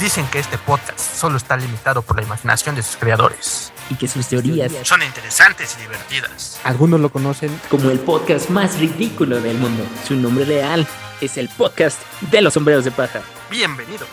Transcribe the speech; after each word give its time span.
Dicen 0.00 0.24
que 0.30 0.38
este 0.38 0.56
podcast 0.58 1.00
solo 1.00 1.38
está 1.38 1.56
limitado 1.56 2.02
por 2.02 2.14
la 2.14 2.22
imaginación 2.22 2.76
de 2.76 2.84
sus 2.84 2.96
creadores. 2.96 3.72
Y 3.90 3.96
que 3.96 4.06
sus 4.06 4.28
teorías 4.28 4.70
Son 4.84 5.02
interesantes 5.02 5.76
y 5.76 5.82
divertidas. 5.82 6.60
Algunos 6.62 7.00
lo 7.00 7.10
conocen 7.10 7.50
como 7.68 7.90
el 7.90 7.98
podcast 7.98 8.48
más 8.48 8.78
ridículo 8.78 9.40
del 9.40 9.58
mundo. 9.58 9.82
Su 10.06 10.14
nombre 10.14 10.44
real 10.44 10.86
es 11.20 11.36
el 11.36 11.48
podcast 11.48 12.00
de 12.30 12.40
los 12.42 12.54
sombreros 12.54 12.84
de 12.84 12.92
paja. 12.92 13.22
Bienvenidos. 13.50 14.08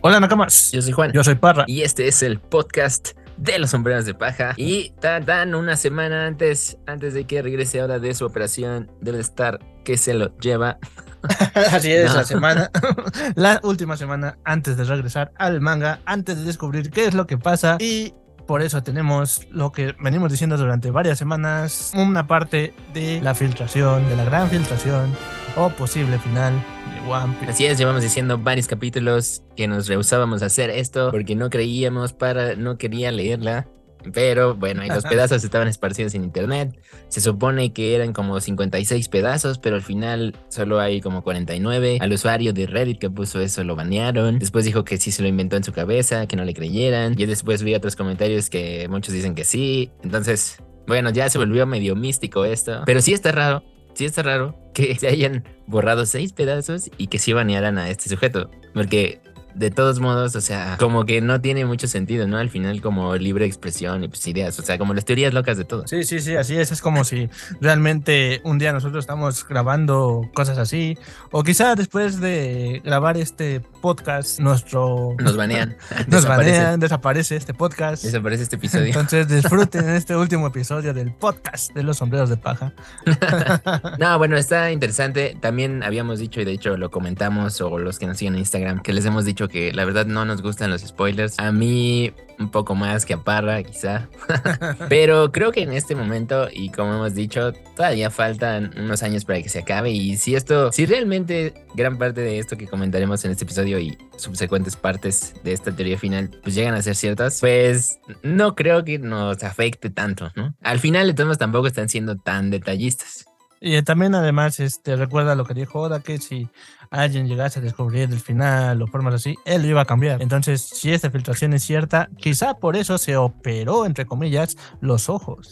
Hola 0.00 0.20
Nakamas. 0.20 0.72
Yo 0.72 0.80
soy 0.80 0.92
Juan. 0.92 1.12
Yo 1.12 1.22
soy 1.22 1.34
Parra. 1.34 1.64
Y 1.66 1.82
este 1.82 2.08
es 2.08 2.22
el 2.22 2.40
podcast 2.40 3.10
de 3.36 3.58
los 3.58 3.70
sombreros 3.70 4.06
de 4.06 4.14
paja. 4.14 4.54
Y 4.56 4.90
tardan 5.00 5.54
una 5.54 5.76
semana 5.76 6.26
antes, 6.26 6.78
antes 6.86 7.12
de 7.12 7.24
que 7.24 7.42
regrese 7.42 7.80
ahora 7.80 7.98
de 7.98 8.14
su 8.14 8.24
operación, 8.24 8.90
debe 9.02 9.20
estar 9.20 9.58
que 9.88 9.96
se 9.96 10.12
lo 10.12 10.36
lleva. 10.36 10.76
Así 11.72 11.90
es, 11.90 12.10
No. 12.10 12.16
la 12.18 12.24
semana, 12.24 12.70
la 13.36 13.58
última 13.62 13.96
semana 13.96 14.36
antes 14.44 14.76
de 14.76 14.84
regresar 14.84 15.32
al 15.38 15.62
manga, 15.62 16.00
antes 16.04 16.36
de 16.36 16.44
descubrir 16.44 16.90
qué 16.90 17.06
es 17.06 17.14
lo 17.14 17.26
que 17.26 17.38
pasa 17.38 17.78
y 17.80 18.12
por 18.46 18.60
eso 18.60 18.82
tenemos 18.82 19.46
lo 19.50 19.72
que 19.72 19.94
venimos 19.98 20.30
diciendo 20.30 20.58
durante 20.58 20.90
varias 20.90 21.16
semanas, 21.18 21.92
una 21.94 22.26
parte 22.26 22.74
de 22.92 23.22
la 23.22 23.34
filtración, 23.34 24.06
de 24.10 24.16
la 24.16 24.24
gran 24.24 24.50
filtración 24.50 25.16
o 25.56 25.70
posible 25.70 26.18
final 26.18 26.52
de 26.52 27.10
One 27.10 27.34
Piece. 27.38 27.52
Así 27.52 27.64
es, 27.64 27.78
llevamos 27.78 28.02
diciendo 28.02 28.36
varios 28.36 28.66
capítulos 28.66 29.42
que 29.56 29.66
nos 29.68 29.88
rehusábamos 29.88 30.42
a 30.42 30.46
hacer 30.46 30.68
esto 30.68 31.10
porque 31.10 31.34
no 31.34 31.48
creíamos 31.48 32.12
para, 32.12 32.56
no 32.56 32.76
quería 32.76 33.10
leerla. 33.10 33.66
Pero 34.12 34.54
bueno, 34.54 34.84
y 34.84 34.88
los 34.88 35.04
pedazos 35.04 35.44
estaban 35.44 35.68
esparcidos 35.68 36.14
en 36.14 36.24
internet. 36.24 36.78
Se 37.08 37.20
supone 37.20 37.72
que 37.72 37.94
eran 37.94 38.12
como 38.12 38.40
56 38.40 39.08
pedazos, 39.08 39.58
pero 39.58 39.76
al 39.76 39.82
final 39.82 40.36
solo 40.48 40.80
hay 40.80 41.00
como 41.00 41.22
49. 41.22 41.98
Al 42.00 42.12
usuario 42.12 42.52
de 42.52 42.66
Reddit 42.66 42.98
que 42.98 43.10
puso 43.10 43.40
eso 43.40 43.64
lo 43.64 43.76
banearon. 43.76 44.38
Después 44.38 44.64
dijo 44.64 44.84
que 44.84 44.98
sí 44.98 45.10
se 45.10 45.22
lo 45.22 45.28
inventó 45.28 45.56
en 45.56 45.64
su 45.64 45.72
cabeza, 45.72 46.26
que 46.26 46.36
no 46.36 46.44
le 46.44 46.54
creyeran. 46.54 47.14
Y 47.18 47.26
después 47.26 47.62
vi 47.62 47.74
otros 47.74 47.96
comentarios 47.96 48.50
que 48.50 48.86
muchos 48.88 49.14
dicen 49.14 49.34
que 49.34 49.44
sí. 49.44 49.90
Entonces, 50.02 50.62
bueno, 50.86 51.10
ya 51.10 51.28
se 51.28 51.38
volvió 51.38 51.66
medio 51.66 51.94
místico 51.96 52.44
esto. 52.44 52.82
Pero 52.86 53.00
sí 53.00 53.12
está 53.12 53.32
raro, 53.32 53.62
sí 53.94 54.04
está 54.04 54.22
raro 54.22 54.56
que 54.74 54.94
se 54.96 55.08
hayan 55.08 55.44
borrado 55.66 56.06
seis 56.06 56.32
pedazos 56.32 56.90
y 56.98 57.08
que 57.08 57.18
sí 57.18 57.32
banearan 57.32 57.78
a 57.78 57.90
este 57.90 58.08
sujeto. 58.08 58.50
Porque 58.72 59.20
de 59.58 59.70
todos 59.70 59.98
modos, 59.98 60.36
o 60.36 60.40
sea, 60.40 60.76
como 60.78 61.04
que 61.04 61.20
no 61.20 61.40
tiene 61.40 61.64
mucho 61.66 61.88
sentido, 61.88 62.26
¿no? 62.26 62.38
Al 62.38 62.50
final 62.50 62.80
como 62.80 63.16
libre 63.16 63.44
expresión 63.44 64.04
y 64.04 64.08
pues 64.08 64.26
ideas, 64.26 64.58
o 64.58 64.62
sea, 64.62 64.78
como 64.78 64.94
las 64.94 65.04
teorías 65.04 65.34
locas 65.34 65.56
de 65.58 65.64
todo. 65.64 65.86
Sí, 65.86 66.04
sí, 66.04 66.20
sí, 66.20 66.36
así 66.36 66.56
es. 66.56 66.70
Es 66.70 66.80
como 66.80 67.04
si 67.04 67.28
realmente 67.60 68.40
un 68.44 68.58
día 68.58 68.72
nosotros 68.72 69.02
estamos 69.02 69.46
grabando 69.46 70.28
cosas 70.34 70.58
así. 70.58 70.96
O 71.30 71.42
quizá 71.42 71.74
después 71.74 72.20
de 72.20 72.80
grabar 72.84 73.16
este 73.16 73.60
podcast, 73.78 74.40
nuestro... 74.40 75.14
Nos 75.18 75.36
banean. 75.36 75.76
Nos 76.06 76.22
desaparece, 76.22 76.50
banean, 76.50 76.80
desaparece 76.80 77.36
este 77.36 77.54
podcast. 77.54 78.04
Desaparece 78.04 78.42
este 78.42 78.56
episodio. 78.56 78.86
Entonces 78.86 79.28
disfruten 79.42 79.88
este 79.90 80.16
último 80.16 80.46
episodio 80.46 80.92
del 80.92 81.12
podcast 81.12 81.72
de 81.74 81.82
los 81.82 81.98
sombreros 81.98 82.28
de 82.30 82.36
paja. 82.36 82.72
No, 83.98 84.18
bueno, 84.18 84.36
está 84.36 84.70
interesante. 84.70 85.36
También 85.40 85.82
habíamos 85.82 86.18
dicho, 86.18 86.40
y 86.40 86.44
de 86.44 86.52
hecho 86.52 86.76
lo 86.76 86.90
comentamos, 86.90 87.60
o 87.60 87.78
los 87.78 87.98
que 87.98 88.06
nos 88.06 88.18
siguen 88.18 88.34
en 88.34 88.40
Instagram, 88.40 88.80
que 88.80 88.92
les 88.92 89.04
hemos 89.04 89.24
dicho 89.24 89.48
que 89.48 89.72
la 89.72 89.84
verdad 89.84 90.06
no 90.06 90.24
nos 90.24 90.42
gustan 90.42 90.70
los 90.70 90.82
spoilers. 90.82 91.38
A 91.38 91.52
mí 91.52 92.12
un 92.38 92.50
poco 92.50 92.74
más 92.74 93.04
que 93.04 93.14
a 93.14 93.18
Parra, 93.18 93.62
quizá. 93.62 94.08
Pero 94.88 95.32
creo 95.32 95.52
que 95.52 95.62
en 95.62 95.72
este 95.72 95.94
momento, 95.94 96.48
y 96.52 96.70
como 96.70 96.94
hemos 96.94 97.14
dicho, 97.14 97.52
todavía 97.76 98.10
faltan 98.10 98.72
unos 98.78 99.02
años 99.02 99.24
para 99.24 99.42
que 99.42 99.48
se 99.48 99.60
acabe. 99.60 99.90
Y 99.90 100.16
si 100.16 100.34
esto, 100.34 100.72
si 100.72 100.86
realmente 100.86 101.54
gran 101.74 101.98
parte 101.98 102.20
de 102.20 102.38
esto 102.38 102.56
que 102.56 102.66
comentaremos 102.66 103.24
en 103.24 103.32
este 103.32 103.44
episodio 103.44 103.78
y 103.78 103.98
subsecuentes 104.16 104.76
partes 104.76 105.34
de 105.42 105.52
esta 105.52 105.74
teoría 105.74 105.98
final, 105.98 106.30
pues 106.42 106.54
llegan 106.54 106.74
a 106.74 106.82
ser 106.82 106.94
ciertas, 106.94 107.40
pues 107.40 108.00
no 108.22 108.54
creo 108.54 108.84
que 108.84 108.98
nos 108.98 109.42
afecte 109.42 109.90
tanto, 109.90 110.30
¿no? 110.36 110.54
Al 110.62 110.78
final, 110.78 111.08
de 111.08 111.14
todos 111.14 111.38
tampoco 111.38 111.66
están 111.66 111.88
siendo 111.88 112.16
tan 112.16 112.50
detallistas. 112.50 113.26
Y 113.60 113.82
también 113.82 114.14
además 114.14 114.60
este, 114.60 114.96
recuerda 114.96 115.34
lo 115.34 115.44
que 115.44 115.54
dijo 115.54 115.80
Oda, 115.80 116.00
que 116.00 116.18
si 116.18 116.48
alguien 116.90 117.26
llegase 117.26 117.58
a 117.58 117.62
descubrir 117.62 118.10
el 118.10 118.20
final 118.20 118.80
o 118.82 118.86
formas 118.86 119.14
así, 119.14 119.36
él 119.44 119.62
lo 119.62 119.68
iba 119.68 119.82
a 119.82 119.84
cambiar. 119.84 120.22
Entonces, 120.22 120.60
si 120.60 120.92
esta 120.92 121.10
filtración 121.10 121.52
es 121.52 121.62
cierta, 121.62 122.08
quizá 122.16 122.54
por 122.54 122.76
eso 122.76 122.98
se 122.98 123.16
operó, 123.16 123.86
entre 123.86 124.06
comillas, 124.06 124.56
los 124.80 125.08
ojos. 125.08 125.50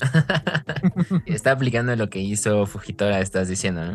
Está 1.27 1.53
aplicando 1.53 1.95
lo 1.97 2.09
que 2.09 2.21
hizo 2.21 2.67
Fujitora, 2.67 3.21
estás 3.21 3.49
diciendo, 3.49 3.85
¿no? 3.85 3.95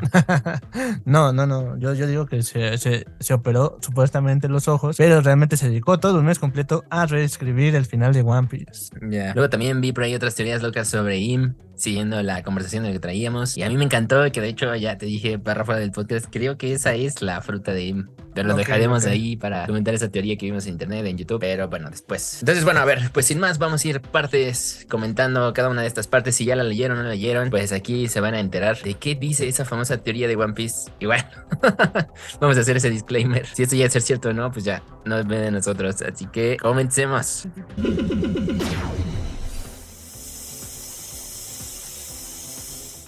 no, 1.05 1.33
no, 1.33 1.45
no. 1.47 1.77
Yo, 1.77 1.93
yo 1.93 2.07
digo 2.07 2.25
que 2.25 2.43
se, 2.43 2.77
se, 2.77 3.05
se 3.19 3.33
operó 3.33 3.77
supuestamente 3.81 4.47
los 4.47 4.67
ojos, 4.67 4.97
pero 4.97 5.21
realmente 5.21 5.57
se 5.57 5.69
dedicó 5.69 5.99
todo 5.99 6.19
un 6.19 6.25
mes 6.25 6.39
completo 6.39 6.83
a 6.89 7.05
reescribir 7.05 7.75
el 7.75 7.85
final 7.85 8.13
de 8.13 8.21
One 8.21 8.47
Piece. 8.47 8.89
Ya. 9.09 9.33
Luego 9.33 9.49
también 9.49 9.81
vi 9.81 9.91
por 9.91 10.03
ahí 10.03 10.15
otras 10.15 10.35
teorías 10.35 10.61
locas 10.61 10.87
sobre 10.87 11.17
Im, 11.17 11.55
siguiendo 11.75 12.21
la 12.21 12.43
conversación 12.43 12.85
que 12.85 12.99
traíamos. 12.99 13.57
Y 13.57 13.63
a 13.63 13.69
mí 13.69 13.77
me 13.77 13.85
encantó, 13.85 14.31
que 14.31 14.41
de 14.41 14.49
hecho 14.49 14.75
ya 14.75 14.97
te 14.97 15.05
dije 15.05 15.39
fuera 15.39 15.79
del 15.79 15.91
podcast, 15.91 16.27
creo 16.29 16.57
que 16.57 16.73
esa 16.73 16.93
es 16.93 17.21
la 17.21 17.30
fruta 17.39 17.71
de 17.71 17.83
Im. 17.85 18.07
Pero 18.33 18.47
lo 18.47 18.55
dejaremos 18.55 19.05
ahí 19.05 19.35
para 19.35 19.65
comentar 19.67 19.93
esa 19.93 20.09
teoría 20.09 20.37
que 20.37 20.45
vimos 20.45 20.65
en 20.65 20.73
internet, 20.73 21.05
en 21.05 21.17
YouTube. 21.17 21.39
Pero 21.39 21.67
bueno, 21.67 21.89
después. 21.89 22.39
Entonces, 22.39 22.63
bueno, 22.63 22.79
a 22.79 22.85
ver, 22.85 23.11
pues 23.13 23.25
sin 23.25 23.39
más, 23.39 23.57
vamos 23.57 23.83
a 23.83 23.87
ir 23.87 24.01
partes 24.01 24.85
comentando 24.89 25.53
cada 25.53 25.69
una 25.69 25.81
de 25.81 25.87
estas 25.87 26.07
partes. 26.07 26.35
Si 26.35 26.45
ya 26.45 26.55
la 26.55 26.63
leyeron 26.63 26.97
o 26.97 27.01
no 27.01 27.07
la 27.07 27.13
leyeron, 27.13 27.49
pues 27.49 27.71
aquí 27.71 28.07
se 28.07 28.19
van 28.19 28.33
a 28.33 28.39
enterar 28.39 28.81
de 28.81 28.93
qué 28.95 29.15
dice 29.15 29.47
esa 29.47 29.65
famosa 29.65 29.97
teoría 29.97 30.27
de 30.27 30.35
One 30.35 30.53
Piece. 30.53 30.91
Y 30.99 31.05
bueno, 31.05 31.23
vamos 32.39 32.57
a 32.57 32.61
hacer 32.61 32.77
ese 32.77 32.89
disclaimer. 32.89 33.45
Si 33.45 33.63
esto 33.63 33.75
ya 33.75 33.85
es 33.85 34.03
cierto 34.03 34.29
o 34.29 34.33
no, 34.33 34.51
pues 34.51 34.65
ya 34.65 34.81
no 35.05 35.17
depende 35.17 35.45
de 35.45 35.51
nosotros. 35.51 36.01
Así 36.01 36.25
que 36.27 36.57
comencemos. 36.57 37.47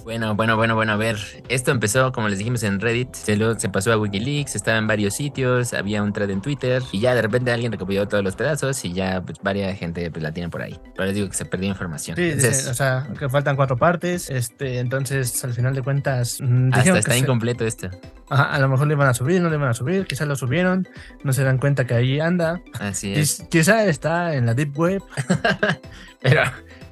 Bueno, 0.03 0.35
bueno, 0.35 0.57
bueno, 0.57 0.75
bueno, 0.75 0.91
a 0.91 0.95
ver. 0.97 1.17
Esto 1.47 1.71
empezó, 1.71 2.11
como 2.11 2.27
les 2.27 2.37
dijimos, 2.37 2.61
en 2.63 2.81
Reddit. 2.81 3.13
Se, 3.15 3.37
lo- 3.37 3.57
se 3.57 3.69
pasó 3.69 3.93
a 3.93 3.97
Wikileaks, 3.97 4.53
estaba 4.55 4.77
en 4.77 4.85
varios 4.85 5.13
sitios, 5.15 5.73
había 5.73 6.03
un 6.03 6.11
thread 6.11 6.29
en 6.29 6.41
Twitter. 6.41 6.81
Y 6.91 6.99
ya 6.99 7.15
de 7.15 7.21
repente 7.21 7.51
alguien 7.51 7.71
recopiló 7.71 8.05
todos 8.07 8.21
los 8.23 8.35
pedazos 8.35 8.83
y 8.83 8.91
ya 8.91 9.21
pues, 9.21 9.39
varias 9.41 9.77
gente 9.79 10.11
pues, 10.11 10.21
la 10.21 10.33
tiene 10.33 10.49
por 10.49 10.61
ahí. 10.61 10.77
Pero 10.93 11.05
les 11.05 11.15
digo 11.15 11.29
que 11.29 11.35
se 11.35 11.45
perdió 11.45 11.69
información. 11.69 12.17
Sí, 12.17 12.23
Entonces, 12.23 12.67
o 12.67 12.73
sea, 12.73 13.07
que 13.17 13.29
faltan 13.29 13.55
cuatro 13.55 13.77
partes. 13.77 14.29
Este, 14.29 14.79
entonces, 14.79 15.41
al 15.45 15.53
final 15.53 15.73
de 15.73 15.81
cuentas, 15.81 16.37
mm, 16.41 16.73
hasta 16.73 16.99
está 16.99 17.17
incompleto 17.17 17.65
esto. 17.65 17.89
Ajá, 18.29 18.43
a 18.53 18.59
lo 18.59 18.67
mejor 18.67 18.87
le 18.87 18.95
iban 18.95 19.07
a 19.07 19.13
subir, 19.13 19.41
no 19.41 19.49
le 19.49 19.55
iban 19.55 19.69
a 19.69 19.73
subir, 19.73 20.05
quizás 20.05 20.27
lo 20.27 20.35
subieron, 20.35 20.87
no 21.23 21.31
se 21.31 21.43
dan 21.45 21.59
cuenta 21.59 21.85
que 21.85 21.93
ahí 21.93 22.19
anda. 22.19 22.61
Así 22.79 23.13
es. 23.13 23.39
Quiz- 23.41 23.47
Quizá 23.49 23.85
está 23.85 24.35
en 24.35 24.47
la 24.47 24.53
Deep 24.53 24.77
Web. 24.77 25.01
Pero, 26.21 26.41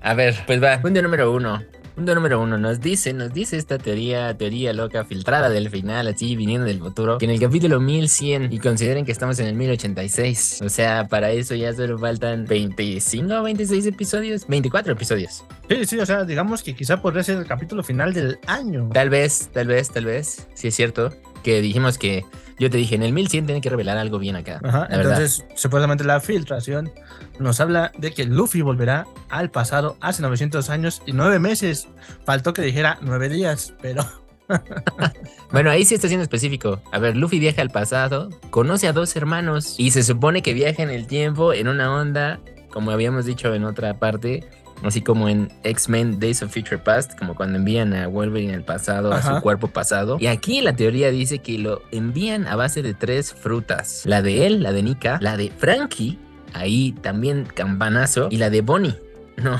a 0.01 0.13
ver, 0.13 0.35
pues 0.45 0.63
va. 0.63 0.79
Punto 0.81 1.01
número 1.01 1.31
uno. 1.33 1.61
Punto 2.01 2.16
número 2.16 2.41
uno. 2.41 2.57
Nos 2.57 2.81
dice, 2.81 3.13
nos 3.13 3.31
dice 3.31 3.57
esta 3.57 3.78
teoría, 3.78 4.35
teoría 4.35 4.73
loca, 4.73 5.06
filtrada 5.06 5.51
del 5.51 5.69
final, 5.69 6.07
así 6.07 6.35
viniendo 6.35 6.66
del 6.66 6.79
futuro, 6.79 7.19
que 7.19 7.25
en 7.25 7.31
el 7.31 7.39
capítulo 7.39 7.79
1100, 7.79 8.51
y 8.51 8.57
consideren 8.57 9.06
que 9.06 9.12
estamos 9.12 9.38
en 9.38 9.45
el 9.45 9.53
1086. 9.53 10.62
O 10.66 10.69
sea, 10.69 11.07
para 11.07 11.29
eso 11.29 11.53
ya 11.53 11.72
solo 11.75 12.00
faltan 12.00 12.45
25 12.45 13.31
o 13.31 13.44
26 13.44 13.85
episodios. 13.85 14.47
24 14.47 14.94
episodios. 14.94 15.44
Sí, 15.69 15.85
sí, 15.85 16.00
o 16.00 16.06
sea, 16.07 16.25
digamos 16.25 16.63
que 16.63 16.73
quizá 16.73 17.00
podría 17.00 17.22
ser 17.22 17.38
el 17.38 17.45
capítulo 17.45 17.84
final 17.84 18.16
del 18.16 18.39
año. 18.47 18.89
Tal 18.91 19.12
vez, 19.12 19.51
tal 19.53 19.68
vez, 19.68 19.91
tal 19.91 20.06
vez. 20.06 20.47
Si 20.56 20.69
es 20.69 20.75
cierto. 20.75 21.13
Que 21.44 21.62
dijimos 21.62 22.00
que. 22.00 22.25
Yo 22.61 22.69
te 22.69 22.77
dije, 22.77 22.94
en 22.94 23.01
el 23.01 23.11
1100 23.11 23.47
tiene 23.47 23.59
que 23.59 23.72
revelar 23.72 23.97
algo 23.97 24.19
bien 24.19 24.35
acá. 24.35 24.59
Ajá, 24.63 24.88
la 24.88 24.97
verdad. 24.97 25.13
entonces, 25.13 25.44
supuestamente 25.55 26.03
la 26.03 26.19
filtración 26.19 26.91
nos 27.39 27.59
habla 27.59 27.91
de 27.97 28.13
que 28.13 28.23
Luffy 28.25 28.61
volverá 28.61 29.07
al 29.29 29.49
pasado 29.49 29.97
hace 29.99 30.22
900 30.22 30.69
años 30.69 31.01
y 31.07 31.13
9 31.13 31.39
meses. 31.39 31.88
Faltó 32.23 32.53
que 32.53 32.61
dijera 32.61 33.00
9 33.01 33.29
días, 33.29 33.73
pero 33.81 34.05
Bueno, 35.51 35.71
ahí 35.71 35.85
sí 35.85 35.95
está 35.95 36.07
siendo 36.07 36.21
específico. 36.21 36.80
A 36.91 37.00
ver, 37.00 37.18
Luffy 37.18 37.39
viaja 37.39 37.63
al 37.63 37.71
pasado, 37.71 38.30
conoce 38.51 38.88
a 38.88 38.94
dos 38.94 39.15
hermanos 39.15 39.74
y 39.80 39.89
se 39.89 40.03
supone 40.03 40.44
que 40.44 40.53
viaja 40.53 40.83
en 40.83 40.91
el 40.91 41.07
tiempo 41.07 41.53
en 41.53 41.68
una 41.68 41.91
onda, 41.91 42.39
como 42.69 42.91
habíamos 42.91 43.25
dicho 43.25 43.56
en 43.56 43.63
otra 43.63 43.95
parte, 43.95 44.47
así 44.83 45.01
como 45.01 45.30
en 45.30 45.51
X-Men 45.63 46.19
Days 46.19 46.42
of 46.44 46.54
Future 46.54 46.78
Past, 46.78 47.18
como 47.18 47.36
cuando 47.36 47.57
envían 47.57 47.94
a 47.94 48.07
Wolverine 48.07 48.54
al 48.54 48.63
pasado, 48.63 49.13
a 49.13 49.22
su 49.22 49.42
cuerpo 49.42 49.68
pasado. 49.68 50.18
Y 50.19 50.28
aquí 50.28 50.62
la 50.62 50.75
teoría 50.75 51.12
dice 51.12 51.39
que 51.39 51.57
lo 51.57 51.81
envían 51.92 52.48
a 52.48 52.56
base 52.56 52.81
de 52.81 52.94
tres 52.94 53.33
frutas. 53.33 54.04
La 54.06 54.22
de 54.22 54.45
él, 54.45 54.63
la 54.63 54.72
de 54.72 54.83
Nika, 54.83 55.19
la 55.22 55.38
de 55.38 55.51
Frankie, 55.56 56.18
ahí 56.54 56.94
también 57.01 57.45
campanazo, 57.54 58.28
y 58.31 58.38
la 58.38 58.50
de 58.50 58.62
Bonnie. 58.62 58.95
No, 59.42 59.60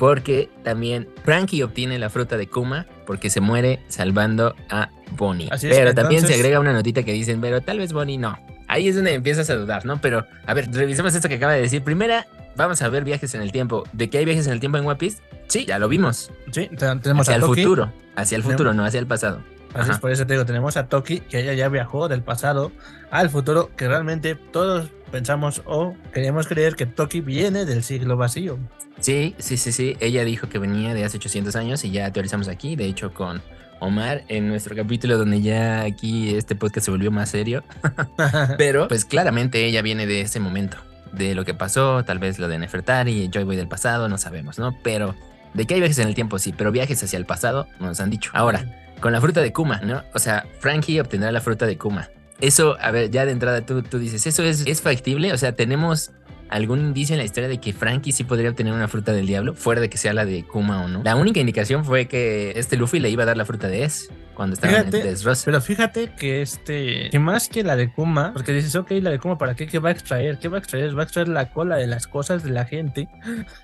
porque 0.00 0.48
también 0.64 1.06
Frankie 1.24 1.62
obtiene 1.62 1.96
la 1.98 2.10
fruta 2.10 2.36
de 2.36 2.48
Kuma 2.48 2.86
porque 3.06 3.30
se 3.30 3.40
muere 3.40 3.80
salvando 3.86 4.56
a 4.68 4.90
Bonnie. 5.12 5.48
Así 5.52 5.68
es, 5.68 5.76
pero 5.76 5.94
también 5.94 6.26
se 6.26 6.34
agrega 6.34 6.58
una 6.58 6.72
notita 6.72 7.04
que 7.04 7.12
dicen, 7.12 7.40
pero 7.40 7.60
tal 7.60 7.78
vez 7.78 7.92
Bonnie 7.92 8.18
no. 8.18 8.36
Ahí 8.66 8.88
es 8.88 8.96
donde 8.96 9.12
empiezas 9.12 9.50
a 9.50 9.54
dudar, 9.54 9.84
¿no? 9.84 10.00
Pero, 10.00 10.26
a 10.46 10.54
ver, 10.54 10.72
revisemos 10.72 11.14
esto 11.14 11.28
que 11.28 11.34
acaba 11.34 11.52
de 11.52 11.60
decir. 11.60 11.82
Primera, 11.82 12.26
vamos 12.56 12.82
a 12.82 12.88
ver 12.88 13.04
viajes 13.04 13.34
en 13.34 13.42
el 13.42 13.52
tiempo. 13.52 13.84
¿De 13.92 14.08
qué 14.10 14.18
hay 14.18 14.24
viajes 14.24 14.46
en 14.46 14.52
el 14.52 14.60
tiempo 14.60 14.78
en 14.78 14.86
One 14.86 14.96
Piece? 14.96 15.18
Sí, 15.48 15.64
ya 15.66 15.78
lo 15.78 15.88
vimos. 15.88 16.30
sí, 16.50 16.68
te- 16.68 16.96
tenemos 16.96 17.22
Hacia 17.28 17.34
a 17.34 17.36
el 17.36 17.42
Toki. 17.42 17.62
futuro. 17.62 17.92
Hacia 18.16 18.36
el 18.36 18.42
Tenemos- 18.42 18.52
futuro, 18.52 18.74
no 18.74 18.84
hacia 18.84 19.00
el 19.00 19.06
pasado. 19.06 19.42
Así 19.74 19.90
es, 19.90 19.98
por 19.98 20.10
eso 20.10 20.26
te 20.26 20.34
digo, 20.34 20.44
tenemos 20.44 20.76
a 20.76 20.86
Toki, 20.88 21.20
que 21.20 21.40
ella 21.40 21.54
ya 21.54 21.68
viajó 21.70 22.08
del 22.08 22.22
pasado 22.22 22.72
al 23.10 23.30
futuro, 23.30 23.70
que 23.74 23.88
realmente 23.88 24.34
todos 24.34 24.90
pensamos 25.10 25.62
o 25.64 25.94
queríamos 26.12 26.46
creer 26.46 26.74
que 26.76 26.84
Toki 26.84 27.22
viene 27.22 27.64
del 27.64 27.82
siglo 27.82 28.18
vacío. 28.18 28.58
Sí, 29.00 29.34
sí, 29.38 29.56
sí, 29.56 29.72
sí. 29.72 29.96
Ella 30.00 30.24
dijo 30.26 30.48
que 30.50 30.58
venía 30.58 30.92
de 30.92 31.04
hace 31.06 31.16
800 31.16 31.56
años 31.56 31.84
y 31.84 31.90
ya 31.90 32.12
teorizamos 32.12 32.48
aquí, 32.48 32.76
de 32.76 32.84
hecho 32.84 33.14
con 33.14 33.40
Omar 33.80 34.24
en 34.28 34.46
nuestro 34.48 34.76
capítulo 34.76 35.16
donde 35.16 35.40
ya 35.40 35.80
aquí 35.82 36.34
este 36.36 36.54
podcast 36.54 36.84
se 36.84 36.90
volvió 36.90 37.10
más 37.10 37.30
serio. 37.30 37.64
Pero 38.58 38.88
pues 38.88 39.06
claramente 39.06 39.64
ella 39.64 39.80
viene 39.80 40.06
de 40.06 40.20
ese 40.20 40.38
momento, 40.38 40.76
de 41.12 41.34
lo 41.34 41.44
que 41.44 41.54
pasó, 41.54 42.04
tal 42.04 42.18
vez 42.18 42.38
lo 42.38 42.48
de 42.48 42.58
Nefertari, 42.58 43.28
Joy 43.32 43.44
Boy 43.44 43.56
del 43.56 43.68
pasado, 43.68 44.08
no 44.08 44.18
sabemos, 44.18 44.58
¿no? 44.58 44.76
Pero 44.82 45.14
de 45.54 45.66
que 45.66 45.74
hay 45.74 45.80
viajes 45.80 45.98
en 45.98 46.08
el 46.08 46.14
tiempo, 46.14 46.38
sí, 46.38 46.54
pero 46.56 46.72
viajes 46.72 47.02
hacia 47.02 47.18
el 47.18 47.26
pasado 47.26 47.68
no 47.78 47.86
nos 47.86 48.00
han 48.00 48.10
dicho. 48.10 48.30
Ahora, 48.34 48.64
con 49.00 49.12
la 49.12 49.20
fruta 49.20 49.40
de 49.40 49.52
Kuma, 49.52 49.80
¿no? 49.82 50.02
O 50.14 50.18
sea, 50.18 50.46
Frankie 50.60 51.00
obtendrá 51.00 51.30
la 51.32 51.40
fruta 51.40 51.66
de 51.66 51.76
Kuma. 51.76 52.08
Eso, 52.40 52.76
a 52.80 52.90
ver, 52.90 53.10
ya 53.10 53.24
de 53.26 53.32
entrada 53.32 53.64
tú, 53.64 53.82
tú 53.82 53.98
dices, 53.98 54.26
¿eso 54.26 54.42
es, 54.42 54.66
es 54.66 54.80
factible? 54.80 55.32
O 55.32 55.38
sea, 55.38 55.54
¿tenemos 55.54 56.10
algún 56.48 56.80
indicio 56.80 57.14
en 57.14 57.18
la 57.18 57.24
historia 57.24 57.48
de 57.48 57.58
que 57.58 57.72
Frankie 57.72 58.12
sí 58.12 58.24
podría 58.24 58.50
obtener 58.50 58.72
una 58.72 58.88
fruta 58.88 59.12
del 59.12 59.26
diablo, 59.26 59.54
fuera 59.54 59.80
de 59.80 59.88
que 59.88 59.98
sea 59.98 60.12
la 60.12 60.24
de 60.24 60.44
Kuma 60.44 60.84
o 60.84 60.88
no? 60.88 61.02
La 61.02 61.16
única 61.16 61.40
indicación 61.40 61.84
fue 61.84 62.06
que 62.08 62.52
este 62.56 62.76
Luffy 62.76 63.00
le 63.00 63.10
iba 63.10 63.22
a 63.22 63.26
dar 63.26 63.36
la 63.36 63.44
fruta 63.44 63.68
de 63.68 63.84
Es 63.84 64.10
cuando 64.34 64.54
estaba 64.54 64.72
en 64.72 64.84
Fíjate, 64.86 65.02
Dressrosa. 65.02 65.44
Pero 65.44 65.60
fíjate 65.60 66.12
que 66.16 66.42
este, 66.42 67.10
que 67.10 67.18
más 67.18 67.48
que 67.48 67.62
la 67.62 67.76
de 67.76 67.92
Kuma, 67.92 68.32
porque 68.32 68.52
dices, 68.52 68.74
ok, 68.76 68.90
la 69.02 69.10
de 69.10 69.18
Kuma, 69.18 69.38
¿para 69.38 69.54
qué? 69.54 69.66
¿Qué 69.66 69.78
va 69.78 69.90
a 69.90 69.92
extraer? 69.92 70.38
¿Qué 70.38 70.48
va 70.48 70.56
a 70.56 70.60
extraer? 70.60 70.96
¿Va 70.96 71.02
a 71.02 71.04
extraer 71.04 71.28
la 71.28 71.50
cola 71.50 71.76
de 71.76 71.86
las 71.86 72.06
cosas 72.06 72.42
de 72.42 72.50
la 72.50 72.64
gente? 72.64 73.08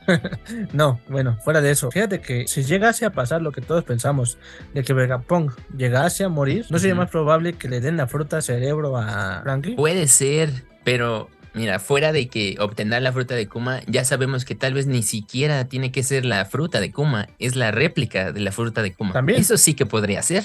no, 0.73 1.01
bueno, 1.09 1.39
fuera 1.43 1.61
de 1.61 1.71
eso. 1.71 1.91
Fíjate 1.91 2.21
que 2.21 2.47
si 2.47 2.63
llegase 2.63 3.05
a 3.05 3.11
pasar 3.11 3.43
lo 3.43 3.53
que 3.53 3.61
todos 3.61 3.85
pensamos, 3.85 4.39
de 4.75 4.83
que 4.83 4.93
Vegapunk 4.93 5.53
llegase 5.77 6.25
a 6.25 6.29
morir, 6.29 6.67
¿no 6.71 6.79
sería 6.79 6.95
más 6.95 7.11
probable 7.11 7.55
que 7.55 7.69
le 7.69 7.81
den 7.81 7.97
la 7.97 8.07
fruta 8.07 8.41
cerebro 8.43 8.97
a 8.97 9.41
Frankie? 9.43 9.75
Puede 9.75 10.07
ser, 10.09 10.51
pero 10.85 11.31
mira, 11.55 11.79
fuera 11.79 12.13
de 12.13 12.29
que 12.29 12.57
obtendrá 12.61 13.01
la 13.01 13.13
fruta 13.13 13.35
de 13.35 13.47
Kuma, 13.49 13.81
ya 13.87 14.05
sabemos 14.05 14.45
que 14.45 14.55
tal 14.55 14.75
vez 14.75 14.87
ni 14.87 15.03
siquiera 15.03 15.65
tiene 15.67 15.91
que 15.93 16.03
ser 16.03 16.25
la 16.25 16.45
fruta 16.45 16.81
de 16.81 16.93
Kuma, 16.93 17.29
es 17.39 17.57
la 17.57 17.71
réplica 17.71 18.33
de 18.33 18.41
la 18.41 18.53
fruta 18.53 18.83
de 18.83 18.95
Kuma. 18.95 19.13
También. 19.13 19.41
Eso 19.41 19.57
sí 19.57 19.75
que 19.75 19.87
podría 19.87 20.23
ser. 20.23 20.45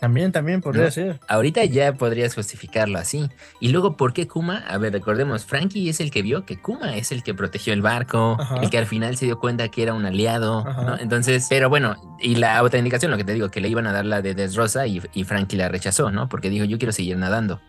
También, 0.00 0.32
también 0.32 0.60
podría 0.60 0.84
No. 0.86 0.90
ser. 0.90 1.18
Ahorita 1.28 1.64
ya 1.64 1.94
podrías 1.94 2.34
justificarlo 2.34 2.98
así. 2.98 3.30
Y 3.60 3.68
luego, 3.68 3.96
¿por 3.96 4.12
qué 4.12 4.26
Kuma? 4.28 4.58
A 4.68 4.76
ver, 4.76 4.92
recordemos, 4.92 5.46
Frankie 5.46 5.88
es 5.88 5.98
el 6.00 6.10
que 6.10 6.20
vio 6.20 6.44
que 6.44 6.60
Kuma 6.60 6.94
es 6.96 7.10
el 7.10 7.22
que 7.22 7.32
protegió 7.32 7.72
el 7.72 7.80
barco, 7.80 8.36
Ajá. 8.38 8.56
el 8.56 8.68
que 8.68 8.76
al 8.76 8.86
final 8.86 9.16
se 9.16 9.24
dio 9.24 9.38
cuenta 9.38 9.68
que 9.70 9.82
era 9.82 9.94
un 9.94 10.04
aliado. 10.04 10.62
¿no? 10.64 10.98
Entonces, 10.98 11.46
pero 11.48 11.70
bueno, 11.70 11.96
y 12.20 12.34
la 12.34 12.62
otra 12.62 12.78
indicación, 12.78 13.12
lo 13.12 13.16
que 13.16 13.24
te 13.24 13.32
digo, 13.32 13.50
que 13.50 13.60
le 13.62 13.68
iban 13.68 13.86
a 13.86 13.92
dar 13.92 14.04
la 14.04 14.20
de 14.20 14.34
Desrosa 14.34 14.86
y, 14.86 15.00
y 15.14 15.24
Frankie 15.24 15.56
la 15.56 15.68
rechazó, 15.68 16.10
¿no? 16.10 16.28
Porque 16.28 16.50
dijo, 16.50 16.64
yo 16.66 16.76
quiero 16.76 16.92
seguir 16.92 17.16
nadando. 17.16 17.60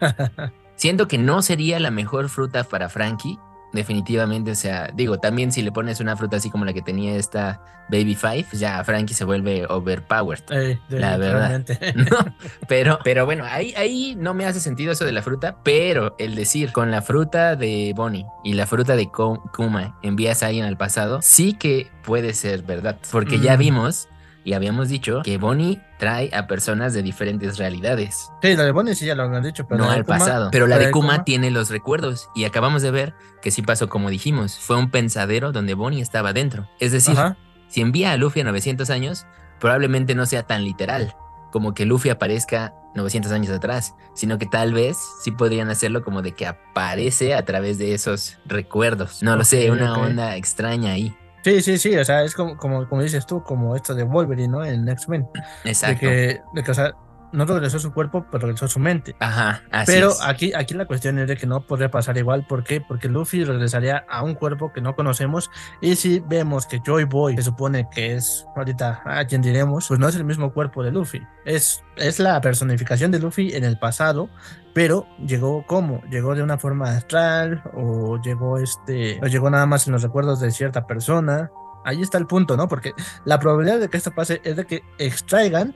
Siento 0.82 1.06
que 1.06 1.16
no 1.16 1.42
sería 1.42 1.78
la 1.78 1.92
mejor 1.92 2.28
fruta 2.28 2.64
para 2.64 2.88
Frankie, 2.88 3.38
definitivamente. 3.72 4.50
O 4.50 4.54
sea, 4.56 4.90
digo, 4.92 5.18
también 5.18 5.52
si 5.52 5.62
le 5.62 5.70
pones 5.70 6.00
una 6.00 6.16
fruta 6.16 6.38
así 6.38 6.50
como 6.50 6.64
la 6.64 6.72
que 6.72 6.82
tenía 6.82 7.14
esta 7.14 7.60
Baby 7.88 8.16
Five, 8.16 8.46
ya 8.52 8.82
Frankie 8.82 9.14
se 9.14 9.24
vuelve 9.24 9.64
overpowered. 9.68 10.42
Eh, 10.50 10.80
La 10.88 11.16
verdad. 11.18 11.62
Pero, 12.68 12.98
pero 13.04 13.26
bueno, 13.26 13.44
ahí, 13.44 13.72
ahí 13.76 14.14
no 14.18 14.34
me 14.34 14.44
hace 14.46 14.58
sentido 14.60 14.90
eso 14.92 15.04
de 15.04 15.12
la 15.12 15.22
fruta, 15.22 15.56
pero 15.62 16.14
el 16.18 16.34
decir 16.34 16.72
con 16.72 16.90
la 16.90 17.00
fruta 17.02 17.54
de 17.54 17.92
Bonnie 17.94 18.24
y 18.44 18.54
la 18.54 18.66
fruta 18.66 18.96
de 18.96 19.08
Kuma 19.10 19.98
envías 20.02 20.42
a 20.42 20.46
alguien 20.46 20.64
al 20.64 20.76
pasado, 20.76 21.20
sí 21.22 21.52
que 21.54 21.90
puede 22.04 22.34
ser 22.34 22.62
verdad, 22.62 22.96
porque 23.10 23.38
ya 23.40 23.56
Mm. 23.56 23.58
vimos 23.60 24.08
y 24.44 24.54
habíamos 24.54 24.88
dicho 24.88 25.20
que 25.22 25.38
Bonnie 25.38 25.80
trae 25.98 26.30
a 26.34 26.46
personas 26.46 26.92
de 26.94 27.02
diferentes 27.02 27.58
realidades, 27.58 28.28
Sí, 28.42 28.54
la 28.56 28.64
de 28.64 28.72
Bonnie 28.72 28.94
sí 28.94 29.06
ya 29.06 29.14
lo 29.14 29.22
han 29.24 29.42
dicho, 29.42 29.66
pero 29.68 29.84
no 29.84 29.90
al 29.90 30.04
Kuma- 30.04 30.18
pasado. 30.18 30.48
Pero 30.50 30.66
la 30.66 30.78
de 30.78 30.90
Kuma 30.90 31.12
Kuma- 31.14 31.24
tiene 31.24 31.50
los 31.50 31.70
recuerdos 31.70 32.28
y 32.34 32.44
acabamos 32.44 32.82
de 32.82 32.90
ver 32.90 33.14
que 33.40 33.50
sí 33.50 33.62
pasó 33.62 33.88
como 33.88 34.10
dijimos, 34.10 34.58
fue 34.58 34.76
un 34.76 34.90
pensadero 34.90 35.52
donde 35.52 35.74
Bonnie 35.74 36.00
estaba 36.02 36.32
dentro. 36.32 36.68
Es 36.80 36.92
decir, 36.92 37.16
Ajá. 37.18 37.36
si 37.68 37.80
envía 37.80 38.12
a 38.12 38.16
Luffy 38.16 38.40
a 38.40 38.44
900 38.44 38.90
años, 38.90 39.26
probablemente 39.60 40.14
no 40.14 40.26
sea 40.26 40.42
tan 40.42 40.64
literal, 40.64 41.14
como 41.52 41.72
que 41.74 41.84
Luffy 41.86 42.08
aparezca 42.10 42.74
900 42.94 43.30
años 43.32 43.50
atrás, 43.54 43.94
sino 44.14 44.38
que 44.38 44.46
tal 44.46 44.72
vez 44.74 44.98
sí 45.22 45.30
podrían 45.30 45.70
hacerlo 45.70 46.02
como 46.02 46.20
de 46.20 46.32
que 46.32 46.46
aparece 46.46 47.34
a 47.34 47.44
través 47.44 47.78
de 47.78 47.94
esos 47.94 48.38
recuerdos. 48.44 49.22
No 49.22 49.36
lo 49.36 49.44
sé, 49.44 49.70
una 49.70 49.94
onda 49.96 50.36
extraña 50.36 50.92
ahí. 50.92 51.14
Sí, 51.42 51.60
sí, 51.60 51.78
sí, 51.78 51.96
o 51.96 52.04
sea, 52.04 52.22
es 52.22 52.34
como, 52.34 52.56
como, 52.56 52.88
como 52.88 53.02
dices 53.02 53.26
tú, 53.26 53.42
como 53.42 53.74
esto 53.74 53.94
de 53.94 54.04
Wolverine, 54.04 54.48
¿no? 54.48 54.64
En 54.64 54.88
X-Men. 54.88 55.28
De 55.64 55.70
Exacto. 55.70 56.00
que, 56.00 56.40
de 56.52 56.62
que, 56.62 56.70
o 56.70 56.74
sea, 56.74 56.94
no 57.32 57.44
regresó 57.44 57.78
su 57.78 57.92
cuerpo, 57.92 58.26
pero 58.30 58.46
regresó 58.46 58.68
su 58.68 58.78
mente. 58.78 59.16
Ajá, 59.18 59.62
así 59.70 59.92
Pero 59.92 60.10
es. 60.10 60.20
aquí, 60.22 60.52
aquí 60.54 60.74
la 60.74 60.86
cuestión 60.86 61.18
es 61.18 61.28
de 61.28 61.36
que 61.36 61.46
no 61.46 61.66
podría 61.66 61.90
pasar 61.90 62.16
igual. 62.18 62.46
¿Por 62.46 62.64
qué? 62.64 62.80
Porque 62.80 63.08
Luffy 63.08 63.44
regresaría 63.44 64.04
a 64.08 64.22
un 64.22 64.34
cuerpo 64.34 64.72
que 64.72 64.80
no 64.80 64.94
conocemos. 64.94 65.50
Y 65.80 65.96
si 65.96 66.20
vemos 66.20 66.66
que 66.66 66.80
Joy 66.84 67.04
Boy 67.04 67.36
se 67.36 67.42
supone 67.42 67.88
que 67.90 68.14
es 68.14 68.46
ahorita 68.54 69.02
a 69.04 69.24
quien 69.26 69.42
diremos, 69.42 69.88
pues 69.88 69.98
no 69.98 70.08
es 70.08 70.16
el 70.16 70.24
mismo 70.24 70.52
cuerpo 70.52 70.82
de 70.82 70.92
Luffy. 70.92 71.22
Es, 71.44 71.82
es 71.96 72.18
la 72.18 72.40
personificación 72.40 73.10
de 73.10 73.18
Luffy 73.18 73.54
en 73.54 73.64
el 73.64 73.78
pasado. 73.78 74.28
Pero 74.74 75.06
llegó 75.26 75.66
como? 75.66 76.02
Llegó 76.10 76.34
de 76.34 76.42
una 76.42 76.58
forma 76.58 76.90
astral 76.96 77.62
o 77.74 78.18
llegó 78.22 78.58
este 78.58 79.20
o 79.22 79.26
llegó 79.26 79.50
nada 79.50 79.66
más 79.66 79.86
en 79.86 79.92
los 79.92 80.02
recuerdos 80.02 80.40
de 80.40 80.50
cierta 80.50 80.86
persona. 80.86 81.50
Ahí 81.84 82.00
está 82.00 82.16
el 82.16 82.26
punto, 82.26 82.56
¿no? 82.56 82.68
Porque 82.68 82.92
la 83.24 83.38
probabilidad 83.38 83.80
de 83.80 83.88
que 83.88 83.96
esto 83.96 84.12
pase 84.12 84.40
es 84.44 84.56
de 84.56 84.64
que 84.66 84.82
extraigan 84.98 85.74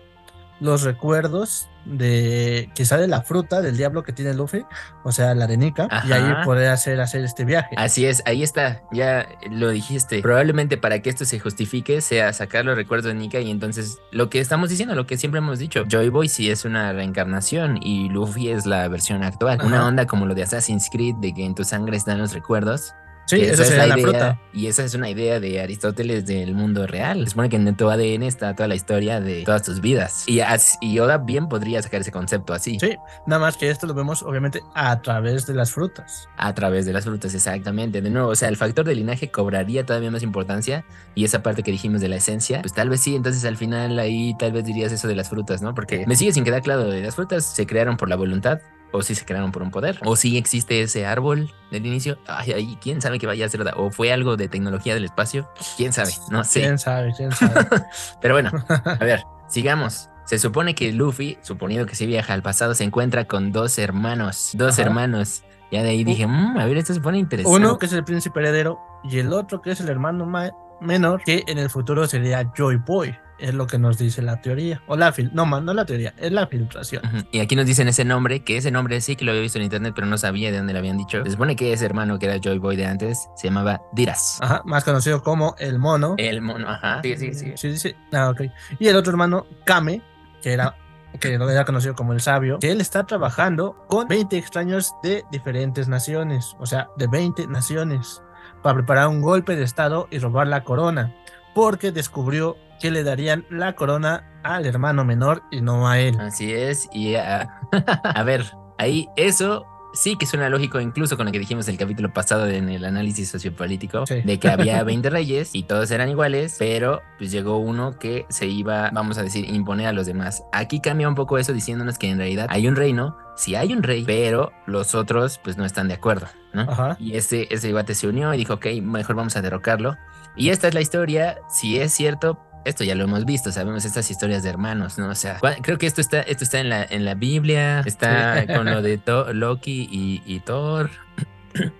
los 0.61 0.82
recuerdos 0.82 1.69
de 1.85 2.69
quizá 2.75 2.97
de 2.97 3.06
la 3.06 3.23
fruta 3.23 3.61
del 3.62 3.76
diablo 3.76 4.03
que 4.03 4.12
tiene 4.12 4.35
Luffy, 4.35 4.64
o 5.05 5.12
sea, 5.12 5.35
la 5.35 5.44
arenica, 5.44 5.88
y 6.06 6.12
ahí 6.12 6.23
Ajá. 6.23 6.44
poder 6.44 6.69
hacer, 6.69 7.00
hacer 7.00 7.25
este 7.25 7.44
viaje. 7.44 7.75
Así 7.76 8.06
es, 8.06 8.23
ahí 8.26 8.43
está, 8.43 8.82
ya 8.93 9.29
lo 9.50 9.70
dijiste. 9.70 10.20
Probablemente 10.20 10.76
para 10.76 11.00
que 11.00 11.11
esto 11.11 11.25
se 11.25 11.38
justifique 11.38 12.00
sea 12.00 12.32
sacar 12.32 12.64
los 12.64 12.76
recuerdos 12.76 13.06
de 13.06 13.14
Nika 13.14 13.38
y 13.41 13.50
entonces 13.50 13.99
lo 14.11 14.29
que 14.29 14.41
estamos 14.41 14.69
diciendo, 14.69 14.94
lo 14.94 15.06
que 15.06 15.17
siempre 15.17 15.38
hemos 15.38 15.58
dicho, 15.58 15.85
Joy 15.88 16.08
Boy 16.08 16.29
sí 16.29 16.50
es 16.50 16.64
una 16.64 16.93
reencarnación 16.93 17.79
y 17.81 18.08
Luffy 18.08 18.50
es 18.50 18.67
la 18.67 18.88
versión 18.88 19.23
actual. 19.23 19.58
Ajá. 19.61 19.67
Una 19.67 19.87
onda 19.87 20.06
como 20.06 20.26
lo 20.26 20.35
de 20.35 20.43
Assassin's 20.43 20.88
Creed, 20.91 21.14
de 21.17 21.32
que 21.32 21.44
en 21.44 21.55
tu 21.55 21.64
sangre 21.64 21.97
están 21.97 22.19
los 22.19 22.32
recuerdos. 22.32 22.94
Sí, 23.26 23.40
esa 23.40 23.62
es 23.62 23.69
sería 23.69 23.87
la, 23.87 23.99
idea, 23.99 24.08
fruta. 24.08 24.40
Y 24.52 24.67
esa 24.67 24.84
es 24.84 24.94
una 24.94 25.11
idea 25.11 25.40
de 25.40 25.61
Aristóteles 25.61 26.26
del 26.26 26.55
mundo 26.55 26.87
real. 26.87 27.25
Se 27.25 27.31
supone 27.31 27.49
que 27.49 27.56
en 27.56 27.76
tu 27.76 27.90
ADN 27.90 28.23
está 28.23 28.55
toda 28.55 28.69
la 28.69 28.75
historia 28.75 29.20
de 29.20 29.43
todas 29.44 29.62
tus 29.62 29.81
vidas. 29.81 30.25
Y, 30.26 30.40
y 30.81 30.99
Oda 30.99 31.19
bien 31.19 31.49
podría 31.49 31.82
sacar 31.82 32.00
ese 32.00 32.12
concepto 32.12 32.55
así. 32.55 32.78
Sí, 32.81 32.96
nada 33.27 33.41
más 33.41 33.56
que 33.56 33.70
esto 33.70 33.86
lo 33.86 33.94
vemos 33.94 34.22
obviamente 34.22 34.62
a 34.74 35.01
través 35.03 35.46
de 35.46 35.55
las 35.55 35.72
frutas. 35.72 36.29
A 36.36 36.55
través 36.55 36.86
de 36.86 36.93
las 36.93 37.05
frutas, 37.05 37.34
exactamente. 37.34 38.01
De 38.01 38.10
nuevo, 38.10 38.29
o 38.29 38.36
sea, 38.36 38.48
el 38.48 38.56
factor 38.56 38.84
de 38.84 38.94
linaje 38.94 39.31
cobraría 39.31 39.84
todavía 39.84 40.10
más 40.10 40.22
importancia 40.22 40.84
y 41.15 41.24
esa 41.24 41.43
parte 41.43 41.62
que 41.62 41.70
dijimos 41.70 42.01
de 42.01 42.08
la 42.08 42.17
esencia, 42.17 42.60
pues 42.62 42.72
tal 42.72 42.89
vez 42.89 43.01
sí, 43.01 43.17
entonces 43.17 43.44
al 43.44 43.56
final 43.56 43.98
ahí 43.98 44.34
tal 44.39 44.53
vez 44.53 44.65
dirías 44.65 44.93
eso 44.93 45.08
de 45.08 45.17
las 45.17 45.29
frutas, 45.29 45.62
¿no? 45.62 45.74
Porque 45.74 46.06
me 46.06 46.17
sigue 46.17 46.32
sin 46.32 46.44
quedar 46.44 46.62
claro, 46.62 46.84
¿las 46.84 47.15
frutas 47.15 47.44
se 47.44 47.67
crearon 47.67 47.96
por 47.96 48.08
la 48.08 48.17
voluntad 48.17 48.60
o 48.93 49.02
si 49.02 49.14
se 49.14 49.24
crearon 49.24 49.52
por 49.52 49.62
un 49.62 49.70
poder? 49.70 49.98
¿O 50.05 50.16
si 50.16 50.36
existe 50.38 50.81
ese 50.82 51.06
árbol 51.06 51.52
del 51.70 51.86
inicio? 51.86 52.19
Ay, 52.26 52.52
ay, 52.52 52.78
quién 52.81 53.00
sabe 53.02 53.19
qué 53.19 53.26
vaya 53.26 53.46
a 53.46 53.48
ser, 53.48 53.62
¿o 53.76 53.90
fue 53.90 54.12
algo 54.12 54.36
de 54.36 54.48
tecnología 54.48 54.94
del 54.94 55.05
espacio? 55.05 55.50
¿Quién 55.76 55.93
sabe? 55.93 56.10
No 56.31 56.44
sé. 56.44 56.60
Quién 56.60 56.78
sabe, 56.78 57.12
quién 57.16 57.32
sabe. 57.32 57.66
Pero 58.20 58.34
bueno, 58.34 58.50
a 58.84 59.05
ver, 59.05 59.22
sigamos. 59.48 60.08
Se 60.24 60.38
supone 60.38 60.74
que 60.74 60.93
Luffy, 60.93 61.38
suponiendo 61.43 61.86
que 61.86 61.94
sí 61.94 62.05
viaja 62.06 62.34
al 62.34 62.43
pasado, 62.43 62.74
se 62.74 62.82
encuentra 62.84 63.26
con 63.26 63.52
dos 63.52 63.78
hermanos. 63.78 64.50
Dos 64.55 64.72
Ajá. 64.74 64.82
hermanos. 64.82 65.43
Ya 65.70 65.82
de 65.82 65.90
ahí 65.90 66.05
dije, 66.05 66.26
"Mm, 66.26 66.58
a 66.58 66.64
ver, 66.64 66.76
esto 66.78 66.94
se 66.94 67.00
pone 67.00 67.19
interesante. 67.19 67.56
Uno 67.56 67.78
que 67.78 67.86
es 67.86 67.93
el 67.93 68.05
príncipe 68.05 68.40
heredero 68.40 68.78
y 69.05 69.19
el 69.19 69.32
otro 69.32 69.60
que 69.62 69.70
es 69.72 69.81
el 69.81 69.88
hermano 69.88 70.26
ma- 70.26 70.50
menor, 70.81 71.22
que 71.24 71.43
en 71.46 71.58
el 71.58 71.70
futuro 71.70 72.06
sería 72.06 72.52
Joy 72.56 72.76
Boy. 72.76 73.16
Es 73.38 73.55
lo 73.55 73.66
que 73.66 73.78
nos 73.78 73.98
dice 73.98 74.22
la 74.22 74.40
teoría. 74.40 74.82
O 74.86 74.96
la 74.96 75.12
fil 75.12 75.31
no, 75.34 75.44
man, 75.46 75.64
no 75.64 75.74
la 75.74 75.84
teoría, 75.84 76.14
es 76.16 76.32
la 76.32 76.46
filtración. 76.46 77.02
Y 77.32 77.40
aquí 77.40 77.55
nos 77.56 77.66
dicen 77.66 77.88
ese 77.88 78.05
nombre, 78.05 78.40
que 78.40 78.56
ese 78.56 78.70
nombre 78.70 79.00
sí 79.00 79.16
que 79.16 79.24
lo 79.24 79.32
había 79.32 79.43
visto 79.43 79.58
en 79.58 79.64
internet, 79.64 79.93
pero 79.94 80.06
no 80.06 80.16
sabía 80.19 80.50
de 80.50 80.58
dónde 80.58 80.72
lo 80.72 80.78
habían 80.78 80.96
dicho. 80.96 81.22
Se 81.24 81.31
supone 81.31 81.56
que 81.56 81.72
ese 81.72 81.84
hermano 81.84 82.19
que 82.19 82.26
era 82.26 82.38
Joy 82.38 82.58
Boy 82.58 82.76
de 82.76 82.86
antes 82.86 83.28
se 83.36 83.48
llamaba 83.48 83.82
Diras. 83.93 84.38
Ajá, 84.40 84.62
más 84.64 84.84
conocido 84.84 85.22
como 85.22 85.55
el 85.58 85.78
mono. 85.78 86.14
El 86.19 86.40
mono, 86.40 86.69
ajá. 86.69 87.00
Sí, 87.02 87.16
sí, 87.16 87.34
sí. 87.34 87.52
Sí, 87.56 87.76
sí. 87.76 87.94
Ah, 88.12 88.31
ok. 88.31 88.43
Y 88.78 88.88
el 88.88 88.96
otro 88.96 89.10
hermano, 89.10 89.46
Kame, 89.64 90.02
que 90.43 90.52
era 90.52 90.74
que 91.20 91.34
era 91.34 91.64
conocido 91.64 91.94
como 91.94 92.12
el 92.12 92.20
sabio, 92.20 92.58
que 92.58 92.70
él 92.70 92.81
está 92.81 93.05
trabajando 93.05 93.84
con 93.88 94.08
20 94.08 94.36
extraños 94.36 94.94
de 95.02 95.24
diferentes 95.31 95.88
naciones, 95.88 96.56
o 96.58 96.66
sea, 96.66 96.88
de 96.96 97.06
20 97.06 97.46
naciones, 97.46 98.22
para 98.62 98.74
preparar 98.74 99.08
un 99.08 99.22
golpe 99.22 99.56
de 99.56 99.64
estado 99.64 100.08
y 100.10 100.19
robar 100.19 100.46
la 100.46 100.64
corona, 100.64 101.14
porque 101.55 101.93
descubrió 101.93 102.56
que 102.81 102.91
le 102.91 103.03
darían 103.05 103.45
la 103.51 103.75
corona 103.75 104.25
al 104.43 104.67
hermano 104.67 105.05
menor 105.05 105.43
y 105.51 105.61
no 105.61 105.89
a 105.89 105.99
él. 105.99 106.19
Así 106.21 106.53
es. 106.53 106.89
Y 106.93 107.15
a, 107.17 107.61
a 108.05 108.23
ver, 108.23 108.45
ahí 108.79 109.09
eso 109.17 109.67
sí 109.95 110.17
que 110.19 110.27
suena 110.27 110.51
lógico, 110.51 110.79
incluso 110.79 111.17
con 111.17 111.25
lo 111.25 111.33
que 111.33 111.39
dijimos 111.39 111.67
el 111.69 111.79
capítulo 111.79 112.13
pasado 112.13 112.47
en 112.49 112.69
el 112.69 112.85
análisis 112.85 113.31
sociopolítico, 113.31 114.06
Sí. 114.06 114.21
de 114.21 114.39
que 114.39 114.49
había 114.51 114.83
20 114.85 115.09
reyes 115.09 115.55
y 115.55 115.63
todos 115.63 115.91
eran 115.91 116.11
iguales, 116.11 116.56
pero 116.59 117.01
pues 117.17 117.31
llegó 117.31 117.56
uno 117.56 117.99
que 117.99 118.27
se 118.29 118.47
iba, 118.47 118.91
vamos 118.93 119.17
a 119.17 119.23
decir, 119.23 119.49
imponer 119.49 119.87
a 119.87 119.93
los 119.93 120.05
demás. 120.05 120.43
Aquí 120.53 120.81
cambia 120.81 121.09
un 121.09 121.15
poco 121.15 121.39
eso 121.39 121.55
diciéndonos 121.55 121.97
que 121.97 122.11
en 122.11 122.19
realidad 122.19 122.47
hay 122.51 122.69
un 122.69 122.77
reino, 122.77 123.17
sí 123.37 123.55
hay 123.55 123.73
un 123.73 123.83
rey, 123.83 124.05
pero 124.05 124.53
los 124.67 124.95
otros 124.95 125.41
pues 125.43 125.56
no 125.56 125.65
están 125.65 125.89
de 125.89 125.95
acuerdo, 125.95 126.27
¿no? 126.53 126.63
Ajá. 126.71 126.97
Y 127.01 127.17
ese, 127.17 127.49
ese 127.51 127.69
debate 127.69 127.95
se 127.95 128.06
unió 128.06 128.35
y 128.35 128.37
dijo, 128.37 128.53
ok, 128.55 128.67
mejor 128.83 129.17
vamos 129.17 129.35
a 129.37 129.41
derrocarlo. 129.41 129.97
Y 130.37 130.51
esta 130.51 130.69
es 130.69 130.75
la 130.75 130.83
historia, 130.83 131.39
si 131.49 131.79
es 131.81 131.93
cierto, 131.95 132.39
esto 132.67 132.85
ya 132.85 132.94
lo 132.94 133.05
hemos 133.05 133.25
visto, 133.25 133.51
sabemos 133.53 133.85
estas 133.85 134.11
historias 134.11 134.43
de 134.43 134.51
hermanos, 134.51 134.99
¿no? 134.99 135.08
O 135.08 135.15
sea, 135.15 135.39
creo 135.63 135.79
que 135.79 135.87
esto 135.87 136.01
está, 136.01 136.20
esto 136.20 136.44
está 136.44 136.61
en 136.61 136.69
la, 136.69 136.85
en 136.85 137.05
la 137.05 137.15
Biblia, 137.15 137.81
está 137.87 138.41
Sí. 138.43 138.46
con 138.49 138.67
lo 138.67 138.82
de 138.82 139.01
Loki 139.32 139.89
y, 139.91 140.23
y 140.27 140.41
Thor. 140.41 140.91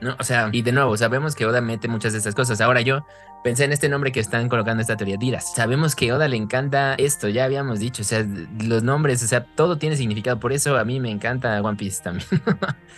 No, 0.01 0.17
o 0.19 0.25
sea, 0.25 0.49
y 0.53 0.63
de 0.63 0.73
nuevo, 0.73 0.97
sabemos 0.97 1.35
que 1.35 1.45
Oda 1.45 1.61
mete 1.61 1.87
muchas 1.87 2.13
de 2.13 2.19
estas 2.19 2.35
cosas. 2.35 2.63
Ahora 2.63 2.81
yo 2.81 3.05
pensé 3.45 3.65
en 3.65 3.75
este 3.75 3.91
nombre 3.91 4.11
que 4.11 4.21
están 4.21 4.49
colocando 4.49 4.81
esta 4.81 4.97
teoría, 4.97 5.19
Diras. 5.19 5.55
Sabemos 5.55 5.95
que 5.95 6.11
Oda 6.15 6.29
le 6.29 6.39
encanta 6.39 6.95
esto, 6.95 7.29
ya 7.29 7.45
habíamos 7.45 7.79
dicho, 7.79 8.01
o 8.01 8.05
sea, 8.07 8.25
los 8.65 8.83
nombres, 8.83 9.23
o 9.23 9.27
sea, 9.27 9.45
todo 9.45 9.77
tiene 9.77 9.97
significado. 9.97 10.41
Por 10.41 10.55
eso 10.55 10.79
a 10.79 10.85
mí 10.87 10.99
me 10.99 11.11
encanta 11.11 11.61
One 11.61 11.77
Piece 11.77 12.03
también. 12.03 12.27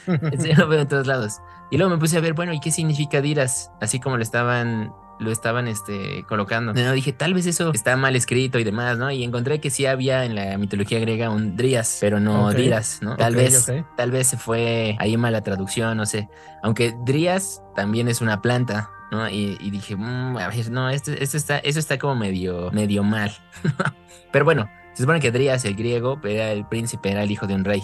Lo 0.56 0.68
veo 0.68 0.82
en 0.82 0.86
todos 0.86 1.08
lados. 1.08 1.40
Y 1.72 1.78
luego 1.78 1.90
me 1.92 1.98
puse 1.98 2.16
a 2.16 2.20
ver, 2.20 2.34
bueno, 2.34 2.52
¿y 2.52 2.60
qué 2.60 2.70
significa 2.70 3.20
Diras? 3.20 3.72
Así 3.80 3.98
como 3.98 4.16
lo 4.16 4.22
estaban, 4.22 4.92
lo 5.18 5.30
estaban 5.30 5.68
este, 5.68 6.24
colocando. 6.28 6.72
No, 6.72 6.92
dije, 6.92 7.12
tal 7.12 7.34
vez 7.34 7.46
eso 7.46 7.72
está 7.72 7.96
mal 7.96 8.16
escrito 8.16 8.58
y 8.58 8.64
demás, 8.64 8.98
¿no? 8.98 9.10
Y 9.10 9.24
encontré 9.24 9.60
que 9.60 9.70
sí 9.70 9.86
había 9.86 10.24
en 10.24 10.34
la 10.34 10.56
mitología 10.58 10.98
griega 10.98 11.30
un 11.30 11.56
Drías, 11.56 11.98
pero 12.00 12.20
no 12.20 12.46
Ok. 12.48 12.54
Diras, 12.54 13.00
¿no? 13.02 13.16
Tal 13.16 13.34
vez, 13.34 13.70
tal 13.96 14.10
vez 14.10 14.28
se 14.28 14.36
fue 14.36 14.96
ahí 14.98 15.16
mala 15.16 15.42
traducción, 15.42 15.96
no 15.96 16.06
sé. 16.06 16.28
Aunque 16.62 16.94
Drías 17.04 17.62
también 17.74 18.08
es 18.08 18.20
una 18.20 18.40
planta, 18.40 18.90
¿no? 19.10 19.28
Y, 19.28 19.56
y 19.60 19.70
dije, 19.70 19.96
"Mm, 19.96 20.36
a 20.36 20.48
ver, 20.48 20.70
no, 20.70 20.90
esto, 20.90 21.12
esto 21.12 21.36
está, 21.36 21.58
eso 21.58 21.78
está 21.78 21.98
como 21.98 22.14
medio, 22.14 22.70
medio 22.72 23.02
mal. 23.02 23.32
pero 24.32 24.44
bueno, 24.44 24.68
se 24.94 25.02
supone 25.02 25.20
que 25.20 25.30
Drías, 25.30 25.64
el 25.64 25.74
griego, 25.76 26.20
era 26.24 26.50
el 26.52 26.66
príncipe, 26.66 27.10
era 27.10 27.22
el 27.22 27.30
hijo 27.30 27.46
de 27.46 27.54
un 27.54 27.64
rey. 27.64 27.82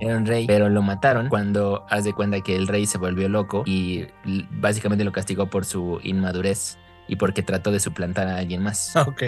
Era 0.00 0.16
un 0.16 0.26
rey, 0.26 0.46
pero 0.46 0.68
lo 0.68 0.82
mataron 0.82 1.28
cuando 1.28 1.84
haz 1.88 2.04
de 2.04 2.12
cuenta 2.12 2.40
que 2.40 2.56
el 2.56 2.68
rey 2.68 2.86
se 2.86 2.98
volvió 2.98 3.28
loco 3.28 3.62
y 3.66 4.06
básicamente 4.50 5.04
lo 5.04 5.12
castigó 5.12 5.46
por 5.46 5.64
su 5.64 6.00
inmadurez 6.02 6.78
y 7.08 7.16
porque 7.16 7.42
trató 7.42 7.70
de 7.72 7.80
suplantar 7.80 8.28
a 8.28 8.36
alguien 8.38 8.62
más, 8.62 8.94
Ok. 8.96 9.22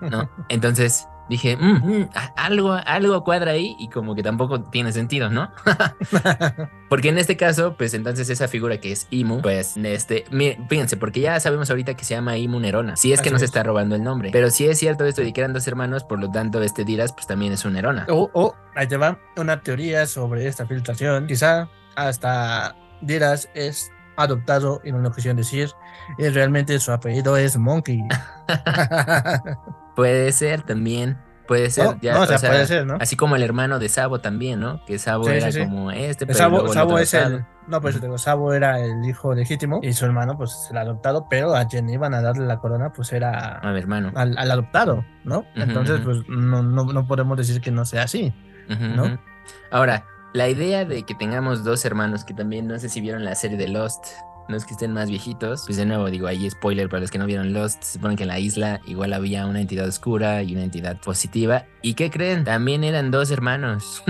¿no? 0.00 0.30
Entonces 0.48 1.06
dije, 1.28 1.56
"Mm, 1.56 2.00
mm, 2.00 2.08
algo, 2.36 2.72
algo 2.72 3.24
cuadra 3.24 3.52
ahí 3.52 3.76
y 3.78 3.88
como 3.88 4.14
que 4.14 4.22
tampoco 4.22 4.62
tiene 4.62 4.92
sentido, 4.92 5.30
¿no? 5.30 5.50
Porque 6.88 7.08
en 7.08 7.18
este 7.18 7.36
caso, 7.36 7.74
pues 7.76 7.94
entonces 7.94 8.28
esa 8.28 8.48
figura 8.48 8.78
que 8.78 8.92
es 8.92 9.06
Imu, 9.10 9.40
pues 9.40 9.76
este, 9.76 10.24
fíjense, 10.68 10.96
porque 10.98 11.20
ya 11.20 11.40
sabemos 11.40 11.70
ahorita 11.70 11.94
que 11.94 12.04
se 12.04 12.14
llama 12.14 12.36
Imu 12.36 12.60
Nerona. 12.60 12.96
Si 12.96 13.12
es 13.12 13.20
que 13.20 13.28
Así 13.28 13.32
no 13.32 13.38
se 13.38 13.46
es. 13.46 13.50
está 13.50 13.62
robando 13.62 13.94
el 13.94 14.02
nombre. 14.04 14.28
Pero 14.30 14.50
si 14.50 14.66
es 14.66 14.78
cierto 14.78 15.06
esto 15.06 15.22
de 15.22 15.32
que 15.32 15.40
eran 15.40 15.54
dos 15.54 15.66
hermanos, 15.66 16.04
por 16.04 16.20
lo 16.20 16.30
tanto 16.30 16.60
este 16.62 16.84
Diras 16.84 17.12
pues 17.12 17.26
también 17.26 17.52
es 17.52 17.64
un 17.64 17.72
Nerona. 17.74 18.06
O, 18.10 18.30
o, 18.34 18.54
ahí 18.74 18.86
te 18.86 18.96
va 18.98 19.18
una 19.36 19.60
teoría 19.62 20.06
sobre 20.06 20.46
esta 20.46 20.66
filtración. 20.66 21.26
Quizá 21.26 21.68
hasta 21.96 22.76
Diras 23.00 23.48
es 23.54 23.90
adoptado 24.16 24.80
y 24.84 24.92
no 24.92 24.98
lo 24.98 25.10
quisieron 25.12 25.38
decir. 25.38 25.70
Y 26.18 26.28
realmente 26.28 26.78
su 26.78 26.92
apellido 26.92 27.36
es 27.38 27.56
Monkey. 27.56 28.02
Puede 29.96 30.32
ser 30.32 30.62
también. 30.62 31.18
Puede 31.48 31.70
ser. 31.70 31.84
no, 31.84 31.98
ya, 32.00 32.14
no, 32.14 32.22
o 32.22 32.26
sea, 32.26 32.36
o 32.36 32.38
sea, 32.38 32.50
puede 32.50 32.66
ser, 32.66 32.86
¿no? 32.86 32.96
Así 33.00 33.16
como 33.16 33.36
el 33.36 33.42
hermano 33.42 33.78
de 33.78 33.88
Sabo 33.88 34.20
también, 34.20 34.60
¿no? 34.60 34.84
Que 34.86 34.98
Sabo 34.98 35.24
Sí, 35.24 35.30
era 35.32 35.50
sí, 35.52 35.60
sí. 35.60 35.64
como 35.66 35.90
este, 35.90 36.24
pero 36.24 36.38
Sabo, 36.38 36.58
luego 36.58 36.72
Sabo 36.72 36.90
otro 36.92 36.98
es 37.02 37.14
el. 37.14 37.44
No, 37.66 37.80
pues 37.80 38.00
digo, 38.00 38.16
Sabo 38.16 38.52
era 38.54 38.80
el 38.80 39.04
hijo 39.04 39.34
legítimo 39.34 39.80
y 39.82 39.92
su 39.92 40.04
hermano, 40.04 40.36
pues 40.38 40.68
el 40.70 40.76
adoptado, 40.78 41.26
pero 41.28 41.54
a 41.54 41.66
quien 41.66 41.88
iban 41.90 42.14
a 42.14 42.22
darle 42.22 42.46
la 42.46 42.58
corona, 42.58 42.92
pues 42.92 43.12
era 43.12 43.58
A 43.58 43.72
mi 43.72 43.78
hermano. 43.78 44.12
al, 44.14 44.36
al 44.38 44.50
adoptado, 44.50 45.04
¿no? 45.24 45.44
Entonces, 45.54 46.00
pues 46.04 46.18
no, 46.28 46.62
no, 46.62 46.84
no 46.84 47.06
podemos 47.06 47.36
decir 47.36 47.60
que 47.60 47.70
no 47.70 47.84
sea 47.84 48.04
así. 48.04 48.32
¿no? 48.68 49.18
Ahora, 49.70 50.06
la 50.32 50.48
idea 50.48 50.84
de 50.84 51.02
que 51.02 51.14
tengamos 51.14 51.62
dos 51.64 51.84
hermanos 51.84 52.24
que 52.24 52.32
también 52.34 52.66
no 52.66 52.78
sé 52.78 52.88
si 52.88 53.00
vieron 53.00 53.24
la 53.24 53.34
serie 53.34 53.56
de 53.58 53.68
Lost, 53.68 54.06
no 54.52 54.58
es 54.58 54.64
que 54.64 54.74
estén 54.74 54.92
más 54.92 55.08
viejitos, 55.10 55.64
pues 55.66 55.76
de 55.76 55.86
nuevo 55.86 56.08
digo, 56.10 56.28
ahí 56.28 56.48
spoiler 56.48 56.88
para 56.88 57.00
los 57.00 57.10
que 57.10 57.18
no 57.18 57.26
vieron 57.26 57.52
Lost, 57.52 57.82
se 57.82 57.94
supone 57.94 58.14
que 58.14 58.22
en 58.22 58.28
la 58.28 58.38
isla 58.38 58.80
igual 58.86 59.12
había 59.12 59.46
una 59.46 59.60
entidad 59.60 59.88
oscura 59.88 60.42
y 60.42 60.54
una 60.54 60.62
entidad 60.62 60.98
positiva. 61.00 61.64
¿Y 61.82 61.94
qué 61.94 62.10
creen? 62.10 62.44
También 62.44 62.84
eran 62.84 63.10
dos 63.10 63.30
hermanos. 63.30 64.04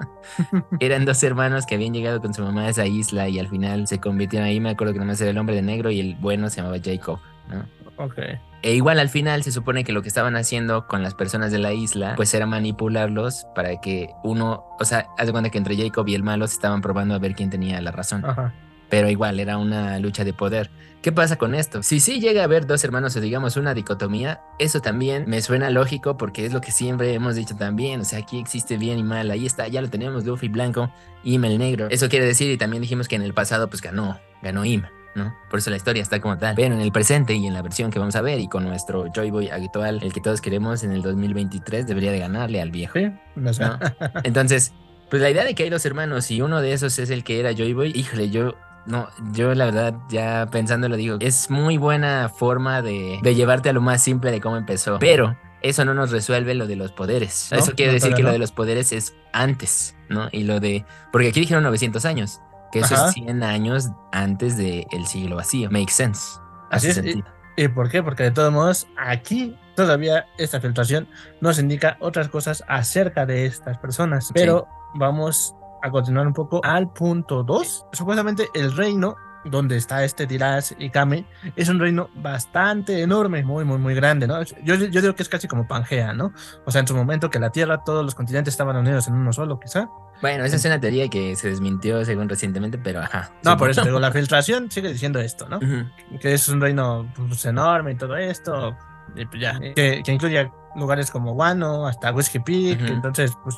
eran 0.80 1.04
dos 1.04 1.22
hermanos 1.22 1.64
que 1.64 1.76
habían 1.76 1.94
llegado 1.94 2.20
con 2.20 2.34
su 2.34 2.42
mamá 2.42 2.62
a 2.62 2.68
esa 2.68 2.86
isla 2.86 3.28
y 3.28 3.38
al 3.38 3.48
final 3.48 3.86
se 3.86 4.00
convirtieron 4.00 4.46
ahí, 4.46 4.60
me 4.60 4.70
acuerdo 4.70 4.92
que 4.92 4.98
nomás 4.98 5.20
era 5.20 5.30
el 5.30 5.38
hombre 5.38 5.54
de 5.54 5.62
negro 5.62 5.90
y 5.90 6.00
el 6.00 6.16
bueno 6.16 6.50
se 6.50 6.56
llamaba 6.56 6.76
Jacob, 6.84 7.20
¿no? 7.48 7.64
Ok. 7.96 8.18
E 8.62 8.74
igual 8.74 8.98
al 8.98 9.08
final 9.08 9.44
se 9.44 9.52
supone 9.52 9.84
que 9.84 9.92
lo 9.92 10.02
que 10.02 10.08
estaban 10.08 10.34
haciendo 10.36 10.88
con 10.88 11.02
las 11.02 11.14
personas 11.14 11.52
de 11.52 11.58
la 11.58 11.72
isla, 11.72 12.14
pues 12.16 12.34
era 12.34 12.44
manipularlos 12.46 13.46
para 13.54 13.80
que 13.80 14.10
uno, 14.24 14.64
o 14.80 14.84
sea, 14.84 15.06
haz 15.16 15.26
de 15.26 15.32
cuenta 15.32 15.50
que 15.50 15.58
entre 15.58 15.76
Jacob 15.76 16.06
y 16.08 16.14
el 16.14 16.24
malo 16.24 16.46
se 16.48 16.54
estaban 16.54 16.80
probando 16.80 17.14
a 17.14 17.18
ver 17.18 17.34
quién 17.34 17.50
tenía 17.50 17.80
la 17.80 17.92
razón. 17.92 18.24
Ajá. 18.24 18.52
Pero 18.88 19.08
igual 19.08 19.40
era 19.40 19.58
una 19.58 19.98
lucha 19.98 20.24
de 20.24 20.32
poder. 20.32 20.70
¿Qué 21.02 21.12
pasa 21.12 21.36
con 21.36 21.54
esto? 21.54 21.82
Si 21.84 22.00
sí 22.00 22.20
llega 22.20 22.40
a 22.40 22.44
haber 22.44 22.66
dos 22.66 22.82
hermanos 22.82 23.14
o 23.14 23.20
digamos 23.20 23.56
una 23.56 23.72
dicotomía, 23.72 24.40
eso 24.58 24.80
también 24.80 25.24
me 25.28 25.40
suena 25.42 25.70
lógico 25.70 26.16
porque 26.16 26.44
es 26.44 26.52
lo 26.52 26.60
que 26.60 26.72
siempre 26.72 27.14
hemos 27.14 27.36
dicho 27.36 27.54
también. 27.56 28.00
O 28.00 28.04
sea, 28.04 28.18
aquí 28.18 28.40
existe 28.40 28.76
bien 28.78 28.98
y 28.98 29.04
mal. 29.04 29.30
Ahí 29.30 29.46
está, 29.46 29.68
ya 29.68 29.80
lo 29.80 29.88
tenemos, 29.90 30.24
Luffy 30.24 30.48
blanco 30.48 30.90
Im 31.22 31.44
el 31.44 31.58
negro. 31.58 31.86
Eso 31.90 32.08
quiere 32.08 32.26
decir, 32.26 32.50
y 32.50 32.58
también 32.58 32.82
dijimos 32.82 33.06
que 33.06 33.14
en 33.14 33.22
el 33.22 33.32
pasado 33.32 33.68
pues 33.70 33.80
ganó, 33.80 34.18
ganó 34.42 34.64
Im. 34.64 34.82
¿no? 35.14 35.34
Por 35.50 35.60
eso 35.60 35.70
la 35.70 35.76
historia 35.76 36.02
está 36.02 36.20
como 36.20 36.36
tal. 36.36 36.56
Pero 36.56 36.74
en 36.74 36.80
el 36.80 36.90
presente 36.90 37.34
y 37.34 37.46
en 37.46 37.54
la 37.54 37.62
versión 37.62 37.90
que 37.90 37.98
vamos 37.98 38.16
a 38.16 38.22
ver 38.22 38.40
y 38.40 38.48
con 38.48 38.64
nuestro 38.64 39.06
Joy 39.12 39.30
Boy 39.30 39.48
actual, 39.50 40.00
el 40.02 40.12
que 40.12 40.20
todos 40.20 40.40
queremos 40.40 40.82
en 40.82 40.92
el 40.92 41.02
2023, 41.02 41.86
debería 41.86 42.10
de 42.12 42.18
ganarle 42.18 42.60
al 42.60 42.70
viejo. 42.70 42.98
Sí, 42.98 43.06
¿no? 43.36 43.78
Entonces, 44.24 44.72
pues 45.10 45.22
la 45.22 45.30
idea 45.30 45.44
de 45.44 45.54
que 45.54 45.62
hay 45.62 45.70
dos 45.70 45.84
hermanos 45.86 46.30
y 46.30 46.40
uno 46.40 46.60
de 46.60 46.72
esos 46.72 46.98
es 46.98 47.10
el 47.10 47.24
que 47.24 47.40
era 47.40 47.52
Joy 47.52 47.72
Boy, 47.72 47.92
híjole, 47.94 48.30
yo 48.30 48.54
no, 48.88 49.08
yo 49.32 49.54
la 49.54 49.66
verdad 49.66 49.94
ya 50.08 50.48
pensándolo 50.50 50.96
digo, 50.96 51.18
es 51.20 51.50
muy 51.50 51.76
buena 51.76 52.28
forma 52.28 52.82
de, 52.82 53.20
de 53.22 53.34
llevarte 53.34 53.68
a 53.68 53.72
lo 53.72 53.80
más 53.80 54.02
simple 54.02 54.30
de 54.30 54.40
cómo 54.40 54.56
empezó, 54.56 54.98
pero 54.98 55.36
eso 55.62 55.84
no 55.84 55.94
nos 55.94 56.10
resuelve 56.10 56.54
lo 56.54 56.66
de 56.66 56.76
los 56.76 56.92
poderes. 56.92 57.48
No, 57.52 57.58
eso 57.58 57.72
quiere 57.72 57.92
no, 57.92 57.94
decir 57.94 58.14
que 58.14 58.22
lo 58.22 58.32
de 58.32 58.38
los 58.38 58.52
poderes 58.52 58.92
es 58.92 59.14
antes, 59.32 59.96
¿no? 60.08 60.28
Y 60.32 60.44
lo 60.44 60.60
de, 60.60 60.84
porque 61.12 61.28
aquí 61.28 61.40
dijeron 61.40 61.62
900 61.64 62.04
años, 62.04 62.40
que 62.72 62.80
eso 62.80 62.94
Ajá. 62.94 63.08
es 63.08 63.14
100 63.14 63.42
años 63.42 63.88
antes 64.12 64.56
del 64.56 65.06
siglo 65.06 65.36
vacío. 65.36 65.70
Makes 65.70 65.92
sense. 65.92 66.38
Así 66.70 66.88
es, 66.88 66.98
y- 66.98 67.02
sentido. 67.02 67.26
¿Y 67.56 67.66
por 67.66 67.90
qué? 67.90 68.04
Porque 68.04 68.22
de 68.22 68.30
todos 68.30 68.52
modos, 68.52 68.86
aquí 68.96 69.58
todavía 69.74 70.26
esta 70.38 70.60
filtración 70.60 71.08
nos 71.40 71.58
indica 71.58 71.96
otras 71.98 72.28
cosas 72.28 72.62
acerca 72.68 73.26
de 73.26 73.46
estas 73.46 73.78
personas. 73.78 74.30
Pero 74.32 74.68
vamos 74.94 75.56
a 75.82 75.90
continuar 75.90 76.26
un 76.26 76.32
poco 76.32 76.60
al 76.64 76.92
punto 76.92 77.42
2. 77.42 77.86
Supuestamente 77.92 78.48
el 78.54 78.76
reino 78.76 79.16
donde 79.44 79.76
está 79.76 80.04
este 80.04 80.26
Diraz 80.26 80.74
y 80.78 80.90
Kame 80.90 81.24
es 81.56 81.68
un 81.68 81.78
reino 81.78 82.10
bastante 82.16 83.02
enorme, 83.02 83.44
muy, 83.44 83.64
muy, 83.64 83.78
muy 83.78 83.94
grande, 83.94 84.26
¿no? 84.26 84.42
Yo, 84.42 84.74
yo 84.74 85.00
digo 85.00 85.14
que 85.14 85.22
es 85.22 85.28
casi 85.28 85.46
como 85.48 85.66
Pangea, 85.66 86.12
¿no? 86.12 86.32
O 86.66 86.70
sea, 86.70 86.80
en 86.80 86.88
su 86.88 86.94
momento 86.94 87.30
que 87.30 87.38
la 87.38 87.50
Tierra, 87.50 87.82
todos 87.84 88.04
los 88.04 88.14
continentes 88.14 88.54
estaban 88.54 88.76
unidos 88.76 89.06
en 89.08 89.14
uno 89.14 89.32
solo, 89.32 89.58
quizá. 89.60 89.88
Bueno, 90.20 90.44
esa 90.44 90.56
es 90.56 90.64
una 90.64 90.80
teoría 90.80 91.08
que 91.08 91.36
se 91.36 91.48
desmintió 91.48 92.04
según 92.04 92.28
recientemente, 92.28 92.76
pero 92.78 93.00
ajá. 93.00 93.30
No, 93.44 93.56
por 93.56 93.70
eso 93.70 93.84
digo, 93.84 94.00
la 94.00 94.10
filtración 94.10 94.70
sigue 94.70 94.92
diciendo 94.92 95.20
esto, 95.20 95.48
¿no? 95.48 95.58
Ujú. 95.58 96.18
que 96.20 96.34
es 96.34 96.48
un 96.48 96.60
reino 96.60 97.10
pues, 97.14 97.44
enorme 97.46 97.92
y 97.92 97.94
todo 97.94 98.16
esto, 98.16 98.76
y 99.14 99.24
pues 99.24 99.40
ya, 99.40 99.58
que, 99.60 100.02
que 100.04 100.12
incluye 100.12 100.50
lugares 100.74 101.10
como 101.10 101.34
Guano, 101.34 101.86
hasta 101.86 102.12
Whiskey 102.12 102.42
Peak, 102.42 102.82
Ujú. 102.82 102.92
entonces 102.92 103.32
pues, 103.44 103.56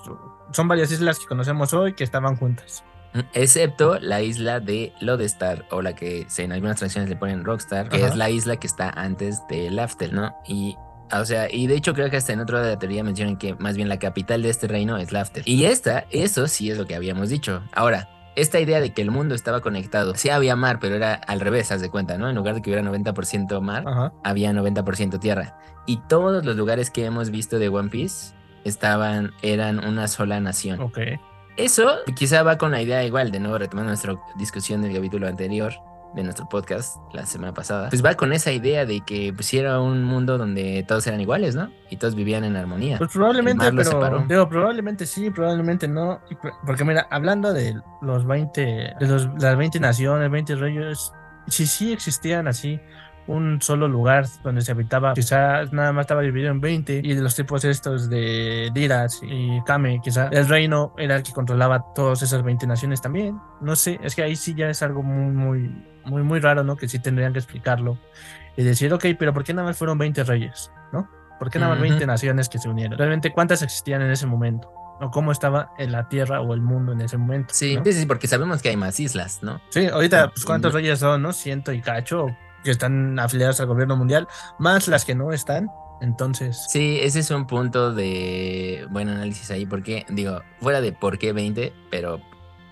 son 0.52 0.68
varias 0.68 0.90
islas 0.90 1.18
que 1.18 1.26
conocemos 1.26 1.72
hoy 1.72 1.94
que 1.94 2.04
estaban 2.04 2.36
juntas. 2.36 2.84
Excepto 3.34 3.98
la 3.98 4.22
isla 4.22 4.60
de 4.60 4.92
Lodestar, 5.00 5.66
o 5.70 5.82
la 5.82 5.94
que 5.94 6.26
en 6.38 6.52
algunas 6.52 6.76
tradiciones 6.76 7.10
le 7.10 7.16
ponen 7.16 7.44
Rockstar, 7.44 7.88
que 7.88 7.96
Ajá. 7.96 8.08
es 8.08 8.16
la 8.16 8.30
isla 8.30 8.56
que 8.56 8.66
está 8.66 8.90
antes 8.90 9.40
de 9.48 9.70
Laftel, 9.70 10.14
¿no? 10.14 10.36
Y, 10.46 10.76
o 11.12 11.24
sea, 11.24 11.52
y 11.52 11.66
de 11.66 11.74
hecho 11.74 11.92
creo 11.92 12.08
que 12.08 12.16
hasta 12.16 12.32
en 12.32 12.40
otro 12.40 12.60
de 12.62 12.70
la 12.70 12.78
teoría 12.78 13.02
mencionan 13.02 13.36
que 13.36 13.54
más 13.56 13.76
bien 13.76 13.88
la 13.88 13.98
capital 13.98 14.42
de 14.42 14.50
este 14.50 14.68
reino 14.68 14.96
es 14.96 15.10
Laftel. 15.10 15.42
Y 15.44 15.64
esta, 15.64 16.06
eso 16.10 16.46
sí 16.46 16.70
es 16.70 16.78
lo 16.78 16.86
que 16.86 16.94
habíamos 16.94 17.30
dicho. 17.30 17.62
Ahora, 17.72 18.08
esta 18.36 18.60
idea 18.60 18.80
de 18.80 18.94
que 18.94 19.02
el 19.02 19.10
mundo 19.10 19.34
estaba 19.34 19.60
conectado, 19.60 20.14
sí 20.14 20.30
había 20.30 20.54
mar, 20.54 20.78
pero 20.80 20.94
era 20.94 21.14
al 21.14 21.40
revés, 21.40 21.72
haz 21.72 21.80
de 21.80 21.90
cuenta, 21.90 22.16
¿no? 22.16 22.28
En 22.28 22.36
lugar 22.36 22.54
de 22.54 22.62
que 22.62 22.70
hubiera 22.70 22.88
90% 22.88 23.60
mar, 23.60 23.84
Ajá. 23.88 24.12
había 24.22 24.52
90% 24.52 25.18
tierra. 25.18 25.58
Y 25.84 25.96
todos 26.08 26.44
los 26.44 26.54
lugares 26.56 26.90
que 26.92 27.04
hemos 27.04 27.30
visto 27.30 27.58
de 27.58 27.68
One 27.68 27.88
Piece 27.88 28.34
estaban, 28.64 29.32
eran 29.42 29.84
una 29.84 30.08
sola 30.08 30.40
nación. 30.40 30.80
Ok. 30.80 30.98
Eso 31.56 31.96
quizá 32.14 32.42
va 32.42 32.56
con 32.56 32.70
la 32.70 32.80
idea 32.80 33.04
igual, 33.04 33.30
de 33.30 33.40
nuevo 33.40 33.58
retomando 33.58 33.90
nuestra 33.90 34.16
discusión 34.36 34.82
del 34.82 34.94
capítulo 34.94 35.26
anterior, 35.26 35.72
de 36.14 36.24
nuestro 36.24 36.48
podcast 36.48 36.96
la 37.12 37.24
semana 37.26 37.54
pasada, 37.54 37.88
pues 37.88 38.04
va 38.04 38.14
con 38.14 38.32
esa 38.32 38.50
idea 38.50 38.84
de 38.84 39.00
que 39.00 39.32
pues 39.32 39.52
era 39.54 39.80
un 39.80 40.02
mundo 40.02 40.38
donde 40.38 40.84
todos 40.86 41.06
eran 41.06 41.20
iguales, 41.20 41.54
¿no? 41.54 41.70
Y 41.88 41.96
todos 41.96 42.14
vivían 42.14 42.44
en 42.44 42.56
armonía. 42.56 42.98
Pues 42.98 43.12
probablemente, 43.12 43.70
pero 43.72 44.24
digo, 44.28 44.48
probablemente 44.48 45.06
sí, 45.06 45.30
probablemente 45.30 45.86
no, 45.86 46.20
porque 46.66 46.84
mira, 46.84 47.06
hablando 47.10 47.52
de 47.52 47.80
los 48.02 48.26
20, 48.26 48.60
de 48.98 49.06
los, 49.06 49.28
las 49.38 49.56
20 49.56 49.80
naciones, 49.80 50.30
20 50.30 50.54
reyes, 50.56 51.12
si 51.46 51.66
sí 51.66 51.92
existían 51.92 52.48
así 52.48 52.80
un 53.30 53.62
solo 53.62 53.86
lugar 53.86 54.26
donde 54.42 54.60
se 54.62 54.72
habitaba, 54.72 55.14
quizás 55.14 55.72
nada 55.72 55.92
más 55.92 56.02
estaba 56.02 56.22
dividido 56.22 56.50
en 56.50 56.60
20 56.60 57.00
y 57.04 57.14
de 57.14 57.22
los 57.22 57.36
tipos 57.36 57.64
estos 57.64 58.10
de 58.10 58.70
Diras 58.74 59.20
y 59.22 59.62
Kame, 59.62 60.00
quizás 60.02 60.30
el 60.32 60.48
reino 60.48 60.92
era 60.98 61.16
el 61.16 61.22
que 61.22 61.32
controlaba 61.32 61.84
todas 61.94 62.22
esas 62.22 62.42
20 62.42 62.66
naciones 62.66 63.00
también. 63.00 63.38
No 63.60 63.76
sé, 63.76 64.00
es 64.02 64.16
que 64.16 64.22
ahí 64.22 64.34
sí 64.34 64.54
ya 64.54 64.68
es 64.68 64.82
algo 64.82 65.02
muy, 65.02 65.32
muy, 65.32 65.70
muy, 66.04 66.22
muy 66.22 66.40
raro, 66.40 66.64
¿no? 66.64 66.76
Que 66.76 66.88
sí 66.88 66.98
tendrían 66.98 67.32
que 67.32 67.38
explicarlo 67.38 67.98
y 68.56 68.64
decir, 68.64 68.92
ok, 68.92 69.06
pero 69.16 69.32
¿por 69.32 69.44
qué 69.44 69.54
nada 69.54 69.68
más 69.68 69.76
fueron 69.76 69.96
20 69.96 70.24
reyes, 70.24 70.72
¿no? 70.92 71.08
¿Por 71.38 71.50
qué 71.50 71.58
nada 71.60 71.74
más 71.74 71.80
20 71.80 72.04
naciones 72.06 72.48
que 72.48 72.58
se 72.58 72.68
unieron? 72.68 72.98
Realmente, 72.98 73.32
¿cuántas 73.32 73.62
existían 73.62 74.02
en 74.02 74.10
ese 74.10 74.26
momento? 74.26 74.72
o 75.02 75.10
cómo 75.10 75.32
estaba 75.32 75.72
en 75.78 75.92
la 75.92 76.10
Tierra 76.10 76.42
o 76.42 76.52
el 76.52 76.60
mundo 76.60 76.92
en 76.92 77.00
ese 77.00 77.16
momento. 77.16 77.54
Sí, 77.54 77.78
sí, 77.82 77.92
sí, 77.94 78.04
porque 78.04 78.26
sabemos 78.26 78.60
que 78.60 78.68
hay 78.68 78.76
más 78.76 79.00
islas, 79.00 79.42
¿no? 79.42 79.58
Sí, 79.70 79.86
ahorita, 79.86 80.28
pues, 80.28 80.44
¿cuántos 80.44 80.74
reyes 80.74 80.98
son, 80.98 81.22
no? 81.22 81.32
Ciento 81.32 81.72
y 81.72 81.80
cacho, 81.80 82.26
que 82.64 82.70
están 82.70 83.18
afiliadas 83.18 83.60
al 83.60 83.66
gobierno 83.66 83.96
mundial, 83.96 84.28
más 84.58 84.88
las 84.88 85.04
que 85.04 85.14
no 85.14 85.32
están. 85.32 85.70
Entonces. 86.00 86.66
Sí, 86.68 86.98
ese 87.02 87.20
es 87.20 87.30
un 87.30 87.46
punto 87.46 87.92
de 87.92 88.86
buen 88.90 89.08
análisis 89.08 89.50
ahí, 89.50 89.66
porque, 89.66 90.06
digo, 90.08 90.40
fuera 90.60 90.80
de 90.80 90.92
por 90.92 91.18
qué 91.18 91.32
20, 91.32 91.72
pero 91.90 92.20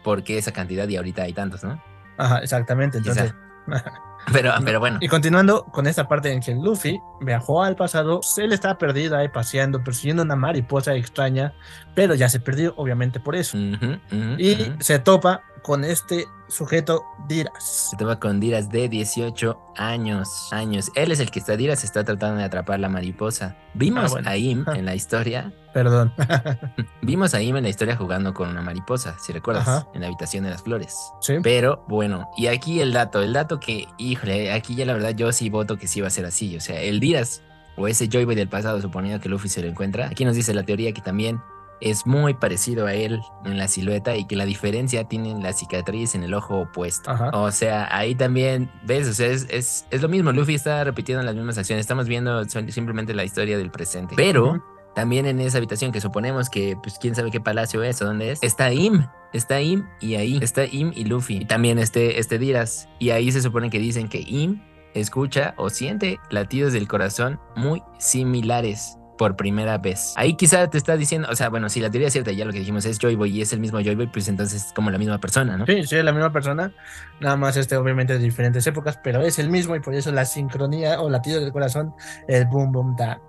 por 0.03 0.25
qué 0.25 0.39
esa 0.39 0.53
cantidad 0.53 0.89
y 0.89 0.97
ahorita 0.97 1.23
hay 1.23 1.35
tantos, 1.35 1.63
¿no? 1.63 1.83
Ajá, 2.17 2.39
exactamente. 2.39 2.99
Entonces. 2.99 3.35
Pero, 4.33 4.53
pero 4.65 4.81
bueno. 4.81 4.99
Y 5.01 5.09
continuando 5.09 5.65
con 5.65 5.87
esta 5.87 6.07
parte 6.07 6.31
en 6.33 6.41
que 6.41 6.55
Luffy 6.55 7.01
viajó 7.21 7.63
al 7.63 7.77
pasado, 7.77 8.21
él 8.37 8.53
estaba 8.53 8.77
perdido 8.77 9.17
ahí 9.17 9.29
paseando, 9.29 9.83
persiguiendo 9.83 10.23
una 10.23 10.37
mariposa 10.37 10.95
extraña, 10.95 11.55
pero 11.95 12.15
ya 12.15 12.29
se 12.29 12.41
perdió, 12.41 12.75
obviamente, 12.77 13.21
por 13.21 13.37
eso. 13.37 13.57
y 13.57 14.75
se 14.81 14.99
topa 14.99 15.43
con 15.69 15.85
este 15.85 16.29
sujeto 16.49 17.05
Diras. 17.29 17.91
Se 17.91 17.97
topa 17.99 18.19
con 18.19 18.41
Diras 18.41 18.71
de 18.71 18.89
18 18.89 19.59
años. 19.77 20.49
Años. 20.51 20.91
Él 20.95 21.13
es 21.13 21.21
el 21.21 21.31
que 21.31 21.41
está 21.41 21.59
Diras, 21.59 21.85
está 21.85 22.05
tratando 22.05 22.39
de 22.39 22.45
atrapar 22.45 22.81
la 22.81 22.89
mariposa. 22.89 23.55
Vimos 23.75 24.17
ah, 24.17 24.31
a 24.31 24.37
Im 24.39 24.65
en 24.75 24.87
la 24.87 24.95
historia. 24.95 25.53
Perdón. 25.75 26.15
Vimos 27.03 27.35
a 27.35 27.43
Im 27.43 27.55
en 27.59 27.65
la 27.65 27.69
historia 27.69 27.97
jugando 27.97 28.33
con 28.33 28.49
una 28.49 28.63
mariposa, 28.63 29.19
si 29.19 29.31
recuerdas, 29.35 29.85
en 29.93 30.01
la 30.01 30.07
habitación 30.07 30.45
de 30.45 30.49
las 30.49 30.63
flores. 30.63 30.97
Sí. 31.21 31.35
Pero 31.43 31.85
bueno, 31.87 32.31
y 32.39 32.47
aquí 32.47 32.81
el 32.81 32.95
dato, 32.95 33.21
el 33.21 33.35
dato 33.35 33.61
que, 33.61 33.89
híjole, 33.99 34.55
aquí 34.55 34.75
ya 34.75 34.87
la 34.87 34.95
verdad 34.95 35.11
yo 35.11 35.31
sí 35.33 35.51
voto 35.51 35.77
que 35.77 35.87
sí 35.87 36.01
va 36.01 36.07
a 36.07 36.11
ser 36.11 36.25
así. 36.25 36.57
O 36.57 36.63
sea, 36.63 36.81
el 36.81 36.99
Diras 36.99 37.43
o 37.77 37.89
ese 37.89 38.09
Joy 38.09 38.25
Boy 38.25 38.37
del 38.37 38.49
pasado, 38.49 38.81
suponiendo 38.81 39.21
que 39.21 39.29
Luffy 39.29 39.51
se 39.51 39.61
lo 39.61 39.69
encuentra. 39.69 40.07
Aquí 40.07 40.25
nos 40.25 40.35
dice 40.35 40.55
la 40.55 40.63
teoría 40.63 40.95
que 40.95 41.03
también 41.03 41.43
es 41.81 42.07
muy 42.07 42.35
parecido 42.35 42.87
a 42.87 42.95
él 42.95 43.21
en 43.45 43.59
la 43.59 43.69
silueta 43.69 44.17
y 44.17 44.27
que 44.27 44.37
la 44.37 44.45
diferencia 44.45 45.05
tiene 45.05 45.41
la 45.41 45.53
cicatriz 45.53 46.15
en 46.15 46.23
el 46.23 46.35
ojo 46.35 46.61
opuesto. 46.61 47.11
O 47.33 47.51
sea, 47.51 47.89
ahí 47.91 48.15
también, 48.15 48.71
ves, 48.85 49.09
o 49.09 49.13
sea, 49.13 49.29
es, 49.29 49.87
es, 49.91 50.03
lo 50.03 50.09
mismo, 50.09 50.33
Luffy 50.33 50.55
está 50.55 50.85
repitiendo 50.85 51.23
las 51.23 51.35
mismas 51.35 51.59
acciones, 51.59 51.83
estamos 51.83 52.07
viendo 52.07 52.45
simplemente 52.45 53.15
la 53.15 53.25
historia 53.25 53.59
del 53.59 53.71
presente, 53.71 54.15
pero... 54.17 54.63
También 54.95 55.27
en 55.27 55.39
esa 55.39 55.59
habitación 55.59 55.93
que 55.93 56.01
suponemos 56.01 56.51
que, 56.51 56.77
pues, 56.83 56.99
quién 57.01 57.15
sabe 57.15 57.31
qué 57.31 57.41
palacio 57.41 57.85
es 57.85 58.03
o 58.03 58.07
dónde 58.07 58.33
es, 58.33 58.43
está 58.43 58.73
Im, 58.73 59.07
está 59.33 59.61
Im 59.61 59.87
y 60.01 60.17
ahí. 60.17 60.41
Está 60.43 60.65
Im 60.65 60.93
y 60.93 61.05
Luffy. 61.05 61.37
Y 61.37 61.45
también 61.45 61.79
este, 61.79 62.19
este 62.19 62.37
Diras. 62.37 62.89
Y 62.99 63.11
ahí 63.11 63.31
se 63.31 63.41
supone 63.41 63.71
que 63.71 63.79
dicen 63.79 64.09
que 64.09 64.25
Im 64.27 64.61
escucha 64.95 65.55
o 65.57 65.71
siente 65.71 66.19
latidos 66.31 66.73
del 66.73 66.89
corazón 66.89 67.39
muy 67.55 67.81
similares 67.99 68.98
por 69.19 69.37
primera 69.37 69.77
vez. 69.77 70.15
Ahí 70.17 70.35
quizá 70.35 70.71
te 70.71 70.79
está 70.79 70.97
diciendo, 70.97 71.29
o 71.31 71.37
sea, 71.37 71.51
bueno, 71.51 71.69
si 71.69 71.81
la 71.81 71.91
teoría 71.91 72.07
es 72.07 72.15
cierta, 72.15 72.33
ya 72.33 72.47
lo 72.47 72.53
que 72.53 72.61
dijimos 72.61 72.87
es 72.87 72.99
Joy 72.99 73.17
Boy 73.17 73.37
y 73.37 73.43
es 73.43 73.53
el 73.53 73.61
mismo 73.61 73.81
Joy 73.81 73.95
Boy, 73.95 74.07
pues 74.07 74.29
entonces 74.29 74.67
es 74.67 74.73
como 74.73 74.91
la 74.91 74.97
misma 74.97 75.19
persona, 75.19 75.59
¿no? 75.59 75.67
Sí, 75.67 75.85
sí, 75.85 75.97
es 75.97 76.05
la 76.05 76.13
misma 76.13 76.33
persona, 76.33 76.73
nada 77.21 77.37
más 77.37 77.59
este 77.59 77.77
obviamente 77.77 78.15
de 78.15 78.21
diferentes 78.21 78.67
épocas, 78.67 78.99
pero 79.05 79.21
es 79.21 79.39
el 79.39 79.51
mismo 79.51 79.77
y 79.77 79.81
por 79.81 79.95
eso 79.95 80.11
la 80.13 80.25
sincronía 80.25 81.03
o 81.03 81.11
latido 81.11 81.41
del 81.41 81.53
corazón, 81.53 81.93
el 82.29 82.47
boom 82.47 82.73
boom 82.73 82.97
da, 82.97 83.21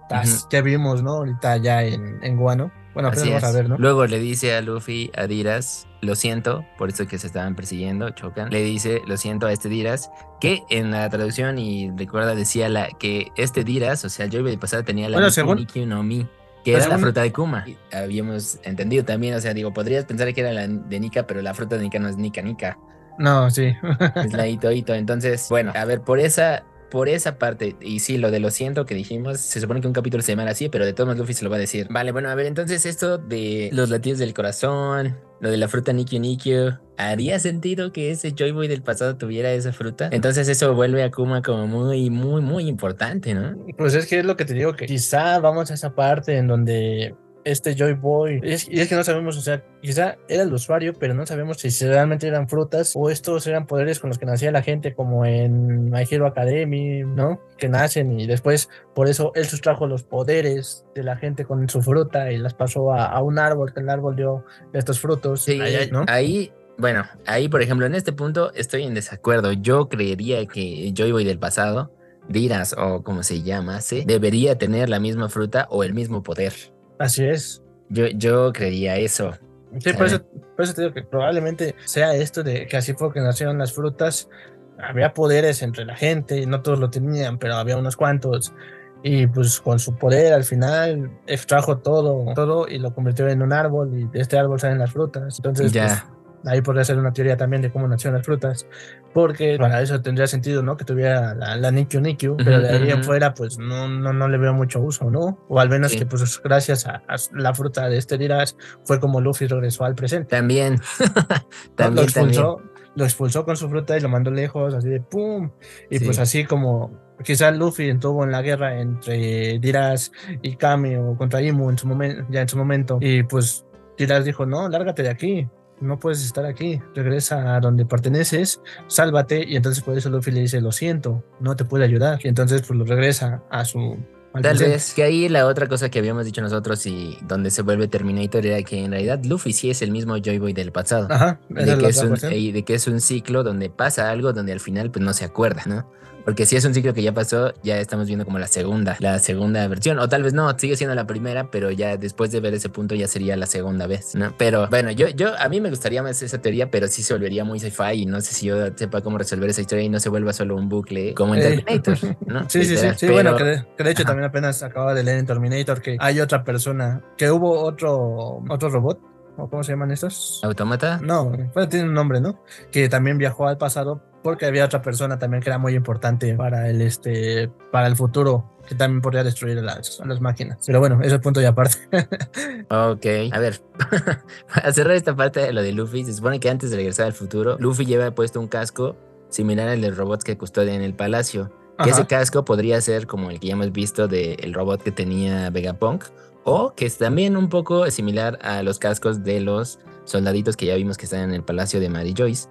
que 0.49 0.61
vimos, 0.61 1.03
¿no? 1.03 1.17
Ahorita 1.17 1.57
ya 1.57 1.83
en, 1.83 2.19
en 2.23 2.37
Guano. 2.37 2.71
Bueno, 2.93 3.11
pues 3.11 3.25
vamos 3.25 3.43
a 3.43 3.51
ver, 3.51 3.69
¿no? 3.69 3.77
Luego 3.77 4.05
le 4.07 4.19
dice 4.19 4.55
a 4.55 4.61
Luffy, 4.61 5.11
a 5.15 5.27
Diras, 5.27 5.88
lo 6.01 6.15
siento, 6.15 6.65
por 6.77 6.89
eso 6.89 7.07
que 7.07 7.17
se 7.17 7.27
estaban 7.27 7.55
persiguiendo, 7.55 8.09
chocan. 8.11 8.49
Le 8.49 8.61
dice, 8.61 9.01
lo 9.05 9.17
siento 9.17 9.47
a 9.47 9.51
este 9.51 9.69
Diras, 9.69 10.11
que 10.39 10.63
en 10.69 10.91
la 10.91 11.09
traducción, 11.09 11.57
y 11.57 11.91
recuerda, 11.91 12.35
decía 12.35 12.69
la, 12.69 12.89
que 12.99 13.31
este 13.35 13.63
Diras, 13.63 14.05
o 14.05 14.09
sea, 14.09 14.25
el 14.25 14.31
Joy 14.31 14.43
de 14.43 14.57
pasado 14.57 14.83
tenía 14.83 15.09
la 15.09 15.19
bueno, 15.19 15.55
Nikki 15.55 15.85
no 15.85 16.03
Mi, 16.03 16.27
que 16.63 16.73
era 16.73 16.87
la 16.87 16.97
fruta 16.97 17.21
de 17.21 17.31
Kuma. 17.31 17.65
Habíamos 17.91 18.59
entendido 18.63 19.03
también, 19.03 19.33
o 19.35 19.41
sea, 19.41 19.53
digo, 19.53 19.73
podrías 19.73 20.05
pensar 20.05 20.33
que 20.33 20.41
era 20.41 20.53
la 20.53 20.67
de 20.67 20.99
Nika, 20.99 21.23
pero 21.27 21.41
la 21.41 21.53
fruta 21.53 21.77
de 21.77 21.83
Nika 21.83 21.99
no 21.99 22.09
es 22.09 22.17
Nika 22.17 22.41
Nika. 22.41 22.77
No, 23.17 23.51
sí. 23.51 23.73
es 24.15 24.33
la 24.33 24.47
Ito 24.47 24.71
Ito. 24.71 24.93
Entonces, 24.93 25.47
bueno, 25.49 25.73
a 25.75 25.83
ver, 25.85 26.01
por 26.01 26.19
esa 26.19 26.63
por 26.89 27.09
esa 27.09 27.37
parte, 27.37 27.75
y 27.81 27.99
sí, 27.99 28.17
lo 28.17 28.31
de 28.31 28.39
lo 28.39 28.51
siento 28.51 28.85
que 28.85 28.95
dijimos, 28.95 29.39
se 29.39 29.61
supone 29.61 29.81
que 29.81 29.87
un 29.87 29.93
capítulo 29.93 30.23
se 30.23 30.35
llama 30.35 30.49
así, 30.49 30.69
pero 30.69 30.85
de 30.85 30.93
todos 30.93 31.07
modos 31.07 31.19
Luffy 31.19 31.33
se 31.33 31.43
lo 31.43 31.49
va 31.49 31.57
a 31.57 31.59
decir. 31.59 31.87
Vale, 31.89 32.11
bueno, 32.11 32.29
a 32.29 32.35
ver, 32.35 32.45
entonces 32.45 32.85
esto 32.85 33.17
de 33.17 33.69
los 33.73 33.89
latidos 33.89 34.19
del 34.19 34.33
corazón, 34.33 35.17
lo 35.39 35.51
de 35.51 35.57
la 35.57 35.67
fruta 35.67 35.93
Nikyu 35.93 36.19
Nikyu, 36.19 36.77
¿haría 36.97 37.39
sentido 37.39 37.91
que 37.91 38.11
ese 38.11 38.33
Joy 38.33 38.51
Boy 38.51 38.67
del 38.67 38.81
pasado 38.81 39.17
tuviera 39.17 39.51
esa 39.51 39.71
fruta? 39.71 40.09
Entonces 40.11 40.47
eso 40.49 40.73
vuelve 40.73 41.03
a 41.03 41.11
Kuma 41.11 41.41
como 41.41 41.67
muy, 41.67 42.09
muy, 42.09 42.41
muy 42.41 42.67
importante, 42.67 43.33
¿no? 43.33 43.55
Pues 43.77 43.93
es 43.93 44.05
que 44.05 44.19
es 44.19 44.25
lo 44.25 44.35
que 44.35 44.45
te 44.45 44.53
digo, 44.53 44.73
que 44.73 44.85
quizá 44.85 45.39
vamos 45.39 45.71
a 45.71 45.75
esa 45.75 45.95
parte 45.95 46.37
en 46.37 46.47
donde 46.47 47.15
este 47.43 47.75
Joy 47.75 47.93
Boy. 47.93 48.41
Y 48.43 48.51
es, 48.51 48.87
que 48.87 48.95
no 48.95 49.03
sabemos, 49.03 49.37
o 49.37 49.41
sea, 49.41 49.63
quizá 49.81 50.17
era 50.27 50.43
el 50.43 50.53
usuario, 50.53 50.93
pero 50.93 51.13
no 51.13 51.25
sabemos 51.25 51.57
si 51.57 51.85
realmente 51.85 52.27
eran 52.27 52.47
frutas 52.47 52.93
o 52.95 53.09
estos 53.09 53.47
eran 53.47 53.67
poderes 53.67 53.99
con 53.99 54.09
los 54.09 54.17
que 54.17 54.25
nacía 54.25 54.51
la 54.51 54.61
gente, 54.61 54.93
como 54.93 55.25
en 55.25 55.89
My 55.89 56.05
Hero 56.09 56.27
Academy, 56.27 57.03
¿no? 57.03 57.41
Que 57.57 57.69
nacen 57.69 58.19
y 58.19 58.27
después 58.27 58.69
por 58.93 59.07
eso 59.07 59.31
él 59.35 59.45
sustrajo 59.45 59.87
los 59.87 60.03
poderes 60.03 60.85
de 60.95 61.03
la 61.03 61.15
gente 61.17 61.45
con 61.45 61.67
su 61.69 61.81
fruta 61.81 62.31
y 62.31 62.37
las 62.37 62.53
pasó 62.53 62.93
a, 62.93 63.21
un 63.21 63.39
árbol, 63.39 63.73
que 63.73 63.79
el 63.79 63.89
árbol 63.89 64.15
dio 64.15 64.45
estos 64.73 64.99
frutos. 64.99 65.41
Sí, 65.41 65.59
ahí, 65.59 65.89
¿no? 65.91 66.05
ahí 66.07 66.51
bueno, 66.77 67.05
ahí 67.25 67.49
por 67.49 67.61
ejemplo, 67.61 67.85
en 67.85 67.93
este 67.93 68.13
punto 68.13 68.53
estoy 68.53 68.83
en 68.83 68.93
desacuerdo. 68.93 69.51
Yo 69.51 69.89
creería 69.89 70.45
que 70.45 70.93
Joy 70.95 71.11
Boy 71.11 71.25
del 71.25 71.37
pasado, 71.37 71.91
Diras 72.29 72.75
o 72.77 73.03
como 73.03 73.23
se 73.23 73.41
llama, 73.41 73.79
debería 74.05 74.57
tener 74.57 74.87
la 74.87 74.99
misma 74.99 75.29
fruta 75.29 75.67
o 75.71 75.83
el 75.83 75.93
mismo 75.93 76.23
poder. 76.23 76.53
Así 76.99 77.25
es. 77.25 77.63
Yo, 77.89 78.07
yo 78.07 78.53
creía 78.53 78.97
eso. 78.97 79.33
Sí, 79.79 79.93
por 79.93 80.05
eso, 80.05 80.73
te 80.73 80.81
digo 80.81 80.93
que 80.93 81.03
probablemente 81.03 81.75
sea 81.85 82.13
esto 82.13 82.43
de 82.43 82.67
que 82.67 82.77
así 82.77 82.93
fue 82.93 83.11
que 83.13 83.21
nacieron 83.21 83.57
las 83.57 83.73
frutas. 83.73 84.29
Había 84.77 85.13
poderes 85.13 85.61
entre 85.61 85.85
la 85.85 85.95
gente, 85.95 86.37
y 86.37 86.45
no 86.45 86.61
todos 86.61 86.79
lo 86.79 86.89
tenían, 86.89 87.37
pero 87.37 87.55
había 87.55 87.77
unos 87.77 87.95
cuantos. 87.95 88.53
Y 89.01 89.27
pues 89.27 89.61
con 89.61 89.79
su 89.79 89.95
poder 89.95 90.33
al 90.33 90.43
final 90.43 91.11
extrajo 91.25 91.77
todo, 91.77 92.33
todo 92.33 92.67
y 92.67 92.79
lo 92.79 92.93
convirtió 92.93 93.29
en 93.29 93.41
un 93.41 93.53
árbol 93.53 93.97
y 93.97 94.03
de 94.05 94.19
este 94.19 94.37
árbol 94.37 94.59
salen 94.59 94.79
las 94.79 94.91
frutas. 94.91 95.37
Entonces, 95.37 95.71
ya. 95.71 95.87
Pues, 95.87 96.18
Ahí 96.45 96.61
podría 96.61 96.83
ser 96.83 96.97
una 96.97 97.11
teoría 97.11 97.35
también 97.35 97.61
de 97.61 97.71
cómo 97.71 97.87
nacieron 97.87 98.17
las 98.17 98.25
frutas, 98.25 98.65
porque 99.13 99.57
para 99.57 99.81
eso 99.81 100.01
tendría 100.01 100.27
sentido, 100.27 100.63
¿no? 100.63 100.77
Que 100.77 100.85
tuviera 100.85 101.33
la, 101.35 101.57
la 101.57 101.71
Nikyu 101.71 101.99
Nikyu, 101.99 102.37
pero 102.37 102.61
de 102.61 102.69
ahí 102.69 102.91
en 102.91 103.03
fuera, 103.03 103.33
pues 103.33 103.57
no, 103.57 103.87
no, 103.87 104.13
no 104.13 104.27
le 104.27 104.37
veo 104.37 104.53
mucho 104.53 104.79
uso, 104.79 105.09
¿no? 105.11 105.39
O 105.49 105.59
al 105.59 105.69
menos 105.69 105.93
que, 105.95 106.05
pues 106.05 106.41
gracias 106.41 106.85
a, 106.85 107.03
la 107.33 107.53
fruta 107.53 107.89
de 107.89 107.97
este 107.97 108.17
Diras, 108.17 108.55
fue 108.85 108.99
como 108.99 109.19
Luffy 109.19 109.47
regresó 109.47 109.83
al 109.83 109.95
presente. 109.95 110.29
También. 110.29 110.79
también 111.75 111.95
lo 111.95 112.01
expulsó, 112.03 112.61
lo 112.95 113.03
expulsó 113.03 113.43
con 113.43 113.57
su 113.57 113.69
fruta 113.69 113.97
y 113.97 114.01
lo 114.01 114.09
mandó 114.09 114.31
lejos, 114.31 114.73
así 114.73 114.87
de 114.87 115.01
pum. 115.01 115.51
Y 115.89 115.99
pues 115.99 116.19
así 116.19 116.45
como 116.45 117.09
quizás 117.23 117.57
Luffy 117.57 117.89
estuvo 117.89 118.23
en 118.23 118.31
la 118.31 118.41
guerra 118.41 118.79
entre 118.79 119.59
Diras 119.59 120.11
y 120.41 120.55
Kami 120.55 120.95
o 120.95 121.17
contra 121.17 121.41
Imu 121.41 121.69
en 121.69 121.77
su 121.77 121.87
momento, 121.87 122.25
ya 122.29 122.41
en 122.41 122.47
su 122.47 122.57
momento, 122.57 122.97
y 123.01 123.23
pues 123.23 123.65
Diras 123.97 124.23
dijo, 124.23 124.45
no, 124.45 124.69
lárgate 124.69 125.03
de 125.03 125.09
aquí 125.09 125.49
no 125.81 125.99
puedes 125.99 126.23
estar 126.23 126.45
aquí, 126.45 126.81
regresa 126.95 127.55
a 127.55 127.59
donde 127.59 127.85
perteneces, 127.85 128.61
sálvate, 128.87 129.45
y 129.47 129.55
entonces 129.55 129.83
por 129.83 129.97
eso 129.97 130.09
Luffy 130.09 130.31
le 130.31 130.41
dice, 130.41 130.61
lo 130.61 130.71
siento, 130.71 131.23
no 131.39 131.55
te 131.55 131.65
puede 131.65 131.85
ayudar, 131.85 132.19
y 132.23 132.27
entonces 132.27 132.61
pues 132.61 132.77
lo 132.77 132.85
regresa 132.85 133.43
a 133.49 133.65
su, 133.65 133.97
Tal 134.41 134.57
vez, 134.57 134.93
que 134.93 135.03
ahí 135.03 135.27
la 135.27 135.47
otra 135.47 135.67
cosa 135.67 135.89
que 135.89 135.97
habíamos 135.97 136.23
dicho 136.23 136.41
nosotros 136.41 136.85
y 136.85 137.17
donde 137.27 137.49
se 137.49 137.63
vuelve 137.63 137.87
Terminator 137.87 138.45
era 138.45 138.61
que 138.61 138.83
en 138.83 138.91
realidad 138.91 139.23
Luffy 139.23 139.53
sí 139.53 139.71
es 139.71 139.81
el 139.81 139.91
mismo 139.91 140.17
Joy 140.17 140.37
Boy 140.37 140.53
del 140.53 140.71
pasado. 140.71 141.07
Ajá, 141.09 141.39
de 141.49 141.77
que, 141.77 141.87
es 141.87 142.03
un, 142.03 142.13
de 142.13 142.63
que 142.63 142.75
es 142.75 142.87
un 142.87 143.01
ciclo 143.01 143.43
donde 143.43 143.69
pasa 143.71 144.09
algo 144.09 144.31
donde 144.31 144.51
al 144.51 144.59
final 144.59 144.91
pues 144.91 145.03
no 145.03 145.13
se 145.13 145.25
acuerda, 145.25 145.63
¿no? 145.65 145.91
Porque 146.25 146.45
si 146.45 146.55
es 146.55 146.65
un 146.65 146.73
ciclo 146.73 146.93
que 146.93 147.01
ya 147.01 147.13
pasó, 147.13 147.53
ya 147.63 147.77
estamos 147.79 148.07
viendo 148.07 148.25
como 148.25 148.39
la 148.39 148.47
segunda, 148.47 148.97
la 148.99 149.19
segunda 149.19 149.67
versión. 149.67 149.99
O 149.99 150.09
tal 150.09 150.23
vez 150.23 150.33
no, 150.33 150.57
sigue 150.57 150.75
siendo 150.75 150.95
la 150.95 151.07
primera, 151.07 151.49
pero 151.51 151.71
ya 151.71 151.97
después 151.97 152.31
de 152.31 152.39
ver 152.39 152.53
ese 152.53 152.69
punto 152.69 152.95
ya 152.95 153.07
sería 153.07 153.35
la 153.35 153.45
segunda 153.45 153.87
vez, 153.87 154.15
¿no? 154.15 154.33
Pero 154.37 154.67
bueno, 154.69 154.91
yo, 154.91 155.09
yo, 155.09 155.37
a 155.39 155.49
mí 155.49 155.61
me 155.61 155.69
gustaría 155.69 156.03
más 156.03 156.21
esa 156.21 156.41
teoría, 156.41 156.69
pero 156.69 156.87
sí 156.87 157.03
se 157.03 157.13
volvería 157.13 157.43
muy 157.43 157.59
sci-fi 157.59 157.93
y 157.93 158.05
no 158.05 158.21
sé 158.21 158.33
si 158.33 158.47
yo 158.47 158.55
sepa 158.75 159.01
cómo 159.01 159.17
resolver 159.17 159.49
esa 159.49 159.61
historia 159.61 159.83
y 159.83 159.89
no 159.89 159.99
se 159.99 160.09
vuelva 160.09 160.33
solo 160.33 160.55
un 160.55 160.69
bucle 160.69 161.13
como 161.13 161.35
en 161.35 161.41
Terminator, 161.41 161.97
¿no? 162.25 162.49
Sí, 162.49 162.63
sí, 162.63 162.77
sí, 162.77 162.87
sí. 162.95 163.07
Bueno, 163.07 163.35
que 163.35 163.43
de, 163.43 163.91
hecho 163.91 164.03
también 164.03 164.25
apenas 164.25 164.61
acaba 164.63 164.93
de 164.93 165.03
leer 165.03 165.19
en 165.19 165.25
Terminator 165.25 165.81
que 165.81 165.97
hay 165.99 166.19
otra 166.19 166.43
persona, 166.43 167.01
que 167.17 167.31
hubo 167.31 167.59
otro, 167.61 168.43
otro 168.49 168.69
robot 168.69 168.99
cómo 169.35 169.63
se 169.63 169.71
llaman 169.71 169.91
estos? 169.91 170.41
¿Automata? 170.43 170.99
No, 171.01 171.25
bueno, 171.25 171.69
tiene 171.69 171.87
un 171.87 171.93
nombre, 171.93 172.21
¿no? 172.21 172.43
Que 172.71 172.89
también 172.89 173.17
viajó 173.17 173.47
al 173.47 173.57
pasado 173.57 174.01
porque 174.23 174.45
había 174.45 174.65
otra 174.65 174.81
persona 174.81 175.17
también 175.17 175.41
que 175.41 175.49
era 175.49 175.57
muy 175.57 175.75
importante 175.75 176.33
para 176.35 176.69
el, 176.69 176.81
este, 176.81 177.49
para 177.71 177.87
el 177.87 177.95
futuro, 177.95 178.57
que 178.67 178.75
también 178.75 179.01
podría 179.01 179.23
destruir 179.23 179.57
las, 179.57 180.01
las 180.05 180.19
máquinas. 180.19 180.59
Pero 180.65 180.79
bueno, 180.79 180.99
ese 181.01 181.19
punto 181.19 181.41
ya 181.41 181.49
aparte. 181.49 181.77
ok, 182.69 183.33
a 183.33 183.39
ver, 183.39 183.61
para 184.53 184.73
cerrar 184.73 184.95
esta 184.95 185.15
parte 185.15 185.39
de 185.39 185.53
lo 185.53 185.61
de 185.61 185.71
Luffy, 185.71 186.03
se 186.03 186.13
supone 186.13 186.39
que 186.39 186.49
antes 186.49 186.69
de 186.71 186.77
regresar 186.77 187.05
al 187.05 187.13
futuro, 187.13 187.57
Luffy 187.59 187.85
lleva 187.85 188.11
puesto 188.11 188.39
un 188.39 188.47
casco 188.47 188.97
similar 189.29 189.69
al 189.69 189.81
de 189.81 189.91
robots 189.91 190.23
que 190.23 190.37
custodian 190.37 190.81
el 190.81 190.93
palacio. 190.93 191.51
Que 191.81 191.91
ese 191.91 192.05
casco 192.07 192.43
podría 192.43 192.81
ser 192.81 193.07
como 193.07 193.31
el 193.31 193.39
que 193.39 193.47
ya 193.47 193.53
hemos 193.53 193.71
visto 193.71 194.09
del 194.09 194.53
robot 194.53 194.83
que 194.83 194.91
tenía 194.91 195.49
Vegapunk, 195.49 196.03
o 196.49 196.73
que 196.75 196.85
es 196.85 196.97
también 196.97 197.37
un 197.37 197.49
poco 197.49 197.89
similar 197.91 198.39
a 198.41 198.63
los 198.63 198.79
cascos 198.79 199.23
de 199.23 199.39
los 199.39 199.79
soldaditos 200.05 200.57
que 200.57 200.65
ya 200.65 200.75
vimos 200.75 200.97
que 200.97 201.05
están 201.05 201.21
en 201.21 201.33
el 201.33 201.43
palacio 201.43 201.79
de 201.79 201.89
Mary 201.89 202.13
Joyce 202.17 202.47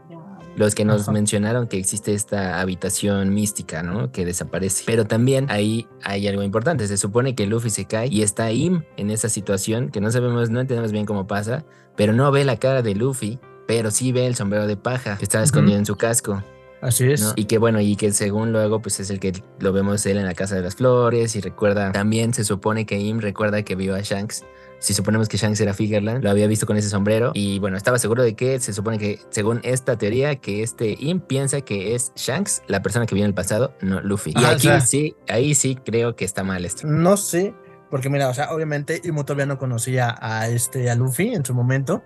los 0.59 0.75
que 0.75 0.85
nos 0.85 1.09
mencionaron 1.09 1.69
que 1.69 1.79
existe 1.79 2.15
esta 2.15 2.61
habitación 2.61 3.33
mística, 3.33 3.85
¿no? 3.85 4.11
Que 4.11 4.25
desaparece. 4.25 4.83
Pero 4.87 5.07
también 5.07 5.47
ahí 5.51 5.87
hay 6.03 6.27
algo 6.27 6.43
importante. 6.43 6.89
Se 6.89 6.97
supone 6.97 7.37
que 7.37 7.47
Luffy 7.47 7.71
se 7.71 7.85
cae 7.85 8.09
y 8.09 8.23
está 8.23 8.51
Im 8.51 8.83
en 8.97 9.11
esa 9.11 9.29
situación 9.29 9.91
que 9.91 10.01
no 10.01 10.11
sabemos, 10.11 10.51
no 10.51 10.61
entendemos 10.61 10.91
bien 10.91 11.07
cómo 11.07 11.29
pasa, 11.29 11.65
pero 11.97 12.13
no 12.13 12.31
ve 12.33 12.45
la 12.45 12.57
cara 12.57 12.83
de 12.83 12.97
Luffy, 12.97 13.39
pero 13.69 13.93
sí 13.93 14.11
ve 14.11 14.27
el 14.27 14.35
sombrero 14.35 14.67
de 14.67 14.77
paja 14.77 15.17
que 15.17 15.25
está 15.25 15.43
escondido 15.43 15.79
en 15.79 15.87
su 15.87 15.95
casco. 15.95 16.43
Así 16.81 17.11
es. 17.11 17.33
Y 17.37 17.47
que 17.47 17.59
bueno, 17.59 17.81
y 17.81 17.97
que 17.97 18.13
según 18.13 18.53
luego, 18.53 18.81
pues 18.81 19.01
es 19.01 19.11
el 19.11 19.21
que 19.21 19.33
lo 19.59 19.73
vemos 19.73 20.05
él 20.07 20.17
en 20.17 20.27
la 20.27 20.35
Casa 20.35 20.55
de 20.55 20.63
las 20.63 20.77
Flores 20.77 21.35
y 21.37 21.41
recuerda, 21.41 21.93
también 21.93 22.35
se 22.35 22.45
supone 22.45 22.87
que 22.87 22.99
Im 22.99 23.19
recuerda 23.19 23.63
que 23.63 23.75
vio 23.75 23.95
a 23.95 24.01
Shanks 24.01 24.45
si 24.79 24.95
suponemos 24.95 25.29
que 25.29 25.37
Shanks 25.37 25.61
era 25.61 25.75
Figureland, 25.75 26.23
lo 26.23 26.31
había 26.31 26.47
visto 26.47 26.67
con 26.67 26.77
ese 26.77 26.89
sombrero 26.89 27.33
y 27.35 27.59
bueno, 27.59 27.77
estaba 27.77 27.99
seguro 27.99 28.23
de 28.23 28.35
que 28.35 28.61
se 28.61 28.73
supone 28.73 28.99
que, 28.99 29.19
según 29.31 29.61
esta 29.65 29.99
teoría, 29.99 30.37
que 30.37 30.63
este 30.63 30.97
Im 30.99 31.21
piensa 31.21 31.61
que 31.63 31.95
es 31.95 32.13
Shanks 32.15 32.63
la 32.69 32.83
persona 32.83 33.07
que 33.07 33.15
vio 33.15 33.25
en 33.25 33.31
el 33.31 33.35
pasado, 33.35 33.75
no 33.81 34.01
Luffy. 34.01 34.35
Y 34.37 34.45
aquí 34.45 34.69
sí, 34.85 35.17
ahí 35.29 35.55
sí 35.55 35.77
creo 35.77 36.15
que 36.15 36.25
está 36.25 36.45
mal 36.45 36.65
esto. 36.65 36.87
No 36.87 37.17
sé, 37.17 37.55
porque 37.91 38.09
mira, 38.09 38.29
o 38.29 38.35
sea, 38.35 38.53
obviamente 38.53 39.01
Imo 39.05 39.25
todavía 39.25 39.47
no 39.47 39.59
conocía 39.59 40.17
a 40.21 40.49
este 40.49 40.91
a 40.91 40.95
Luffy 40.95 41.35
en 41.35 41.45
su 41.45 41.55
momento. 41.55 42.05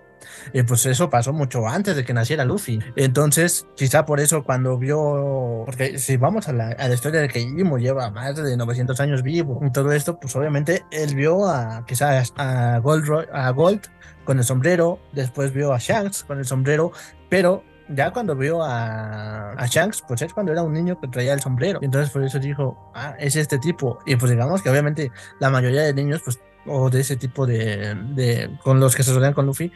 Y 0.53 0.63
pues 0.63 0.85
eso 0.85 1.09
pasó 1.09 1.33
mucho 1.33 1.67
antes 1.67 1.95
de 1.95 2.03
que 2.03 2.13
naciera 2.13 2.45
Luffy. 2.45 2.79
Entonces, 2.95 3.67
quizá 3.75 4.05
por 4.05 4.19
eso 4.19 4.43
cuando 4.43 4.77
vio, 4.77 5.63
porque 5.65 5.99
si 5.99 6.17
vamos 6.17 6.47
a 6.47 6.53
la, 6.53 6.93
historia 6.93 7.21
de 7.21 7.27
que 7.27 7.39
Imo 7.39 7.77
lleva 7.77 8.11
más 8.11 8.35
de 8.35 8.55
900 8.55 8.99
años 8.99 9.23
vivo 9.23 9.59
y 9.65 9.71
todo 9.71 9.91
esto, 9.91 10.19
pues 10.19 10.35
obviamente 10.35 10.85
él 10.91 11.15
vio 11.15 11.47
a 11.47 11.85
quizás 11.85 12.33
a 12.37 12.79
Gold, 12.79 13.27
a 13.31 13.49
Gold 13.51 13.81
con 14.23 14.37
el 14.37 14.43
sombrero, 14.43 14.99
después 15.11 15.53
vio 15.53 15.73
a 15.73 15.79
Shanks 15.79 16.23
con 16.23 16.39
el 16.39 16.45
sombrero, 16.45 16.91
pero 17.29 17.63
ya 17.89 18.11
cuando 18.11 18.35
vio 18.35 18.63
a, 18.63 19.51
a, 19.51 19.67
Shanks, 19.67 20.03
pues 20.07 20.21
es 20.21 20.33
cuando 20.33 20.51
era 20.51 20.63
un 20.63 20.73
niño 20.73 20.99
que 20.99 21.07
traía 21.07 21.33
el 21.33 21.41
sombrero. 21.41 21.79
Entonces 21.81 22.11
por 22.11 22.23
eso 22.23 22.39
dijo, 22.39 22.91
ah, 22.93 23.15
es 23.19 23.35
este 23.35 23.57
tipo. 23.59 23.99
Y 24.05 24.15
pues 24.15 24.31
digamos 24.31 24.61
que 24.61 24.69
obviamente 24.69 25.11
la 25.39 25.49
mayoría 25.49 25.81
de 25.81 25.93
niños, 25.93 26.21
pues, 26.23 26.39
o 26.65 26.89
de 26.89 27.01
ese 27.01 27.17
tipo 27.17 27.45
de, 27.45 28.49
con 28.63 28.79
los 28.79 28.95
que 28.95 29.03
se 29.03 29.13
solían 29.13 29.33
con 29.33 29.45
Luffy, 29.45 29.71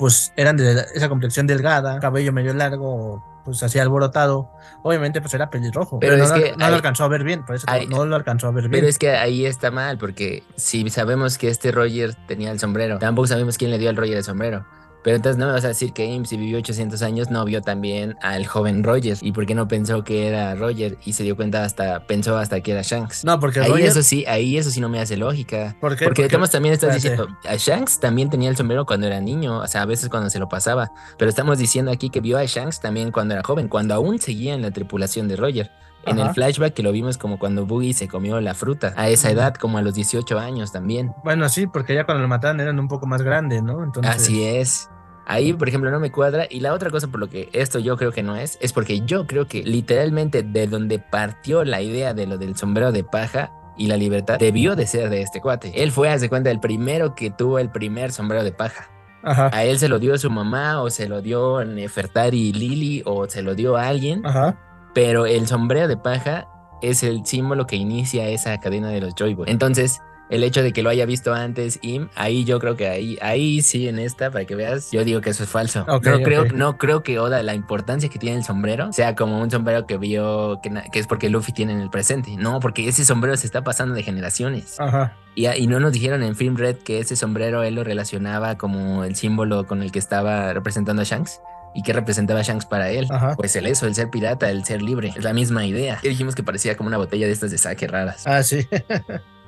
pues 0.00 0.32
eran 0.34 0.56
de 0.56 0.86
esa 0.94 1.10
complexión 1.10 1.46
delgada, 1.46 2.00
cabello 2.00 2.32
medio 2.32 2.54
largo, 2.54 3.22
pues 3.44 3.62
así 3.62 3.78
alborotado. 3.78 4.50
Obviamente, 4.82 5.20
pues 5.20 5.34
era 5.34 5.50
pelirrojo. 5.50 6.00
Pero, 6.00 6.16
no, 6.16 6.32
que 6.32 6.54
no 6.56 6.70
lo 6.70 6.76
alcanzó 6.76 7.04
a 7.04 7.08
ver 7.08 7.22
bien, 7.22 7.44
por 7.44 7.56
eso 7.56 7.66
no 7.90 8.06
lo 8.06 8.16
alcanzó 8.16 8.46
a 8.46 8.50
ver 8.50 8.62
bien. 8.62 8.72
Pero 8.72 8.86
es 8.86 8.98
que 8.98 9.10
ahí 9.10 9.44
está 9.44 9.70
mal, 9.70 9.98
porque 9.98 10.42
si 10.56 10.88
sabemos 10.88 11.36
que 11.36 11.48
este 11.48 11.70
Roger 11.70 12.14
tenía 12.26 12.50
el 12.50 12.58
sombrero, 12.58 12.98
tampoco 12.98 13.28
sabemos 13.28 13.58
quién 13.58 13.70
le 13.70 13.76
dio 13.76 13.90
al 13.90 13.96
Roger 13.96 14.16
el 14.16 14.24
sombrero. 14.24 14.64
Pero 15.02 15.16
entonces 15.16 15.38
no 15.38 15.46
me 15.46 15.52
vas 15.52 15.64
a 15.64 15.68
decir 15.68 15.92
que 15.92 16.04
Im, 16.04 16.24
si 16.24 16.36
vivió 16.36 16.58
800 16.58 17.02
años, 17.02 17.30
no 17.30 17.44
vio 17.44 17.62
también 17.62 18.16
al 18.22 18.46
joven 18.46 18.84
Roger. 18.84 19.16
¿Y 19.20 19.32
por 19.32 19.46
qué 19.46 19.54
no 19.54 19.68
pensó 19.68 20.04
que 20.04 20.28
era 20.28 20.54
Roger? 20.54 20.98
Y 21.04 21.14
se 21.14 21.22
dio 21.22 21.36
cuenta 21.36 21.64
hasta, 21.64 22.06
pensó 22.06 22.36
hasta 22.36 22.60
que 22.60 22.72
era 22.72 22.82
Shanks. 22.82 23.24
No, 23.24 23.40
porque 23.40 23.60
ahí 23.60 23.82
eso 23.82 24.02
sí, 24.02 24.24
ahí 24.26 24.56
eso 24.56 24.70
sí 24.70 24.80
no 24.80 24.88
me 24.88 25.00
hace 25.00 25.16
lógica. 25.16 25.76
¿Por 25.80 25.96
qué? 25.96 26.04
Porque, 26.04 26.24
estamos 26.24 26.50
también 26.50 26.74
estás 26.74 26.94
diciendo, 26.94 27.28
a 27.48 27.56
Shanks 27.56 28.00
también 28.00 28.30
tenía 28.30 28.50
el 28.50 28.56
sombrero 28.56 28.84
cuando 28.86 29.06
era 29.06 29.20
niño, 29.20 29.58
o 29.58 29.66
sea, 29.66 29.82
a 29.82 29.86
veces 29.86 30.08
cuando 30.08 30.30
se 30.30 30.38
lo 30.38 30.48
pasaba. 30.48 30.90
Pero 31.18 31.28
estamos 31.28 31.58
diciendo 31.58 31.90
aquí 31.90 32.10
que 32.10 32.20
vio 32.20 32.38
a 32.38 32.44
Shanks 32.44 32.80
también 32.80 33.10
cuando 33.10 33.34
era 33.34 33.42
joven, 33.42 33.68
cuando 33.68 33.94
aún 33.94 34.18
seguía 34.18 34.54
en 34.54 34.62
la 34.62 34.70
tripulación 34.70 35.28
de 35.28 35.36
Roger 35.36 35.70
en 36.06 36.18
el 36.18 36.30
flashback 36.30 36.74
que 36.74 36.82
lo 36.82 36.92
vimos 36.92 37.18
como 37.18 37.38
cuando 37.38 37.66
Boogie 37.66 37.92
se 37.92 38.08
comió 38.08 38.40
la 38.40 38.54
fruta, 38.54 38.94
a 38.96 39.08
esa 39.08 39.30
edad, 39.30 39.54
como 39.54 39.78
a 39.78 39.82
los 39.82 39.94
18 39.94 40.38
años 40.38 40.72
también. 40.72 41.12
Bueno, 41.24 41.48
sí, 41.48 41.66
porque 41.66 41.94
ya 41.94 42.04
cuando 42.04 42.22
lo 42.22 42.28
mataron 42.28 42.60
eran 42.60 42.78
un 42.78 42.88
poco 42.88 43.06
más 43.06 43.22
grandes, 43.22 43.62
¿no? 43.62 43.84
Entonces... 43.84 44.14
Así 44.14 44.44
es. 44.44 44.88
Ahí, 45.26 45.52
por 45.52 45.68
ejemplo, 45.68 45.90
no 45.90 46.00
me 46.00 46.10
cuadra. 46.10 46.46
Y 46.50 46.60
la 46.60 46.72
otra 46.72 46.90
cosa 46.90 47.06
por 47.06 47.20
lo 47.20 47.28
que 47.28 47.48
esto 47.52 47.78
yo 47.78 47.96
creo 47.96 48.10
que 48.10 48.22
no 48.22 48.34
es, 48.34 48.58
es 48.60 48.72
porque 48.72 49.02
yo 49.02 49.26
creo 49.26 49.46
que 49.46 49.62
literalmente 49.62 50.42
de 50.42 50.66
donde 50.66 50.98
partió 50.98 51.64
la 51.64 51.80
idea 51.82 52.14
de 52.14 52.26
lo 52.26 52.36
del 52.36 52.56
sombrero 52.56 52.90
de 52.90 53.04
paja 53.04 53.52
y 53.76 53.86
la 53.86 53.96
libertad 53.96 54.38
debió 54.38 54.74
de 54.74 54.86
ser 54.86 55.08
de 55.08 55.22
este 55.22 55.40
cuate. 55.40 55.82
Él 55.82 55.92
fue, 55.92 56.10
hace 56.10 56.28
cuenta, 56.28 56.50
el 56.50 56.58
primero 56.58 57.14
que 57.14 57.30
tuvo 57.30 57.58
el 57.58 57.70
primer 57.70 58.10
sombrero 58.10 58.42
de 58.42 58.52
paja. 58.52 58.90
A 59.22 59.64
él 59.64 59.78
se 59.78 59.88
lo 59.88 59.98
dio 59.98 60.16
su 60.18 60.30
mamá 60.30 60.82
o 60.82 60.90
se 60.90 61.08
lo 61.08 61.20
dio 61.20 61.64
Nefertari 61.64 62.52
Lili 62.52 63.02
o 63.04 63.28
se 63.28 63.42
lo 63.42 63.54
dio 63.54 63.76
a 63.76 63.86
alguien. 63.86 64.24
Ajá. 64.26 64.58
Pero 64.94 65.26
el 65.26 65.46
sombrero 65.46 65.88
de 65.88 65.96
paja 65.96 66.48
es 66.82 67.02
el 67.02 67.24
símbolo 67.26 67.66
que 67.66 67.76
inicia 67.76 68.28
esa 68.28 68.58
cadena 68.58 68.88
de 68.88 69.00
los 69.00 69.14
Joy 69.14 69.34
Boys. 69.34 69.50
Entonces, 69.50 70.00
el 70.30 70.44
hecho 70.44 70.62
de 70.62 70.72
que 70.72 70.82
lo 70.82 70.90
haya 70.90 71.04
visto 71.06 71.34
antes 71.34 71.80
Im, 71.82 72.08
ahí 72.14 72.44
yo 72.44 72.60
creo 72.60 72.76
que 72.76 72.88
ahí, 72.88 73.18
ahí 73.20 73.62
sí 73.62 73.88
en 73.88 73.98
esta, 73.98 74.30
para 74.30 74.44
que 74.44 74.54
veas, 74.54 74.90
yo 74.92 75.04
digo 75.04 75.20
que 75.20 75.30
eso 75.30 75.42
es 75.42 75.50
falso. 75.50 75.84
no, 75.86 76.00
creo, 76.00 76.44
no 76.46 76.78
creo 76.78 77.02
que 77.02 77.18
Oda, 77.18 77.42
la 77.42 77.54
importancia 77.54 78.08
que 78.08 78.18
tiene 78.18 78.36
el 78.36 78.44
sombrero, 78.44 78.92
sea 78.92 79.16
como 79.16 79.40
un 79.40 79.50
sombrero 79.50 79.86
que 79.86 79.98
vio 79.98 80.60
que, 80.62 80.70
es 80.98 81.06
porque 81.08 81.28
Luffy 81.28 81.52
tiene 81.52 81.72
en 81.72 81.80
el 81.80 81.90
presente. 81.90 82.36
No, 82.36 82.60
porque 82.60 82.88
ese 82.88 83.04
sombrero 83.04 83.36
se 83.36 83.46
está 83.46 83.64
pasando 83.64 83.94
de 83.94 84.04
generaciones. 84.04 84.78
Ajá. 84.78 85.16
Y, 85.34 85.48
y, 85.48 85.66
no 85.66 85.80
nos 85.80 85.92
dijeron 85.92 86.22
en 86.22 86.36
Film 86.36 86.56
Red 86.56 86.76
que 86.78 87.00
ese 87.00 87.16
sombrero 87.16 87.62
él 87.62 87.74
lo 87.74 87.84
relacionaba 87.84 88.56
como 88.56 89.04
el 89.04 89.16
símbolo 89.16 89.66
con 89.66 89.82
el 89.82 89.90
que 89.90 89.98
estaba 89.98 90.52
representando 90.52 91.02
a 91.02 91.04
Shanks. 91.04 91.40
¿Y 91.74 91.82
qué 91.82 91.92
representaba 91.92 92.42
Shanks 92.42 92.66
para 92.66 92.90
él? 92.90 93.08
Pues 93.36 93.54
el 93.56 93.66
eso, 93.66 93.86
el 93.86 93.94
ser 93.94 94.10
pirata, 94.10 94.50
el 94.50 94.64
ser 94.64 94.82
libre. 94.82 95.12
Es 95.16 95.22
la 95.22 95.32
misma 95.32 95.64
idea. 95.64 96.00
Y 96.02 96.08
dijimos 96.08 96.34
que 96.34 96.42
parecía 96.42 96.76
como 96.76 96.88
una 96.88 96.96
botella 96.96 97.26
de 97.26 97.32
estas 97.32 97.50
de 97.50 97.58
saque 97.58 97.86
raras. 97.86 98.26
Ah, 98.26 98.42
sí. 98.42 98.66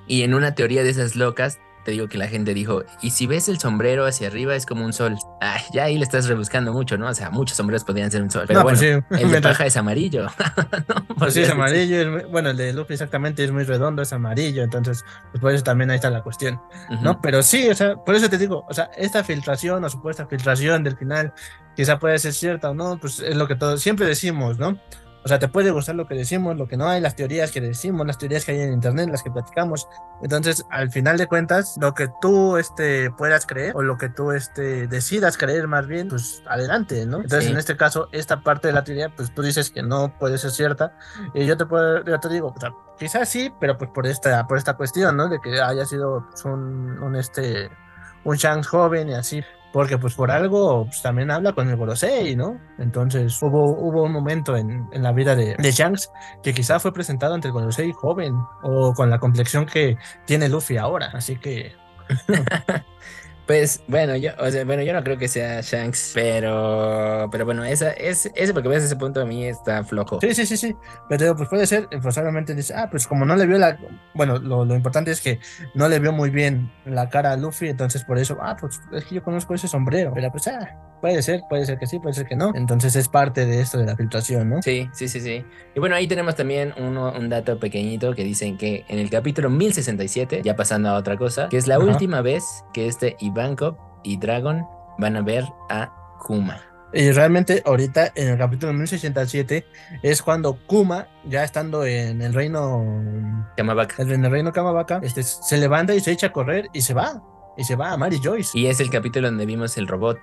Y 0.08 0.22
en 0.22 0.34
una 0.34 0.54
teoría 0.54 0.82
de 0.82 0.90
esas 0.90 1.14
locas, 1.14 1.60
te 1.84 1.90
digo 1.90 2.08
que 2.08 2.18
la 2.18 2.28
gente 2.28 2.54
dijo, 2.54 2.84
y 3.00 3.10
si 3.10 3.26
ves 3.26 3.48
el 3.48 3.58
sombrero 3.58 4.06
hacia 4.06 4.28
arriba 4.28 4.54
es 4.54 4.66
como 4.66 4.84
un 4.84 4.92
sol. 4.92 5.16
Ay, 5.40 5.62
ya 5.72 5.84
ahí 5.84 5.98
le 5.98 6.04
estás 6.04 6.26
rebuscando 6.26 6.72
mucho, 6.72 6.96
¿no? 6.96 7.08
O 7.08 7.14
sea, 7.14 7.30
muchos 7.30 7.56
sombreros 7.56 7.84
podrían 7.84 8.10
ser 8.10 8.22
un 8.22 8.30
sol. 8.30 8.44
Pero 8.46 8.62
pues 8.62 8.80
bueno, 8.80 9.04
el 9.10 9.30
de 9.30 9.40
paja 9.40 9.66
es 9.66 9.76
amarillo. 9.76 10.26
pues 11.18 11.34
sí, 11.34 11.40
es 11.40 11.50
amarillo. 11.50 12.28
bueno, 12.28 12.50
el 12.50 12.56
de 12.56 12.72
Luffy 12.72 12.92
exactamente 12.94 13.44
es 13.44 13.50
muy 13.50 13.64
redondo, 13.64 14.02
es 14.02 14.12
amarillo. 14.12 14.62
Entonces, 14.62 15.04
pues 15.30 15.40
por 15.40 15.52
eso 15.52 15.64
también 15.64 15.90
ahí 15.90 15.96
está 15.96 16.10
la 16.10 16.22
cuestión, 16.22 16.60
¿no? 17.02 17.20
Pero 17.20 17.42
sí, 17.42 17.68
o 17.68 17.74
sea, 17.74 17.96
por 17.96 18.14
eso 18.14 18.28
te 18.28 18.38
digo, 18.38 18.64
o 18.68 18.74
sea, 18.74 18.90
esta 18.96 19.24
filtración 19.24 19.84
o 19.84 19.90
supuesta 19.90 20.26
filtración 20.26 20.84
del 20.84 20.96
final, 20.96 21.32
quizá 21.74 21.98
puede 21.98 22.18
ser 22.18 22.32
cierta 22.32 22.70
o 22.70 22.74
no, 22.74 22.98
pues 22.98 23.20
es 23.20 23.36
lo 23.36 23.48
que 23.48 23.56
todos 23.56 23.80
siempre 23.80 24.06
decimos, 24.06 24.58
¿no? 24.58 24.78
O 25.24 25.28
sea, 25.28 25.38
te 25.38 25.48
puede 25.48 25.70
gustar 25.70 25.94
lo 25.94 26.06
que 26.06 26.14
decimos, 26.14 26.56
lo 26.56 26.66
que 26.66 26.76
no 26.76 26.88
hay, 26.88 27.00
las 27.00 27.14
teorías 27.14 27.52
que 27.52 27.60
decimos, 27.60 28.06
las 28.06 28.18
teorías 28.18 28.44
que 28.44 28.52
hay 28.52 28.60
en 28.60 28.72
internet, 28.72 29.08
las 29.08 29.22
que 29.22 29.30
platicamos. 29.30 29.88
Entonces, 30.20 30.66
al 30.70 30.90
final 30.90 31.16
de 31.16 31.28
cuentas, 31.28 31.76
lo 31.80 31.94
que 31.94 32.08
tú 32.20 32.56
este, 32.56 33.10
puedas 33.12 33.46
creer 33.46 33.76
o 33.76 33.82
lo 33.82 33.98
que 33.98 34.08
tú 34.08 34.32
este, 34.32 34.88
decidas 34.88 35.38
creer 35.38 35.68
más 35.68 35.86
bien, 35.86 36.08
pues 36.08 36.42
adelante, 36.48 37.06
¿no? 37.06 37.18
Entonces, 37.18 37.50
en 37.50 37.56
este 37.56 37.76
caso, 37.76 38.08
esta 38.10 38.42
parte 38.42 38.68
de 38.68 38.74
la 38.74 38.82
teoría, 38.82 39.14
pues 39.14 39.32
tú 39.32 39.42
dices 39.42 39.70
que 39.70 39.82
no 39.82 40.18
puede 40.18 40.38
ser 40.38 40.50
cierta. 40.50 40.96
Y 41.34 41.46
yo 41.46 41.56
te, 41.56 41.66
puedo, 41.66 42.04
yo 42.04 42.18
te 42.18 42.28
digo, 42.28 42.52
o 42.56 42.60
sea, 42.60 42.72
quizás 42.98 43.28
sí, 43.28 43.52
pero 43.60 43.78
pues 43.78 43.90
por 43.90 44.06
esta, 44.06 44.46
por 44.48 44.58
esta 44.58 44.74
cuestión, 44.74 45.16
¿no? 45.16 45.28
De 45.28 45.40
que 45.40 45.60
haya 45.60 45.86
sido 45.86 46.26
un, 46.44 47.00
un, 47.00 47.16
este, 47.16 47.70
un 48.24 48.36
Shanks 48.36 48.66
joven 48.66 49.10
y 49.10 49.14
así. 49.14 49.44
Porque 49.72 49.98
pues 49.98 50.14
por 50.14 50.30
algo 50.30 50.84
pues, 50.84 51.02
también 51.02 51.30
habla 51.30 51.52
con 51.52 51.68
el 51.68 51.76
Gorosei, 51.76 52.36
¿no? 52.36 52.60
Entonces 52.78 53.40
hubo, 53.42 53.72
hubo 53.72 54.02
un 54.04 54.12
momento 54.12 54.56
en, 54.56 54.86
en 54.92 55.02
la 55.02 55.12
vida 55.12 55.34
de, 55.34 55.56
de, 55.56 55.72
Shanks 55.72 56.10
que 56.42 56.52
quizá 56.52 56.78
fue 56.78 56.92
presentado 56.92 57.34
ante 57.34 57.48
el 57.48 57.52
Gorosei 57.52 57.92
joven 57.92 58.34
o 58.62 58.92
con 58.94 59.10
la 59.10 59.18
complexión 59.18 59.66
que 59.66 59.96
tiene 60.26 60.48
Luffy 60.48 60.76
ahora, 60.76 61.10
así 61.14 61.36
que... 61.36 61.72
Pues 63.46 63.82
bueno, 63.88 64.16
yo, 64.16 64.30
o 64.38 64.50
sea, 64.50 64.64
bueno, 64.64 64.82
yo 64.82 64.92
no 64.92 65.02
creo 65.02 65.18
que 65.18 65.28
sea 65.28 65.60
Shanks, 65.60 66.12
pero, 66.14 67.28
pero 67.30 67.44
bueno, 67.44 67.64
esa, 67.64 67.90
es, 67.90 68.30
ese 68.34 68.52
porque 68.52 68.68
ves 68.68 68.84
ese 68.84 68.96
punto 68.96 69.20
a 69.20 69.24
mí 69.24 69.44
está 69.46 69.82
flojo. 69.84 70.20
Sí, 70.20 70.34
sí, 70.34 70.46
sí, 70.46 70.56
sí. 70.56 70.76
Pero 71.08 71.34
pues 71.36 71.48
puede 71.48 71.66
ser, 71.66 71.88
forzadamente 72.00 72.54
dice, 72.54 72.74
ah, 72.76 72.88
pues 72.90 73.06
como 73.06 73.24
no 73.24 73.34
le 73.34 73.46
vio 73.46 73.58
la, 73.58 73.78
bueno, 74.14 74.38
lo, 74.38 74.64
lo, 74.64 74.74
importante 74.76 75.10
es 75.10 75.20
que 75.20 75.40
no 75.74 75.88
le 75.88 75.98
vio 75.98 76.12
muy 76.12 76.30
bien 76.30 76.70
la 76.84 77.08
cara 77.08 77.32
a 77.32 77.36
Luffy, 77.36 77.68
entonces 77.68 78.04
por 78.04 78.18
eso, 78.18 78.38
ah, 78.40 78.56
pues 78.58 78.80
es 78.92 79.04
que 79.04 79.16
yo 79.16 79.22
conozco 79.22 79.54
ese 79.54 79.66
sombrero, 79.66 80.12
pero 80.14 80.30
pues 80.30 80.46
ah, 80.46 80.92
puede 81.02 81.20
ser, 81.20 81.42
puede 81.48 81.66
ser 81.66 81.78
que 81.78 81.86
sí, 81.86 81.98
puede 81.98 82.14
ser 82.14 82.26
que 82.26 82.36
no. 82.36 82.52
Entonces 82.54 82.94
es 82.96 83.08
parte 83.08 83.44
de 83.44 83.60
esto 83.60 83.76
de 83.76 83.84
la 83.84 83.96
filtración, 83.96 84.48
¿no? 84.48 84.62
Sí, 84.62 84.88
sí, 84.92 85.08
sí, 85.08 85.20
sí. 85.20 85.44
Y 85.74 85.80
bueno, 85.80 85.96
ahí 85.96 86.06
tenemos 86.06 86.36
también 86.36 86.72
uno, 86.78 87.12
un 87.12 87.28
dato 87.28 87.58
pequeñito 87.58 88.14
que 88.14 88.22
dicen 88.24 88.56
que 88.56 88.84
en 88.88 89.00
el 89.00 89.10
capítulo 89.10 89.50
1067, 89.50 90.42
ya 90.44 90.54
pasando 90.54 90.88
a 90.90 90.94
otra 90.94 91.18
cosa, 91.18 91.48
que 91.48 91.56
es 91.56 91.66
la 91.66 91.74
Ajá. 91.74 91.84
última 91.84 92.22
vez 92.22 92.44
que 92.72 92.86
este 92.86 93.16
Ivankov 93.32 93.76
y 94.02 94.16
Dragon 94.18 94.66
van 94.98 95.16
a 95.16 95.22
ver 95.22 95.44
a 95.70 95.90
Kuma. 96.20 96.60
Y 96.94 97.10
realmente 97.10 97.62
ahorita 97.64 98.12
en 98.14 98.28
el 98.28 98.38
capítulo 98.38 98.72
1067 98.74 99.64
es 100.02 100.20
cuando 100.20 100.58
Kuma, 100.66 101.08
ya 101.24 101.42
estando 101.42 101.86
en 101.86 102.20
el 102.20 102.34
reino 102.34 103.46
Kamabaka, 103.56 104.02
en 104.02 104.24
el 104.24 104.30
reino 104.30 104.52
Kamabaka, 104.52 105.00
este, 105.02 105.22
se 105.22 105.56
levanta 105.56 105.94
y 105.94 106.00
se 106.00 106.12
echa 106.12 106.26
a 106.26 106.32
correr 106.32 106.68
y 106.74 106.82
se 106.82 106.92
va. 106.92 107.22
Y 107.56 107.64
se 107.64 107.76
va 107.76 107.92
a 107.92 107.96
Mary 107.96 108.18
Joyce. 108.22 108.58
Y 108.58 108.66
es 108.66 108.80
el 108.80 108.90
capítulo 108.90 109.28
donde 109.28 109.46
vimos 109.46 109.76
el 109.76 109.86
robot, 109.88 110.18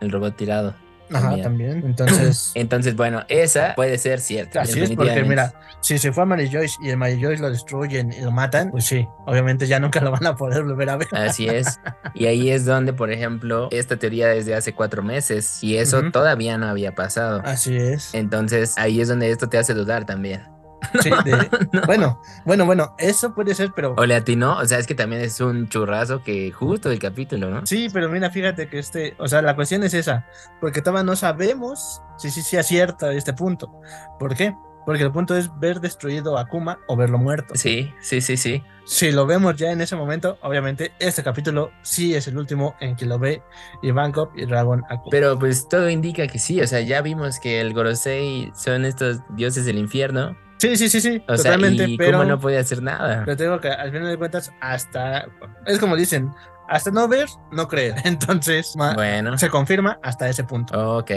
el 0.00 0.10
robot 0.10 0.36
tirado. 0.36 0.74
Ajá, 1.12 1.28
también. 1.28 1.42
también. 1.42 1.82
Entonces. 1.84 2.52
Entonces, 2.54 2.96
bueno, 2.96 3.24
esa 3.28 3.74
puede 3.74 3.98
ser 3.98 4.20
cierta. 4.20 4.62
Así 4.62 4.80
es, 4.80 4.90
porque 4.92 5.22
mira, 5.24 5.52
si 5.80 5.98
se 5.98 6.12
fue 6.12 6.22
a 6.22 6.26
Mary 6.26 6.50
Joyce 6.50 6.76
y 6.82 6.90
el 6.90 6.96
Mary 6.96 7.20
Joyce 7.20 7.42
lo 7.42 7.50
destruyen 7.50 8.12
y 8.12 8.20
lo 8.20 8.30
matan, 8.30 8.70
pues 8.70 8.84
sí, 8.84 9.06
obviamente 9.26 9.66
ya 9.66 9.80
nunca 9.80 10.00
lo 10.00 10.10
van 10.10 10.26
a 10.26 10.36
poder 10.36 10.64
volver 10.64 10.90
a 10.90 10.96
ver. 10.96 11.08
Así 11.12 11.48
es. 11.48 11.80
Y 12.16 12.26
ahí 12.26 12.50
es 12.50 12.64
donde, 12.64 12.92
por 12.92 13.10
ejemplo, 13.10 13.68
esta 13.72 13.96
teoría 13.96 14.28
desde 14.28 14.54
hace 14.54 14.72
cuatro 14.72 15.02
meses 15.02 15.58
y 15.62 15.78
eso 15.78 15.98
uh 15.98 16.02
-huh. 16.02 16.12
todavía 16.12 16.56
no 16.58 16.66
había 16.66 16.94
pasado. 16.94 17.42
Así 17.44 17.76
es. 17.76 18.14
Entonces, 18.14 18.74
ahí 18.78 19.00
es 19.00 19.08
donde 19.08 19.30
esto 19.30 19.48
te 19.48 19.58
hace 19.58 19.74
dudar 19.74 20.06
también. 20.06 20.53
Sí, 21.02 21.10
de, 21.24 21.50
no. 21.72 21.82
Bueno, 21.86 22.20
bueno, 22.44 22.66
bueno, 22.66 22.94
eso 22.98 23.34
puede 23.34 23.54
ser, 23.54 23.72
pero. 23.74 23.94
O 23.96 24.06
le 24.06 24.14
atinó, 24.14 24.58
o 24.58 24.66
sea, 24.66 24.78
es 24.78 24.86
que 24.86 24.94
también 24.94 25.22
es 25.22 25.40
un 25.40 25.68
churrazo 25.68 26.22
que 26.22 26.50
justo 26.52 26.90
el 26.90 26.98
capítulo, 26.98 27.50
¿no? 27.50 27.66
Sí, 27.66 27.88
pero 27.92 28.08
mira, 28.08 28.30
fíjate 28.30 28.68
que 28.68 28.78
este, 28.78 29.14
o 29.18 29.28
sea, 29.28 29.42
la 29.42 29.54
cuestión 29.54 29.82
es 29.84 29.94
esa, 29.94 30.26
porque 30.60 30.80
todavía 30.80 31.04
no 31.04 31.16
sabemos 31.16 32.02
si 32.16 32.30
sí 32.30 32.42
si, 32.42 32.56
acierta 32.56 33.12
este 33.12 33.32
punto. 33.32 33.70
¿Por 34.18 34.34
qué? 34.34 34.54
Porque 34.84 35.02
el 35.02 35.12
punto 35.12 35.36
es 35.36 35.50
ver 35.58 35.80
destruido 35.80 36.36
a 36.38 36.46
Kuma 36.46 36.78
o 36.88 36.96
verlo 36.96 37.18
muerto. 37.18 37.54
Sí, 37.56 37.92
sí, 38.00 38.20
sí, 38.20 38.36
sí. 38.36 38.62
Si 38.84 39.12
lo 39.12 39.24
vemos 39.24 39.56
ya 39.56 39.72
en 39.72 39.80
ese 39.80 39.96
momento, 39.96 40.38
obviamente 40.42 40.92
este 40.98 41.22
capítulo 41.22 41.70
sí 41.82 42.14
es 42.14 42.28
el 42.28 42.36
último 42.36 42.74
en 42.80 42.94
que 42.96 43.06
lo 43.06 43.18
ve 43.18 43.42
Ivankov 43.82 44.30
y 44.36 44.44
Dragon 44.44 44.82
a 44.90 44.98
Kuma. 44.98 45.10
Pero 45.10 45.38
pues 45.38 45.68
todo 45.68 45.88
indica 45.88 46.26
que 46.26 46.38
sí, 46.38 46.60
o 46.60 46.66
sea, 46.66 46.80
ya 46.80 47.00
vimos 47.00 47.40
que 47.40 47.60
el 47.60 47.72
Gorosei 47.72 48.52
son 48.54 48.84
estos 48.84 49.20
dioses 49.30 49.64
del 49.64 49.78
infierno. 49.78 50.36
Sí, 50.64 50.76
sí, 50.76 50.88
sí, 50.88 51.00
sí, 51.00 51.22
o 51.28 51.36
totalmente. 51.36 51.84
Sea, 51.84 51.88
y 51.88 51.96
pero 51.98 52.18
Kuma 52.18 52.24
no 52.24 52.40
puede 52.40 52.58
hacer 52.58 52.82
nada. 52.82 53.22
Pero 53.24 53.36
tengo 53.36 53.60
que, 53.60 53.68
al 53.68 53.92
final 53.92 54.08
de 54.08 54.16
cuentas, 54.16 54.50
hasta. 54.60 55.26
Es 55.66 55.78
como 55.78 55.94
dicen, 55.94 56.30
hasta 56.68 56.90
no 56.90 57.06
ver, 57.06 57.28
no 57.52 57.68
creer. 57.68 57.96
Entonces, 58.04 58.74
bueno. 58.94 59.36
se 59.36 59.50
confirma 59.50 59.98
hasta 60.02 60.28
ese 60.28 60.44
punto. 60.44 60.98
Ok, 60.98 61.10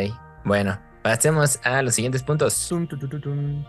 bueno, 0.43 0.79
pasemos 1.01 1.59
a 1.63 1.81
los 1.81 1.95
siguientes 1.95 2.23
puntos. 2.23 2.67
Tum, 2.67 2.87
tum, 2.87 2.99
tum, 2.99 3.65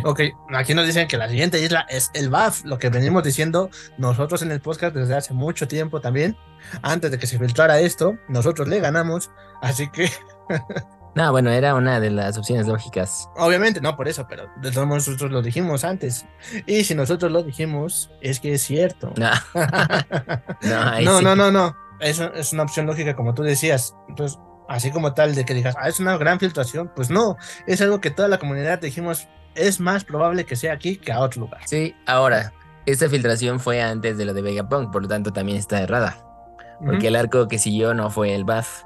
Ok, 0.04 0.20
aquí 0.54 0.74
nos 0.74 0.86
dicen 0.86 1.08
que 1.08 1.16
la 1.16 1.28
siguiente 1.28 1.60
isla 1.60 1.86
es 1.88 2.10
el 2.14 2.30
BAF, 2.30 2.64
lo 2.64 2.78
que 2.78 2.88
venimos 2.88 3.22
diciendo 3.22 3.70
nosotros 3.96 4.42
en 4.42 4.52
el 4.52 4.60
podcast 4.60 4.94
desde 4.94 5.16
hace 5.16 5.34
mucho 5.34 5.68
tiempo 5.68 6.00
también. 6.00 6.36
Antes 6.82 7.10
de 7.10 7.18
que 7.18 7.26
se 7.26 7.38
filtrara 7.38 7.80
esto, 7.80 8.18
nosotros 8.28 8.68
le 8.68 8.80
ganamos, 8.80 9.30
así 9.62 9.88
que. 9.90 10.10
no, 11.14 11.30
bueno, 11.32 11.50
era 11.50 11.74
una 11.74 12.00
de 12.00 12.10
las 12.10 12.36
opciones 12.36 12.66
lógicas. 12.66 13.28
Obviamente, 13.36 13.80
no 13.80 13.96
por 13.96 14.08
eso, 14.08 14.26
pero 14.28 14.48
de 14.60 14.70
todos 14.70 14.86
modos 14.86 15.06
nosotros 15.08 15.30
lo 15.30 15.42
dijimos 15.42 15.84
antes. 15.84 16.26
Y 16.66 16.84
si 16.84 16.94
nosotros 16.94 17.30
lo 17.30 17.42
dijimos, 17.42 18.10
es 18.20 18.40
que 18.40 18.54
es 18.54 18.62
cierto. 18.62 19.12
No, 19.16 19.30
no, 20.62 21.00
no, 21.02 21.18
sí. 21.18 21.24
no, 21.24 21.36
no, 21.36 21.50
no. 21.50 21.76
Eso 22.00 22.32
es 22.34 22.52
una 22.52 22.62
opción 22.62 22.86
lógica, 22.86 23.16
como 23.16 23.34
tú 23.34 23.42
decías. 23.42 23.94
Entonces, 24.08 24.38
así 24.68 24.90
como 24.90 25.14
tal, 25.14 25.34
de 25.34 25.44
que 25.44 25.54
digas, 25.54 25.74
ah, 25.78 25.88
es 25.88 25.98
una 25.98 26.16
gran 26.16 26.38
filtración, 26.38 26.92
pues 26.94 27.10
no, 27.10 27.36
es 27.66 27.80
algo 27.80 28.00
que 28.00 28.10
toda 28.10 28.28
la 28.28 28.38
comunidad 28.38 28.78
dijimos, 28.78 29.26
es 29.58 29.80
más 29.80 30.04
probable 30.04 30.44
que 30.44 30.56
sea 30.56 30.72
aquí 30.72 30.96
que 30.96 31.12
a 31.12 31.20
otro 31.20 31.42
lugar. 31.42 31.60
Sí, 31.66 31.94
ahora, 32.06 32.52
esta 32.86 33.08
filtración 33.08 33.60
fue 33.60 33.82
antes 33.82 34.16
de 34.16 34.24
lo 34.24 34.34
de 34.34 34.42
Vegapunk, 34.42 34.90
por 34.90 35.02
lo 35.02 35.08
tanto 35.08 35.32
también 35.32 35.58
está 35.58 35.80
errada. 35.80 36.24
Porque 36.80 36.96
uh 36.96 37.00
-huh. 37.00 37.06
el 37.08 37.16
arco 37.16 37.48
que 37.48 37.58
siguió 37.58 37.92
no 37.94 38.10
fue 38.10 38.34
el 38.34 38.44
BAF. 38.44 38.84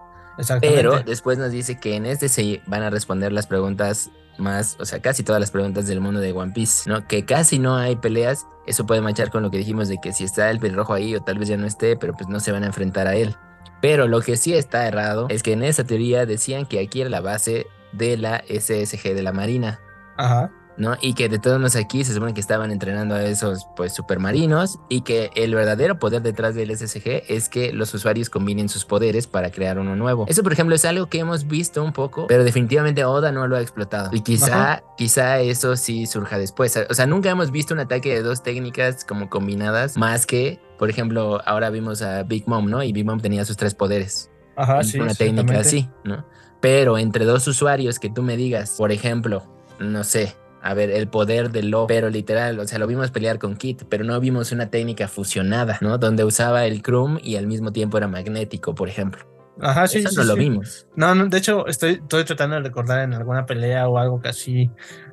Pero 0.61 1.03
después 1.03 1.39
nos 1.39 1.53
dice 1.53 1.79
que 1.79 1.95
en 1.95 2.07
este 2.07 2.29
se 2.29 2.63
van 2.67 2.83
a 2.83 2.91
responder 2.91 3.33
las 3.33 3.47
preguntas 3.47 4.11
más, 4.39 4.77
o 4.81 4.85
sea, 4.87 5.01
casi 5.01 5.23
todas 5.23 5.41
las 5.41 5.51
preguntas 5.51 5.87
del 5.87 6.01
mundo 6.01 6.21
de 6.21 6.33
One 6.33 6.53
Piece, 6.53 6.89
¿no? 6.89 7.07
Que 7.07 7.25
casi 7.25 7.59
no 7.59 7.77
hay 7.77 7.97
peleas. 7.97 8.47
Eso 8.67 8.87
puede 8.87 9.01
manchar 9.03 9.31
con 9.31 9.43
lo 9.43 9.51
que 9.51 9.59
dijimos 9.59 9.89
de 9.89 9.99
que 9.99 10.13
si 10.13 10.25
está 10.25 10.51
el 10.51 10.59
pelirrojo 10.59 10.95
ahí 10.95 11.15
o 11.15 11.23
tal 11.23 11.39
vez 11.39 11.49
ya 11.49 11.57
no 11.57 11.67
esté, 11.67 11.97
pero 11.97 12.15
pues 12.15 12.29
no 12.29 12.41
se 12.41 12.51
van 12.53 12.63
a 12.63 12.67
enfrentar 12.67 13.07
a 13.07 13.15
él. 13.15 13.37
Pero 13.81 14.09
lo 14.09 14.21
que 14.21 14.37
sí 14.37 14.55
está 14.55 14.87
errado 14.87 15.27
es 15.29 15.43
que 15.43 15.53
en 15.53 15.63
esa 15.63 15.85
teoría 15.85 16.25
decían 16.25 16.67
que 16.67 16.81
aquí 16.81 17.01
era 17.01 17.11
la 17.11 17.21
base 17.21 17.67
de 17.93 18.17
la 18.17 18.43
SSG 18.49 19.15
de 19.15 19.23
la 19.23 19.33
Marina. 19.33 19.81
Ajá. 20.17 20.51
¿No? 20.77 20.97
Y 21.01 21.15
que 21.15 21.29
de 21.29 21.39
todos 21.39 21.59
modos 21.59 21.77
aquí 21.77 22.05
se 22.05 22.15
supone 22.15 22.35
que 22.35 22.41
estaban 22.41 22.71
entrenando 22.71 23.15
a 23.15 23.25
esos 23.25 23.67
pues 23.77 23.93
supermarinos 23.93 24.79
y 24.89 25.03
que 25.03 25.31
el 25.35 25.55
verdadero 25.55 25.99
poder 25.99 26.23
detrás 26.23 26.55
del 26.55 26.77
SSG 26.77 27.25
es 27.29 27.49
que 27.49 27.73
los 27.73 27.93
usuarios 27.95 28.31
combinen 28.31 28.69
sus 28.69 28.85
poderes 28.85 29.27
para 29.27 29.51
crear 29.51 29.79
uno 29.79 29.97
nuevo. 29.97 30.27
Eso 30.29 30.43
por 30.43 30.53
ejemplo 30.53 30.75
es 30.75 30.85
algo 30.85 31.07
que 31.07 31.19
hemos 31.19 31.47
visto 31.47 31.83
un 31.83 31.93
poco, 31.93 32.27
pero 32.27 32.45
definitivamente 32.45 33.05
Oda 33.05 33.33
no 33.33 33.47
lo 33.47 33.57
ha 33.57 33.61
explotado. 33.61 34.11
Y 34.13 34.21
quizá, 34.21 34.73
Ajá. 34.75 34.85
quizá 34.97 35.41
eso 35.41 35.77
sí 35.77 36.07
surja 36.07 36.39
después. 36.39 36.79
O 36.89 36.95
sea, 36.95 37.07
nunca 37.07 37.31
hemos 37.31 37.51
visto 37.51 37.75
un 37.75 37.81
ataque 37.81 38.15
de 38.15 38.23
dos 38.23 38.43
técnicas 38.43 39.05
como 39.05 39.29
combinadas 39.29 39.97
más 39.97 40.27
que, 40.27 40.61
por 40.79 40.91
ejemplo, 40.91 41.41
ahora 41.47 41.71
vimos 41.71 42.03
a 42.03 42.23
Big 42.23 42.49
Mom, 42.49 42.69
¿no? 42.69 42.83
Y 42.83 42.93
Big 42.93 43.05
Mom 43.05 43.21
tenía 43.21 43.45
sus 43.45 43.57
tres 43.57 43.75
poderes. 43.75 44.31
Ajá, 44.57 44.83
sí, 44.83 44.99
una 45.01 45.15
técnica 45.15 45.61
así, 45.61 45.89
¿no? 46.05 46.27
Pero 46.61 46.99
entre 46.99 47.25
dos 47.25 47.47
usuarios 47.49 47.99
que 47.99 48.11
tú 48.11 48.23
me 48.23 48.37
digas, 48.37 48.75
por 48.79 48.93
ejemplo, 48.93 49.43
no 49.79 50.05
sé, 50.05 50.37
a 50.63 50.75
ver, 50.75 50.91
el 50.91 51.09
poder 51.09 51.51
del 51.51 51.71
lobo, 51.71 51.89
pero 51.89 52.09
literal, 52.09 52.59
o 52.61 52.67
sea, 52.67 52.79
lo 52.79 52.87
vimos 52.87 53.11
pelear 53.11 53.39
con 53.39 53.57
Kit, 53.57 53.83
pero 53.89 54.05
no 54.05 54.19
vimos 54.21 54.53
una 54.53 54.71
técnica 54.71 55.09
fusionada, 55.09 55.79
¿no? 55.81 55.99
Donde 55.99 56.25
usaba 56.25 56.65
el 56.67 56.83
Krum 56.83 57.19
y 57.23 57.37
al 57.37 57.49
mismo 57.49 57.73
tiempo 57.73 57.99
era 57.99 58.07
magnético, 58.07 58.75
por 58.75 58.89
ejemplo. 58.89 59.27
Ajá, 59.61 59.87
sí. 59.87 59.99
Eso 59.99 60.11
sí, 60.11 60.17
no 60.17 60.23
sí. 60.23 60.29
lo 60.29 60.37
vimos. 60.37 60.87
No, 60.97 61.15
no, 61.15 61.27
de 61.27 61.39
hecho, 61.39 61.67
estoy, 61.67 61.95
estoy 61.95 62.25
tratando 62.25 62.57
de 62.57 62.63
recordar 62.63 63.01
en 63.01 63.13
alguna 63.13 63.45
pelea 63.45 63.89
o 63.89 63.99
algo 63.99 64.21
que 64.21 64.29
así 64.29 64.71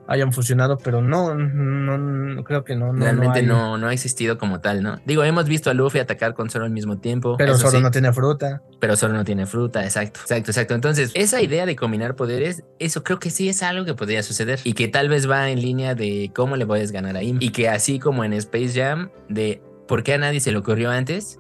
hayan 0.10 0.34
fusionado, 0.34 0.78
pero 0.80 1.02
no, 1.02 1.36
no, 1.36 1.98
no 1.98 2.44
creo 2.44 2.64
que 2.64 2.76
no. 2.76 2.92
no 2.92 3.04
Realmente 3.04 3.44
no, 3.44 3.54
no, 3.54 3.78
no, 3.78 3.88
ha 3.88 3.94
existido 3.94 4.40
como 4.40 4.60
tal, 4.60 4.82
¿no? 4.82 5.00
Digo, 5.06 5.24
hemos 5.24 5.46
visto 5.46 5.70
a 5.70 5.76
Luffy 5.76 6.00
atacar 6.00 6.34
con 6.34 6.50
Zoro 6.50 6.66
al 6.66 6.72
mismo 6.72 6.98
tiempo. 6.98 7.36
Pero 7.38 7.56
sí, 7.56 7.80
no 7.80 7.92
tiene 7.92 8.12
fruta. 8.12 8.64
Pero 8.80 8.98
Zoro 8.98 9.14
no 9.14 9.24
tiene 9.24 9.46
fruta, 9.46 9.84
exacto, 9.84 10.20
exacto, 10.22 10.50
exacto. 10.50 10.74
Entonces, 10.74 11.12
esa 11.14 11.42
idea 11.42 11.68
de 11.68 11.76
combinar 11.76 12.16
poderes, 12.16 12.64
eso 12.80 13.04
creo 13.04 13.20
que 13.20 13.30
sí 13.30 13.50
es 13.50 13.62
algo 13.62 13.86
que 13.86 13.94
podría 13.94 14.24
suceder 14.24 14.60
y 14.64 14.74
que 14.74 14.88
tal 14.88 15.10
vez 15.10 15.30
va 15.30 15.50
en 15.50 15.62
línea 15.62 15.94
de 15.94 16.32
cómo 16.36 16.56
le 16.56 16.66
puedes 16.66 16.92
ganar 16.92 17.16
a 17.16 17.22
Im. 17.22 17.38
Y 17.40 17.52
que 17.52 17.70
así 17.70 18.00
como 18.00 18.24
en 18.24 18.34
Space 18.34 18.74
Jam, 18.74 19.12
de 19.30 19.62
por 19.88 20.02
qué 20.02 20.16
a 20.16 20.18
nadie 20.18 20.40
se 20.40 20.52
le 20.52 20.58
ocurrió 20.58 20.90
antes, 20.90 21.39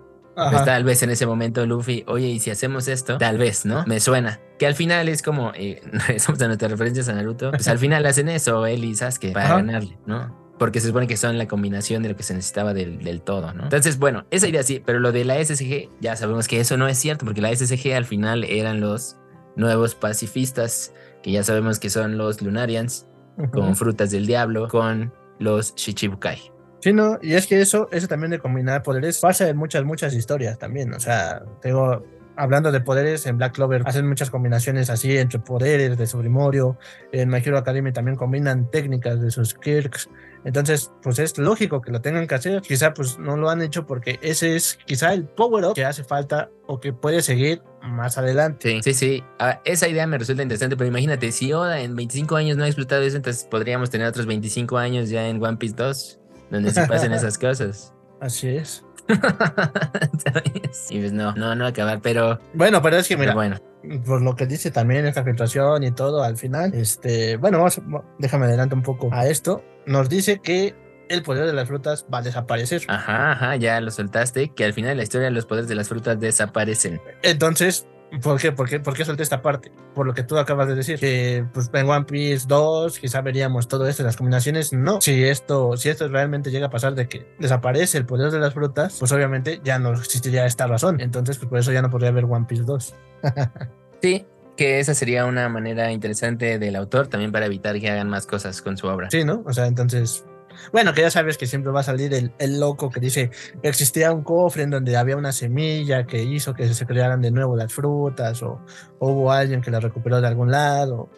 pues 0.52 0.66
tal 0.66 0.84
vez 0.84 1.04
en 1.04 1.10
ese 1.10 1.26
momento 1.26 1.66
Luffy, 1.66 2.04
oye, 2.08 2.28
¿y 2.28 2.40
si 2.40 2.52
hacemos 2.52 2.88
esto? 2.88 3.18
Tal 3.18 3.38
vez, 3.38 3.66
¿no? 3.66 3.86
Me 3.86 4.00
suena. 4.00 4.40
Que 4.58 4.68
al 4.68 4.76
final 4.76 5.08
es 5.10 5.22
como, 5.22 5.52
eh, 5.56 5.82
regresamos 6.08 6.42
a 6.42 6.48
nuestras 6.48 6.72
referencias 6.72 7.10
a 7.10 7.14
Naruto, 7.14 7.52
pues 7.52 7.68
al 7.68 7.78
final 7.78 8.06
hacen 8.06 8.30
eso, 8.30 8.66
él 8.66 8.84
y 8.84 8.96
Sasuke, 8.96 9.32
para 9.34 9.46
Ajá. 9.46 9.56
ganarle, 9.58 9.98
¿no? 10.06 10.38
Porque 10.58 10.82
se 10.82 10.88
supone 10.88 11.08
que 11.08 11.16
son 11.16 11.38
la 11.38 11.48
combinación 11.48 12.04
de 12.04 12.10
lo 12.10 12.16
que 12.18 12.24
se 12.24 12.34
necesitaba 12.34 12.74
del, 12.74 13.02
del, 13.04 13.22
todo, 13.22 13.54
¿no? 13.54 13.64
Entonces, 13.64 13.98
bueno, 13.98 14.26
esa 14.30 14.48
idea 14.48 14.62
sí, 14.64 14.82
pero 14.86 15.00
lo 15.00 15.14
de 15.14 15.24
la 15.24 15.44
SSG, 15.44 15.90
ya 16.02 16.18
sabemos 16.18 16.50
que 16.50 16.60
eso 16.60 16.76
no 16.76 16.88
es 16.88 16.98
cierto, 16.98 17.26
porque 17.26 17.42
la 17.42 17.56
SSG 17.56 17.94
al 17.94 18.04
final 18.04 18.44
eran 18.44 18.82
los 18.82 19.16
nuevos 19.56 19.96
pacifistas, 19.96 20.94
que 21.24 21.32
ya 21.32 21.44
sabemos 21.44 21.80
que 21.80 21.90
son 21.90 22.18
los 22.18 22.42
Lunarians, 22.42 23.08
uh 23.38 23.44
-huh. 23.44 23.52
con 23.52 23.76
frutas 23.78 24.12
del 24.12 24.26
diablo, 24.26 24.68
con 24.68 25.14
los 25.40 25.74
Shichibukai. 25.76 26.52
Sí, 26.80 26.94
no, 26.94 27.20
y 27.22 27.34
es 27.34 27.48
que 27.48 27.60
eso, 27.62 27.90
eso 27.92 28.08
también 28.08 28.32
de 28.32 28.40
combinar 28.40 28.84
poderes 28.84 29.20
pasa 29.20 29.50
en 29.50 29.58
muchas, 29.58 29.84
muchas 29.84 30.14
historias 30.14 30.58
también. 30.58 30.94
O 30.94 31.00
sea, 31.00 31.44
tengo, 31.62 32.04
hablando 32.36 32.72
de 32.72 32.80
poderes, 32.80 33.26
en 33.26 33.38
Black 33.38 33.54
Clover 33.54 33.84
hacen 33.86 34.08
muchas 34.08 34.30
combinaciones 34.30 34.90
así 34.90 35.18
entre 35.18 35.40
poderes 35.40 35.98
de 35.98 36.08
su 36.08 36.20
grimorio. 36.20 36.78
En 37.12 37.30
My 37.30 37.40
Hero 37.40 37.58
Academy 37.58 37.92
también 37.92 38.16
combinan 38.16 38.72
técnicas 38.72 39.22
de 39.22 39.30
sus 39.30 39.54
Kirks. 39.54 40.10
Entonces, 40.46 40.92
pues 41.04 41.20
es 41.20 41.38
lógico 41.38 41.82
que 41.82 41.92
lo 41.92 42.02
tengan 42.02 42.26
que 42.28 42.36
hacer. 42.36 42.62
Quizá 42.62 42.94
pues 42.94 43.20
no 43.20 43.36
lo 43.36 43.50
han 43.50 43.62
hecho 43.62 43.86
porque 43.86 44.20
ese 44.22 44.56
es 44.56 44.80
quizá 44.86 45.14
el 45.14 45.26
power 45.26 45.66
up 45.66 45.74
que 45.74 45.84
hace 45.84 46.06
falta 46.06 46.50
o 46.66 46.80
que 46.80 46.94
puede 46.94 47.22
seguir 47.22 47.62
más 47.82 48.18
adelante. 48.18 48.80
Sí, 48.84 48.94
sí, 48.94 49.24
esa 49.66 49.88
idea 49.88 50.08
me 50.08 50.18
resulta 50.18 50.44
interesante, 50.44 50.78
pero 50.78 50.88
imagínate, 50.88 51.32
si 51.32 51.52
Oda 51.52 51.82
en 51.82 51.96
25 51.96 52.36
años 52.36 52.58
no 52.58 52.64
ha 52.64 52.68
explotado 52.68 53.02
eso, 53.04 53.18
entonces 53.18 53.46
podríamos 53.46 53.90
tener 53.90 54.08
otros 54.08 54.26
25 54.26 54.78
años 54.78 55.10
ya 55.10 55.28
en 55.28 55.44
One 55.44 55.58
Piece 55.58 55.76
2, 55.76 56.19
donde 56.50 56.72
se 56.72 56.86
pasen 56.88 57.14
esas 57.14 57.38
cosas. 57.38 57.94
Así 58.22 58.50
es. 58.50 58.84
y 60.90 61.00
pues 61.00 61.12
no, 61.12 61.34
no, 61.34 61.56
no 61.56 61.66
acabar, 61.66 62.00
pero. 62.02 62.40
Bueno, 62.54 62.82
pero 62.82 62.98
es 62.98 63.08
que 63.08 63.18
mira, 63.18 63.34
bueno. 63.34 63.58
por 64.06 64.22
lo 64.22 64.36
que 64.36 64.46
dice 64.46 64.70
también 64.70 65.06
esta 65.06 65.24
filtración 65.24 65.84
y 65.84 65.92
todo 65.92 66.24
al 66.24 66.38
final, 66.38 66.74
este, 66.76 67.38
bueno, 67.38 67.58
vamos, 67.58 67.82
déjame 68.20 68.46
adelantar 68.46 68.78
un 68.78 68.84
poco 68.84 69.10
a 69.12 69.28
esto. 69.28 69.64
Nos 69.88 70.10
dice 70.10 70.40
que 70.40 70.76
el 71.10 71.24
poder 71.24 71.48
de 71.48 71.54
las 71.54 71.68
frutas 71.68 72.06
va 72.14 72.20
a 72.20 72.22
desaparecer. 72.22 72.84
Ajá, 72.88 73.32
ajá, 73.32 73.56
ya 73.56 73.82
lo 73.82 73.90
soltaste, 73.90 74.50
que 74.50 74.64
al 74.64 74.74
final 74.74 74.92
de 74.92 74.96
la 74.96 75.04
historia 75.04 75.30
los 75.32 75.46
poderes 75.46 75.68
de 75.68 75.76
las 75.76 75.90
frutas 75.90 76.20
desaparecen. 76.20 77.02
Entonces, 77.24 77.88
¿Por 78.22 78.40
qué? 78.40 78.52
¿Por 78.52 78.68
qué? 78.68 78.80
¿Por 78.80 78.96
qué 78.96 79.06
solté 79.06 79.24
esta 79.24 79.42
parte? 79.42 79.72
Por 79.94 80.06
lo 80.06 80.14
que 80.14 80.24
tú 80.24 80.38
acabas 80.38 80.68
de 80.68 80.76
decir. 80.76 81.00
Que 81.00 81.46
pues, 81.54 81.70
en 81.74 81.90
One 81.90 82.06
Piece 82.06 82.46
2 82.48 83.00
quizá 83.00 83.22
veríamos 83.22 83.68
todo 83.68 83.88
esto, 83.88 84.04
las 84.04 84.18
combinaciones. 84.18 84.74
No. 84.74 85.00
Si 85.02 85.24
esto, 85.24 85.78
si 85.78 85.90
esto 85.90 86.08
realmente 86.08 86.52
llega 86.52 86.68
a 86.68 86.70
pasar 86.70 86.96
de 86.96 87.08
que 87.08 87.36
desaparece 87.40 87.98
el 87.98 88.06
poder 88.06 88.32
de 88.32 88.40
las 88.40 88.54
frutas, 88.54 88.98
pues 89.00 89.12
obviamente 89.12 89.62
ya 89.64 89.80
no 89.80 89.94
existiría 89.94 90.46
esta 90.46 90.68
razón. 90.68 91.00
Entonces, 91.02 91.38
pues 91.38 91.50
por 91.50 91.60
eso 91.60 91.72
ya 91.72 91.82
no 91.82 91.90
podría 91.90 92.10
haber 92.10 92.26
One 92.26 92.46
Piece 92.48 92.64
2. 92.64 92.96
sí, 94.02 94.26
que 94.58 94.80
esa 94.80 94.94
sería 94.94 95.26
una 95.26 95.48
manera 95.48 95.92
interesante 95.92 96.60
del 96.60 96.76
autor 96.76 97.08
también 97.08 97.32
para 97.32 97.46
evitar 97.46 97.80
que 97.80 97.90
hagan 97.90 98.10
más 98.10 98.26
cosas 98.26 98.62
con 98.62 98.76
su 98.76 98.88
obra. 98.88 99.10
Sí, 99.12 99.24
¿no? 99.24 99.44
O 99.46 99.54
sea, 99.54 99.68
entonces 99.68 100.26
bueno, 100.72 100.94
que 100.94 101.02
ya 101.02 101.12
sabes 101.12 101.38
que 101.38 101.48
siempre 101.48 101.72
va 101.72 101.82
a 101.82 101.84
salir 101.84 102.14
el, 102.14 102.60
loco 102.60 102.90
que 102.90 103.00
dice 103.00 103.32
existía 103.64 104.12
un 104.12 104.24
cofre 104.24 104.64
en 104.64 104.70
donde 104.70 104.98
había 104.98 105.16
una 105.18 105.32
semilla 105.32 106.06
que 106.06 106.24
hizo 106.24 106.54
que 106.54 106.74
se 106.74 106.86
crearan 106.86 107.22
de 107.22 107.32
nuevo 107.32 107.56
las 107.56 107.74
frutas, 107.74 108.42
o, 108.44 108.62
hubo 109.00 109.32
alguien 109.32 109.62
que 109.62 109.72
la 109.72 109.80
recuperó 109.80 110.22
de 110.22 110.28
algún 110.28 110.52
lado, 110.52 111.10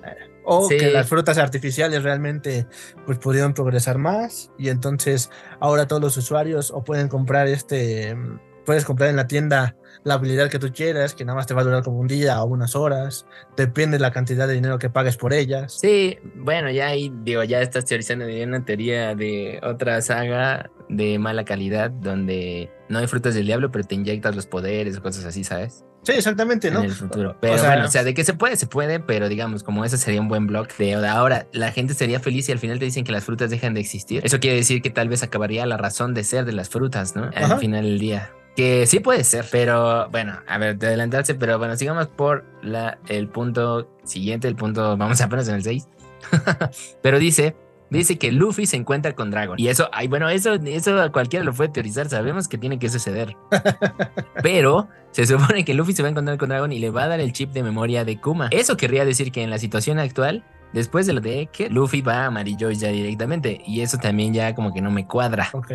o 0.44 0.68
que 0.68 0.92
las 0.92 1.08
frutas 1.08 1.38
artificiales 1.38 2.04
realmente 2.04 2.68
pues 3.06 3.18
pudieron 3.18 3.54
progresar 3.54 3.98
más 3.98 4.52
y 4.58 4.70
entonces 4.70 5.30
ahora 5.60 5.88
todos 5.88 6.02
los 6.02 6.18
usuarios 6.18 6.72
o 6.72 6.84
pueden 6.84 7.08
comprar 7.08 7.48
este, 7.48 8.18
puedes 8.66 8.86
comprar 8.86 9.10
en 9.10 9.16
la 9.16 9.28
tienda 9.28 9.76
la 10.04 10.16
habilidad 10.16 10.50
que 10.50 10.60
tú 10.60 10.72
quieras, 10.74 11.14
que 11.14 11.26
nada 11.26 11.36
más 11.36 11.48
te 11.48 11.54
va 11.54 11.62
a 11.62 11.64
durar 11.64 11.84
como 11.84 12.00
un 12.00 12.08
día 12.08 12.42
o 12.42 12.46
unas 12.46 12.76
horas, 12.76 13.26
depende 13.56 13.98
de 13.98 14.02
la 14.02 14.12
cantidad 14.12 14.48
de 14.48 14.54
dinero 14.54 14.80
que 14.80 14.90
pagues 14.90 15.18
por 15.18 15.34
ellas. 15.34 15.78
Sí, 15.80 16.18
bueno, 16.36 16.72
ya 16.72 16.88
ahí 16.88 17.12
digo, 17.24 17.44
ya 17.44 17.62
estás 17.62 17.86
teorizando 17.86 18.26
de 18.26 18.44
una 18.44 18.66
teoría 18.66 19.16
de 19.16 19.60
otra 19.64 20.02
saga 20.02 20.72
de 20.90 21.20
mala 21.20 21.46
calidad 21.46 21.90
donde 21.92 22.72
no 22.90 23.00
hay 23.00 23.08
frutas 23.08 23.36
del 23.36 23.46
diablo, 23.46 23.72
pero 23.72 23.86
te 23.86 23.96
inyectas 23.96 24.36
los 24.36 24.48
poderes 24.48 24.98
o 24.98 25.02
cosas 25.02 25.26
así, 25.26 25.44
¿sabes? 25.44 25.86
Sí, 26.04 26.14
exactamente, 26.14 26.72
¿no? 26.72 26.80
En 26.80 26.86
el 26.86 26.92
futuro. 26.92 27.38
Pero 27.40 27.58
bueno, 27.64 27.86
o 27.86 27.88
sea, 27.88 28.04
de 28.04 28.16
que 28.16 28.24
se 28.24 28.34
puede, 28.34 28.56
se 28.56 28.66
puede, 28.66 29.00
pero 29.00 29.30
digamos, 29.30 29.62
como 29.62 29.86
ese 29.86 30.00
sería 30.00 30.20
un 30.20 30.28
buen 30.28 30.48
blog 30.48 30.68
de 30.78 30.96
ahora, 30.96 31.46
la 31.54 31.72
gente 31.72 31.94
sería 31.94 32.20
feliz 32.20 32.50
y 32.50 32.52
al 32.52 32.60
final 32.60 32.80
te 32.80 32.86
dicen 32.86 33.04
que 33.04 33.12
las 33.12 33.24
frutas 33.24 33.52
dejan 33.52 33.76
de 33.76 33.82
existir. 33.82 34.26
Eso 34.26 34.40
quiere 34.40 34.58
decir 34.58 34.82
que 34.82 34.90
tal 34.90 35.10
vez 35.10 35.22
acabaría 35.22 35.66
la 35.68 35.78
razón 35.78 36.16
de 36.16 36.24
ser 36.24 36.46
de 36.46 36.54
las 36.54 36.70
frutas, 36.70 37.16
¿no? 37.16 37.30
Al 37.36 37.60
final 37.60 37.84
del 37.84 38.00
día. 38.00 38.32
Que 38.56 38.86
sí 38.86 39.00
puede 39.00 39.24
ser, 39.24 39.46
pero 39.50 40.10
bueno, 40.10 40.40
a 40.48 40.58
ver, 40.58 40.78
de 40.78 40.88
adelantarse, 40.88 41.36
pero 41.36 41.58
bueno, 41.58 41.76
sigamos 41.78 42.08
por 42.08 42.46
la, 42.62 42.98
el 43.08 43.28
punto 43.28 43.90
siguiente, 44.04 44.48
el 44.48 44.56
punto, 44.56 44.98
vamos 44.98 45.22
apenas 45.22 45.48
en 45.48 45.56
el 45.56 45.64
6. 45.64 45.88
pero 47.02 47.18
dice, 47.18 47.56
dice 47.90 48.18
que 48.18 48.32
Luffy 48.32 48.66
se 48.66 48.76
encuentra 48.76 49.16
con 49.16 49.32
Dragon. 49.32 49.58
Y 49.58 49.70
eso, 49.70 49.90
ay, 49.94 50.08
bueno, 50.08 50.30
eso, 50.30 50.54
eso 50.54 51.12
cualquiera 51.12 51.46
lo 51.46 51.54
puede 51.54 51.70
teorizar, 51.70 52.10
sabemos 52.10 52.48
que 52.48 52.58
tiene 52.58 52.78
que 52.78 52.90
suceder. 52.90 53.38
pero 54.44 54.90
se 55.12 55.26
supone 55.26 55.64
que 55.64 55.74
Luffy 55.74 55.94
se 55.94 56.02
va 56.02 56.10
a 56.10 56.12
encontrar 56.12 56.38
con 56.38 56.50
Dragon 56.50 56.72
y 56.72 56.80
le 56.80 56.90
va 56.90 57.04
a 57.04 57.08
dar 57.08 57.20
el 57.22 57.32
chip 57.32 57.52
de 57.52 57.64
memoria 57.64 58.04
de 58.04 58.20
Kuma. 58.20 58.50
Eso 58.52 58.76
querría 58.76 59.06
decir 59.06 59.32
que 59.32 59.44
en 59.44 59.50
la 59.50 59.60
situación 59.60 59.98
actual 59.98 60.44
Después 60.74 61.06
de 61.06 61.14
lo 61.14 61.22
de 61.22 61.48
que 61.48 61.70
Luffy 61.70 62.02
va 62.02 62.24
a 62.24 62.26
Amarillo 62.28 62.72
ya 62.72 62.90
directamente. 62.90 63.62
Y 63.66 63.82
eso 63.82 63.98
también 63.98 64.34
ya 64.34 64.56
como 64.56 64.74
que 64.74 64.82
no 64.82 64.92
me 64.92 65.06
cuadra. 65.06 65.50
Ok. 65.54 65.72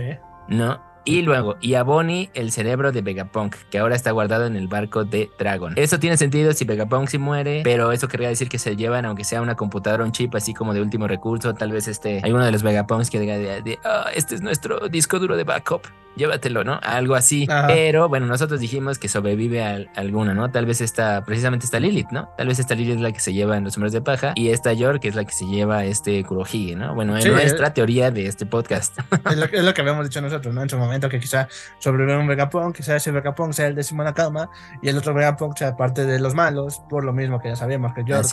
¿No? 0.49 0.81
Y 1.07 1.23
luego, 1.23 1.57
y 1.61 1.75
a 1.75 1.85
Bonnie 1.85 2.31
el 2.35 2.51
cerebro 2.51 2.91
de 2.91 3.01
Vegapunk, 3.01 3.55
que 3.71 3.79
ahora 3.79 3.95
está 3.95 4.11
guardado 4.11 4.45
en 4.45 4.57
el 4.57 4.67
barco 4.67 5.05
de 5.05 5.31
Dragon. 5.39 5.73
Eso 5.77 6.01
tiene 6.01 6.17
sentido 6.17 6.53
si 6.53 6.65
Vegapunk 6.65 7.07
sí 7.07 7.17
muere, 7.17 7.61
pero 7.63 7.93
eso 7.93 8.09
querría 8.09 8.29
decir 8.29 8.49
que 8.49 8.59
se 8.59 8.75
llevan, 8.75 9.05
aunque 9.05 9.23
sea 9.23 9.41
una 9.41 9.55
computadora 9.55 10.03
un 10.03 10.11
chip 10.11 10.35
así 10.35 10.53
como 10.53 10.75
de 10.75 10.83
último 10.83 11.07
recurso, 11.07 11.55
tal 11.55 11.71
vez 11.71 11.87
este, 11.87 12.21
hay 12.25 12.33
uno 12.33 12.45
de 12.45 12.51
los 12.51 12.65
Vegapunks 12.65 13.09
que 13.09 13.21
diga, 13.21 13.39
de, 13.39 13.79
ah, 13.85 14.11
este 14.17 14.35
es 14.35 14.43
nuestro 14.43 14.89
disco 14.89 15.21
duro 15.21 15.37
de 15.37 15.45
backup 15.45 15.87
llévatelo, 16.17 16.65
¿no? 16.65 16.81
Algo 16.83 17.15
así. 17.15 17.47
Pero 17.69 18.09
bueno, 18.09 18.27
nosotros 18.27 18.59
dijimos 18.59 18.99
que 18.99 19.09
sobrevive 19.09 19.63
a, 19.63 19.79
alguna, 19.95 20.35
¿no? 20.35 20.51
Tal 20.51 20.67
vez 20.67 20.81
esta, 20.81 21.25
precisamente 21.25 21.67
esta 21.67 21.79
Lilith, 21.79 22.11
¿no? 22.11 22.31
Tal 22.37 22.49
vez 22.49 22.59
esta 22.59 22.75
Lilith 22.75 22.97
es 22.97 23.01
la 23.01 23.13
que 23.13 23.21
se 23.21 23.33
lleva 23.33 23.57
en 23.57 23.65
los 23.65 23.77
hombres 23.77 23.93
de 23.93 24.01
paja 24.01 24.33
y 24.35 24.49
esta 24.49 24.73
York 24.73 25.05
es 25.05 25.15
la 25.15 25.25
que 25.25 25.33
se 25.33 25.47
lleva 25.47 25.85
este 25.85 26.25
Kurohige, 26.25 26.75
¿no? 26.75 26.95
Bueno, 26.95 27.17
en 27.17 27.31
nuestra 27.31 27.73
teoría 27.73 28.11
de 28.11 28.27
este 28.27 28.47
podcast. 28.47 28.99
Es 29.31 29.37
lo, 29.63 29.75
que 29.75 29.81
habíamos 29.81 30.07
dicho 30.07 30.21
nosotros, 30.21 30.55
¿no? 30.55 30.63
En 30.63 30.71
su 30.71 30.79
momento, 30.79 30.96
que 31.01 31.21
quizá 31.21 31.49
sobrevive 31.79 32.17
un 32.19 32.27
Vegapunk, 32.27 32.77
quizá 32.77 32.97
ese 32.97 33.11
Vegapunk 33.11 33.53
sea 33.53 33.67
el 33.67 33.75
décimo 33.75 34.03
en 34.03 34.07
la 34.07 34.15
cama 34.15 34.51
y 34.83 34.89
el 34.89 34.99
otro 34.99 35.15
Vegapunk 35.15 35.57
sea 35.57 35.77
parte 35.77 36.05
de 36.05 36.19
los 36.19 36.35
malos, 36.35 36.83
por 36.89 37.05
lo 37.05 37.13
mismo 37.13 37.41
que 37.41 37.49
ya 37.49 37.57
sabemos 37.57 37.93
que 37.95 38.05
York 38.05 38.27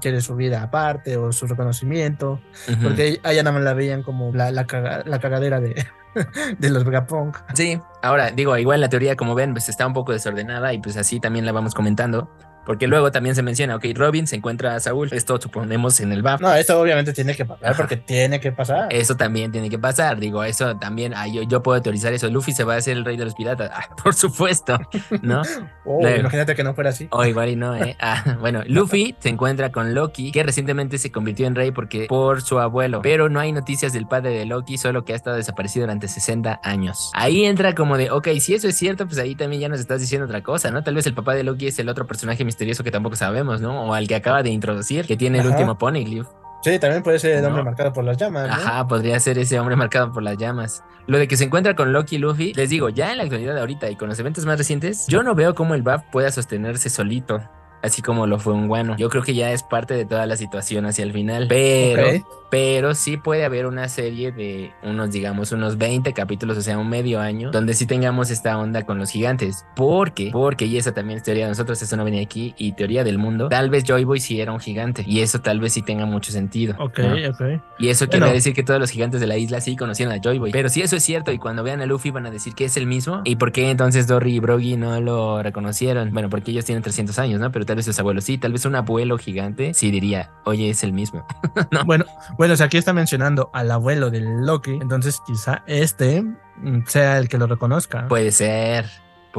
quiere, 0.00 0.20
su 0.20 0.34
vida 0.34 0.62
aparte 0.62 1.16
o 1.16 1.32
su 1.32 1.46
reconocimiento, 1.46 2.40
porque 2.82 3.20
allá 3.22 3.42
nada 3.42 3.54
más 3.54 3.62
la 3.62 3.74
veían 3.74 4.02
como 4.02 4.32
la, 4.32 4.50
la 4.50 4.66
cagadera 4.66 5.60
de, 5.60 5.86
de 6.58 6.70
los 6.70 6.84
Vegapunk. 6.84 7.36
Sí, 7.54 7.80
ahora 8.02 8.30
digo, 8.30 8.56
igual 8.56 8.80
la 8.80 8.88
teoría, 8.88 9.16
como 9.16 9.34
ven, 9.34 9.52
pues 9.52 9.68
está 9.68 9.86
un 9.86 9.92
poco 9.92 10.12
desordenada 10.12 10.72
y 10.72 10.78
pues 10.80 10.96
así 10.96 11.20
también 11.20 11.46
la 11.46 11.52
vamos 11.52 11.74
comentando. 11.74 12.30
Porque 12.68 12.86
luego 12.86 13.10
también 13.10 13.34
se 13.34 13.42
menciona, 13.42 13.76
ok, 13.76 13.86
Robin 13.94 14.26
se 14.26 14.36
encuentra 14.36 14.74
a 14.74 14.80
Saúl. 14.80 15.08
Esto 15.10 15.40
suponemos 15.40 16.00
en 16.00 16.12
el 16.12 16.20
BAF. 16.20 16.42
No, 16.42 16.54
esto 16.54 16.78
obviamente 16.78 17.14
tiene 17.14 17.34
que 17.34 17.46
pasar 17.46 17.74
porque 17.74 17.96
tiene 17.96 18.40
que 18.40 18.52
pasar. 18.52 18.92
Eso 18.92 19.16
también 19.16 19.50
tiene 19.50 19.70
que 19.70 19.78
pasar. 19.78 20.20
Digo, 20.20 20.44
eso 20.44 20.76
también, 20.76 21.14
ah, 21.16 21.26
yo, 21.26 21.40
yo 21.44 21.62
puedo 21.62 21.80
teorizar 21.80 22.12
eso. 22.12 22.28
Luffy 22.28 22.52
se 22.52 22.64
va 22.64 22.74
a 22.74 22.76
hacer 22.76 22.98
el 22.98 23.06
rey 23.06 23.16
de 23.16 23.24
los 23.24 23.34
piratas. 23.34 23.70
Ah, 23.72 23.88
por 24.04 24.14
supuesto, 24.14 24.78
¿no? 25.22 25.40
oh, 25.86 26.06
imagínate 26.06 26.54
que 26.54 26.62
no 26.62 26.74
fuera 26.74 26.90
así. 26.90 27.08
O 27.10 27.20
oh, 27.20 27.24
igual 27.24 27.48
y 27.48 27.56
no, 27.56 27.74
¿eh? 27.74 27.96
Ah, 28.00 28.36
bueno, 28.38 28.62
Luffy 28.66 29.16
se 29.18 29.30
encuentra 29.30 29.72
con 29.72 29.94
Loki, 29.94 30.30
que 30.30 30.42
recientemente 30.42 30.98
se 30.98 31.10
convirtió 31.10 31.46
en 31.46 31.54
rey 31.54 31.70
porque 31.70 32.04
por 32.06 32.42
su 32.42 32.58
abuelo. 32.58 33.00
Pero 33.00 33.30
no 33.30 33.40
hay 33.40 33.50
noticias 33.50 33.94
del 33.94 34.06
padre 34.06 34.32
de 34.32 34.44
Loki, 34.44 34.76
solo 34.76 35.06
que 35.06 35.14
ha 35.14 35.16
estado 35.16 35.36
desaparecido 35.36 35.84
durante 35.84 36.06
60 36.06 36.60
años. 36.62 37.12
Ahí 37.14 37.46
entra 37.46 37.74
como 37.74 37.96
de, 37.96 38.10
ok, 38.10 38.28
si 38.40 38.52
eso 38.52 38.68
es 38.68 38.76
cierto, 38.76 39.06
pues 39.06 39.18
ahí 39.18 39.34
también 39.34 39.62
ya 39.62 39.70
nos 39.70 39.80
estás 39.80 40.02
diciendo 40.02 40.26
otra 40.26 40.42
cosa, 40.42 40.70
¿no? 40.70 40.84
Tal 40.84 40.94
vez 40.94 41.06
el 41.06 41.14
papá 41.14 41.34
de 41.34 41.44
Loki 41.44 41.68
es 41.68 41.78
el 41.78 41.88
otro 41.88 42.06
personaje 42.06 42.44
misterioso 42.44 42.57
que 42.58 42.90
tampoco 42.90 43.16
sabemos, 43.16 43.60
¿no? 43.60 43.84
O 43.84 43.94
al 43.94 44.06
que 44.06 44.14
acaba 44.14 44.42
de 44.42 44.50
introducir, 44.50 45.06
que 45.06 45.16
tiene 45.16 45.40
el 45.40 45.46
último 45.46 45.78
Poneglyph. 45.78 46.26
Sí, 46.62 46.78
también 46.78 47.02
puede 47.02 47.18
ser 47.20 47.36
el 47.36 47.44
hombre 47.44 47.62
marcado 47.62 47.92
por 47.92 48.04
las 48.04 48.16
llamas. 48.16 48.50
Ajá, 48.50 48.86
podría 48.88 49.18
ser 49.20 49.38
ese 49.38 49.60
hombre 49.60 49.76
marcado 49.76 50.12
por 50.12 50.22
las 50.22 50.36
llamas. 50.36 50.82
Lo 51.06 51.18
de 51.18 51.28
que 51.28 51.36
se 51.36 51.44
encuentra 51.44 51.76
con 51.76 51.92
Loki 51.92 52.16
y 52.16 52.18
Luffy, 52.18 52.52
les 52.54 52.68
digo, 52.68 52.88
ya 52.88 53.12
en 53.12 53.18
la 53.18 53.24
actualidad 53.24 53.56
ahorita 53.58 53.88
y 53.90 53.96
con 53.96 54.08
los 54.08 54.18
eventos 54.18 54.44
más 54.44 54.58
recientes, 54.58 55.06
yo 55.06 55.22
no 55.22 55.34
veo 55.34 55.54
cómo 55.54 55.74
el 55.74 55.82
BAF 55.82 56.02
pueda 56.10 56.30
sostenerse 56.32 56.90
solito 56.90 57.40
así 57.82 58.02
como 58.02 58.26
lo 58.26 58.38
fue 58.38 58.52
un 58.52 58.68
guano. 58.68 58.96
Yo 58.96 59.08
creo 59.08 59.22
que 59.22 59.34
ya 59.34 59.52
es 59.52 59.62
parte 59.62 59.94
de 59.94 60.04
toda 60.04 60.26
la 60.26 60.36
situación 60.36 60.86
hacia 60.86 61.04
el 61.04 61.12
final, 61.12 61.46
pero 61.48 62.02
pero 62.50 62.94
sí 62.94 63.16
puede 63.16 63.44
haber 63.44 63.66
una 63.66 63.88
serie 63.88 64.32
de 64.32 64.72
unos, 64.82 65.10
digamos, 65.10 65.52
unos 65.52 65.76
20 65.76 66.12
capítulos, 66.12 66.56
o 66.56 66.62
sea, 66.62 66.78
un 66.78 66.88
medio 66.88 67.20
año, 67.20 67.50
donde 67.50 67.74
sí 67.74 67.86
tengamos 67.86 68.30
esta 68.30 68.58
onda 68.58 68.82
con 68.82 68.98
los 68.98 69.10
gigantes. 69.10 69.66
Porque, 69.76 70.30
porque, 70.32 70.64
y 70.66 70.78
esa 70.78 70.92
también 70.92 71.18
es 71.18 71.24
teoría 71.24 71.44
de 71.44 71.50
nosotros, 71.50 71.80
eso 71.82 71.96
no 71.96 72.04
venía 72.04 72.22
aquí, 72.22 72.54
y 72.56 72.72
teoría 72.72 73.04
del 73.04 73.18
mundo, 73.18 73.48
tal 73.48 73.70
vez 73.70 73.84
Joy 73.84 74.04
Boy 74.04 74.20
sí 74.20 74.40
era 74.40 74.52
un 74.52 74.60
gigante, 74.60 75.04
y 75.06 75.20
eso 75.20 75.40
tal 75.40 75.60
vez 75.60 75.74
sí 75.74 75.82
tenga 75.82 76.06
mucho 76.06 76.32
sentido. 76.32 76.74
Ok, 76.78 77.00
ok. 77.28 77.42
Y 77.78 77.88
eso 77.88 78.08
quiere 78.08 78.32
decir 78.32 78.54
que 78.54 78.62
todos 78.62 78.80
los 78.80 78.90
gigantes 78.90 79.20
de 79.20 79.26
la 79.26 79.36
isla 79.36 79.60
sí 79.60 79.76
conocían 79.76 80.10
a 80.10 80.18
Joy 80.18 80.38
Boy. 80.38 80.50
Pero 80.50 80.68
si 80.68 80.80
eso 80.80 80.96
es 80.96 81.02
cierto, 81.02 81.32
y 81.32 81.38
cuando 81.38 81.62
vean 81.62 81.82
a 81.82 81.86
Luffy 81.86 82.10
van 82.10 82.26
a 82.26 82.30
decir 82.30 82.54
que 82.54 82.64
es 82.64 82.76
el 82.76 82.86
mismo, 82.86 83.20
¿y 83.24 83.36
por 83.36 83.52
qué 83.52 83.70
entonces 83.70 84.06
Dory 84.06 84.36
y 84.36 84.40
Brogy 84.40 84.76
no 84.76 85.00
lo 85.00 85.42
reconocieron? 85.42 86.12
Bueno, 86.12 86.30
porque 86.30 86.50
ellos 86.50 86.64
tienen 86.64 86.82
300 86.82 87.18
años, 87.18 87.40
¿no? 87.40 87.52
Pero 87.52 87.66
tal 87.68 87.76
vez 87.76 87.84
sus 87.84 87.98
abuelos 87.98 88.24
sí, 88.24 88.38
tal 88.38 88.52
vez 88.52 88.64
un 88.64 88.74
abuelo 88.74 89.18
gigante 89.18 89.74
sí 89.74 89.90
diría, 89.90 90.30
oye, 90.44 90.70
es 90.70 90.82
el 90.82 90.92
mismo. 90.92 91.26
¿No? 91.70 91.84
Bueno, 91.84 92.06
bueno, 92.38 92.54
o 92.54 92.56
sea, 92.56 92.66
aquí 92.66 92.78
está 92.78 92.94
mencionando 92.94 93.50
al 93.52 93.70
abuelo 93.70 94.10
del 94.10 94.46
Loki, 94.46 94.72
entonces 94.72 95.20
quizá 95.26 95.62
este 95.66 96.22
mm, 96.22 96.86
sea 96.86 97.18
el 97.18 97.28
que 97.28 97.36
lo 97.36 97.46
reconozca. 97.46 98.08
Puede 98.08 98.32
ser, 98.32 98.86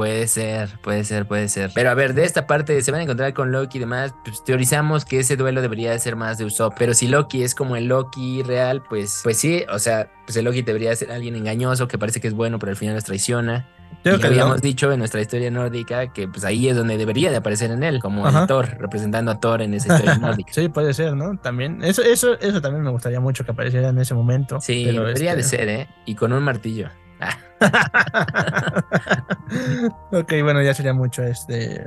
Puede 0.00 0.28
ser, 0.28 0.78
puede 0.80 1.04
ser, 1.04 1.28
puede 1.28 1.46
ser. 1.50 1.72
Pero 1.74 1.90
a 1.90 1.94
ver, 1.94 2.14
de 2.14 2.24
esta 2.24 2.46
parte 2.46 2.80
se 2.80 2.90
van 2.90 3.00
a 3.00 3.02
encontrar 3.02 3.34
con 3.34 3.52
Loki 3.52 3.76
y 3.76 3.80
demás. 3.80 4.14
Pues 4.24 4.42
teorizamos 4.42 5.04
que 5.04 5.18
ese 5.18 5.36
duelo 5.36 5.60
debería 5.60 5.90
de 5.90 5.98
ser 5.98 6.16
más 6.16 6.38
de 6.38 6.46
Usopp. 6.46 6.72
Pero 6.78 6.94
si 6.94 7.06
Loki 7.06 7.42
es 7.42 7.54
como 7.54 7.76
el 7.76 7.84
Loki 7.84 8.42
real, 8.42 8.82
pues, 8.88 9.20
pues 9.22 9.36
sí, 9.36 9.62
o 9.70 9.78
sea, 9.78 10.10
pues 10.24 10.38
el 10.38 10.46
Loki 10.46 10.62
debería 10.62 10.96
ser 10.96 11.12
alguien 11.12 11.36
engañoso 11.36 11.86
que 11.86 11.98
parece 11.98 12.18
que 12.18 12.28
es 12.28 12.32
bueno, 12.32 12.58
pero 12.58 12.70
al 12.70 12.76
final 12.76 12.94
nos 12.94 13.04
traiciona. 13.04 13.68
Creo 14.02 14.16
y 14.16 14.20
que 14.20 14.26
habíamos 14.28 14.54
no. 14.56 14.60
dicho 14.62 14.90
en 14.90 15.00
nuestra 15.00 15.20
historia 15.20 15.50
nórdica 15.50 16.10
que 16.14 16.26
pues 16.28 16.46
ahí 16.46 16.70
es 16.70 16.76
donde 16.78 16.96
debería 16.96 17.30
de 17.30 17.36
aparecer 17.36 17.70
en 17.70 17.82
él, 17.82 18.00
como 18.00 18.24
Thor, 18.46 18.78
representando 18.78 19.30
a 19.32 19.38
Thor 19.38 19.60
en 19.60 19.74
esa 19.74 19.92
historia 19.92 20.16
nórdica. 20.18 20.50
Sí, 20.50 20.70
puede 20.70 20.94
ser, 20.94 21.14
¿no? 21.14 21.36
También, 21.36 21.84
eso, 21.84 22.00
eso, 22.00 22.40
eso 22.40 22.62
también 22.62 22.82
me 22.82 22.90
gustaría 22.90 23.20
mucho 23.20 23.44
que 23.44 23.50
apareciera 23.50 23.90
en 23.90 23.98
ese 23.98 24.14
momento. 24.14 24.62
Sí, 24.62 24.84
pero 24.86 25.04
debería 25.04 25.34
de 25.34 25.42
este- 25.42 25.58
ser, 25.58 25.68
¿eh? 25.68 25.88
Y 26.06 26.14
con 26.14 26.32
un 26.32 26.42
martillo. 26.42 26.88
Ok, 30.12 30.32
bueno, 30.42 30.62
ya 30.62 30.74
sería 30.74 30.94
mucho 30.94 31.22
este. 31.22 31.84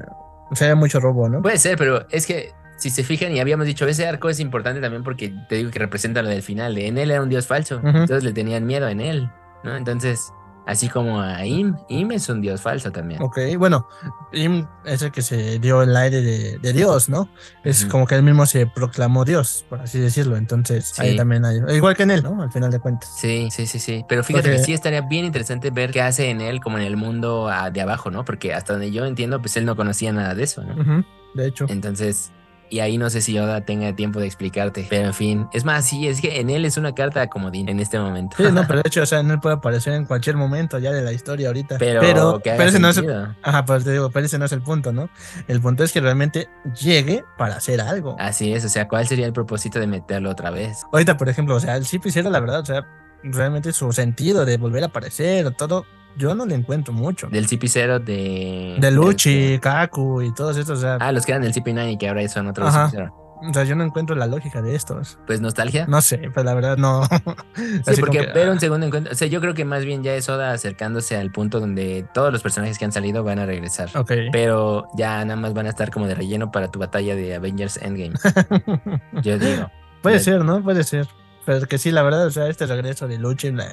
Sería 0.54 0.76
mucho 0.76 1.00
robo, 1.00 1.30
¿no? 1.30 1.41
puede 1.41 1.58
ser, 1.58 1.77
pero 1.77 2.06
es 2.10 2.27
que 2.27 2.52
si 2.77 2.90
se 2.90 3.04
fijan 3.04 3.31
y 3.36 3.40
habíamos 3.40 3.65
dicho, 3.65 3.88
ese 3.88 4.08
arco 4.08 4.29
es 4.29 4.40
importante 4.40 4.81
también 4.81 5.04
porque 5.04 5.34
te 5.50 5.56
digo 5.56 5.71
que 5.71 5.79
representa 5.79 6.21
lo 6.21 6.29
del 6.29 6.44
final. 6.44 6.77
En 6.77 6.98
él 6.98 7.12
era 7.12 7.21
un 7.21 7.29
dios 7.29 7.48
falso, 7.48 7.79
entonces 7.84 8.23
le 8.23 8.34
tenían 8.34 8.65
miedo 8.65 8.88
en 8.88 9.02
él, 9.02 9.29
¿no? 9.63 9.75
Entonces, 9.75 10.31
así 10.65 10.87
como 10.89 11.21
a 11.21 11.45
Im, 11.45 11.75
Im 11.89 12.11
es 12.11 12.29
un 12.29 12.41
dios 12.41 12.61
falso 12.61 12.91
también. 12.91 13.21
Ok, 13.21 13.37
bueno, 13.57 13.87
Im 14.31 14.67
es 14.85 15.01
el 15.01 15.11
que 15.11 15.21
se 15.21 15.59
dio 15.59 15.81
el 15.83 15.95
aire 15.95 16.21
de, 16.21 16.57
de 16.59 16.73
Dios, 16.73 17.09
¿no? 17.09 17.29
Es 17.63 17.85
como 17.85 18.07
que 18.07 18.15
él 18.15 18.23
mismo 18.23 18.45
se 18.45 18.65
proclamó 18.67 19.25
Dios, 19.25 19.65
por 19.69 19.81
así 19.81 19.99
decirlo. 19.99 20.37
Entonces, 20.37 20.97
ahí 20.99 21.11
Sí. 21.11 21.17
también 21.17 21.45
hay. 21.45 21.59
Igual 21.75 21.95
que 21.95 22.03
en 22.03 22.11
él, 22.11 22.23
¿no? 22.23 22.41
Al 22.41 22.51
final 22.51 22.71
de 22.71 22.79
cuentas. 22.79 23.09
Sí, 23.19 23.49
sí, 23.51 23.65
sí, 23.67 23.79
sí. 23.79 24.05
Pero 24.07 24.23
fíjate 24.23 24.49
Porque- 24.49 24.57
que 24.57 24.63
sí 24.63 24.73
estaría 24.73 25.01
bien 25.01 25.25
interesante 25.25 25.69
ver 25.71 25.91
qué 25.91 26.01
hace 26.01 26.29
en 26.29 26.41
él 26.41 26.59
como 26.61 26.77
en 26.77 26.83
el 26.83 26.97
mundo 26.97 27.47
ah, 27.49 27.69
de 27.71 27.81
abajo, 27.81 28.11
¿no? 28.11 28.23
Porque 28.25 28.53
hasta 28.53 28.73
donde 28.73 28.91
yo 28.91 29.05
entiendo, 29.05 29.41
pues 29.41 29.55
él 29.57 29.65
no 29.65 29.75
conocía 29.75 30.11
nada 30.13 30.35
de 30.35 30.43
eso, 30.43 30.63
¿no? 30.63 31.03
De 31.33 31.47
hecho. 31.47 31.65
Entonces, 31.67 32.31
y 32.74 32.80
ahí 32.80 32.98
no 32.98 33.08
sé 33.12 33.21
si 33.21 33.34
Yoda 33.34 33.62
tenga 33.62 33.96
tiempo 33.96 34.19
de 34.19 34.26
explicarte. 34.26 34.88
Pero 34.90 35.06
en 35.06 35.13
fin, 35.13 35.48
es 35.54 35.63
más, 35.63 35.86
sí, 35.86 36.08
es 36.08 36.19
que 36.19 36.40
en 36.40 36.50
él 36.50 36.65
es 36.65 36.76
una 36.76 36.96
carta 36.96 37.28
comodín 37.28 37.69
en 37.69 37.80
este 37.80 38.00
momento. 38.00 38.36
Sí, 38.36 38.46
no, 38.52 38.65
pero 38.65 38.82
de 38.82 38.84
hecho, 38.88 39.04
o 39.04 39.06
sea, 39.06 39.19
en 39.19 39.30
él 39.30 39.40
puede 39.40 39.58
aparecer 39.58 39.94
en 39.94 40.06
cualquier 40.06 40.38
momento 40.38 40.80
ya 40.80 40.92
de 40.92 41.04
la 41.04 41.12
historia 41.12 41.50
ahorita. 41.50 41.78
pero, 41.78 42.02
pero, 42.02 42.42
pero 42.44 42.63
ese 42.63 42.80
no 42.80 42.90
es. 42.90 43.00
Ajá, 43.44 43.63
pues 43.63 43.84
te 43.84 43.92
digo, 43.92 44.10
pero 44.10 44.26
ese 44.26 44.40
no 44.40 44.46
es 44.46 44.52
el 44.54 44.63
punto, 44.63 44.92
¿no? 44.92 45.08
El 45.48 45.62
punto 45.62 45.84
es 45.84 45.92
que 45.92 46.02
realmente 46.02 46.50
llegue 46.82 47.24
para 47.38 47.58
hacer 47.58 47.80
algo. 47.80 48.15
Así 48.17 48.52
es, 48.52 48.65
o 48.65 48.69
sea, 48.69 48.88
¿cuál 48.88 49.08
sería 49.08 49.28
el 49.28 49.34
propósito 49.34 49.80
de 49.80 49.86
meterlo 49.86 50.32
otra 50.32 50.50
vez? 50.50 50.82
Ahorita, 50.92 51.15
por 51.15 51.30
ejemplo, 51.30 51.56
o 51.56 51.60
sea, 51.60 51.76
el 51.76 51.86
Chip 51.86 52.08
hiciera 52.08 52.32
la 52.32 52.40
verdad, 52.40 52.62
o 52.62 52.65
sea, 52.65 52.88
realmente 53.21 53.71
su 53.71 53.92
sentido 53.94 54.46
de 54.46 54.58
volver 54.58 54.82
a 54.82 54.88
aparecer, 54.88 55.52
todo, 55.52 55.86
yo 56.17 56.35
no 56.35 56.45
le 56.45 56.55
encuentro 56.55 56.93
mucho. 56.93 57.27
Del 57.27 57.47
CP0 57.47 58.03
de. 58.03 58.75
De 58.79 58.91
Luchi, 58.91 59.59
Kaku 59.59 60.21
y 60.21 60.33
todos 60.33 60.57
estos, 60.57 60.79
o 60.79 60.81
sea, 60.81 60.97
Ah, 60.99 61.11
los 61.11 61.25
que 61.25 61.31
eran 61.33 61.41
del 61.41 61.53
CP9 61.53 61.93
y 61.93 61.97
que 61.97 62.07
ahora 62.09 62.27
son 62.27 62.47
otros 62.47 62.69
Ajá. 62.69 62.89
CP0. 62.91 63.11
o 63.49 63.53
sea, 63.53 63.63
yo 63.65 63.75
no 63.75 63.83
encuentro 63.83 64.15
la 64.15 64.25
lógica 64.27 64.61
de 64.61 64.73
estos. 64.75 65.17
Pues 65.27 65.41
nostalgia. 65.41 65.85
No 65.87 66.01
sé, 66.01 66.29
pues 66.33 66.45
la 66.45 66.53
verdad 66.53 66.77
no. 66.77 67.01
Sí, 67.85 67.99
porque 67.99 68.19
que, 68.19 68.31
ver 68.31 68.47
ah, 68.47 68.51
un 68.51 68.59
segundo 68.59 68.85
encuentro. 68.85 69.11
O 69.11 69.15
sea, 69.15 69.27
yo 69.27 69.41
creo 69.41 69.53
que 69.53 69.65
más 69.65 69.83
bien 69.85 70.01
ya 70.03 70.13
es 70.15 70.29
Oda 70.29 70.53
acercándose 70.53 71.17
al 71.17 71.31
punto 71.31 71.59
donde 71.59 72.05
todos 72.13 72.31
los 72.31 72.41
personajes 72.41 72.77
que 72.79 72.85
han 72.85 72.91
salido 72.93 73.23
van 73.23 73.39
a 73.39 73.45
regresar. 73.45 73.89
Ok. 73.95 74.11
Pero 74.31 74.85
ya 74.97 75.23
nada 75.25 75.35
más 75.39 75.53
van 75.53 75.65
a 75.65 75.69
estar 75.69 75.91
como 75.91 76.07
de 76.07 76.15
relleno 76.15 76.51
para 76.51 76.69
tu 76.71 76.79
batalla 76.79 77.15
de 77.15 77.35
Avengers 77.35 77.77
Endgame. 77.81 78.13
Yo 79.23 79.37
digo. 79.37 79.69
Puede 80.01 80.17
Ya- 80.17 80.23
ser, 80.23 80.45
¿no? 80.45 80.63
Puede 80.63 80.83
ser. 80.83 81.07
Pero 81.45 81.65
que 81.67 81.77
sí, 81.77 81.91
la 81.91 82.03
verdad, 82.03 82.25
o 82.27 82.31
sea, 82.31 82.47
este 82.47 82.65
regreso 82.65 83.07
de 83.09 83.17
Luchi. 83.17 83.49
bla- 83.49 83.67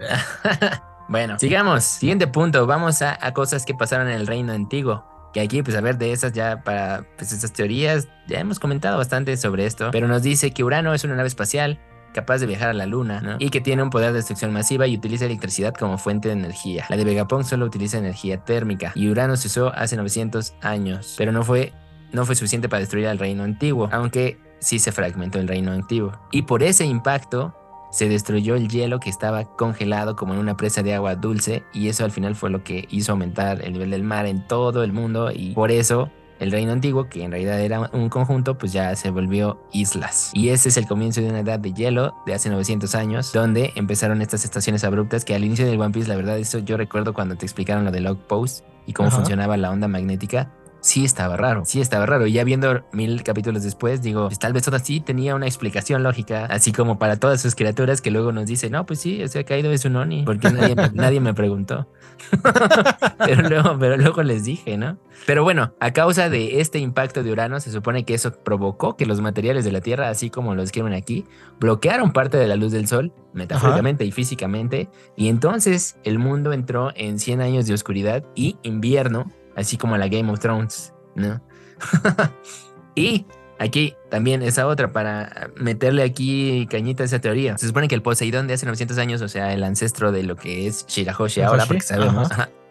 bueno, 1.08 1.38
sigamos. 1.38 1.84
Siguiente 1.84 2.26
punto. 2.26 2.66
Vamos 2.66 3.02
a, 3.02 3.16
cosas 3.32 3.64
que 3.64 3.74
pasaron 3.74 4.08
en 4.08 4.14
el 4.14 4.26
reino 4.26 4.52
antiguo. 4.52 5.04
Que 5.32 5.40
aquí, 5.40 5.62
pues 5.62 5.76
a 5.76 5.80
ver, 5.80 5.98
de 5.98 6.12
esas 6.12 6.32
ya 6.32 6.62
para 6.62 7.04
pues, 7.16 7.32
estas 7.32 7.52
teorías, 7.52 8.08
ya 8.26 8.40
hemos 8.40 8.58
comentado 8.58 8.96
bastante 8.96 9.36
sobre 9.36 9.66
esto. 9.66 9.90
Pero 9.90 10.08
nos 10.08 10.22
dice 10.22 10.52
que 10.52 10.64
Urano 10.64 10.94
es 10.94 11.04
una 11.04 11.16
nave 11.16 11.28
espacial 11.28 11.80
capaz 12.14 12.38
de 12.38 12.46
viajar 12.46 12.70
a 12.70 12.72
la 12.72 12.86
luna 12.86 13.36
y 13.38 13.50
que 13.50 13.60
tiene 13.60 13.82
un 13.82 13.90
poder 13.90 14.08
de 14.08 14.18
destrucción 14.18 14.52
masiva 14.52 14.86
y 14.86 14.96
utiliza 14.96 15.26
electricidad 15.26 15.74
como 15.74 15.98
fuente 15.98 16.28
de 16.28 16.34
energía. 16.34 16.86
La 16.88 16.96
de 16.96 17.04
Vegapunk 17.04 17.44
solo 17.44 17.66
utiliza 17.66 17.98
energía 17.98 18.44
térmica 18.44 18.92
y 18.94 19.08
Urano 19.08 19.36
se 19.36 19.48
usó 19.48 19.72
hace 19.74 19.96
900 19.96 20.54
años, 20.62 21.14
pero 21.18 21.32
no 21.32 21.44
fue, 21.44 21.72
no 22.12 22.24
fue 22.24 22.34
suficiente 22.34 22.68
para 22.68 22.80
destruir 22.80 23.08
al 23.08 23.18
reino 23.18 23.44
antiguo, 23.44 23.88
aunque 23.92 24.38
sí 24.60 24.78
se 24.78 24.90
fragmentó 24.90 25.38
el 25.38 25.48
reino 25.48 25.72
antiguo. 25.72 26.12
Y 26.32 26.42
por 26.42 26.62
ese 26.62 26.84
impacto 26.84 27.54
se 27.90 28.08
destruyó 28.08 28.54
el 28.54 28.68
hielo 28.68 29.00
que 29.00 29.10
estaba 29.10 29.44
congelado 29.44 30.16
como 30.16 30.34
en 30.34 30.40
una 30.40 30.56
presa 30.56 30.82
de 30.82 30.94
agua 30.94 31.14
dulce 31.14 31.64
y 31.72 31.88
eso 31.88 32.04
al 32.04 32.10
final 32.10 32.34
fue 32.34 32.50
lo 32.50 32.62
que 32.62 32.86
hizo 32.90 33.12
aumentar 33.12 33.62
el 33.62 33.72
nivel 33.72 33.90
del 33.90 34.02
mar 34.02 34.26
en 34.26 34.46
todo 34.46 34.82
el 34.84 34.92
mundo 34.92 35.30
y 35.32 35.52
por 35.52 35.70
eso 35.70 36.10
el 36.38 36.52
reino 36.52 36.72
antiguo, 36.72 37.08
que 37.08 37.24
en 37.24 37.32
realidad 37.32 37.60
era 37.60 37.90
un 37.92 38.08
conjunto, 38.08 38.56
pues 38.56 38.72
ya 38.72 38.94
se 38.94 39.10
volvió 39.10 39.60
islas. 39.72 40.30
Y 40.34 40.50
ese 40.50 40.68
es 40.68 40.76
el 40.76 40.86
comienzo 40.86 41.20
de 41.20 41.28
una 41.28 41.40
edad 41.40 41.58
de 41.58 41.72
hielo 41.72 42.14
de 42.26 42.34
hace 42.34 42.48
900 42.48 42.94
años, 42.94 43.32
donde 43.32 43.72
empezaron 43.74 44.22
estas 44.22 44.44
estaciones 44.44 44.84
abruptas 44.84 45.24
que 45.24 45.34
al 45.34 45.44
inicio 45.44 45.66
del 45.66 45.80
One 45.80 45.92
Piece, 45.92 46.08
la 46.08 46.16
verdad, 46.16 46.38
eso 46.38 46.58
yo 46.60 46.76
recuerdo 46.76 47.12
cuando 47.12 47.36
te 47.36 47.44
explicaron 47.44 47.84
lo 47.84 47.90
del 47.90 48.04
log 48.04 48.18
post 48.18 48.64
y 48.86 48.92
cómo 48.92 49.08
Ajá. 49.08 49.18
funcionaba 49.18 49.56
la 49.56 49.70
onda 49.70 49.88
magnética. 49.88 50.52
Sí 50.80 51.04
estaba 51.04 51.36
raro, 51.36 51.64
sí 51.64 51.80
estaba 51.80 52.06
raro. 52.06 52.26
Y 52.26 52.32
ya 52.32 52.44
viendo 52.44 52.84
mil 52.92 53.22
capítulos 53.24 53.64
después, 53.64 54.00
digo, 54.00 54.26
pues 54.28 54.38
tal 54.38 54.52
vez 54.52 54.66
Oda 54.68 54.78
sí 54.78 55.00
tenía 55.00 55.34
una 55.34 55.46
explicación 55.46 56.02
lógica, 56.04 56.46
así 56.46 56.72
como 56.72 56.98
para 56.98 57.16
todas 57.16 57.42
sus 57.42 57.54
criaturas 57.56 58.00
que 58.00 58.10
luego 58.12 58.30
nos 58.32 58.46
dice, 58.46 58.70
no, 58.70 58.86
pues 58.86 59.00
sí, 59.00 59.20
ese 59.20 59.44
caído 59.44 59.72
es 59.72 59.84
un 59.84 59.96
Oni, 59.96 60.22
porque 60.22 60.50
nadie, 60.52 60.76
me- 60.76 60.90
nadie 60.94 61.20
me 61.20 61.34
preguntó. 61.34 61.88
pero, 63.18 63.48
luego, 63.48 63.76
pero 63.78 63.96
luego 63.96 64.22
les 64.22 64.44
dije, 64.44 64.76
¿no? 64.78 64.98
Pero 65.26 65.42
bueno, 65.42 65.74
a 65.80 65.92
causa 65.92 66.28
de 66.30 66.60
este 66.60 66.78
impacto 66.78 67.22
de 67.22 67.32
Urano, 67.32 67.58
se 67.60 67.72
supone 67.72 68.04
que 68.04 68.14
eso 68.14 68.32
provocó 68.32 68.96
que 68.96 69.04
los 69.06 69.20
materiales 69.20 69.64
de 69.64 69.72
la 69.72 69.80
Tierra, 69.80 70.08
así 70.10 70.30
como 70.30 70.54
lo 70.54 70.62
describen 70.62 70.92
aquí, 70.94 71.24
bloquearon 71.58 72.12
parte 72.12 72.36
de 72.36 72.46
la 72.46 72.56
luz 72.56 72.72
del 72.72 72.86
Sol, 72.86 73.12
metafóricamente 73.32 74.04
y 74.04 74.12
físicamente, 74.12 74.88
y 75.16 75.28
entonces 75.28 75.96
el 76.04 76.18
mundo 76.18 76.52
entró 76.52 76.92
en 76.94 77.18
100 77.18 77.40
años 77.40 77.66
de 77.66 77.74
oscuridad 77.74 78.24
y 78.34 78.56
invierno, 78.62 79.30
así 79.58 79.76
como 79.76 79.96
la 79.96 80.08
Game 80.08 80.30
of 80.30 80.38
Thrones, 80.38 80.94
¿no? 81.16 81.40
y 82.94 83.26
aquí 83.58 83.94
también 84.08 84.42
esa 84.42 84.66
otra 84.66 84.92
para 84.92 85.50
meterle 85.56 86.04
aquí 86.04 86.66
cañita 86.70 87.02
a 87.02 87.06
esa 87.06 87.18
teoría. 87.18 87.58
Se 87.58 87.66
supone 87.66 87.88
que 87.88 87.94
el 87.96 88.02
Poseidón 88.02 88.46
de 88.46 88.54
hace 88.54 88.66
900 88.66 88.98
años, 88.98 89.20
o 89.20 89.28
sea, 89.28 89.52
el 89.52 89.64
ancestro 89.64 90.12
de 90.12 90.22
lo 90.22 90.36
que 90.36 90.68
es 90.68 90.86
Shirahoshi 90.86 91.42
ahora, 91.42 91.66
porque 91.66 91.82
sabemos, 91.82 92.28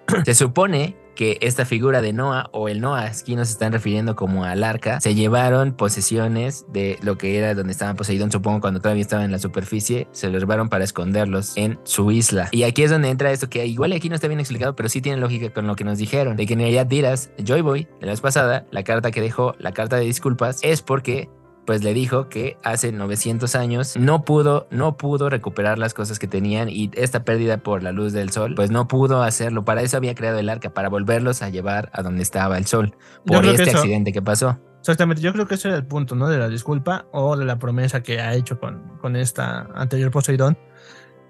se 0.25 0.35
supone 0.35 0.95
que 1.17 1.39
esta 1.41 1.65
figura 1.65 2.01
de 2.01 2.13
Noah 2.13 2.49
o 2.53 2.69
el 2.69 2.79
Noah, 2.79 3.05
aquí 3.07 3.35
nos 3.35 3.49
están 3.49 3.73
refiriendo 3.73 4.15
como 4.15 4.45
al 4.45 4.63
arca, 4.63 5.01
se 5.01 5.15
llevaron 5.15 5.73
posesiones 5.73 6.65
de 6.69 6.99
lo 7.01 7.17
que 7.17 7.39
era 7.39 7.55
donde 7.55 7.71
estaba 7.71 7.95
Poseidón, 7.95 8.31
supongo 8.31 8.61
cuando 8.61 8.79
todavía 8.79 9.01
estaba 9.01 9.25
en 9.25 9.31
la 9.31 9.39
superficie, 9.39 10.07
se 10.11 10.29
los 10.29 10.39
llevaron 10.39 10.69
para 10.69 10.83
esconderlos 10.83 11.57
en 11.57 11.79
su 11.83 12.11
isla. 12.11 12.49
Y 12.51 12.63
aquí 12.63 12.83
es 12.83 12.91
donde 12.91 13.09
entra 13.09 13.31
esto 13.31 13.49
que 13.49 13.65
igual 13.65 13.93
aquí 13.93 14.09
no 14.09 14.15
está 14.15 14.27
bien 14.27 14.39
explicado, 14.39 14.75
pero 14.75 14.89
sí 14.89 15.01
tiene 15.01 15.17
lógica 15.17 15.51
con 15.51 15.65
lo 15.65 15.75
que 15.75 15.83
nos 15.83 15.97
dijeron, 15.97 16.37
de 16.37 16.45
que 16.45 16.53
en 16.53 16.59
realidad 16.59 16.85
dirás, 16.85 17.31
Joy 17.43 17.61
Boy, 17.61 17.87
la 17.99 18.09
vez 18.09 18.21
pasada, 18.21 18.67
la 18.69 18.83
carta 18.83 19.09
que 19.09 19.21
dejó, 19.21 19.55
la 19.57 19.71
carta 19.71 19.95
de 19.95 20.05
disculpas, 20.05 20.59
es 20.61 20.83
porque 20.83 21.29
pues 21.67 21.83
le 21.83 21.93
dijo 21.93 22.29
que 22.29 22.57
hace 22.63 22.91
900 22.91 23.53
años 23.55 23.95
no 23.97 24.23
pudo, 24.23 24.67
no 24.71 24.97
pudo 24.97 25.29
recuperar 25.29 25.77
las 25.77 25.93
cosas 25.93 26.17
que 26.17 26.25
tenían 26.27 26.69
y 26.69 26.89
esta 26.95 27.23
pérdida 27.25 27.57
por 27.57 27.83
la 27.83 27.91
luz 27.91 28.13
del 28.13 28.31
sol, 28.31 28.53
pues 28.55 28.71
no 28.71 28.87
pudo 28.87 29.21
hacerlo. 29.21 29.65
Para 29.65 29.81
eso 29.83 29.97
había 29.97 30.15
creado 30.15 30.39
el 30.39 30.47
arca, 30.49 30.73
para 30.73 30.87
volverlos 30.89 31.41
a 31.43 31.49
llevar 31.49 31.91
a 31.93 32.01
donde 32.01 32.23
estaba 32.23 32.57
el 32.57 32.65
sol, 32.65 32.95
por 33.25 33.43
que 33.43 33.51
este 33.51 33.63
eso- 33.63 33.77
accidente 33.79 34.11
que 34.13 34.21
pasó. 34.23 34.57
Exactamente, 34.79 35.21
yo 35.21 35.33
creo 35.33 35.45
que 35.45 35.55
ese 35.55 35.67
era 35.67 35.75
el 35.77 35.85
punto, 35.85 36.15
¿no? 36.15 36.29
De 36.29 36.37
la 36.37 36.47
disculpa 36.47 37.07
o 37.11 37.35
de 37.35 37.43
la 37.43 37.59
promesa 37.59 38.01
que 38.01 38.21
ha 38.21 38.33
hecho 38.35 38.57
con, 38.57 38.97
con 39.01 39.17
esta 39.17 39.67
anterior 39.75 40.09
Poseidón, 40.11 40.57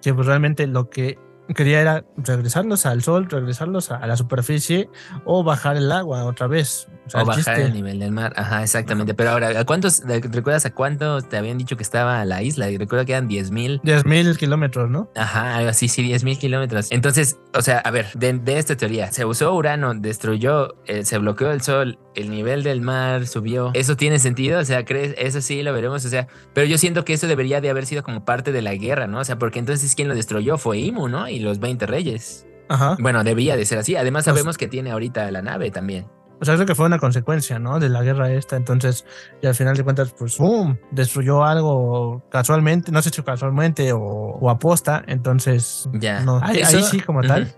que 0.03 0.13
pues 0.13 0.27
realmente 0.27 0.67
lo 0.67 0.89
que 0.91 1.17
quería 1.55 1.81
era 1.81 2.05
regresarlos 2.17 2.85
al 2.85 3.01
sol, 3.03 3.27
regresarlos 3.29 3.91
a 3.91 4.05
la 4.05 4.17
superficie 4.17 4.89
o 5.25 5.43
bajar 5.43 5.77
el 5.77 5.91
agua 5.91 6.23
otra 6.25 6.47
vez. 6.47 6.87
O, 7.05 7.09
sea, 7.09 7.19
O 7.19 7.23
el 7.23 7.27
bajar 7.27 7.55
chiste- 7.55 7.65
el 7.65 7.73
nivel 7.73 7.99
del 7.99 8.11
mar. 8.11 8.33
Ajá, 8.35 8.63
exactamente. 8.63 9.13
Pero 9.13 9.29
ahora, 9.31 9.59
¿a 9.59 9.63
cuántos, 9.65 10.01
recuerdas 10.05 10.65
a 10.65 10.71
cuántos 10.73 11.29
te 11.29 11.37
habían 11.37 11.57
dicho 11.57 11.77
que 11.77 11.83
estaba 11.83 12.23
la 12.25 12.41
isla? 12.43 12.69
Y 12.69 12.77
recuerdo 12.77 13.05
que 13.05 13.13
eran 13.13 13.27
10 13.29 13.51
mil. 13.51 13.79
10.000 13.83 14.35
kilómetros, 14.37 14.89
¿no? 14.89 15.09
Ajá, 15.15 15.55
algo 15.55 15.69
así, 15.69 15.87
sí, 15.87 16.03
10 16.03 16.23
mil 16.25 16.37
kilómetros. 16.37 16.91
Entonces, 16.91 17.37
o 17.53 17.61
sea, 17.61 17.79
a 17.79 17.91
ver, 17.91 18.07
de, 18.15 18.33
de 18.33 18.57
esta 18.57 18.75
teoría, 18.75 19.11
se 19.11 19.23
usó 19.23 19.53
Urano, 19.53 19.93
destruyó, 19.95 20.75
eh, 20.85 21.05
se 21.05 21.17
bloqueó 21.17 21.51
el 21.51 21.61
sol, 21.61 21.97
el 22.17 22.29
nivel 22.29 22.63
del 22.63 22.81
mar 22.81 23.27
subió. 23.27 23.71
¿Eso 23.73 23.95
tiene 23.95 24.19
sentido? 24.19 24.59
O 24.59 24.65
sea, 24.65 24.83
¿crees? 24.85 25.15
Eso 25.17 25.39
sí 25.41 25.63
lo 25.63 25.71
veremos, 25.73 26.03
o 26.05 26.09
sea, 26.09 26.27
pero 26.53 26.67
yo 26.67 26.77
siento 26.77 27.05
que 27.05 27.13
eso 27.13 27.27
debería 27.27 27.61
de 27.61 27.69
haber 27.69 27.85
sido 27.85 28.03
como 28.03 28.25
parte 28.25 28.51
de 28.51 28.61
la 28.61 28.75
guerra, 28.75 29.07
¿no? 29.07 29.19
O 29.19 29.23
sea, 29.25 29.37
porque 29.37 29.59
entonces 29.59 29.95
quien 29.95 30.07
lo 30.07 30.15
destruyó 30.15 30.57
fue 30.57 30.79
Imu, 30.79 31.07
¿no? 31.07 31.29
Y 31.29 31.39
los 31.39 31.59
20 31.59 31.85
reyes. 31.85 32.45
Ajá. 32.69 32.97
Bueno, 32.99 33.23
debía 33.23 33.55
de 33.55 33.65
ser 33.65 33.79
así. 33.79 33.95
Además, 33.95 34.25
Pues- 34.25 34.35
sabemos 34.35 34.57
que 34.57 34.67
tiene 34.67 34.91
ahorita 34.91 35.31
la 35.31 35.41
nave 35.41 35.71
también. 35.71 36.07
O 36.39 36.45
sea, 36.45 36.53
creo 36.53 36.67
que 36.67 36.75
fue 36.75 36.85
una 36.85 36.99
consecuencia, 36.99 37.57
¿no? 37.57 37.79
De 37.79 37.89
la 37.89 38.03
guerra 38.03 38.31
esta. 38.31 38.57
Entonces, 38.57 39.05
y 39.41 39.47
al 39.47 39.55
final 39.55 39.75
de 39.75 39.83
cuentas, 39.83 40.13
pues, 40.15 40.35
¡pum! 40.35 40.75
Destruyó 40.91 41.43
algo 41.43 42.23
casualmente, 42.29 42.91
no 42.91 43.01
sé 43.01 43.09
si 43.09 43.23
casualmente 43.23 43.91
o, 43.93 43.99
o 44.01 44.49
aposta. 44.51 45.03
Entonces, 45.07 45.89
Ya. 45.93 46.19
no, 46.21 46.39
ahí, 46.43 46.63
sí 46.83 46.99
como 46.99 47.21
tal. 47.21 47.51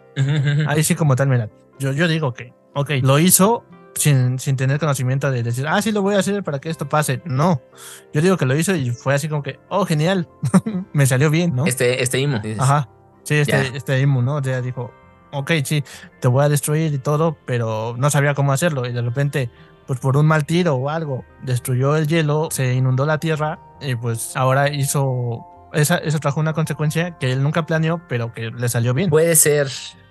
Ahí 0.68 0.84
sí 0.84 0.96
como 0.96 1.16
tal, 1.18 1.28
mira, 1.28 1.50
yo, 1.78 1.92
yo 1.92 2.08
digo 2.08 2.34
que, 2.34 2.54
ok, 2.74 2.92
lo 3.02 3.20
hizo 3.20 3.66
sin, 3.96 4.40
sin 4.40 4.56
tener 4.56 4.80
conocimiento 4.80 5.30
de 5.32 5.44
decir, 5.44 5.68
ah, 5.68 5.82
sí 5.82 5.92
lo 5.92 6.02
voy 6.02 6.16
a 6.16 6.20
hacer 6.20 6.44
para 6.44 6.60
que 6.60 6.70
esto 6.70 6.88
pase. 6.88 7.22
No, 7.26 7.62
yo 8.14 8.22
digo 8.22 8.38
que 8.38 8.46
lo 8.46 8.56
hizo 8.56 8.76
y 8.76 8.92
fue 8.92 9.14
así 9.14 9.28
como 9.28 9.44
que, 9.44 9.60
oh, 9.70 9.86
genial, 9.86 10.28
me 10.94 11.06
salió 11.06 11.30
bien, 11.30 11.56
¿no? 11.56 11.66
Este, 11.66 12.02
este 12.02 12.20
Imo. 12.20 12.40
dices. 12.40 12.60
Ajá, 12.60 12.90
sí, 13.24 13.36
este, 13.36 13.76
este 13.76 14.00
Imu, 14.02 14.22
¿no? 14.22 14.36
O 14.36 14.44
sea, 14.44 14.62
dijo, 14.62 14.92
ok, 15.32 15.52
sí, 15.64 15.84
te 16.20 16.28
voy 16.28 16.46
a 16.46 16.50
destruir 16.50 16.94
y 16.94 17.00
todo, 17.00 17.38
pero 17.46 17.96
no 17.98 18.10
sabía 18.10 18.34
cómo 18.34 18.54
hacerlo 18.54 18.86
y 18.86 18.94
de 18.94 19.02
repente, 19.02 19.50
pues 19.88 20.00
por 20.00 20.18
un 20.18 20.26
mal 20.26 20.46
tiro 20.46 20.76
o 20.76 20.90
algo, 20.90 21.26
destruyó 21.44 21.96
el 21.96 22.08
hielo, 22.08 22.50
se 22.52 22.74
inundó 22.74 23.06
la 23.06 23.20
tierra 23.20 23.60
y 23.82 23.96
pues 23.96 24.36
ahora 24.36 24.70
hizo... 24.70 25.46
Esa, 25.72 25.98
eso 25.98 26.18
trajo 26.18 26.40
una 26.40 26.54
consecuencia 26.54 27.20
que 27.20 27.32
él 27.32 27.44
nunca 27.44 27.68
planeó, 27.68 28.02
pero 28.10 28.34
que 28.34 28.50
le 28.50 28.70
salió 28.70 28.96
bien. 28.96 29.12
Puede 29.12 29.36
ser, 29.36 29.70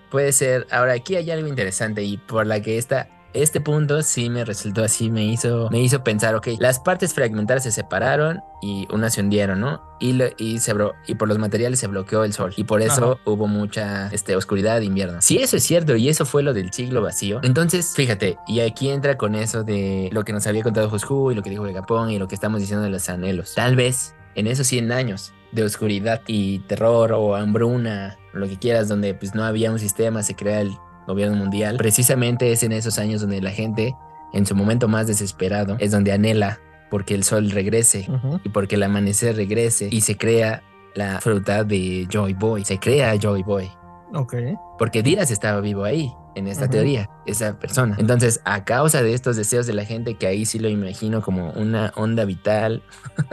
puede 0.08 0.30
ser. 0.30 0.68
Ahora, 0.70 0.92
aquí 0.92 1.16
hay 1.16 1.32
algo 1.32 1.48
interesante 1.48 2.04
y 2.04 2.16
por 2.16 2.46
la 2.46 2.62
que 2.62 2.78
esta, 2.78 3.08
este 3.34 3.60
punto 3.60 4.02
sí 4.02 4.30
me 4.30 4.44
resultó 4.44 4.82
así, 4.82 5.10
me 5.10 5.24
hizo, 5.24 5.68
me 5.70 5.80
hizo 5.80 6.02
pensar, 6.02 6.34
ok, 6.34 6.48
las 6.58 6.80
partes 6.80 7.12
fragmentadas 7.14 7.62
se 7.64 7.70
separaron 7.72 8.40
y 8.62 8.86
unas 8.92 9.14
se 9.14 9.20
hundieron, 9.20 9.60
¿no? 9.60 9.82
Y, 10.00 10.14
lo- 10.14 10.26
y, 10.38 10.58
se 10.60 10.74
bro- 10.74 10.94
y 11.06 11.14
por 11.14 11.28
los 11.28 11.38
materiales 11.38 11.78
se 11.78 11.86
bloqueó 11.86 12.24
el 12.24 12.32
sol 12.32 12.52
y 12.56 12.64
por 12.64 12.82
eso 12.82 13.18
hubo 13.24 13.46
mucha 13.46 14.08
este, 14.12 14.34
oscuridad 14.36 14.78
de 14.80 14.86
invierno. 14.86 15.20
Si 15.20 15.38
eso 15.38 15.56
es 15.56 15.62
cierto 15.64 15.94
y 15.96 16.08
eso 16.08 16.24
fue 16.24 16.42
lo 16.42 16.54
del 16.54 16.72
siglo 16.72 17.02
vacío, 17.02 17.40
entonces 17.42 17.92
fíjate, 17.94 18.38
y 18.46 18.60
aquí 18.60 18.88
entra 18.90 19.16
con 19.18 19.34
eso 19.34 19.62
de 19.64 20.08
lo 20.12 20.24
que 20.24 20.32
nos 20.32 20.46
había 20.46 20.62
contado 20.62 20.88
Joshu 20.90 21.30
y 21.30 21.34
lo 21.34 21.42
que 21.42 21.50
dijo 21.50 21.66
Japón 21.72 22.10
y 22.10 22.18
lo 22.18 22.28
que 22.28 22.34
estamos 22.34 22.60
diciendo 22.60 22.84
de 22.84 22.90
los 22.90 23.08
anhelos. 23.08 23.54
Tal 23.54 23.76
vez 23.76 24.14
en 24.34 24.46
esos 24.46 24.66
100 24.66 24.90
años 24.92 25.32
de 25.52 25.64
oscuridad 25.64 26.20
y 26.26 26.58
terror 26.60 27.12
o 27.12 27.34
hambruna, 27.34 28.18
lo 28.32 28.46
que 28.46 28.58
quieras, 28.58 28.88
donde 28.88 29.14
pues 29.14 29.34
no 29.34 29.44
había 29.44 29.72
un 29.72 29.78
sistema, 29.78 30.22
se 30.22 30.34
crea 30.36 30.60
el 30.60 30.72
gobierno 31.08 31.36
mundial. 31.36 31.76
Precisamente 31.78 32.52
es 32.52 32.62
en 32.62 32.72
esos 32.72 32.98
años 32.98 33.22
donde 33.22 33.40
la 33.40 33.50
gente, 33.50 33.96
en 34.32 34.46
su 34.46 34.54
momento 34.54 34.86
más 34.86 35.06
desesperado, 35.06 35.76
es 35.80 35.90
donde 35.90 36.12
anhela 36.12 36.60
porque 36.90 37.14
el 37.14 37.24
sol 37.24 37.50
regrese 37.50 38.08
y 38.44 38.48
porque 38.50 38.76
el 38.76 38.82
amanecer 38.82 39.36
regrese 39.36 39.88
y 39.90 40.02
se 40.02 40.16
crea 40.16 40.62
la 40.94 41.20
fruta 41.20 41.64
de 41.64 42.06
Joy 42.10 42.34
Boy. 42.34 42.64
Se 42.64 42.78
crea 42.78 43.16
Joy 43.18 43.42
Boy. 43.42 43.70
Ok. 44.14 44.34
Porque 44.78 45.02
Diras 45.02 45.30
estaba 45.30 45.60
vivo 45.60 45.84
ahí, 45.84 46.10
en 46.34 46.46
esta 46.46 46.68
teoría, 46.68 47.10
esa 47.26 47.58
persona. 47.58 47.96
Entonces, 47.98 48.40
a 48.44 48.64
causa 48.64 49.02
de 49.02 49.12
estos 49.12 49.36
deseos 49.36 49.66
de 49.66 49.74
la 49.74 49.84
gente, 49.84 50.14
que 50.14 50.26
ahí 50.26 50.46
sí 50.46 50.58
lo 50.58 50.68
imagino 50.68 51.20
como 51.20 51.50
una 51.52 51.92
onda 51.94 52.24
vital 52.24 52.82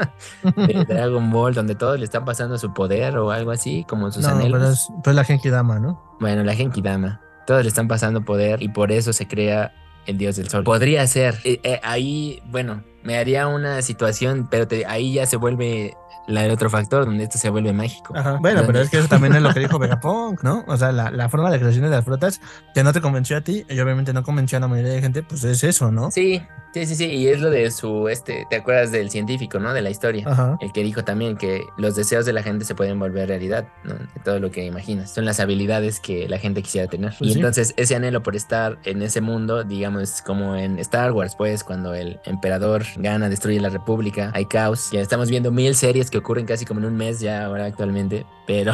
de 0.57 0.85
Dragon 0.85 1.31
Ball, 1.31 1.53
donde 1.53 1.75
todos 1.75 1.97
le 1.97 2.05
están 2.05 2.25
pasando 2.25 2.57
su 2.57 2.73
poder 2.73 3.17
o 3.17 3.31
algo 3.31 3.51
así, 3.51 3.85
como 3.87 4.11
sus 4.11 4.23
no, 4.23 4.31
anhelos. 4.31 4.59
pero 4.59 4.71
es, 4.71 4.87
pero 5.03 5.11
es 5.11 5.15
la 5.15 5.23
Genki 5.23 5.49
Dama, 5.49 5.79
¿no? 5.79 6.17
Bueno, 6.19 6.43
la 6.43 6.55
Genkidama. 6.55 7.21
Todos 7.45 7.61
le 7.63 7.69
están 7.69 7.87
pasando 7.87 8.23
poder 8.23 8.61
y 8.61 8.69
por 8.69 8.91
eso 8.91 9.13
se 9.13 9.27
crea 9.27 9.73
el 10.05 10.17
dios 10.17 10.35
del 10.35 10.49
sol. 10.49 10.63
Podría 10.63 11.05
ser. 11.07 11.35
Eh, 11.43 11.59
eh, 11.63 11.79
ahí, 11.83 12.41
bueno, 12.45 12.83
me 13.03 13.17
haría 13.17 13.47
una 13.47 13.81
situación, 13.81 14.47
pero 14.49 14.67
te- 14.67 14.85
ahí 14.85 15.13
ya 15.13 15.25
se 15.25 15.37
vuelve 15.37 15.95
la, 16.27 16.45
el 16.45 16.51
otro 16.51 16.69
factor, 16.69 17.05
donde 17.05 17.23
esto 17.23 17.37
se 17.37 17.49
vuelve 17.49 17.71
mágico. 17.73 18.15
Ajá. 18.15 18.37
Bueno, 18.39 18.63
pero 18.65 18.81
es 18.81 18.89
que 18.89 18.97
eso 18.97 19.07
también 19.07 19.35
es 19.35 19.41
lo 19.41 19.53
que 19.53 19.59
dijo 19.59 19.77
Vegapunk, 19.79 20.43
¿no? 20.43 20.63
O 20.67 20.77
sea, 20.77 20.91
la, 20.91 21.11
la 21.11 21.29
forma 21.29 21.49
de 21.51 21.59
creación 21.59 21.83
de 21.83 21.89
las 21.91 22.03
frutas 22.05 22.41
que 22.73 22.83
no 22.83 22.93
te 22.93 23.01
convenció 23.01 23.37
a 23.37 23.41
ti 23.41 23.63
y 23.69 23.79
obviamente 23.79 24.11
no 24.13 24.23
convenció 24.23 24.57
a 24.57 24.61
la 24.61 24.67
mayoría 24.67 24.93
de 24.93 25.01
gente, 25.01 25.23
pues 25.23 25.43
es 25.43 25.63
eso, 25.63 25.91
¿no? 25.91 26.09
Sí, 26.11 26.41
sí, 26.75 26.85
sí, 26.85 26.95
sí. 26.95 27.05
Y 27.05 27.29
es 27.29 27.39
lo 27.39 27.49
de 27.49 27.71
su, 27.71 28.09
este, 28.09 28.45
¿te 28.49 28.57
acuerdas 28.57 28.91
del 28.91 29.09
científico, 29.09 29.59
no? 29.59 29.73
De 29.73 29.81
la 29.81 29.89
historia. 29.89 30.27
Ajá. 30.27 30.57
El 30.59 30.73
que 30.73 30.83
dijo 30.83 31.05
también 31.05 31.37
que 31.37 31.63
los 31.77 31.95
deseos 31.95 32.25
de 32.25 32.33
la 32.33 32.43
gente 32.43 32.65
se 32.65 32.75
pueden 32.75 32.99
volver 32.99 33.29
realidad, 33.29 33.69
¿no? 33.85 33.95
Todo 34.25 34.41
lo 34.41 34.51
que 34.51 34.65
imaginas. 34.65 35.13
Son 35.13 35.23
las 35.23 35.39
habilidades 35.39 36.01
que 36.01 36.27
la 36.27 36.37
gente 36.37 36.61
quisiera 36.61 36.89
tener. 36.89 37.13
Pues 37.17 37.29
y 37.29 37.33
sí. 37.33 37.39
entonces 37.39 37.73
ese 37.77 37.95
anhelo 37.95 38.23
por 38.23 38.35
estar 38.35 38.77
en 38.83 39.01
ese 39.01 39.21
mundo, 39.21 39.63
digamos, 39.63 40.21
como 40.21 40.57
en 40.57 40.77
Star 40.79 41.13
Wars, 41.13 41.35
pues, 41.37 41.63
cuando 41.63 41.93
el 41.93 42.19
emperador 42.25 42.83
gana, 42.97 43.29
destruye 43.29 43.61
la 43.61 43.69
república, 43.69 44.31
hay 44.33 44.45
caos. 44.45 44.89
Ya 44.91 44.99
estamos 44.99 45.29
viendo 45.29 45.51
mil 45.51 45.75
series 45.75 46.11
que 46.11 46.17
ocurren 46.17 46.45
casi 46.45 46.65
como 46.65 46.81
en 46.81 46.87
un 46.87 46.97
mes 46.97 47.21
ya 47.21 47.45
ahora 47.45 47.65
actualmente. 47.65 48.25
Pero 48.47 48.73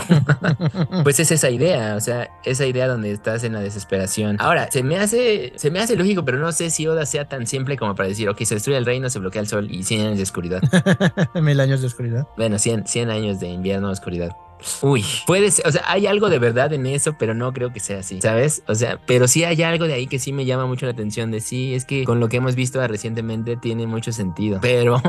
pues 1.04 1.20
es 1.20 1.32
esa 1.32 1.49
idea, 1.49 1.95
o 1.95 2.02
sea, 2.02 2.30
esa 2.43 2.66
idea 2.66 2.88
donde 2.88 3.12
estás 3.12 3.43
en 3.43 3.54
la 3.54 3.62
desesperación. 3.62 4.38
Ahora, 4.39 4.70
se 4.72 4.84
me 4.84 4.97
hace, 4.97 5.54
se 5.56 5.72
me 5.72 5.80
hace 5.80 5.95
lógico, 5.95 6.26
pero 6.26 6.39
no 6.39 6.52
sé 6.52 6.70
si 6.72 6.88
Oda 6.88 7.06
sea 7.06 7.30
tan 7.30 7.47
simple 7.47 7.78
como 7.78 7.91
para 7.96 8.10
decir, 8.10 8.30
ok, 8.30 8.42
se 8.44 8.56
destruye 8.56 8.78
el 8.78 8.86
reino, 8.86 9.10
se 9.10 9.20
bloquea 9.20 9.42
el 9.42 9.48
sol 9.48 9.68
y 9.70 9.84
100 9.84 10.02
años 10.02 10.18
de 10.18 10.24
oscuridad. 10.24 10.62
Mil 11.36 11.60
años 11.60 11.82
de 11.82 11.88
oscuridad. 11.88 12.28
Bueno, 12.38 12.60
100, 12.60 12.88
100 12.88 13.10
años 13.10 13.39
de 13.39 13.50
invierno, 13.50 13.89
oscuridad. 13.89 14.36
Uy, 14.82 15.05
puede 15.26 15.51
ser, 15.51 15.68
o 15.68 15.72
sea, 15.72 15.84
hay 15.88 16.07
algo 16.07 16.30
de 16.30 16.39
verdad 16.39 16.74
en 16.74 16.86
eso, 16.86 17.16
pero 17.18 17.34
no 17.34 17.53
creo 17.53 17.72
que 17.72 17.80
sea 17.80 17.99
así, 17.99 18.22
¿sabes? 18.22 18.64
O 18.68 18.76
sea, 18.76 18.99
pero 19.05 19.28
sí 19.28 19.43
hay 19.43 19.62
algo 19.64 19.86
de 19.86 19.93
ahí 19.93 20.07
que 20.07 20.20
sí 20.20 20.34
me 20.34 20.45
llama 20.45 20.66
mucho 20.66 20.86
la 20.86 20.91
atención 20.91 21.32
de 21.32 21.41
sí, 21.41 21.74
es 21.74 21.86
que 21.86 22.03
con 22.03 22.20
lo 22.20 22.30
que 22.30 22.38
hemos 22.38 22.55
visto 22.55 22.86
recientemente 22.88 23.57
tiene 23.57 23.88
mucho 23.88 24.12
sentido. 24.12 24.59
Pero, 24.72 25.01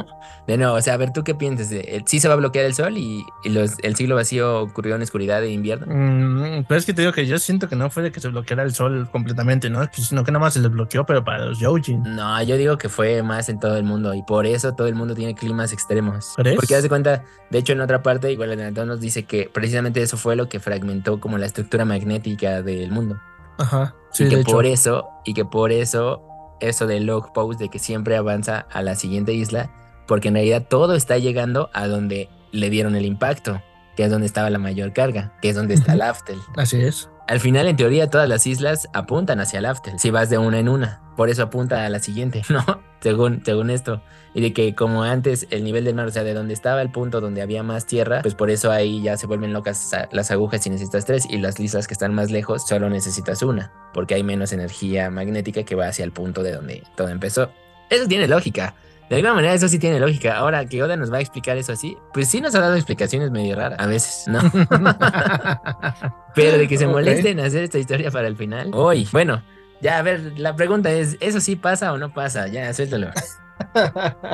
de 0.46 0.56
nuevo, 0.56 0.74
o 0.74 0.80
sea, 0.80 0.94
a 0.94 0.96
ver, 0.96 1.12
¿tú 1.12 1.24
qué 1.24 1.34
piensas? 1.34 1.72
Sí 2.06 2.20
se 2.20 2.28
va 2.28 2.34
a 2.34 2.36
bloquear 2.36 2.64
el 2.64 2.74
sol 2.74 2.96
y, 2.96 3.24
y 3.44 3.48
los, 3.50 3.72
el 3.82 3.96
siglo 3.96 4.16
vacío 4.16 4.62
ocurrió 4.62 4.96
en 4.96 5.02
oscuridad 5.02 5.40
de 5.40 5.50
invierno. 5.50 5.86
Mm, 5.88 6.64
pero 6.68 6.78
es 6.78 6.86
que 6.86 6.92
te 6.92 7.02
digo 7.02 7.12
que 7.12 7.26
yo 7.26 7.38
siento 7.38 7.68
que 7.68 7.76
no 7.76 7.90
fue 7.90 8.02
de 8.02 8.12
que 8.12 8.20
se 8.20 8.28
bloqueara 8.28 8.62
el 8.62 8.74
sol 8.74 9.08
completamente, 9.10 9.70
¿no? 9.70 9.78
Pues, 9.78 10.08
Sino 10.08 10.24
que 10.24 10.32
nada 10.32 10.44
más 10.44 10.54
se 10.54 10.60
les 10.60 10.70
bloqueó, 10.70 11.04
pero 11.06 11.24
para 11.24 11.46
los 11.46 11.58
Youjin. 11.58 12.02
No, 12.02 12.42
yo 12.42 12.56
digo 12.56 12.78
que 12.78 12.88
fue 12.88 13.22
más 13.22 13.48
en 13.48 13.60
todo 13.60 13.76
el 13.76 13.84
mundo 13.84 14.14
y 14.14 14.22
por 14.22 14.46
eso 14.46 14.74
todo 14.74 14.86
el 14.86 14.94
mundo 14.94 15.14
tiene 15.14 15.34
climas 15.34 15.72
extremos. 15.72 16.32
¿Crees? 16.36 16.56
Porque 16.56 16.74
haz 16.74 16.82
de 16.82 16.88
cuenta, 16.88 17.24
de 17.50 17.58
hecho 17.58 17.72
en 17.72 17.80
otra 17.80 18.02
parte, 18.02 18.32
igual 18.32 18.52
el 18.52 18.72
nos 18.72 19.00
dice 19.00 19.24
que 19.24 19.41
precisamente 19.52 20.02
eso 20.02 20.16
fue 20.16 20.36
lo 20.36 20.48
que 20.48 20.60
fragmentó 20.60 21.20
como 21.20 21.38
la 21.38 21.46
estructura 21.46 21.84
magnética 21.84 22.62
del 22.62 22.90
mundo. 22.90 23.20
Ajá. 23.58 23.94
Sí, 24.12 24.24
y 24.24 24.28
que 24.28 24.36
de 24.36 24.42
hecho. 24.42 24.52
por 24.52 24.66
eso, 24.66 25.08
y 25.24 25.34
que 25.34 25.44
por 25.44 25.72
eso, 25.72 26.22
eso 26.60 26.86
del 26.86 27.06
log 27.06 27.32
post 27.32 27.58
de 27.58 27.68
que 27.68 27.78
siempre 27.78 28.16
avanza 28.16 28.66
a 28.70 28.82
la 28.82 28.94
siguiente 28.94 29.32
isla, 29.32 29.70
porque 30.06 30.28
en 30.28 30.34
realidad 30.34 30.66
todo 30.68 30.94
está 30.94 31.18
llegando 31.18 31.70
a 31.72 31.86
donde 31.86 32.28
le 32.50 32.70
dieron 32.70 32.96
el 32.96 33.04
impacto, 33.04 33.62
que 33.96 34.04
es 34.04 34.10
donde 34.10 34.26
estaba 34.26 34.50
la 34.50 34.58
mayor 34.58 34.92
carga, 34.92 35.32
que 35.40 35.48
es 35.50 35.56
donde 35.56 35.74
está 35.74 35.94
el 35.94 36.02
Aftel. 36.02 36.38
Así 36.56 36.80
es. 36.80 37.08
Al 37.28 37.40
final, 37.40 37.68
en 37.68 37.76
teoría, 37.76 38.10
todas 38.10 38.28
las 38.28 38.46
islas 38.46 38.88
apuntan 38.92 39.40
hacia 39.40 39.60
el 39.60 39.66
Aftel, 39.66 39.98
si 39.98 40.10
vas 40.10 40.28
de 40.28 40.38
una 40.38 40.58
en 40.58 40.68
una. 40.68 41.02
Por 41.16 41.30
eso 41.30 41.42
apunta 41.44 41.84
a 41.86 41.88
la 41.88 42.00
siguiente, 42.00 42.42
¿no? 42.48 42.64
Según, 43.02 43.42
según 43.44 43.70
esto. 43.70 44.00
Y 44.32 44.40
de 44.40 44.52
que 44.52 44.74
como 44.74 45.02
antes 45.02 45.46
el 45.50 45.64
nivel 45.64 45.84
del 45.84 45.94
mar, 45.94 46.06
o 46.06 46.10
sea, 46.10 46.22
de 46.22 46.34
donde 46.34 46.54
estaba 46.54 46.80
el 46.80 46.90
punto 46.90 47.20
donde 47.20 47.42
había 47.42 47.62
más 47.62 47.86
tierra, 47.86 48.22
pues 48.22 48.34
por 48.34 48.50
eso 48.50 48.70
ahí 48.70 49.02
ya 49.02 49.16
se 49.16 49.26
vuelven 49.26 49.52
locas 49.52 49.90
las 50.12 50.30
agujas 50.30 50.66
y 50.66 50.70
necesitas 50.70 51.04
tres. 51.04 51.26
Y 51.28 51.38
las 51.38 51.58
islas 51.60 51.86
que 51.86 51.94
están 51.94 52.14
más 52.14 52.30
lejos 52.30 52.66
solo 52.66 52.88
necesitas 52.88 53.42
una, 53.42 53.72
porque 53.92 54.14
hay 54.14 54.22
menos 54.22 54.52
energía 54.52 55.10
magnética 55.10 55.64
que 55.64 55.74
va 55.74 55.88
hacia 55.88 56.04
el 56.04 56.12
punto 56.12 56.42
de 56.42 56.52
donde 56.52 56.84
todo 56.96 57.08
empezó. 57.08 57.50
Eso 57.90 58.06
tiene 58.06 58.28
lógica. 58.28 58.74
De 59.10 59.16
alguna 59.16 59.34
manera 59.34 59.52
eso 59.52 59.68
sí 59.68 59.78
tiene 59.78 60.00
lógica. 60.00 60.38
Ahora 60.38 60.64
que 60.64 60.82
Oda 60.82 60.96
nos 60.96 61.12
va 61.12 61.18
a 61.18 61.20
explicar 61.20 61.58
eso 61.58 61.72
así, 61.72 61.98
pues 62.14 62.28
sí 62.28 62.40
nos 62.40 62.54
ha 62.54 62.60
dado 62.60 62.76
explicaciones 62.76 63.30
medio 63.30 63.56
raras 63.56 63.78
a 63.78 63.86
veces, 63.86 64.24
¿no? 64.28 64.40
Pero 66.34 66.56
de 66.56 66.66
que 66.66 66.78
se 66.78 66.86
molesten 66.86 67.38
en 67.38 67.44
hacer 67.44 67.64
esta 67.64 67.78
historia 67.78 68.10
para 68.10 68.28
el 68.28 68.36
final. 68.36 68.70
Hoy, 68.72 69.06
bueno, 69.12 69.42
ya 69.82 69.98
a 69.98 70.02
ver, 70.02 70.38
la 70.38 70.56
pregunta 70.56 70.90
es, 70.90 71.18
¿eso 71.20 71.40
sí 71.40 71.56
pasa 71.56 71.92
o 71.92 71.98
no 71.98 72.14
pasa? 72.14 72.46
Ya, 72.48 72.72
suéltalo. 72.72 73.10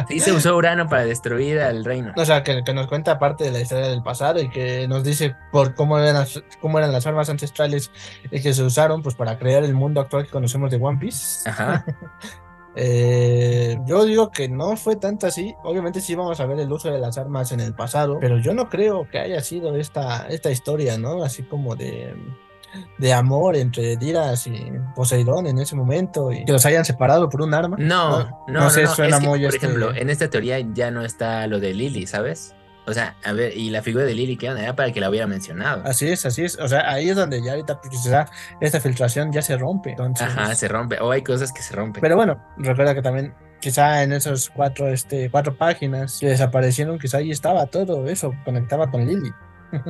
Sí 0.09 0.21
se 0.21 0.33
usó 0.33 0.57
Urano 0.57 0.89
para 0.89 1.05
destruir 1.05 1.61
al 1.61 1.85
reino. 1.85 2.13
O 2.17 2.25
sea, 2.25 2.43
que, 2.43 2.65
que 2.65 2.73
nos 2.73 2.87
cuenta 2.87 3.19
parte 3.19 3.45
de 3.45 3.51
la 3.51 3.61
historia 3.61 3.89
del 3.89 4.03
pasado 4.03 4.41
y 4.41 4.49
que 4.49 4.89
nos 4.89 5.05
dice 5.05 5.37
por 5.53 5.75
cómo 5.75 5.99
eran 5.99 6.15
las, 6.15 6.43
cómo 6.61 6.79
eran 6.79 6.93
las 6.93 7.07
armas 7.07 7.29
ancestrales 7.29 7.91
y 8.31 8.41
que 8.41 8.55
se 8.55 8.63
usaron 8.63 9.03
pues 9.03 9.15
para 9.15 9.39
crear 9.39 9.65
el 9.65 9.75
mundo 9.75 10.01
actual 10.01 10.25
que 10.25 10.31
conocemos 10.31 10.71
de 10.71 10.79
One 10.81 10.99
Piece. 10.99 11.49
Ajá. 11.49 11.85
Eh, 12.81 13.77
yo 13.87 14.05
digo 14.05 14.31
que 14.31 14.49
no 14.49 14.77
fue 14.77 14.95
tanto 14.95 15.27
así. 15.27 15.53
Obviamente 15.65 16.01
sí 16.01 16.15
vamos 16.15 16.39
a 16.39 16.47
ver 16.47 16.61
el 16.61 16.71
uso 16.71 16.93
de 16.93 17.01
las 17.01 17.19
armas 17.19 17.51
en 17.51 17.59
el 17.59 17.75
pasado, 17.75 18.19
pero 18.21 18.39
yo 18.39 18.55
no 18.55 18.69
creo 18.69 19.09
que 19.09 19.19
haya 19.19 19.41
sido 19.41 19.75
esta, 19.75 20.29
esta 20.29 20.53
historia, 20.53 20.97
¿no? 20.97 21.25
Así 21.25 21.43
como 21.43 21.75
de, 21.75 22.15
de 22.99 23.13
amor 23.13 23.57
entre 23.57 23.97
Diras 23.97 24.47
y 24.47 24.71
Poseidón 24.95 25.47
en 25.47 25.59
ese 25.59 25.77
momento 25.77 26.33
y 26.33 26.45
que 26.45 26.53
los 26.53 26.65
hayan 26.67 26.85
separado 26.85 27.29
por 27.29 27.43
un 27.43 27.55
arma. 27.55 27.77
No, 27.79 28.21
no, 28.21 28.45
no, 28.49 28.61
no 28.61 28.71
sé, 28.71 28.85
no, 28.85 28.95
suena 28.95 29.17
es 29.17 29.23
que, 29.23 29.29
muy, 29.29 29.39
por 29.45 29.55
este- 29.55 29.67
ejemplo, 29.67 29.95
en 29.95 30.11
esta 30.11 30.29
teoría 30.31 30.59
ya 30.75 30.91
no 30.91 31.03
está 31.05 31.47
lo 31.47 31.61
de 31.61 31.75
Lily, 31.75 32.07
¿sabes? 32.07 32.55
O 32.87 32.95
sea, 32.95 33.17
a 33.23 33.33
ver, 33.33 33.55
y 33.55 33.69
la 33.69 33.83
figura 33.83 34.05
de 34.07 34.15
Lily, 34.15 34.39
¿qué 34.39 34.49
onda? 34.49 34.63
Era 34.63 34.75
para 34.75 34.91
que 34.93 35.01
la 35.01 35.11
hubiera 35.11 35.27
mencionado. 35.27 35.83
Así 35.85 36.09
es, 36.09 36.25
así 36.25 36.45
es. 36.45 36.59
O 36.59 36.69
sea, 36.69 36.91
ahí 36.91 37.11
es 37.11 37.17
donde 37.17 37.43
ya 37.43 37.51
ahorita 37.51 37.79
pues, 37.83 37.91
quizá 37.91 38.25
esta 38.63 38.81
filtración 38.81 39.31
ya 39.31 39.43
se 39.43 39.59
rompe. 39.59 39.91
Entonces, 39.91 40.27
Ajá, 40.27 40.55
se 40.55 40.69
rompe. 40.69 40.99
O 40.99 41.11
hay 41.11 41.21
cosas 41.23 41.53
que 41.53 41.61
se 41.61 41.77
rompen. 41.77 42.01
Pero 42.01 42.17
bueno, 42.17 42.43
recuerda 42.57 42.95
que 42.95 43.03
también 43.03 43.35
quizá 43.61 44.03
en 44.03 44.15
esos 44.15 44.49
cuatro, 44.49 44.89
este, 44.89 45.31
cuatro 45.31 45.55
páginas 45.59 46.17
que 46.19 46.29
desaparecieron, 46.29 46.99
quizá 46.99 47.19
ahí 47.19 47.31
estaba 47.31 47.67
todo 47.67 48.07
eso, 48.09 48.33
conectaba 48.47 48.91
con 48.91 49.05
Lily. 49.07 49.33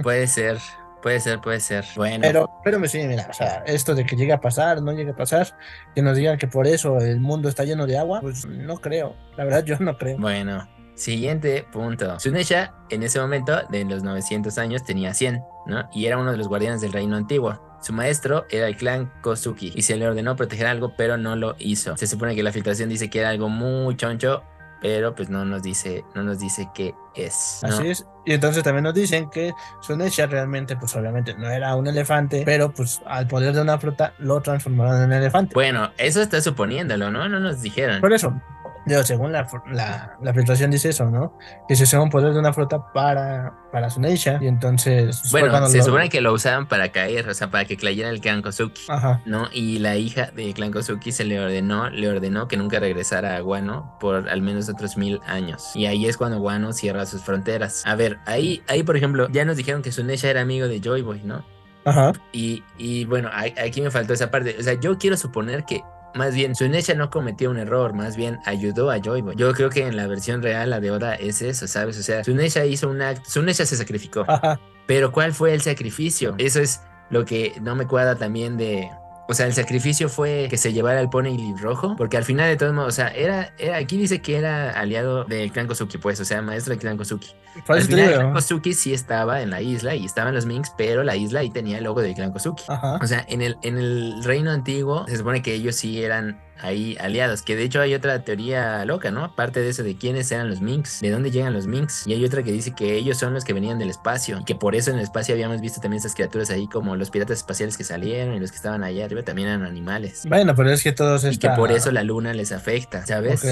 Puede 0.02 0.26
ser, 0.26 0.58
Puede 1.02 1.20
ser, 1.20 1.40
puede 1.40 1.60
ser. 1.60 1.84
Bueno. 1.96 2.22
Pero, 2.22 2.50
pero 2.64 2.84
sí, 2.88 3.02
mira, 3.06 3.28
o 3.30 3.32
sea, 3.32 3.62
esto 3.66 3.94
de 3.94 4.04
que 4.04 4.16
llegue 4.16 4.32
a 4.32 4.40
pasar, 4.40 4.82
no 4.82 4.92
llegue 4.92 5.10
a 5.12 5.16
pasar, 5.16 5.56
que 5.94 6.02
nos 6.02 6.16
digan 6.16 6.38
que 6.38 6.48
por 6.48 6.66
eso 6.66 6.98
el 6.98 7.20
mundo 7.20 7.48
está 7.48 7.64
lleno 7.64 7.86
de 7.86 7.98
agua, 7.98 8.20
pues 8.20 8.46
no 8.46 8.76
creo. 8.78 9.14
La 9.36 9.44
verdad, 9.44 9.64
yo 9.64 9.76
no 9.78 9.96
creo. 9.96 10.18
Bueno, 10.18 10.68
siguiente 10.94 11.64
punto. 11.72 12.18
Sunesha 12.18 12.74
en 12.90 13.02
ese 13.04 13.20
momento, 13.20 13.62
de 13.70 13.84
los 13.84 14.02
900 14.02 14.58
años, 14.58 14.84
tenía 14.84 15.14
100, 15.14 15.42
¿no? 15.66 15.88
Y 15.92 16.06
era 16.06 16.18
uno 16.18 16.32
de 16.32 16.36
los 16.36 16.48
guardianes 16.48 16.80
del 16.80 16.92
reino 16.92 17.16
antiguo. 17.16 17.60
Su 17.80 17.92
maestro 17.92 18.44
era 18.50 18.66
el 18.66 18.76
clan 18.76 19.12
Kozuki 19.22 19.72
y 19.74 19.82
se 19.82 19.96
le 19.96 20.08
ordenó 20.08 20.34
proteger 20.34 20.66
algo, 20.66 20.94
pero 20.96 21.16
no 21.16 21.36
lo 21.36 21.54
hizo. 21.60 21.96
Se 21.96 22.08
supone 22.08 22.34
que 22.34 22.42
la 22.42 22.50
filtración 22.50 22.88
dice 22.88 23.08
que 23.08 23.20
era 23.20 23.28
algo 23.28 23.48
muy 23.48 23.96
choncho, 23.96 24.42
pero 24.80 25.14
pues 25.14 25.28
no 25.28 25.44
nos 25.44 25.62
dice, 25.62 26.04
no 26.14 26.22
nos 26.22 26.38
dice 26.38 26.68
qué 26.74 26.94
es. 27.14 27.60
¿no? 27.62 27.68
Así 27.68 27.88
es. 27.88 28.06
Y 28.24 28.34
entonces 28.34 28.62
también 28.62 28.84
nos 28.84 28.94
dicen 28.94 29.30
que 29.30 29.52
Sunesha 29.80 30.26
realmente, 30.26 30.76
pues 30.76 30.94
obviamente 30.94 31.34
no 31.34 31.48
era 31.48 31.74
un 31.74 31.86
elefante, 31.86 32.42
pero 32.44 32.70
pues 32.70 33.00
al 33.06 33.26
poder 33.26 33.54
de 33.54 33.62
una 33.62 33.78
fruta 33.78 34.12
lo 34.18 34.40
transformaron 34.40 35.02
en 35.02 35.12
elefante. 35.12 35.54
Bueno, 35.54 35.90
eso 35.96 36.20
está 36.20 36.40
suponiéndolo, 36.40 37.10
¿no? 37.10 37.28
No 37.28 37.40
nos 37.40 37.62
dijeron. 37.62 38.00
Por 38.00 38.12
eso, 38.12 38.40
digo, 38.88 39.02
según 39.04 39.32
la, 39.32 39.46
la, 39.70 40.16
la 40.20 40.34
filtración 40.34 40.70
dice 40.70 40.88
eso, 40.88 41.04
¿no? 41.10 41.36
Que 41.68 41.76
se 41.76 41.84
usa 41.84 42.00
un 42.00 42.10
poder 42.10 42.32
de 42.32 42.38
una 42.40 42.52
fruta 42.52 42.92
para, 42.92 43.54
para 43.70 43.90
Sunesha 43.90 44.38
y 44.40 44.46
entonces... 44.46 45.22
Bueno, 45.30 45.66
se 45.68 45.78
lo- 45.78 45.84
supone 45.84 46.08
que 46.08 46.20
lo 46.20 46.32
usaban 46.32 46.66
para 46.66 46.90
caer, 46.90 47.28
o 47.28 47.34
sea, 47.34 47.50
para 47.50 47.64
que 47.64 47.76
cayera 47.76 48.08
el 48.08 48.20
clan 48.20 48.42
Kozuki. 48.42 48.82
Ajá. 48.88 49.20
¿no? 49.26 49.48
Y 49.52 49.78
la 49.78 49.96
hija 49.96 50.30
de 50.34 50.52
Clan 50.54 50.72
Kozuki 50.72 51.12
se 51.12 51.24
le 51.24 51.38
ordenó, 51.40 51.90
le 51.90 52.08
ordenó 52.08 52.48
que 52.48 52.56
nunca 52.56 52.80
regresara 52.80 53.36
a 53.36 53.40
Guano 53.40 53.96
por 54.00 54.28
al 54.28 54.42
menos 54.42 54.68
otros 54.68 54.96
mil 54.96 55.20
años. 55.26 55.70
Y 55.74 55.86
ahí 55.86 56.06
es 56.06 56.16
cuando 56.16 56.38
Guano 56.38 56.72
cierra 56.72 57.06
sus 57.06 57.22
fronteras. 57.22 57.82
A 57.86 57.94
ver, 57.94 58.18
ahí, 58.26 58.62
ahí 58.68 58.82
por 58.82 58.96
ejemplo, 58.96 59.28
ya 59.30 59.44
nos 59.44 59.56
dijeron 59.56 59.82
que 59.82 59.92
Sunesha 59.92 60.28
era 60.30 60.40
amigo 60.40 60.68
de 60.68 60.80
Joy 60.80 61.02
Boy, 61.02 61.22
¿no? 61.22 61.44
Ajá. 61.84 62.12
Y, 62.32 62.62
y 62.76 63.04
bueno, 63.06 63.30
aquí 63.32 63.80
me 63.80 63.90
faltó 63.90 64.12
esa 64.12 64.30
parte. 64.30 64.56
O 64.58 64.62
sea, 64.62 64.74
yo 64.74 64.98
quiero 64.98 65.16
suponer 65.16 65.64
que 65.64 65.80
más 66.18 66.34
bien 66.34 66.54
Sunesha 66.54 66.94
no 66.94 67.08
cometió 67.08 67.50
un 67.50 67.58
error, 67.58 67.94
más 67.94 68.16
bien 68.16 68.40
ayudó 68.44 68.90
a 68.90 69.00
Joy 69.00 69.22
Boy. 69.22 69.36
Yo 69.36 69.52
creo 69.54 69.70
que 69.70 69.86
en 69.86 69.96
la 69.96 70.06
versión 70.06 70.42
real, 70.42 70.68
la 70.68 70.80
de 70.80 70.90
Oda, 70.90 71.14
es 71.14 71.40
eso, 71.40 71.66
¿sabes? 71.66 71.96
O 71.98 72.02
sea, 72.02 72.24
Sunesha 72.24 72.66
hizo 72.66 72.90
un 72.90 73.00
acto, 73.00 73.30
Sunesha 73.30 73.64
se 73.64 73.76
sacrificó. 73.76 74.24
Ajá. 74.28 74.60
Pero 74.86 75.12
¿cuál 75.12 75.32
fue 75.32 75.54
el 75.54 75.62
sacrificio? 75.62 76.34
Eso 76.38 76.60
es 76.60 76.82
lo 77.10 77.24
que 77.24 77.54
no 77.62 77.74
me 77.74 77.86
cuadra 77.86 78.16
también 78.16 78.56
de... 78.56 78.90
O 79.30 79.34
sea, 79.34 79.44
el 79.44 79.52
sacrificio 79.52 80.08
fue 80.08 80.46
que 80.48 80.56
se 80.56 80.72
llevara 80.72 81.00
el 81.00 81.10
pony 81.10 81.54
rojo, 81.60 81.94
porque 81.96 82.16
al 82.16 82.24
final 82.24 82.48
de 82.48 82.56
todos 82.56 82.72
modos, 82.72 82.88
o 82.88 82.96
sea, 82.96 83.08
era, 83.08 83.52
era 83.58 83.76
aquí 83.76 83.98
dice 83.98 84.22
que 84.22 84.38
era 84.38 84.70
aliado 84.70 85.24
del 85.24 85.52
clan 85.52 85.66
Kozuki, 85.66 85.98
pues, 85.98 86.18
o 86.18 86.24
sea, 86.24 86.40
maestro 86.40 86.70
del 86.70 86.80
clan 86.80 86.96
Kozuki. 86.96 87.28
Por 87.66 87.76
Al 87.76 87.82
final, 87.82 88.00
el 88.00 88.14
clan 88.14 88.32
Kozuki 88.32 88.72
sí 88.72 88.94
estaba 88.94 89.42
en 89.42 89.50
la 89.50 89.60
isla 89.60 89.94
y 89.94 90.06
estaban 90.06 90.34
los 90.34 90.46
Minks, 90.46 90.72
pero 90.78 91.04
la 91.04 91.14
isla 91.14 91.40
ahí 91.40 91.50
tenía 91.50 91.76
el 91.76 91.84
logo 91.84 92.00
del 92.00 92.14
clan 92.14 92.32
Kozuki. 92.32 92.64
Ajá. 92.68 92.98
O 93.02 93.06
sea, 93.06 93.22
en 93.28 93.42
el, 93.42 93.58
en 93.62 93.76
el 93.76 94.24
reino 94.24 94.50
antiguo 94.50 95.06
se 95.06 95.18
supone 95.18 95.42
que 95.42 95.52
ellos 95.52 95.76
sí 95.76 96.02
eran 96.02 96.40
ahí 96.60 96.96
aliados, 97.00 97.42
que 97.42 97.56
de 97.56 97.64
hecho 97.64 97.80
hay 97.80 97.94
otra 97.94 98.22
teoría 98.24 98.84
loca, 98.84 99.10
¿no? 99.10 99.24
Aparte 99.24 99.60
de 99.60 99.68
eso 99.68 99.82
de 99.82 99.96
quiénes 99.96 100.30
eran 100.32 100.48
los 100.48 100.60
Minks, 100.60 101.00
de 101.00 101.10
dónde 101.10 101.30
llegan 101.30 101.52
los 101.52 101.66
Minks. 101.66 102.06
Y 102.06 102.12
hay 102.14 102.24
otra 102.24 102.42
que 102.42 102.52
dice 102.52 102.74
que 102.74 102.94
ellos 102.94 103.18
son 103.18 103.34
los 103.34 103.44
que 103.44 103.52
venían 103.52 103.78
del 103.78 103.90
espacio 103.90 104.38
y 104.40 104.44
que 104.44 104.54
por 104.54 104.74
eso 104.74 104.90
en 104.90 104.96
el 104.96 105.02
espacio 105.02 105.34
habíamos 105.34 105.60
visto 105.60 105.80
también 105.80 105.98
esas 105.98 106.14
criaturas 106.14 106.50
ahí 106.50 106.68
como 106.68 106.96
los 106.96 107.10
piratas 107.10 107.38
espaciales 107.38 107.76
que 107.76 107.84
salieron 107.84 108.34
y 108.34 108.40
los 108.40 108.50
que 108.50 108.56
estaban 108.56 108.84
allá 108.84 109.04
arriba 109.04 109.22
también 109.22 109.48
eran 109.48 109.64
animales. 109.64 110.22
Bueno, 110.28 110.54
pero 110.54 110.70
es 110.70 110.82
que 110.82 110.92
todos 110.92 111.24
Y 111.24 111.38
que 111.38 111.50
por 111.50 111.72
eso 111.72 111.90
la 111.90 112.02
luna 112.02 112.32
les 112.32 112.52
afecta, 112.52 113.06
¿sabes? 113.06 113.44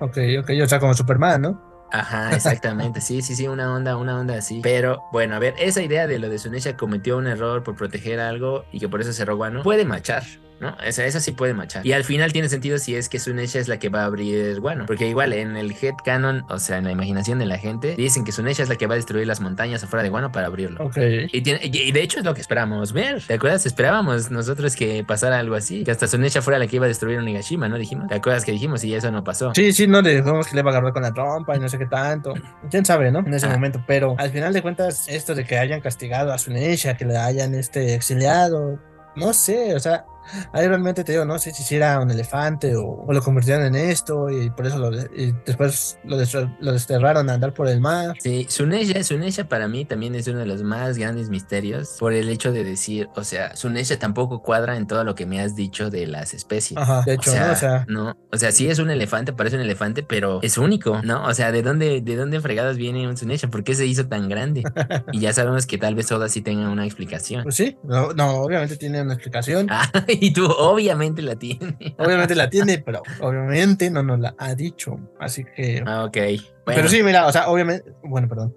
Ok, 0.00 0.10
ok, 0.10 0.18
ok. 0.40 0.50
O 0.62 0.68
sea, 0.68 0.78
como 0.80 0.94
Superman, 0.94 1.42
¿no? 1.42 1.74
Ajá, 1.94 2.34
exactamente. 2.34 3.00
Sí, 3.00 3.22
sí, 3.22 3.36
sí, 3.36 3.46
una 3.46 3.72
onda, 3.72 3.96
una 3.96 4.18
onda 4.18 4.36
así. 4.36 4.60
Pero 4.62 5.02
bueno, 5.12 5.36
a 5.36 5.38
ver, 5.38 5.54
esa 5.58 5.80
idea 5.80 6.06
de 6.06 6.18
lo 6.18 6.28
de 6.28 6.38
Sunesha 6.38 6.76
cometió 6.76 7.16
un 7.16 7.26
error 7.26 7.62
por 7.62 7.76
proteger 7.76 8.18
algo 8.18 8.64
y 8.72 8.80
que 8.80 8.88
por 8.88 9.00
eso 9.00 9.12
cerró 9.12 9.36
Guano 9.36 9.62
puede 9.62 9.84
machar. 9.84 10.24
¿No? 10.64 10.76
Esa, 10.84 11.04
esa 11.04 11.20
sí 11.20 11.32
puede 11.32 11.54
machar. 11.54 11.86
Y 11.86 11.92
al 11.92 12.04
final 12.04 12.32
tiene 12.32 12.48
sentido 12.48 12.78
si 12.78 12.94
es 12.96 13.08
que 13.08 13.18
Sunesha 13.18 13.58
es 13.58 13.68
la 13.68 13.78
que 13.78 13.88
va 13.88 14.02
a 14.02 14.04
abrir 14.06 14.60
Guano. 14.60 14.86
Porque 14.86 15.06
igual 15.08 15.32
en 15.32 15.56
el 15.56 15.72
head 15.72 15.94
canon, 16.04 16.44
o 16.48 16.58
sea, 16.58 16.78
en 16.78 16.84
la 16.84 16.90
imaginación 16.92 17.38
de 17.38 17.46
la 17.46 17.58
gente, 17.58 17.94
dicen 17.96 18.24
que 18.24 18.32
Sunesha 18.32 18.62
es 18.62 18.68
la 18.68 18.76
que 18.76 18.86
va 18.86 18.94
a 18.94 18.96
destruir 18.96 19.26
las 19.26 19.40
montañas 19.40 19.82
afuera 19.84 20.02
de 20.02 20.08
Guano 20.08 20.32
para 20.32 20.46
abrirlo. 20.46 20.84
Ok. 20.84 20.96
Y, 21.32 21.42
tiene- 21.42 21.60
y- 21.62 21.76
y 21.88 21.92
de 21.92 22.02
hecho 22.02 22.18
es 22.18 22.24
lo 22.24 22.34
que 22.34 22.40
esperábamos 22.40 22.92
ver. 22.92 23.22
¿Te 23.26 23.34
acuerdas? 23.34 23.66
Esperábamos 23.66 24.30
nosotros 24.30 24.74
que 24.76 25.04
pasara 25.04 25.38
algo 25.38 25.54
así. 25.54 25.84
Que 25.84 25.90
hasta 25.90 26.06
Sunesha 26.06 26.42
fuera 26.42 26.58
la 26.58 26.66
que 26.66 26.76
iba 26.76 26.84
a 26.86 26.88
destruir 26.88 27.18
Onigashima, 27.18 27.68
¿no? 27.68 27.76
Dijimos. 27.78 28.08
¿Te 28.08 28.14
acuerdas 28.16 28.44
que 28.44 28.52
dijimos? 28.52 28.82
Y 28.84 28.94
eso 28.94 29.10
no 29.10 29.22
pasó. 29.24 29.52
Sí, 29.54 29.72
sí, 29.72 29.86
no 29.86 30.00
le 30.02 30.16
dijimos 30.16 30.46
que 30.46 30.56
le 30.56 30.62
va 30.62 30.70
a 30.70 30.74
agarrar 30.74 30.92
con 30.92 31.02
la 31.02 31.12
trompa 31.12 31.56
y 31.56 31.58
no 31.60 31.68
sé 31.68 31.78
qué 31.78 31.86
tanto. 31.86 32.34
Quién 32.70 32.84
sabe, 32.84 33.10
¿no? 33.12 33.20
En 33.20 33.34
ese 33.34 33.46
Ah. 33.46 33.50
momento. 33.50 33.82
Pero 33.86 34.14
al 34.18 34.30
final 34.30 34.52
de 34.52 34.62
cuentas, 34.62 35.08
esto 35.08 35.34
de 35.34 35.44
que 35.44 35.58
hayan 35.58 35.80
castigado 35.80 36.32
a 36.32 36.38
Sunesha, 36.38 36.96
que 36.96 37.04
le 37.04 37.16
hayan 37.16 37.54
este 37.54 37.94
exiliado, 37.94 38.78
no 39.16 39.32
sé, 39.32 39.74
o 39.74 39.80
sea, 39.80 40.04
ahí 40.52 40.66
realmente 40.66 41.04
te 41.04 41.12
digo, 41.12 41.24
no 41.24 41.38
sé 41.38 41.52
si 41.52 41.74
era 41.74 42.00
un 42.00 42.10
elefante 42.10 42.76
o, 42.76 43.04
o 43.06 43.12
lo 43.12 43.22
convirtieron 43.22 43.64
en 43.66 43.74
esto 43.74 44.30
y 44.30 44.50
por 44.50 44.66
eso 44.66 44.78
lo 44.78 44.94
y 44.94 45.34
después 45.44 45.98
lo, 46.04 46.16
lo 46.60 46.72
desterraron 46.72 47.28
a 47.30 47.34
andar 47.34 47.52
por 47.54 47.68
el 47.68 47.80
mar. 47.80 48.14
Sí, 48.20 48.46
Sunesha, 48.48 49.02
Sunesha 49.02 49.48
para 49.48 49.68
mí 49.68 49.84
también 49.84 50.14
es 50.14 50.26
uno 50.28 50.38
de 50.38 50.46
los 50.46 50.62
más 50.62 50.98
grandes 50.98 51.28
misterios 51.30 51.96
por 51.98 52.12
el 52.12 52.28
hecho 52.28 52.52
de 52.52 52.64
decir, 52.64 53.08
o 53.14 53.24
sea, 53.24 53.56
Sunesha 53.56 53.98
tampoco 53.98 54.42
cuadra 54.42 54.76
en 54.76 54.86
todo 54.86 55.04
lo 55.04 55.14
que 55.14 55.26
me 55.26 55.40
has 55.40 55.56
dicho 55.56 55.90
de 55.90 56.06
las 56.06 56.34
especies. 56.34 56.78
Ajá, 56.78 57.02
de 57.04 57.14
hecho, 57.14 57.30
o 57.30 57.34
sea, 57.34 57.46
¿no? 57.46 57.52
O 57.52 57.56
sea, 57.56 57.84
no, 57.88 58.16
o 58.32 58.36
sea, 58.36 58.52
sí 58.52 58.68
es 58.68 58.78
un 58.78 58.90
elefante, 58.90 59.32
parece 59.32 59.56
un 59.56 59.62
elefante, 59.62 60.02
pero 60.02 60.40
es 60.42 60.58
único, 60.58 61.02
¿no? 61.02 61.24
O 61.24 61.34
sea, 61.34 61.52
¿de 61.52 61.62
dónde, 61.62 62.00
de 62.00 62.16
dónde 62.16 62.40
fregados 62.40 62.76
viene 62.76 63.08
un 63.08 63.16
Sunesha? 63.16 63.48
¿Por 63.48 63.64
qué 63.64 63.74
se 63.74 63.86
hizo 63.86 64.06
tan 64.06 64.28
grande? 64.28 64.62
y 65.12 65.20
ya 65.20 65.32
sabemos 65.32 65.66
que 65.66 65.78
tal 65.78 65.94
vez 65.94 66.10
Oda 66.12 66.28
sí 66.28 66.42
tenga 66.42 66.68
una 66.68 66.84
explicación. 66.84 67.42
pues 67.44 67.56
sí, 67.56 67.76
no, 67.82 68.12
no, 68.12 68.42
obviamente 68.42 68.76
tiene 68.76 69.02
una 69.02 69.14
explicación. 69.14 69.68
Y 70.20 70.32
tú 70.32 70.46
obviamente 70.46 71.22
la 71.22 71.36
tienes. 71.36 71.74
Obviamente 71.98 72.34
la 72.34 72.48
tiene, 72.50 72.78
pero 72.78 73.02
obviamente 73.20 73.90
no 73.90 74.02
nos 74.02 74.20
la 74.20 74.34
ha 74.38 74.54
dicho. 74.54 74.98
Así 75.18 75.44
que. 75.44 75.82
Ah, 75.86 76.04
ok. 76.04 76.16
Bueno, 76.16 76.40
Pero 76.64 76.88
sí, 76.88 77.02
mira, 77.02 77.26
o 77.26 77.32
sea, 77.32 77.48
obviamente. 77.48 77.92
Bueno, 78.02 78.28
perdón. 78.28 78.54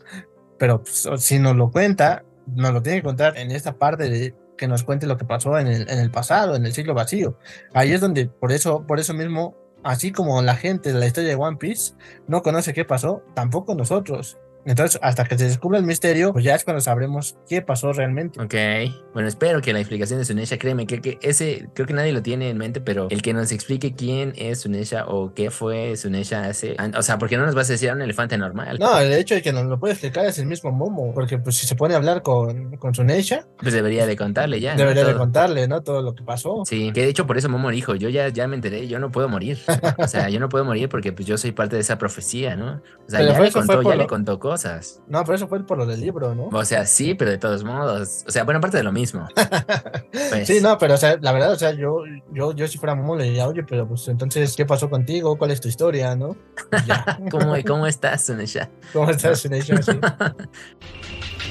Pero 0.58 0.84
pues, 0.84 1.08
si 1.18 1.40
nos 1.40 1.56
lo 1.56 1.72
cuenta, 1.72 2.24
nos 2.48 2.74
lo 2.74 2.82
tiene 2.82 3.00
que 3.00 3.04
contar 3.04 3.38
en 3.38 3.52
esta 3.52 3.78
parte 3.78 4.10
de 4.10 4.36
que 4.58 4.68
nos 4.68 4.84
cuente 4.84 5.08
lo 5.08 5.18
que 5.18 5.26
pasó 5.26 5.58
en 5.60 5.68
el, 5.68 5.90
en 5.90 6.00
el 6.00 6.12
pasado, 6.12 6.56
en 6.56 6.66
el 6.66 6.74
siglo 6.74 6.94
vacío. 6.94 7.38
Ahí 7.74 7.94
es 7.94 8.02
donde, 8.02 8.28
por 8.28 8.52
eso, 8.52 8.86
por 8.88 9.00
eso 9.00 9.14
mismo, 9.14 9.56
así 9.84 10.12
como 10.12 10.42
la 10.42 10.56
gente 10.56 10.92
de 10.92 11.00
la 11.00 11.06
historia 11.06 11.30
de 11.30 11.36
One 11.36 11.58
Piece 11.58 11.94
no 12.28 12.42
conoce 12.42 12.74
qué 12.74 12.84
pasó, 12.84 13.24
tampoco 13.36 13.76
nosotros. 13.76 14.38
Entonces, 14.66 15.00
hasta 15.02 15.24
que 15.26 15.38
se 15.38 15.46
descubra 15.46 15.80
el 15.80 15.86
misterio, 15.86 16.34
pues 16.34 16.44
ya 16.44 16.54
es 16.56 16.64
cuando 16.64 16.82
sabremos 16.82 17.38
qué 17.48 17.62
pasó 17.62 17.94
realmente. 17.94 18.42
Ok, 18.42 18.54
bueno, 19.14 19.30
espero 19.30 19.62
que 19.62 19.72
la 19.72 19.80
explicación 19.80 20.20
de 20.20 20.26
Sunesha, 20.26 20.58
créeme, 20.58 20.86
que, 20.86 21.00
que 21.02 21.18
ese 21.22 21.70
creo 21.74 21.88
que 21.88 21.94
nadie 21.94 22.12
lo 22.12 22.22
tiene 22.22 22.50
en 22.50 22.58
mente, 22.58 22.82
pero 22.82 23.08
el 23.10 23.22
que 23.22 23.34
nos 23.34 23.52
explique 23.52 23.94
quién 23.96 24.34
es 24.36 24.62
Sunesha 24.62 25.06
o 25.08 25.34
qué 25.34 25.52
fue 25.52 25.96
Sunesha 25.96 26.46
hace, 26.46 26.76
o 26.98 27.02
sea, 27.02 27.18
porque 27.18 27.38
no 27.38 27.46
nos 27.46 27.56
vas 27.56 27.70
a 27.70 27.74
decir 27.74 27.90
"Ah, 27.90 27.94
un 27.94 28.02
elefante 28.02 28.38
normal. 28.38 28.78
No, 28.80 29.00
el 29.00 29.14
hecho 29.14 29.36
de 29.36 29.42
que 29.42 29.54
nos 29.54 29.66
lo 29.66 29.80
puede 29.80 29.94
explicar 29.94 30.26
es 30.26 30.38
el 30.40 30.48
mismo 30.48 30.72
Momo, 30.72 31.14
porque 31.14 31.38
pues 31.38 31.56
si 31.58 31.66
se 31.66 31.76
pone 31.76 31.94
a 31.94 31.98
hablar 31.98 32.22
con, 32.22 32.76
con 32.78 32.94
Sunesha, 32.94 33.46
Pues 33.60 33.74
debería 33.74 34.06
de 34.06 34.18
contarle 34.18 34.60
ya. 34.60 34.74
¿no? 34.74 34.80
debería 34.80 35.04
de 35.06 35.12
Todo. 35.12 35.20
contarle, 35.20 35.68
¿no? 35.68 35.82
Todo 35.82 36.02
lo 36.02 36.14
que 36.14 36.24
pasó. 36.24 36.64
Sí, 36.66 36.92
que 36.92 37.02
de 37.04 37.08
hecho 37.10 37.26
por 37.26 37.38
eso 37.38 37.48
Momo 37.50 37.70
dijo, 37.70 37.96
yo 37.96 38.10
ya, 38.10 38.28
ya 38.30 38.48
me 38.48 38.56
enteré, 38.56 38.88
yo 38.88 39.00
no 39.00 39.12
puedo 39.12 39.30
morir. 39.30 39.58
O 39.98 40.08
sea, 40.08 40.30
yo 40.30 40.40
no 40.40 40.50
puedo 40.50 40.66
morir 40.66 40.90
porque 40.90 41.12
pues 41.14 41.26
yo 41.28 41.38
soy 41.38 41.52
parte 41.54 41.76
de 41.76 41.82
esa 41.82 41.98
profecía, 41.98 42.56
¿no? 42.56 42.82
O 43.08 43.10
sea, 43.10 43.20
Pero 43.20 43.34
ya 43.34 43.40
le 43.40 43.52
contó, 43.52 43.82
ya 43.82 43.90
le 43.92 43.96
lo- 43.98 44.08
contó 44.08 44.40
cosas. 44.48 45.02
No, 45.08 45.24
pero 45.26 45.36
eso 45.36 45.48
fue 45.48 45.62
por 45.66 45.78
lo 45.78 45.86
del 45.86 46.00
libro, 46.00 46.34
¿no? 46.34 46.48
O 46.48 46.64
sea, 46.64 46.86
sí, 46.86 47.16
pero 47.16 47.32
de 47.32 47.38
todos 47.38 47.66
modos. 47.66 48.24
O 48.28 48.32
sea, 48.32 48.46
bueno, 48.46 48.62
parte 48.62 48.78
de 48.78 48.84
lo 48.84 48.92
mismo. 48.92 49.28
Pues, 50.30 50.48
Sí, 50.48 50.60
no, 50.62 50.78
pero 50.78 50.96
o 50.96 50.98
sea, 50.98 51.18
la 51.22 51.32
verdad, 51.32 51.52
o 51.52 51.56
sea, 51.56 51.72
yo, 51.72 52.04
yo, 52.34 52.54
yo 52.54 52.68
si 52.68 52.78
fuera 52.78 52.96
Momo 52.96 53.16
le 53.16 53.26
diría, 53.26 53.48
oye, 53.48 53.64
pero 53.64 53.88
pues 53.88 54.08
entonces, 54.08 54.56
¿qué 54.56 54.66
pasó 54.66 54.90
contigo? 54.90 55.38
¿Cuál 55.38 55.52
es 55.52 55.62
tu 55.62 55.68
historia, 55.68 56.16
no? 56.16 56.36
Ya. 56.86 57.20
¿Cómo, 57.32 57.56
¿Cómo 57.66 57.88
estás, 57.88 58.26
Sunesha? 58.26 58.70
¿Cómo 58.94 59.10
estás, 59.10 59.40
Sunesha? 59.40 59.82
Sí. 59.82 59.92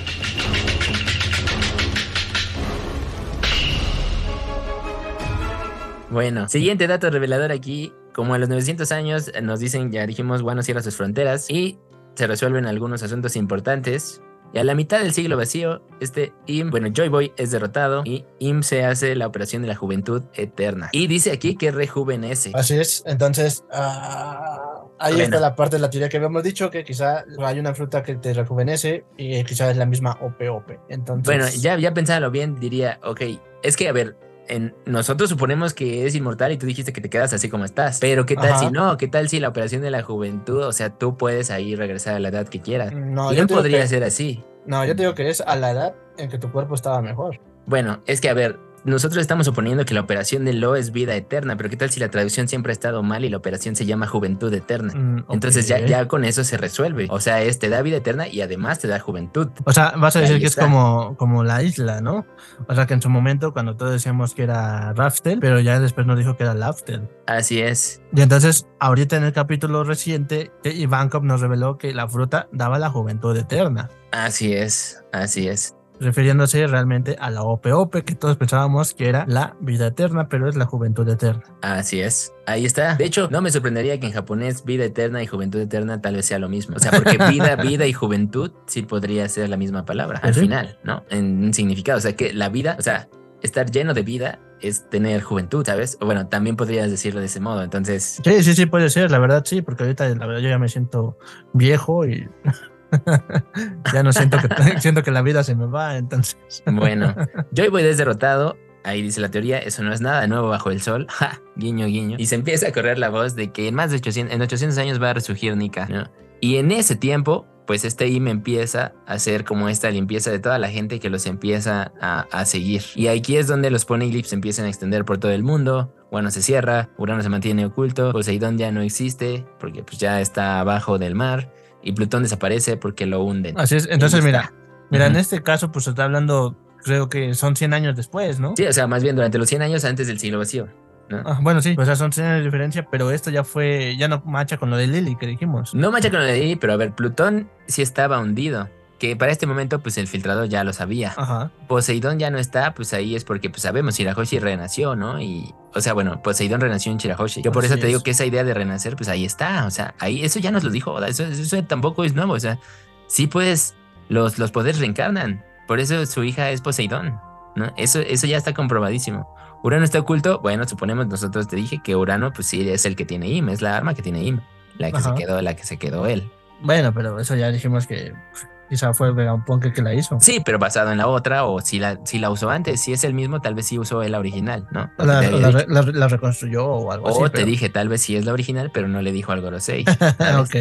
Bueno, 6.10 6.48
siguiente 6.48 6.86
dato 6.86 7.10
revelador 7.10 7.52
aquí. 7.52 7.92
Como 8.14 8.32
a 8.32 8.38
los 8.38 8.48
900 8.48 8.90
años 8.92 9.30
eh, 9.34 9.42
nos 9.42 9.60
dicen, 9.60 9.92
ya 9.92 10.06
dijimos, 10.06 10.40
Guano 10.40 10.62
cierra 10.62 10.80
sus 10.80 10.96
fronteras 10.96 11.50
y 11.50 11.78
se 12.16 12.26
resuelven 12.26 12.66
algunos 12.66 13.02
asuntos 13.02 13.36
importantes. 13.36 14.22
Y 14.52 14.58
a 14.58 14.64
la 14.64 14.74
mitad 14.74 15.00
del 15.00 15.12
siglo 15.12 15.36
vacío, 15.36 15.82
este 16.00 16.32
Im, 16.46 16.70
bueno, 16.70 16.88
Joy 16.94 17.08
Boy 17.08 17.32
es 17.36 17.50
derrotado 17.50 18.02
y 18.04 18.24
Im 18.38 18.62
se 18.62 18.84
hace 18.84 19.14
la 19.16 19.26
operación 19.26 19.62
de 19.62 19.68
la 19.68 19.74
juventud 19.74 20.22
eterna. 20.34 20.88
Y 20.92 21.08
dice 21.08 21.32
aquí 21.32 21.56
que 21.56 21.72
rejuvenece. 21.72 22.52
Así 22.54 22.78
es, 22.78 23.02
entonces, 23.06 23.64
ah, 23.72 24.84
ahí 24.98 25.14
Bueno. 25.14 25.24
está 25.24 25.40
la 25.40 25.56
parte 25.56 25.76
de 25.76 25.82
la 25.82 25.90
teoría 25.90 26.08
que 26.08 26.16
habíamos 26.16 26.42
dicho, 26.44 26.70
que 26.70 26.84
quizá 26.84 27.24
hay 27.40 27.58
una 27.58 27.74
fruta 27.74 28.02
que 28.02 28.14
te 28.14 28.32
rejuvenece 28.32 29.04
y 29.16 29.42
quizá 29.44 29.70
es 29.70 29.76
la 29.76 29.84
misma 29.84 30.16
OP-OP. 30.22 30.78
Entonces, 30.88 31.24
Bueno, 31.26 31.46
ya, 31.58 31.76
ya 31.76 31.92
pensándolo 31.92 32.30
bien, 32.30 32.58
diría, 32.58 33.00
ok, 33.02 33.22
es 33.64 33.76
que 33.76 33.88
a 33.88 33.92
ver, 33.92 34.16
en, 34.48 34.74
nosotros 34.86 35.28
suponemos 35.30 35.74
que 35.74 36.06
es 36.06 36.14
inmortal 36.14 36.52
y 36.52 36.56
tú 36.56 36.66
dijiste 36.66 36.92
que 36.92 37.00
te 37.00 37.10
quedas 37.10 37.32
así 37.32 37.48
como 37.48 37.64
estás. 37.64 37.98
Pero 38.00 38.26
¿qué 38.26 38.34
tal 38.36 38.50
Ajá. 38.52 38.58
si 38.60 38.70
no? 38.70 38.96
¿Qué 38.96 39.08
tal 39.08 39.28
si 39.28 39.40
la 39.40 39.48
operación 39.48 39.82
de 39.82 39.90
la 39.90 40.02
juventud, 40.02 40.62
o 40.62 40.72
sea, 40.72 40.90
tú 40.90 41.16
puedes 41.16 41.50
ahí 41.50 41.74
regresar 41.76 42.14
a 42.14 42.18
la 42.20 42.28
edad 42.28 42.48
que 42.48 42.60
quieras? 42.60 42.92
No, 42.92 43.30
digo 43.30 43.46
podría 43.46 43.80
que- 43.82 43.88
ser 43.88 44.04
así. 44.04 44.42
No, 44.66 44.84
yo 44.84 44.96
te 44.96 45.02
digo 45.02 45.14
que 45.14 45.28
es 45.30 45.40
a 45.40 45.54
la 45.56 45.70
edad 45.70 45.94
en 46.18 46.28
que 46.28 46.38
tu 46.38 46.50
cuerpo 46.50 46.74
estaba 46.74 47.00
mejor. 47.00 47.40
Bueno, 47.66 48.00
es 48.06 48.20
que 48.20 48.28
a 48.28 48.34
ver, 48.34 48.58
nosotros 48.86 49.20
estamos 49.20 49.46
suponiendo 49.46 49.84
que 49.84 49.94
la 49.94 50.00
operación 50.00 50.44
de 50.44 50.52
Lo 50.52 50.76
es 50.76 50.92
vida 50.92 51.14
eterna, 51.14 51.56
pero 51.56 51.68
¿qué 51.68 51.76
tal 51.76 51.90
si 51.90 52.00
la 52.00 52.10
traducción 52.10 52.48
siempre 52.48 52.70
ha 52.70 52.74
estado 52.74 53.02
mal 53.02 53.24
y 53.24 53.28
la 53.28 53.36
operación 53.36 53.76
se 53.76 53.84
llama 53.84 54.06
juventud 54.06 54.52
eterna? 54.54 54.94
Mm, 54.94 55.24
Entonces 55.28 55.68
ya, 55.68 56.08
con 56.08 56.24
eso 56.24 56.44
se 56.44 56.56
resuelve. 56.56 57.06
O 57.10 57.20
sea, 57.20 57.42
es 57.42 57.58
te 57.58 57.68
da 57.68 57.82
vida 57.82 57.98
eterna 57.98 58.28
y 58.28 58.40
además 58.40 58.78
te 58.78 58.88
da 58.88 59.00
juventud. 59.00 59.48
O 59.64 59.72
sea, 59.72 59.92
vas 59.96 60.16
a 60.16 60.20
decir 60.20 60.38
que 60.38 60.46
es 60.46 60.56
como, 60.56 61.16
como 61.16 61.44
la 61.44 61.62
isla, 61.62 62.00
¿no? 62.00 62.24
O 62.68 62.74
sea, 62.74 62.86
que 62.86 62.94
en 62.94 63.02
su 63.02 63.10
momento, 63.10 63.52
cuando 63.52 63.76
todos 63.76 63.92
decíamos 63.92 64.34
que 64.34 64.44
era 64.44 64.92
Raftel, 64.94 65.40
pero 65.40 65.60
ya 65.60 65.80
después 65.80 66.06
nos 66.06 66.18
dijo 66.18 66.36
que 66.36 66.44
era 66.44 66.54
Laftel. 66.54 67.08
Así 67.26 67.60
es. 67.60 68.00
Y 68.14 68.20
entonces, 68.20 68.66
ahorita 68.78 69.16
en 69.16 69.24
el 69.24 69.32
capítulo 69.32 69.84
reciente, 69.84 70.52
Ivankov 70.64 71.24
nos 71.24 71.40
reveló 71.40 71.76
que 71.76 71.92
la 71.92 72.08
fruta 72.08 72.48
daba 72.52 72.78
la 72.78 72.88
juventud 72.90 73.36
eterna, 73.36 73.90
Así 74.12 74.54
es. 74.54 75.04
Así 75.12 75.48
es. 75.48 75.75
Refiriéndose 76.00 76.66
realmente 76.66 77.16
a 77.20 77.30
la 77.30 77.42
OPOP, 77.42 77.96
que 78.04 78.14
todos 78.14 78.36
pensábamos 78.36 78.94
que 78.94 79.08
era 79.08 79.24
la 79.28 79.56
vida 79.60 79.88
eterna, 79.88 80.28
pero 80.28 80.48
es 80.48 80.56
la 80.56 80.66
juventud 80.66 81.08
eterna. 81.08 81.42
Así 81.62 82.00
es. 82.00 82.32
Ahí 82.46 82.64
está. 82.64 82.94
De 82.96 83.04
hecho, 83.04 83.28
no 83.30 83.40
me 83.42 83.50
sorprendería 83.50 83.98
que 83.98 84.06
en 84.06 84.12
japonés 84.12 84.64
vida 84.64 84.84
eterna 84.84 85.22
y 85.22 85.26
juventud 85.26 85.58
eterna 85.60 86.00
tal 86.00 86.14
vez 86.16 86.26
sea 86.26 86.38
lo 86.38 86.48
mismo. 86.48 86.76
O 86.76 86.78
sea, 86.78 86.92
porque 86.92 87.18
vida, 87.30 87.56
vida 87.56 87.86
y 87.86 87.92
juventud 87.92 88.52
sí 88.66 88.82
podría 88.82 89.28
ser 89.28 89.48
la 89.48 89.56
misma 89.56 89.84
palabra 89.84 90.20
al 90.22 90.30
Ujú. 90.30 90.40
final, 90.40 90.78
¿no? 90.84 91.04
En 91.10 91.44
un 91.44 91.54
significado. 91.54 91.98
O 91.98 92.00
sea, 92.00 92.14
que 92.14 92.32
la 92.32 92.48
vida, 92.48 92.76
o 92.78 92.82
sea, 92.82 93.08
estar 93.42 93.70
lleno 93.70 93.94
de 93.94 94.02
vida 94.02 94.38
es 94.60 94.88
tener 94.88 95.20
juventud, 95.22 95.64
¿sabes? 95.66 95.98
O 96.00 96.06
bueno, 96.06 96.28
también 96.28 96.56
podrías 96.56 96.90
decirlo 96.90 97.20
de 97.20 97.26
ese 97.26 97.40
modo. 97.40 97.62
Entonces, 97.62 98.20
Sí, 98.24 98.42
sí, 98.42 98.54
sí, 98.54 98.66
puede 98.66 98.88
ser, 98.90 99.10
la 99.10 99.18
verdad 99.18 99.42
sí, 99.44 99.60
porque 99.60 99.82
ahorita 99.84 100.08
la 100.08 100.26
verdad 100.26 100.40
yo 100.40 100.48
ya 100.48 100.58
me 100.58 100.68
siento 100.68 101.18
viejo 101.52 102.06
y 102.06 102.26
ya 103.92 104.02
no 104.02 104.12
siento 104.12 104.38
que, 104.38 104.80
siento 104.80 105.02
que 105.02 105.10
la 105.10 105.22
vida 105.22 105.42
se 105.44 105.54
me 105.54 105.66
va, 105.66 105.96
entonces. 105.96 106.36
bueno, 106.66 107.14
Joy 107.52 107.68
Boy 107.68 107.84
es 107.84 107.98
derrotado. 107.98 108.56
Ahí 108.84 109.02
dice 109.02 109.20
la 109.20 109.30
teoría, 109.30 109.58
eso 109.58 109.82
no 109.82 109.92
es 109.92 110.00
nada 110.00 110.26
nuevo 110.28 110.48
bajo 110.48 110.70
el 110.70 110.80
sol. 110.80 111.06
Ja, 111.10 111.40
guiño, 111.56 111.86
guiño. 111.86 112.16
Y 112.18 112.26
se 112.26 112.36
empieza 112.36 112.68
a 112.68 112.72
correr 112.72 112.98
la 112.98 113.08
voz 113.08 113.34
de 113.34 113.50
que 113.50 113.68
en 113.68 113.74
más 113.74 113.90
de 113.90 113.96
800, 113.96 114.34
en 114.34 114.42
800 114.42 114.78
años 114.78 115.02
va 115.02 115.10
a 115.10 115.14
resurgir 115.14 115.56
Nika, 115.56 115.86
¿no? 115.88 116.08
Y 116.40 116.56
en 116.56 116.70
ese 116.70 116.94
tiempo, 116.94 117.46
pues 117.66 117.84
este 117.84 118.06
IM 118.06 118.28
empieza 118.28 118.92
a 119.06 119.14
hacer 119.14 119.44
como 119.44 119.68
esta 119.68 119.90
limpieza 119.90 120.30
de 120.30 120.38
toda 120.38 120.58
la 120.58 120.68
gente 120.68 121.00
que 121.00 121.10
los 121.10 121.26
empieza 121.26 121.92
a, 122.00 122.26
a 122.30 122.44
seguir. 122.44 122.82
Y 122.94 123.08
aquí 123.08 123.36
es 123.36 123.48
donde 123.48 123.70
los 123.70 123.84
poneglyphs 123.86 124.28
se 124.28 124.34
empiezan 124.36 124.66
a 124.66 124.68
extender 124.68 125.04
por 125.04 125.18
todo 125.18 125.32
el 125.32 125.42
mundo. 125.42 125.92
Bueno, 126.12 126.30
se 126.30 126.42
cierra, 126.42 126.90
Urano 126.98 127.22
se 127.22 127.28
mantiene 127.28 127.66
oculto, 127.66 128.12
Poseidón 128.12 128.58
ya 128.58 128.70
no 128.70 128.82
existe 128.82 129.44
porque 129.58 129.82
pues 129.82 129.98
ya 129.98 130.20
está 130.20 130.60
abajo 130.60 130.98
del 130.98 131.16
mar 131.16 131.50
y 131.86 131.92
Plutón 131.92 132.24
desaparece 132.24 132.76
porque 132.76 133.06
lo 133.06 133.22
hunden. 133.22 133.58
Así 133.58 133.76
es, 133.76 133.88
entonces 133.88 134.24
mira, 134.24 134.52
mira, 134.90 135.06
en 135.06 135.14
este 135.14 135.42
caso 135.42 135.70
pues 135.70 135.84
se 135.84 135.90
está 135.90 136.04
hablando, 136.04 136.58
creo 136.82 137.08
que 137.08 137.34
son 137.34 137.54
100 137.54 137.74
años 137.74 137.96
después, 137.96 138.40
¿no? 138.40 138.54
Sí, 138.56 138.66
o 138.66 138.72
sea, 138.72 138.88
más 138.88 139.04
bien 139.04 139.14
durante 139.14 139.38
los 139.38 139.48
100 139.48 139.62
años 139.62 139.84
antes 139.84 140.08
del 140.08 140.18
siglo 140.18 140.38
vacío. 140.38 140.66
¿no? 141.08 141.22
Ah, 141.24 141.38
bueno, 141.40 141.62
sí, 141.62 141.76
o 141.78 141.84
sea, 141.84 141.94
son 141.94 142.12
100 142.12 142.26
años 142.26 142.38
de 142.40 142.44
diferencia, 142.46 142.88
pero 142.90 143.12
esto 143.12 143.30
ya 143.30 143.44
fue, 143.44 143.96
ya 143.96 144.08
no 144.08 144.20
macha 144.26 144.56
con 144.56 144.68
lo 144.68 144.76
de 144.76 144.88
Lily 144.88 145.14
que 145.14 145.26
dijimos. 145.28 145.76
No 145.76 145.92
mancha 145.92 146.10
con 146.10 146.18
lo 146.18 146.26
de 146.26 146.32
ahí, 146.32 146.56
pero 146.56 146.72
a 146.72 146.76
ver, 146.76 146.92
Plutón 146.92 147.48
sí 147.68 147.82
estaba 147.82 148.18
hundido. 148.18 148.68
Que 148.98 149.14
para 149.14 149.30
este 149.30 149.46
momento, 149.46 149.80
pues 149.80 149.98
el 149.98 150.08
filtrador 150.08 150.48
ya 150.48 150.64
lo 150.64 150.72
sabía. 150.72 151.12
Ajá. 151.16 151.50
Poseidón 151.68 152.18
ya 152.18 152.30
no 152.30 152.38
está, 152.38 152.72
pues 152.72 152.94
ahí 152.94 153.14
es 153.14 153.24
porque, 153.24 153.50
pues 153.50 153.62
sabemos, 153.62 153.94
Shirahoshi 153.96 154.38
renació, 154.38 154.96
¿no? 154.96 155.20
Y, 155.20 155.54
o 155.74 155.80
sea, 155.82 155.92
bueno, 155.92 156.22
Poseidón 156.22 156.62
renació 156.62 156.92
en 156.92 156.98
Shirahoshi. 156.98 157.42
Yo 157.42 157.52
por 157.52 157.64
Así 157.64 157.74
eso 157.74 157.80
te 157.80 157.88
digo 157.88 157.98
es. 157.98 158.02
que 158.04 158.12
esa 158.12 158.24
idea 158.24 158.42
de 158.42 158.54
renacer, 158.54 158.96
pues 158.96 159.08
ahí 159.10 159.26
está. 159.26 159.66
O 159.66 159.70
sea, 159.70 159.94
ahí, 159.98 160.24
eso 160.24 160.38
ya 160.38 160.50
nos 160.50 160.64
lo 160.64 160.70
dijo, 160.70 160.98
Eso, 161.04 161.24
eso 161.24 161.62
tampoco 161.64 162.04
es 162.04 162.14
nuevo. 162.14 162.32
O 162.32 162.40
sea, 162.40 162.58
sí, 163.06 163.26
pues, 163.26 163.74
los, 164.08 164.38
los 164.38 164.50
poderes 164.50 164.78
reencarnan. 164.78 165.44
Por 165.66 165.78
eso 165.80 166.06
su 166.06 166.24
hija 166.24 166.50
es 166.50 166.62
Poseidón, 166.62 167.20
¿no? 167.54 167.72
Eso, 167.76 168.00
eso 168.00 168.26
ya 168.26 168.38
está 168.38 168.54
comprobadísimo. 168.54 169.28
Urano 169.62 169.84
está 169.84 169.98
oculto. 169.98 170.38
Bueno, 170.40 170.66
suponemos 170.66 171.06
nosotros 171.08 171.48
te 171.48 171.56
dije 171.56 171.80
que 171.82 171.96
Urano, 171.96 172.32
pues 172.32 172.46
sí, 172.46 172.66
es 172.70 172.86
el 172.86 172.94
que 172.96 173.04
tiene 173.04 173.28
Im, 173.28 173.48
es 173.48 173.60
la 173.60 173.76
arma 173.76 173.94
que 173.94 174.00
tiene 174.02 174.22
Im, 174.22 174.40
la 174.78 174.90
que 174.90 174.98
Ajá. 174.98 175.10
se 175.10 175.20
quedó, 175.20 175.42
la 175.42 175.54
que 175.56 175.64
se 175.64 175.76
quedó 175.76 176.06
él. 176.06 176.30
Bueno, 176.62 176.94
pero 176.94 177.18
eso 177.18 177.34
ya 177.34 177.50
dijimos 177.50 177.86
que 177.86 178.14
pues, 178.30 178.46
quizá 178.68 178.92
fue 178.94 179.12
Vegapunk 179.12 179.64
el 179.66 179.72
que 179.72 179.82
la 179.82 179.94
hizo. 179.94 180.18
Sí, 180.20 180.40
pero 180.44 180.58
basado 180.58 180.90
en 180.92 180.98
la 180.98 181.06
otra, 181.08 181.44
o 181.44 181.60
si 181.60 181.78
la, 181.78 181.98
si 182.04 182.18
la 182.18 182.30
usó 182.30 182.50
antes, 182.50 182.80
si 182.80 182.92
es 182.92 183.04
el 183.04 183.14
mismo, 183.14 183.40
tal 183.40 183.54
vez 183.54 183.66
sí 183.66 183.78
usó 183.78 184.02
el 184.02 184.14
original, 184.14 184.66
¿no? 184.70 184.90
La, 184.98 185.20
la- 185.22 185.64
la- 185.66 185.82
la 185.82 186.08
reconstruyó 186.08 186.66
o 186.66 186.92
algo 186.92 187.08
así. 187.08 187.18
o 187.20 187.24
te 187.30 187.36
pero- 187.38 187.46
dije, 187.46 187.68
tal 187.68 187.88
vez 187.88 188.02
sí 188.02 188.16
es 188.16 188.24
la 188.24 188.32
original, 188.32 188.70
pero 188.72 188.88
no 188.88 189.00
le 189.02 189.12
dijo 189.12 189.32
al 189.32 189.40
Gorosei. 189.40 189.84
ok, 190.38 190.56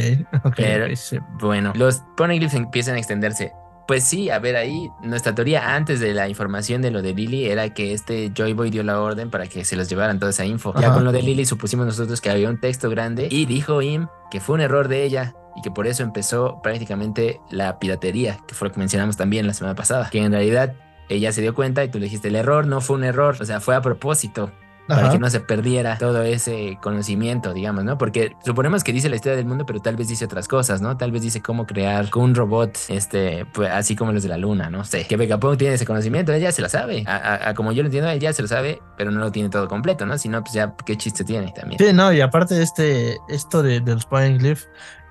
ok. 0.45 0.53
Pero- 0.55 0.85
ok, 0.85 0.95
sí. 0.95 1.17
bueno, 1.39 1.73
los 1.75 2.01
poneglyphs 2.17 2.53
empiezan 2.55 2.95
a 2.95 2.97
extenderse. 2.99 3.51
Pues 3.87 4.03
sí, 4.03 4.31
a 4.31 4.39
ver 4.39 4.55
ahí, 4.55 4.89
nuestra 5.03 5.35
teoría 5.35 5.75
antes 5.75 5.99
de 5.99 6.13
la 6.13 6.27
información 6.27 6.81
de 6.81 6.89
lo 6.89 7.03
de 7.03 7.13
Lily 7.13 7.45
era 7.45 7.71
que 7.73 7.93
este 7.93 8.31
Joy 8.33 8.53
Boy 8.53 8.71
dio 8.71 8.81
la 8.83 8.99
orden 8.99 9.29
para 9.29 9.45
que 9.45 9.63
se 9.63 9.75
los 9.75 9.87
llevaran 9.87 10.17
toda 10.19 10.31
esa 10.31 10.43
info. 10.43 10.73
Ya 10.79 10.87
Ajá. 10.87 10.95
con 10.95 11.03
lo 11.03 11.11
de 11.11 11.21
Lily 11.21 11.45
supusimos 11.45 11.85
nosotros 11.85 12.19
que 12.19 12.31
había 12.31 12.49
un 12.49 12.59
texto 12.59 12.89
grande 12.89 13.27
y 13.29 13.45
dijo 13.45 13.81
Im 13.83 14.07
que 14.31 14.39
fue 14.39 14.55
un 14.55 14.61
error 14.61 14.87
de 14.87 15.03
ella 15.03 15.35
y 15.55 15.61
que 15.61 15.69
por 15.69 15.85
eso 15.85 16.01
empezó 16.01 16.59
prácticamente 16.63 17.39
la 17.51 17.77
piratería, 17.77 18.39
que 18.47 18.55
fue 18.55 18.69
lo 18.69 18.73
que 18.73 18.79
mencionamos 18.79 19.17
también 19.17 19.45
la 19.45 19.53
semana 19.53 19.75
pasada, 19.75 20.09
que 20.09 20.19
en 20.19 20.31
realidad 20.31 20.73
ella 21.07 21.31
se 21.31 21.41
dio 21.41 21.53
cuenta 21.53 21.83
y 21.83 21.89
tú 21.89 21.99
le 21.99 22.05
dijiste 22.05 22.29
el 22.29 22.35
error 22.35 22.65
no 22.65 22.81
fue 22.81 22.95
un 22.95 23.03
error, 23.03 23.37
o 23.39 23.45
sea, 23.45 23.59
fue 23.59 23.75
a 23.75 23.81
propósito 23.81 24.51
para 24.87 25.09
que 25.09 25.19
no 25.19 25.29
se 25.29 25.39
perdiera 25.39 25.97
todo 25.97 26.21
ese 26.23 26.77
conocimiento, 26.81 27.53
digamos, 27.53 27.83
¿no? 27.83 27.97
Porque 27.97 28.35
suponemos 28.45 28.83
que 28.83 28.93
dice 28.93 29.09
la 29.09 29.15
historia 29.15 29.35
del 29.35 29.45
mundo, 29.45 29.65
pero 29.65 29.79
tal 29.79 29.95
vez 29.95 30.07
dice 30.07 30.25
otras 30.25 30.47
cosas, 30.47 30.81
¿no? 30.81 30.95
Tal 30.97 31.11
vez 31.11 31.21
dice 31.21 31.41
cómo 31.41 31.65
crear 31.65 32.09
un 32.15 32.35
robot, 32.35 32.77
este, 32.89 33.45
pues 33.53 33.71
así 33.71 33.95
como 33.95 34.11
los 34.11 34.23
de 34.23 34.29
la 34.29 34.37
luna, 34.37 34.69
no 34.69 34.83
sé. 34.83 35.05
Que 35.07 35.17
Vegapunk 35.17 35.57
tiene 35.57 35.75
ese 35.75 35.85
conocimiento, 35.85 36.31
ella 36.33 36.51
se 36.51 36.61
la 36.61 36.69
sabe. 36.69 37.03
A, 37.07 37.15
a- 37.15 37.49
a 37.49 37.53
como 37.53 37.71
yo 37.71 37.81
lo 37.83 37.87
entiendo, 37.87 38.09
ella 38.09 38.31
se 38.33 38.41
lo 38.41 38.47
sabe, 38.47 38.79
pero 38.97 39.11
no 39.11 39.19
lo 39.19 39.31
tiene 39.31 39.49
todo 39.49 39.67
completo, 39.67 40.05
¿no? 40.05 40.17
Si 40.17 40.29
no, 40.29 40.41
pues 40.41 40.53
ya, 40.53 40.73
¿qué 40.85 40.95
chiste 40.97 41.23
tiene 41.23 41.51
también? 41.51 41.79
Sí, 41.79 41.93
no, 41.93 42.13
y 42.13 42.21
aparte 42.21 42.61
este, 42.61 43.17
esto 43.27 43.63
de, 43.63 43.79
de 43.79 43.93
los 43.95 44.05
Poneglyph, 44.05 44.63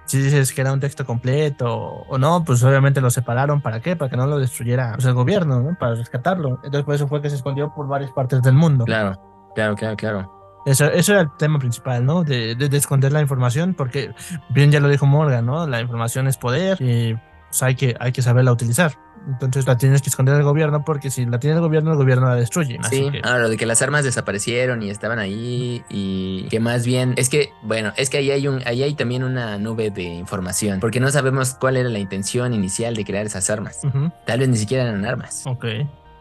si 0.06 0.18
dices 0.20 0.52
que 0.52 0.60
era 0.60 0.72
un 0.72 0.80
texto 0.80 1.06
completo 1.06 1.74
o 1.74 2.18
no, 2.18 2.44
pues 2.44 2.62
obviamente 2.62 3.00
lo 3.00 3.10
separaron. 3.10 3.62
¿Para 3.62 3.80
qué? 3.80 3.96
Para 3.96 4.10
que 4.10 4.16
no 4.18 4.26
lo 4.26 4.38
destruyera 4.38 4.92
pues, 4.94 5.06
el 5.06 5.14
gobierno, 5.14 5.60
¿no? 5.60 5.76
Para 5.78 5.94
rescatarlo. 5.94 6.56
Entonces 6.62 6.84
por 6.84 6.94
eso 6.94 7.08
fue 7.08 7.22
que 7.22 7.30
se 7.30 7.36
escondió 7.36 7.72
por 7.74 7.88
varias 7.88 8.10
partes 8.12 8.42
del 8.42 8.52
mundo. 8.54 8.84
Claro, 8.84 9.18
claro, 9.54 9.74
claro, 9.76 9.96
claro. 9.96 10.30
Eso, 10.66 10.86
eso 10.86 11.12
era 11.12 11.20
el 11.22 11.28
tema 11.38 11.58
principal, 11.58 12.06
¿no? 12.06 12.24
De, 12.24 12.54
de- 12.54 12.68
de 12.70 12.76
esconder 12.78 13.12
la 13.12 13.20
información, 13.20 13.74
porque 13.74 14.12
bien 14.48 14.70
ya 14.72 14.80
lo 14.80 14.88
dijo 14.88 15.04
Morgan, 15.04 15.44
¿no? 15.44 15.66
La 15.66 15.80
información 15.80 16.26
es 16.26 16.38
poder 16.38 16.78
y 16.80 17.14
pues, 17.48 17.62
hay, 17.62 17.74
que, 17.74 17.94
hay 18.00 18.12
que 18.12 18.22
saberla 18.22 18.50
utilizar. 18.52 18.92
Entonces 19.26 19.66
la 19.66 19.76
tienes 19.78 20.02
que 20.02 20.10
esconder 20.10 20.34
del 20.34 20.44
gobierno 20.44 20.84
porque 20.84 21.10
si 21.10 21.24
la 21.24 21.38
tiene 21.38 21.56
el 21.56 21.62
gobierno, 21.62 21.90
el 21.92 21.96
gobierno 21.98 22.28
la 22.28 22.34
destruye. 22.34 22.78
Sí, 22.90 23.10
que- 23.10 23.20
ahora 23.24 23.40
lo 23.40 23.48
de 23.50 23.56
que 23.58 23.64
las 23.66 23.80
armas 23.82 24.04
desaparecieron 24.04 24.82
y 24.82 24.88
estaban 24.90 25.18
ahí 25.18 25.82
y 25.90 26.46
que 26.48 26.60
más 26.60 26.84
bien 26.86 27.12
es 27.18 27.28
que, 27.28 27.50
bueno, 27.62 27.92
es 27.98 28.08
que 28.10 28.18
ahí 28.18 28.30
hay 28.30 28.48
un, 28.48 28.60
ahí 28.66 28.82
hay 28.82 28.94
también 28.94 29.22
una 29.22 29.58
nube 29.58 29.90
de 29.90 30.02
información, 30.02 30.80
porque 30.80 30.98
no 31.00 31.10
sabemos 31.10 31.54
cuál 31.60 31.76
era 31.78 31.88
la 31.90 31.98
intención 31.98 32.52
inicial 32.54 32.94
de 32.96 33.04
crear 33.04 33.24
esas 33.26 33.48
armas. 33.50 33.80
Ujú, 33.84 34.10
Tal 34.26 34.40
vez 34.40 34.48
ni 34.48 34.56
siquiera 34.56 34.84
eran 34.84 35.04
armas, 35.06 35.42
Ok. 35.46 35.64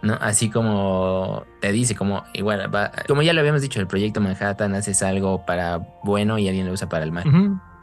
¿No? 0.03 0.17
Así 0.21 0.49
como 0.51 1.43
te 1.61 1.71
dice, 1.71 1.95
como 1.95 2.23
igual, 2.33 2.73
va- 2.73 2.91
como 3.07 3.21
ya 3.23 3.33
lo 3.33 3.39
habíamos 3.39 3.61
dicho, 3.63 3.79
el 3.79 3.87
proyecto 3.87 4.21
Manhattan 4.21 4.75
haces 4.75 5.01
algo 5.01 5.45
para 5.45 5.79
bueno 6.03 6.37
y 6.37 6.47
alguien 6.47 6.67
lo 6.67 6.73
usa 6.73 6.87
para 6.89 7.03
el 7.05 7.11
mal. 7.11 7.23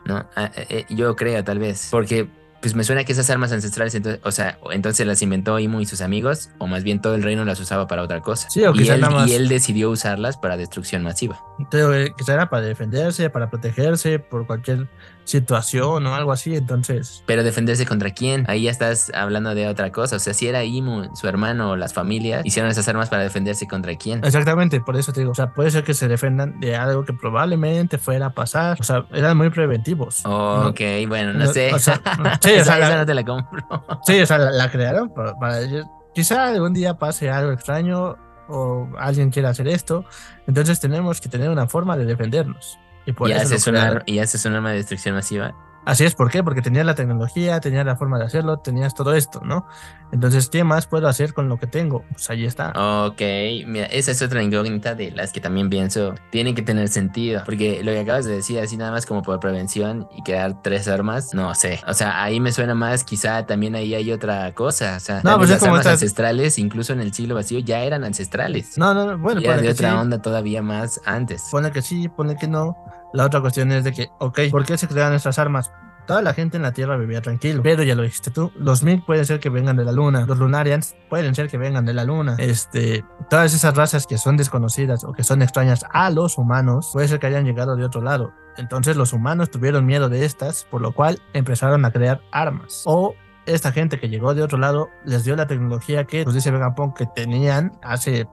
¿no? 0.05 0.27
Ah, 0.37 0.51
eh, 0.57 0.67
eh, 0.71 0.87
yo 0.91 1.17
creo 1.17 1.43
tal 1.45 1.59
vez, 1.59 1.89
porque 1.91 2.29
pues 2.61 2.75
me 2.75 2.85
suena 2.85 3.05
que 3.05 3.13
esas 3.13 3.29
armas 3.31 3.53
ancestrales, 3.53 3.95
entonces, 3.95 4.21
o 4.25 4.31
sea, 4.33 4.59
entonces 4.73 5.07
las 5.07 5.23
inventó 5.23 5.59
Imu 5.59 5.81
y 5.81 5.87
sus 5.87 6.01
amigos, 6.01 6.51
o 6.59 6.67
más 6.67 6.83
bien 6.85 7.01
todo 7.01 7.15
el 7.15 7.23
reino 7.23 7.45
las 7.45 7.59
usaba 7.61 7.87
para 7.87 8.03
otra 8.03 8.21
cosa. 8.21 8.49
Sí, 8.51 8.63
o 8.65 8.75
y, 8.75 8.89
él, 8.89 9.01
más- 9.01 9.29
y 9.29 9.35
él 9.35 9.49
decidió 9.49 9.91
usarlas 9.91 10.37
para 10.37 10.57
destrucción 10.57 11.03
masiva. 11.03 11.41
Pero 11.71 11.95
eh, 11.95 12.13
quizá 12.17 12.35
era 12.35 12.51
para 12.51 12.63
defenderse, 12.67 13.31
para 13.31 13.49
protegerse 13.51 14.19
por 14.19 14.47
cualquier 14.47 14.89
situación 15.25 16.07
o 16.07 16.15
algo 16.15 16.33
así. 16.33 16.55
Entonces, 16.57 17.23
Pero 17.27 17.43
defenderse 17.45 17.87
contra 17.87 18.11
quién? 18.11 18.45
Ahí 18.49 18.63
ya 18.65 18.71
estás 18.71 19.11
hablando 19.15 19.55
de 19.55 19.69
otra 19.69 19.91
cosa. 19.93 20.17
O 20.17 20.19
sea, 20.19 20.35
si 20.35 20.49
era 20.49 20.65
Imu, 20.65 21.15
su 21.15 21.29
hermano 21.29 21.71
o 21.71 21.77
las 21.77 21.95
familias, 21.95 22.45
hicieron 22.45 22.71
esas 22.71 22.89
armas 22.89 23.09
para 23.09 23.23
defenderse 23.23 23.67
contra 23.69 23.95
quién. 23.97 24.25
exactamente, 24.25 24.81
por 24.81 24.97
eso 24.97 25.13
te 25.13 25.21
digo, 25.21 25.33
o 25.33 25.35
sea, 25.35 25.53
puede 25.53 25.71
ser 25.71 25.85
que 25.85 25.95
se 25.95 26.09
defendan 26.09 26.59
de 26.61 26.77
algo 26.77 27.05
que 27.05 27.13
probablemente 27.13 27.99
fuera 27.99 28.27
a 28.27 28.31
pasar. 28.35 28.77
O 28.81 28.83
sea, 28.85 29.07
eran 29.13 29.37
muy 29.37 29.51
preventivos. 29.51 30.23
Oh, 30.25 30.61
¿no? 30.65 30.69
ok, 30.71 30.81
bueno, 31.09 31.33
no 31.33 31.45
No, 31.47 31.53
sé. 31.53 31.73
o 31.73 31.79
sea, 31.79 32.01
sí, 32.43 32.50
o 32.53 32.57
esa, 32.57 32.65
sea, 32.65 32.79
la- 32.79 32.89
esa 32.89 32.97
no 32.99 33.07
te 33.07 33.15
la 33.15 33.25
compro. 33.25 33.65
Sí, 34.07 34.21
o 34.21 34.27
sea, 34.27 34.39
la, 34.39 34.51
la 34.51 34.71
crearon 34.71 35.13
para, 35.13 35.35
para 35.35 35.61
ellos. 35.61 35.87
Quizá 36.15 36.49
algún 36.49 36.73
día 36.75 36.95
pase 36.99 37.31
algo 37.31 37.53
extraño 37.53 38.17
o 38.49 38.89
alguien 38.99 39.31
quiera 39.31 39.51
hacer 39.51 39.69
esto. 39.69 40.05
Entonces 40.47 40.81
tenemos 40.81 41.21
que 41.21 41.29
tener 41.29 41.49
una 41.51 41.67
forma 41.69 41.97
de 41.97 42.05
defendernos. 42.05 42.79
Y 43.07 43.13
por 43.13 43.29
y, 43.29 43.33
eso 43.33 43.43
haces 43.43 43.67
y 44.07 44.19
haces 44.19 44.45
un 44.45 44.55
arma 44.55 44.71
de 44.71 44.77
destrucción 44.77 45.15
masiva. 45.15 45.55
Así 45.87 46.05
es, 46.05 46.15
¿por 46.15 46.31
qué? 46.31 46.45
Porque 46.45 46.61
tenías 46.63 46.85
la 46.85 46.95
tecnología, 46.95 47.59
tenías 47.61 47.87
la 47.87 47.97
forma 47.97 48.19
de 48.19 48.27
hacerlo, 48.27 48.59
tenías 48.59 48.95
todo 48.95 49.15
esto, 49.15 49.41
¿no? 49.45 49.67
Entonces, 50.13 50.49
¿qué 50.51 50.63
más 50.65 50.87
puedo 50.87 51.09
hacer 51.09 51.33
con 51.33 51.49
lo 51.49 51.59
que 51.59 51.67
tengo? 51.67 52.05
Pues 52.13 52.29
ahí 52.31 52.45
está. 52.45 52.73
Ok, 53.07 53.21
mira, 53.67 53.87
esa 53.87 54.11
es 54.11 54.21
otra 54.23 54.43
incógnita 54.43 54.95
de 54.95 55.11
las 55.13 55.33
que 55.33 55.41
también 55.41 55.71
pienso 55.71 56.15
tienen 56.31 56.55
que 56.55 56.63
tener 56.63 56.89
sentido, 56.89 57.43
porque 57.45 57.83
lo 57.83 57.93
que 57.93 58.01
acabas 58.01 58.25
de 58.27 58.37
decir, 58.37 58.59
así 58.59 58.77
nada 58.77 58.91
más 58.91 59.07
como 59.07 59.23
por 59.23 59.41
prevención 59.41 60.09
y 60.17 60.23
crear 60.23 60.61
tres 60.63 60.87
armas, 60.89 61.33
no 61.33 61.55
sé. 61.55 61.81
O 61.87 61.95
sea, 61.95 62.23
ahí 62.23 62.41
me 62.41 62.53
suena 62.53 62.75
más, 62.75 63.03
quizá 63.05 63.47
también 63.47 63.75
ahí 63.75 63.95
hay 63.95 64.13
otra 64.13 64.53
cosa. 64.55 64.97
O 64.97 65.01
sea, 65.01 65.21
No, 65.25 65.39
pues 65.39 65.51
es 65.51 65.57
las 65.57 65.63
armas 65.63 65.87
ancestrales, 65.87 66.59
incluso 66.59 66.93
en 66.93 67.01
el 67.01 67.15
siglo 67.15 67.35
vacío, 67.37 67.59
ya 67.61 67.81
eran 67.83 68.05
ancestrales. 68.05 68.77
No, 68.77 68.93
no, 68.93 69.07
no, 69.07 69.19
bueno, 69.19 69.41
Y 69.41 69.45
era 69.45 69.55
ponle 69.55 69.63
de 69.63 69.69
que 69.69 69.73
otra 69.75 69.91
sí, 69.93 69.97
onda 69.97 70.21
todavía 70.21 70.61
más 70.63 71.01
antes. 71.07 71.45
pone 71.51 71.71
que 71.71 71.83
sí, 71.83 72.09
pone 72.09 72.37
que 72.37 72.49
no. 72.49 72.77
La 73.13 73.27
otra 73.27 73.41
cuestión 73.41 73.73
es 73.73 73.85
de 73.85 73.93
que, 73.93 74.09
ok, 74.19 74.41
¿por 74.51 74.65
qué 74.65 74.79
se 74.79 74.89
crean 74.89 75.13
estas 75.13 75.39
armas? 75.39 75.73
Toda 76.07 76.23
la 76.23 76.35
gente 76.35 76.57
en 76.57 76.63
la 76.63 76.73
Tierra 76.73 76.97
vivía 76.97 77.21
tranquilo, 77.21 77.63
pero 77.63 77.83
ya 77.83 77.95
lo 77.95 78.03
dijiste 78.03 78.31
tú, 78.31 78.53
los 78.57 78.83
Mil 78.83 79.03
pueden 79.03 79.25
ser 79.25 79.39
que 79.39 79.49
vengan 79.49 79.77
de 79.77 79.85
la 79.85 79.93
Luna, 79.93 80.27
los 80.27 80.39
Lunarians 80.39 80.97
pueden 81.09 81.35
ser 81.35 81.49
que 81.49 81.59
vengan 81.59 81.85
de 81.85 81.93
la 81.93 82.05
Luna, 82.05 82.37
este, 82.39 83.05
todas 83.29 83.55
esas 83.55 83.77
razas 83.77 84.07
que 84.07 84.19
son 84.19 84.37
desconocidas 84.37 85.05
o 85.05 85.13
que 85.13 85.23
son 85.23 85.43
extrañas 85.43 85.85
a 85.93 86.11
los 86.11 86.37
humanos, 86.37 86.91
puede 86.93 87.07
ser 87.07 87.21
que 87.21 87.27
hayan 87.29 87.45
llegado 87.45 87.77
de 87.77 87.85
otro 87.85 88.01
lado. 88.01 88.33
Entonces 88.57 88.97
los 88.97 89.13
humanos 89.13 89.51
tuvieron 89.51 89.87
miedo 89.87 90.09
de 90.09 90.25
estas, 90.25 90.65
por 90.65 90.81
lo 90.81 90.93
cual 90.93 91.21
empezaron 91.33 91.85
a 91.85 91.93
crear 91.93 92.21
armas. 92.33 92.83
O 92.87 93.15
esta 93.47 93.73
gente 93.73 93.99
que 94.01 94.09
llegó 94.09 94.35
de 94.35 94.43
otro 94.43 94.59
lado 94.59 94.89
les 95.05 95.25
dio 95.25 95.37
la 95.37 95.47
tecnología 95.47 96.05
que, 96.05 96.25
pues 96.25 96.35
dice 96.35 96.51
Vegapunk, 96.51 96.97
que 96.97 97.07
tenían 97.07 97.73
hace 97.83 98.27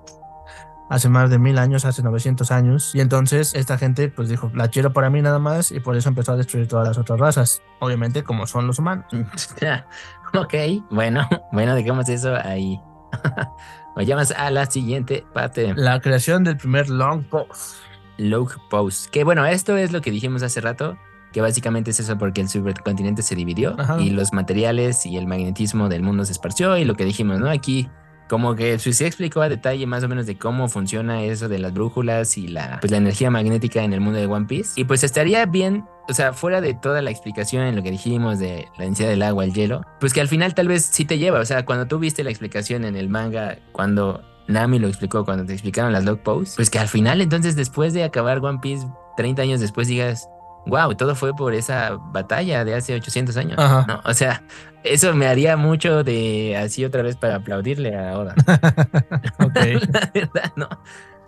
hace 0.90 1.10
más 1.10 1.30
de 1.30 1.40
mil 1.40 1.58
años, 1.58 1.86
hace 1.86 2.04
900 2.04 2.52
años. 2.52 2.94
Y 2.94 3.02
entonces 3.02 3.54
esta 3.56 3.78
gente 3.78 4.10
pues 4.10 4.30
dijo, 4.30 4.52
la 4.54 4.68
quiero 4.70 4.94
para 4.94 5.10
mí 5.10 5.22
nada 5.22 5.40
más 5.40 5.72
y 5.72 5.80
por 5.80 5.96
eso 5.96 6.10
empezó 6.10 6.34
a 6.34 6.38
destruir 6.38 6.68
todas 6.68 6.88
las 6.88 6.98
otras 6.98 7.20
razas. 7.20 7.62
Obviamente 7.80 8.24
como 8.24 8.48
son 8.48 8.68
los 8.68 8.80
humanos. 8.80 9.06
ok, 10.34 10.54
bueno, 10.90 11.28
bueno, 11.52 11.76
dejemos 11.76 12.08
eso 12.10 12.36
ahí. 12.36 12.80
Vayamos 13.96 14.32
a 14.32 14.52
la 14.52 14.66
siguiente 14.68 15.26
parte. 15.34 15.74
La 15.76 16.00
creación 16.00 16.44
del 16.44 16.58
primer 16.58 16.90
long 16.90 17.24
post. 17.24 17.78
Log 18.18 18.52
Post. 18.70 19.10
Que 19.12 19.24
bueno, 19.24 19.46
esto 19.46 19.78
es 19.78 19.92
lo 19.92 20.02
que 20.02 20.12
dijimos 20.12 20.44
hace 20.44 20.62
rato, 20.62 20.98
que 21.32 21.42
básicamente 21.42 21.92
es 21.92 22.00
eso 22.00 22.18
porque 22.18 22.42
el 22.42 22.50
supercontinente 22.50 23.22
se 23.22 23.36
dividió 23.36 23.76
Ajá. 23.80 24.00
y 24.00 24.10
los 24.10 24.34
materiales 24.34 25.06
y 25.06 25.18
el 25.18 25.28
magnetismo 25.28 25.90
del 25.90 26.04
mundo 26.04 26.26
se 26.26 26.32
esparció 26.32 26.78
y 26.78 26.86
lo 26.86 26.96
que 26.96 27.06
dijimos, 27.06 27.40
¿no? 27.40 27.50
Aquí 27.50 27.90
como 28.28 28.56
que 28.56 28.78
sí 28.80 28.92
explicó 29.04 29.42
a 29.42 29.50
detalle 29.50 29.86
más 29.86 30.04
o 30.04 30.08
menos 30.08 30.26
de 30.26 30.38
cómo 30.38 30.68
funciona 30.68 31.24
eso 31.24 31.48
de 31.48 31.60
las 31.60 31.74
brújulas 31.74 32.38
y 32.38 32.48
la, 32.48 32.80
pues, 32.80 32.92
la 32.92 32.98
energía 32.98 33.30
magnética 33.30 33.84
en 33.84 33.94
el 33.94 34.02
mundo 34.02 34.20
de 34.20 34.26
One 34.26 34.46
Piece. 34.46 34.80
Y 34.80 34.86
pues 34.86 35.04
estaría 35.04 35.46
bien, 35.46 35.86
o 36.10 36.14
sea, 36.14 36.34
fuera 36.34 36.62
de 36.62 36.74
toda 36.74 37.02
la 37.02 37.12
explicación 37.12 37.64
en 37.64 37.76
lo 37.76 37.84
que 37.84 37.92
dijimos 37.92 38.40
de 38.40 38.68
la 38.78 38.86
densidad 38.86 39.10
del 39.10 39.24
agua, 39.24 39.44
el 39.44 39.54
hielo, 39.54 39.82
pues 40.00 40.14
que 40.14 40.22
al 40.22 40.28
final 40.28 40.54
tal 40.54 40.68
vez 40.68 40.86
sí 40.86 41.06
te 41.06 41.18
lleva, 41.18 41.40
o 41.40 41.46
sea, 41.46 41.66
cuando 41.66 41.88
tú 41.88 42.00
viste 42.00 42.24
la 42.24 42.30
explicación 42.30 42.86
en 42.86 42.96
el 42.96 43.10
manga, 43.10 43.58
cuando 43.72 44.22
Nami 44.48 44.80
lo 44.80 44.88
explicó, 44.88 45.26
cuando 45.26 45.46
te 45.46 45.54
explicaron 45.54 45.94
las 45.94 46.06
log 46.06 46.20
posts, 46.20 46.56
pues 46.56 46.70
que 46.70 46.80
al 46.80 46.88
final 46.88 47.22
entonces 47.22 47.56
después 47.56 47.94
de 47.94 48.04
acabar 48.04 48.44
One 48.44 48.60
Piece, 48.62 48.88
30 49.18 49.42
años 49.42 49.60
después 49.60 49.88
digas, 49.88 50.30
wow, 50.68 50.96
todo 50.96 51.16
fue 51.16 51.34
por 51.34 51.54
esa 51.54 51.98
batalla 52.12 52.64
de 52.66 52.76
hace 52.76 52.96
800 52.96 53.38
años. 53.38 53.58
¿no? 53.58 54.02
O 54.06 54.14
sea, 54.14 54.44
eso 54.84 55.14
me 55.14 55.28
haría 55.28 55.58
mucho 55.58 56.04
de 56.04 56.58
así 56.58 56.86
otra 56.86 57.02
vez 57.02 57.16
para 57.16 57.36
aplaudirle 57.36 57.96
a 57.98 58.18
Oda. 58.18 58.36
ok. 59.40 59.56
La 59.94 60.12
verdad, 60.14 60.54
no. 60.56 60.70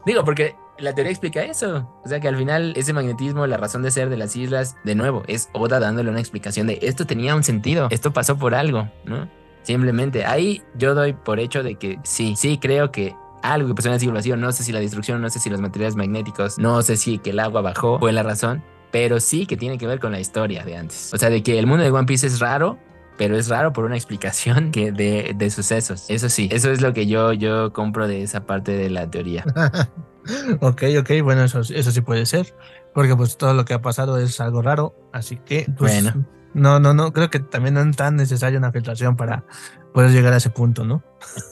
Digo, 0.06 0.24
porque 0.24 0.56
la 0.78 0.94
teoría 0.94 1.12
explica 1.12 1.44
eso. 1.44 1.90
O 2.04 2.08
sea 2.08 2.20
que 2.20 2.28
al 2.28 2.38
final 2.38 2.74
ese 2.76 2.94
magnetismo, 2.94 3.46
la 3.48 3.58
razón 3.58 3.84
de 3.84 3.92
ser 3.92 4.10
de 4.10 4.18
las 4.18 4.36
islas, 4.36 4.78
de 4.84 4.96
nuevo, 4.96 5.24
es 5.28 5.50
Oda 5.54 5.80
dándole 5.80 6.10
una 6.10 6.20
explicación 6.20 6.68
de 6.68 6.80
esto 6.82 7.06
tenía 7.06 7.36
un 7.36 7.44
sentido, 7.44 7.88
esto 7.92 8.14
pasó 8.14 8.38
por 8.38 8.56
algo, 8.56 8.90
¿no? 9.06 9.30
Simplemente 9.64 10.26
ahí 10.26 10.64
yo 10.76 10.96
doy 10.96 11.14
por 11.14 11.40
hecho 11.40 11.64
de 11.64 11.76
que 11.76 12.00
sí, 12.04 12.36
sí 12.36 12.58
creo 12.58 12.92
que 12.92 13.16
algo 13.44 13.68
que 13.68 13.76
pasó 13.76 13.90
en 13.90 13.96
el 13.96 14.00
siglo 14.00 14.16
vacío, 14.16 14.38
no 14.38 14.52
sé 14.52 14.64
si 14.64 14.72
la 14.72 14.80
destrucción, 14.80 15.22
no 15.22 15.30
sé 15.30 15.40
si 15.40 15.50
los 15.50 15.62
materiales 15.62 15.96
magnéticos, 15.96 16.58
no 16.58 16.82
sé 16.82 16.98
si 16.98 17.20
que 17.20 17.32
el 17.32 17.40
agua 17.40 17.62
bajó 17.62 18.00
fue 18.00 18.12
la 18.12 18.24
razón, 18.24 18.64
pero 18.92 19.20
sí 19.20 19.46
que 19.46 19.58
tiene 19.58 19.78
que 19.78 19.88
ver 19.88 20.00
con 20.00 20.12
la 20.12 20.20
historia 20.20 20.64
de 20.64 20.78
antes. 20.78 21.14
O 21.14 21.18
sea, 21.18 21.30
de 21.30 21.44
que 21.44 21.60
el 21.60 21.68
mundo 21.68 21.84
de 21.84 21.92
One 21.92 22.06
Piece 22.06 22.28
es 22.28 22.40
raro, 22.40 22.78
pero 23.18 23.38
es 23.38 23.50
raro 23.50 23.74
por 23.74 23.86
una 23.86 23.96
explicación 23.96 24.72
que 24.72 24.92
de, 24.92 25.34
de 25.36 25.50
sucesos. 25.50 26.06
Eso 26.10 26.30
sí, 26.30 26.50
eso 26.52 26.72
es 26.72 26.82
lo 26.82 26.94
que 26.94 27.06
yo, 27.06 27.34
yo 27.34 27.74
compro 27.74 28.08
de 28.08 28.24
esa 28.24 28.46
parte 28.46 28.72
de 28.76 28.90
la 28.90 29.10
teoría. 29.10 29.44
ok, 30.62 30.84
ok, 31.00 31.12
bueno, 31.24 31.44
eso, 31.44 31.62
eso 31.62 31.92
sí 31.92 32.02
puede 32.02 32.26
ser. 32.26 32.56
Porque 32.94 33.16
pues 33.16 33.38
todo 33.38 33.54
lo 33.54 33.66
que 33.66 33.74
ha 33.74 33.82
pasado 33.82 34.18
es 34.18 34.40
algo 34.40 34.62
raro. 34.62 34.96
Así 35.14 35.38
que, 35.38 35.66
pues, 35.78 36.04
Bueno. 36.04 36.26
No, 36.54 36.80
no, 36.80 36.94
no, 36.94 37.14
creo 37.14 37.30
que 37.30 37.40
también 37.40 37.76
no 37.76 37.82
es 37.82 37.96
tan 37.96 38.16
necesaria 38.16 38.58
una 38.58 38.72
filtración 38.72 39.16
para 39.16 39.44
poder 39.94 40.12
llegar 40.12 40.34
a 40.34 40.38
ese 40.38 40.50
punto, 40.50 40.84
¿no? 40.84 41.04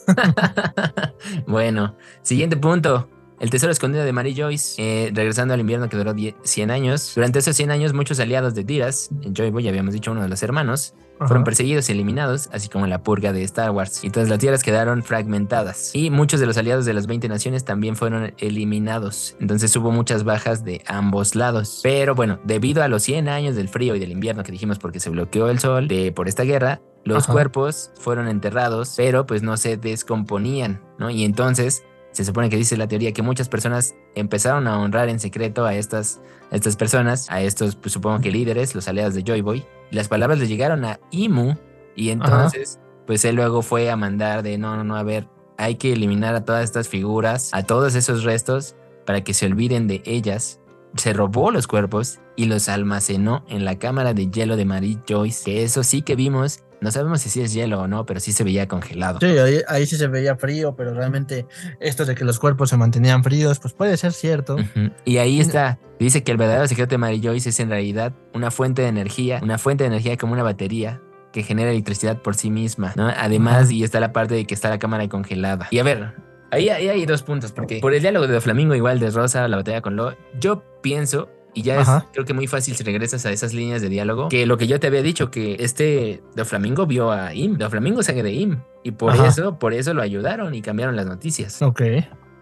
bueno, 1.46 1.96
siguiente 2.22 2.56
punto. 2.56 3.08
El 3.40 3.50
tesoro 3.50 3.70
escondido 3.70 4.04
de 4.04 4.12
Mary 4.12 4.34
Joyce, 4.36 4.82
eh, 4.82 5.10
regresando 5.14 5.54
al 5.54 5.60
invierno 5.60 5.88
que 5.88 5.96
duró 5.96 6.12
10 6.12 6.34
100 6.42 6.70
años. 6.70 7.12
Durante 7.14 7.38
esos 7.38 7.54
100 7.56 7.70
años, 7.70 7.92
muchos 7.92 8.18
aliados 8.18 8.54
de 8.54 8.64
Diras, 8.64 9.10
Joy 9.32 9.50
Boy, 9.50 9.68
habíamos 9.68 9.94
dicho 9.94 10.10
uno 10.10 10.22
de 10.22 10.28
los 10.28 10.42
hermanos, 10.42 10.94
fueron 11.26 11.44
perseguidos 11.44 11.88
y 11.88 11.92
eliminados, 11.92 12.48
así 12.52 12.68
como 12.68 12.86
la 12.86 13.02
purga 13.02 13.32
de 13.32 13.42
Star 13.42 13.70
Wars. 13.70 14.04
Y 14.04 14.10
todas 14.10 14.28
las 14.28 14.38
tierras 14.38 14.62
quedaron 14.62 15.02
fragmentadas. 15.02 15.90
Y 15.94 16.10
muchos 16.10 16.38
de 16.38 16.46
los 16.46 16.56
aliados 16.56 16.84
de 16.84 16.94
las 16.94 17.06
20 17.06 17.28
naciones 17.28 17.64
también 17.64 17.96
fueron 17.96 18.34
eliminados. 18.38 19.36
Entonces 19.40 19.74
hubo 19.76 19.90
muchas 19.90 20.22
bajas 20.22 20.64
de 20.64 20.82
ambos 20.86 21.34
lados. 21.34 21.80
Pero 21.82 22.14
bueno, 22.14 22.38
debido 22.44 22.82
a 22.82 22.88
los 22.88 23.02
100 23.02 23.28
años 23.28 23.56
del 23.56 23.68
frío 23.68 23.96
y 23.96 23.98
del 23.98 24.12
invierno 24.12 24.44
que 24.44 24.52
dijimos 24.52 24.78
porque 24.78 25.00
se 25.00 25.10
bloqueó 25.10 25.48
el 25.48 25.58
sol 25.58 25.88
de, 25.88 26.12
por 26.12 26.28
esta 26.28 26.44
guerra, 26.44 26.80
los 27.04 27.24
Ajá. 27.24 27.32
cuerpos 27.32 27.90
fueron 27.98 28.28
enterrados, 28.28 28.94
pero 28.96 29.26
pues 29.26 29.42
no 29.42 29.56
se 29.56 29.76
descomponían, 29.76 30.80
¿no? 30.98 31.10
Y 31.10 31.24
entonces 31.24 31.82
se 32.12 32.24
supone 32.24 32.50
que 32.50 32.56
dice 32.56 32.76
la 32.76 32.88
teoría 32.88 33.12
que 33.12 33.22
muchas 33.22 33.48
personas 33.48 33.94
empezaron 34.14 34.66
a 34.66 34.78
honrar 34.78 35.08
en 35.08 35.20
secreto 35.20 35.64
a 35.64 35.74
estas, 35.74 36.20
a 36.50 36.56
estas 36.56 36.76
personas, 36.76 37.30
a 37.30 37.42
estos, 37.42 37.76
pues 37.76 37.92
supongo 37.92 38.20
que 38.20 38.30
líderes, 38.30 38.74
los 38.74 38.88
aliados 38.88 39.14
de 39.14 39.22
Joy 39.22 39.40
Boy. 39.40 39.64
Y 39.90 39.96
las 39.96 40.08
palabras 40.08 40.38
le 40.38 40.46
llegaron 40.46 40.84
a 40.84 41.00
Imu 41.10 41.54
y 41.94 42.10
entonces, 42.10 42.78
pues 43.06 43.24
él 43.24 43.36
luego 43.36 43.62
fue 43.62 43.90
a 43.90 43.96
mandar 43.96 44.42
de 44.42 44.56
no, 44.58 44.76
no, 44.76 44.84
no, 44.84 44.96
a 44.96 45.02
ver, 45.02 45.28
hay 45.56 45.74
que 45.74 45.92
eliminar 45.92 46.34
a 46.34 46.44
todas 46.44 46.62
estas 46.64 46.88
figuras, 46.88 47.50
a 47.52 47.64
todos 47.64 47.94
esos 47.96 48.22
restos 48.22 48.76
para 49.04 49.24
que 49.24 49.34
se 49.34 49.46
olviden 49.46 49.88
de 49.88 50.02
ellas. 50.04 50.60
Se 50.96 51.12
robó 51.12 51.50
los 51.50 51.66
cuerpos 51.66 52.20
y 52.36 52.46
los 52.46 52.68
almacenó 52.68 53.44
en 53.48 53.64
la 53.64 53.78
cámara 53.78 54.14
de 54.14 54.30
hielo 54.30 54.56
de 54.56 54.64
Marie 54.64 54.98
Joyce, 55.08 55.44
que 55.44 55.64
eso 55.64 55.82
sí 55.82 56.02
que 56.02 56.14
vimos. 56.14 56.62
No 56.80 56.90
sabemos 56.90 57.20
si 57.20 57.28
sí 57.28 57.40
es 57.40 57.52
hielo 57.52 57.80
o 57.80 57.88
no, 57.88 58.06
pero 58.06 58.20
sí 58.20 58.32
se 58.32 58.44
veía 58.44 58.68
congelado. 58.68 59.18
Sí, 59.20 59.26
ahí, 59.26 59.60
ahí 59.66 59.86
sí 59.86 59.96
se 59.96 60.06
veía 60.06 60.36
frío, 60.36 60.76
pero 60.76 60.94
realmente 60.94 61.46
esto 61.80 62.04
de 62.04 62.14
que 62.14 62.24
los 62.24 62.38
cuerpos 62.38 62.70
se 62.70 62.76
mantenían 62.76 63.24
fríos, 63.24 63.58
pues 63.58 63.74
puede 63.74 63.96
ser 63.96 64.12
cierto. 64.12 64.56
Y 65.04 65.18
ahí 65.18 65.40
está, 65.40 65.78
dice 65.98 66.22
que 66.22 66.32
el 66.32 66.38
verdadero 66.38 66.66
secreto 66.68 66.90
de 66.90 66.98
Mary 66.98 67.20
Joyce 67.22 67.48
es 67.48 67.60
en 67.60 67.70
realidad 67.70 68.12
una 68.32 68.50
fuente 68.50 68.82
de 68.82 68.88
energía, 68.88 69.40
una 69.42 69.58
fuente 69.58 69.84
de 69.84 69.88
energía 69.88 70.16
como 70.16 70.34
una 70.34 70.42
batería 70.42 71.00
que 71.32 71.42
genera 71.42 71.70
electricidad 71.70 72.22
por 72.22 72.36
sí 72.36 72.50
misma, 72.50 72.92
¿no? 72.96 73.08
Además, 73.08 73.70
y 73.70 73.84
está 73.84 74.00
la 74.00 74.12
parte 74.12 74.34
de 74.34 74.44
que 74.44 74.54
está 74.54 74.70
la 74.70 74.78
cámara 74.78 75.08
congelada. 75.08 75.68
Y 75.70 75.78
a 75.78 75.82
ver, 75.82 76.14
ahí, 76.50 76.68
ahí 76.68 76.88
hay 76.88 77.06
dos 77.06 77.22
puntos, 77.22 77.52
porque 77.52 77.80
por 77.80 77.92
el 77.92 78.00
diálogo 78.00 78.26
de 78.26 78.40
Flamingo 78.40 78.74
igual 78.74 78.98
de 78.98 79.10
Rosa, 79.10 79.46
la 79.48 79.56
batalla 79.56 79.80
con 79.80 79.96
Lo, 79.96 80.16
yo 80.38 80.62
pienso... 80.80 81.28
Y 81.58 81.62
ya 81.62 81.80
es, 81.80 81.88
creo 82.12 82.24
que 82.24 82.34
muy 82.34 82.46
fácil 82.46 82.76
si 82.76 82.84
regresas 82.84 83.26
a 83.26 83.32
esas 83.32 83.52
líneas 83.52 83.82
de 83.82 83.88
diálogo. 83.88 84.28
Que 84.28 84.46
lo 84.46 84.56
que 84.56 84.68
yo 84.68 84.78
te 84.78 84.86
había 84.86 85.02
dicho, 85.02 85.28
que 85.30 85.56
este 85.58 86.22
Doflamingo 86.36 86.86
vio 86.86 87.10
a 87.10 87.34
Im. 87.34 87.58
Doflamingo 87.58 88.00
sangre 88.04 88.22
de 88.22 88.32
Im. 88.32 88.60
Y 88.84 88.92
por 88.92 89.12
Ajá. 89.12 89.26
eso, 89.26 89.58
por 89.58 89.74
eso 89.74 89.92
lo 89.92 90.02
ayudaron 90.02 90.54
y 90.54 90.62
cambiaron 90.62 90.94
las 90.94 91.06
noticias. 91.06 91.60
Ok. 91.60 91.82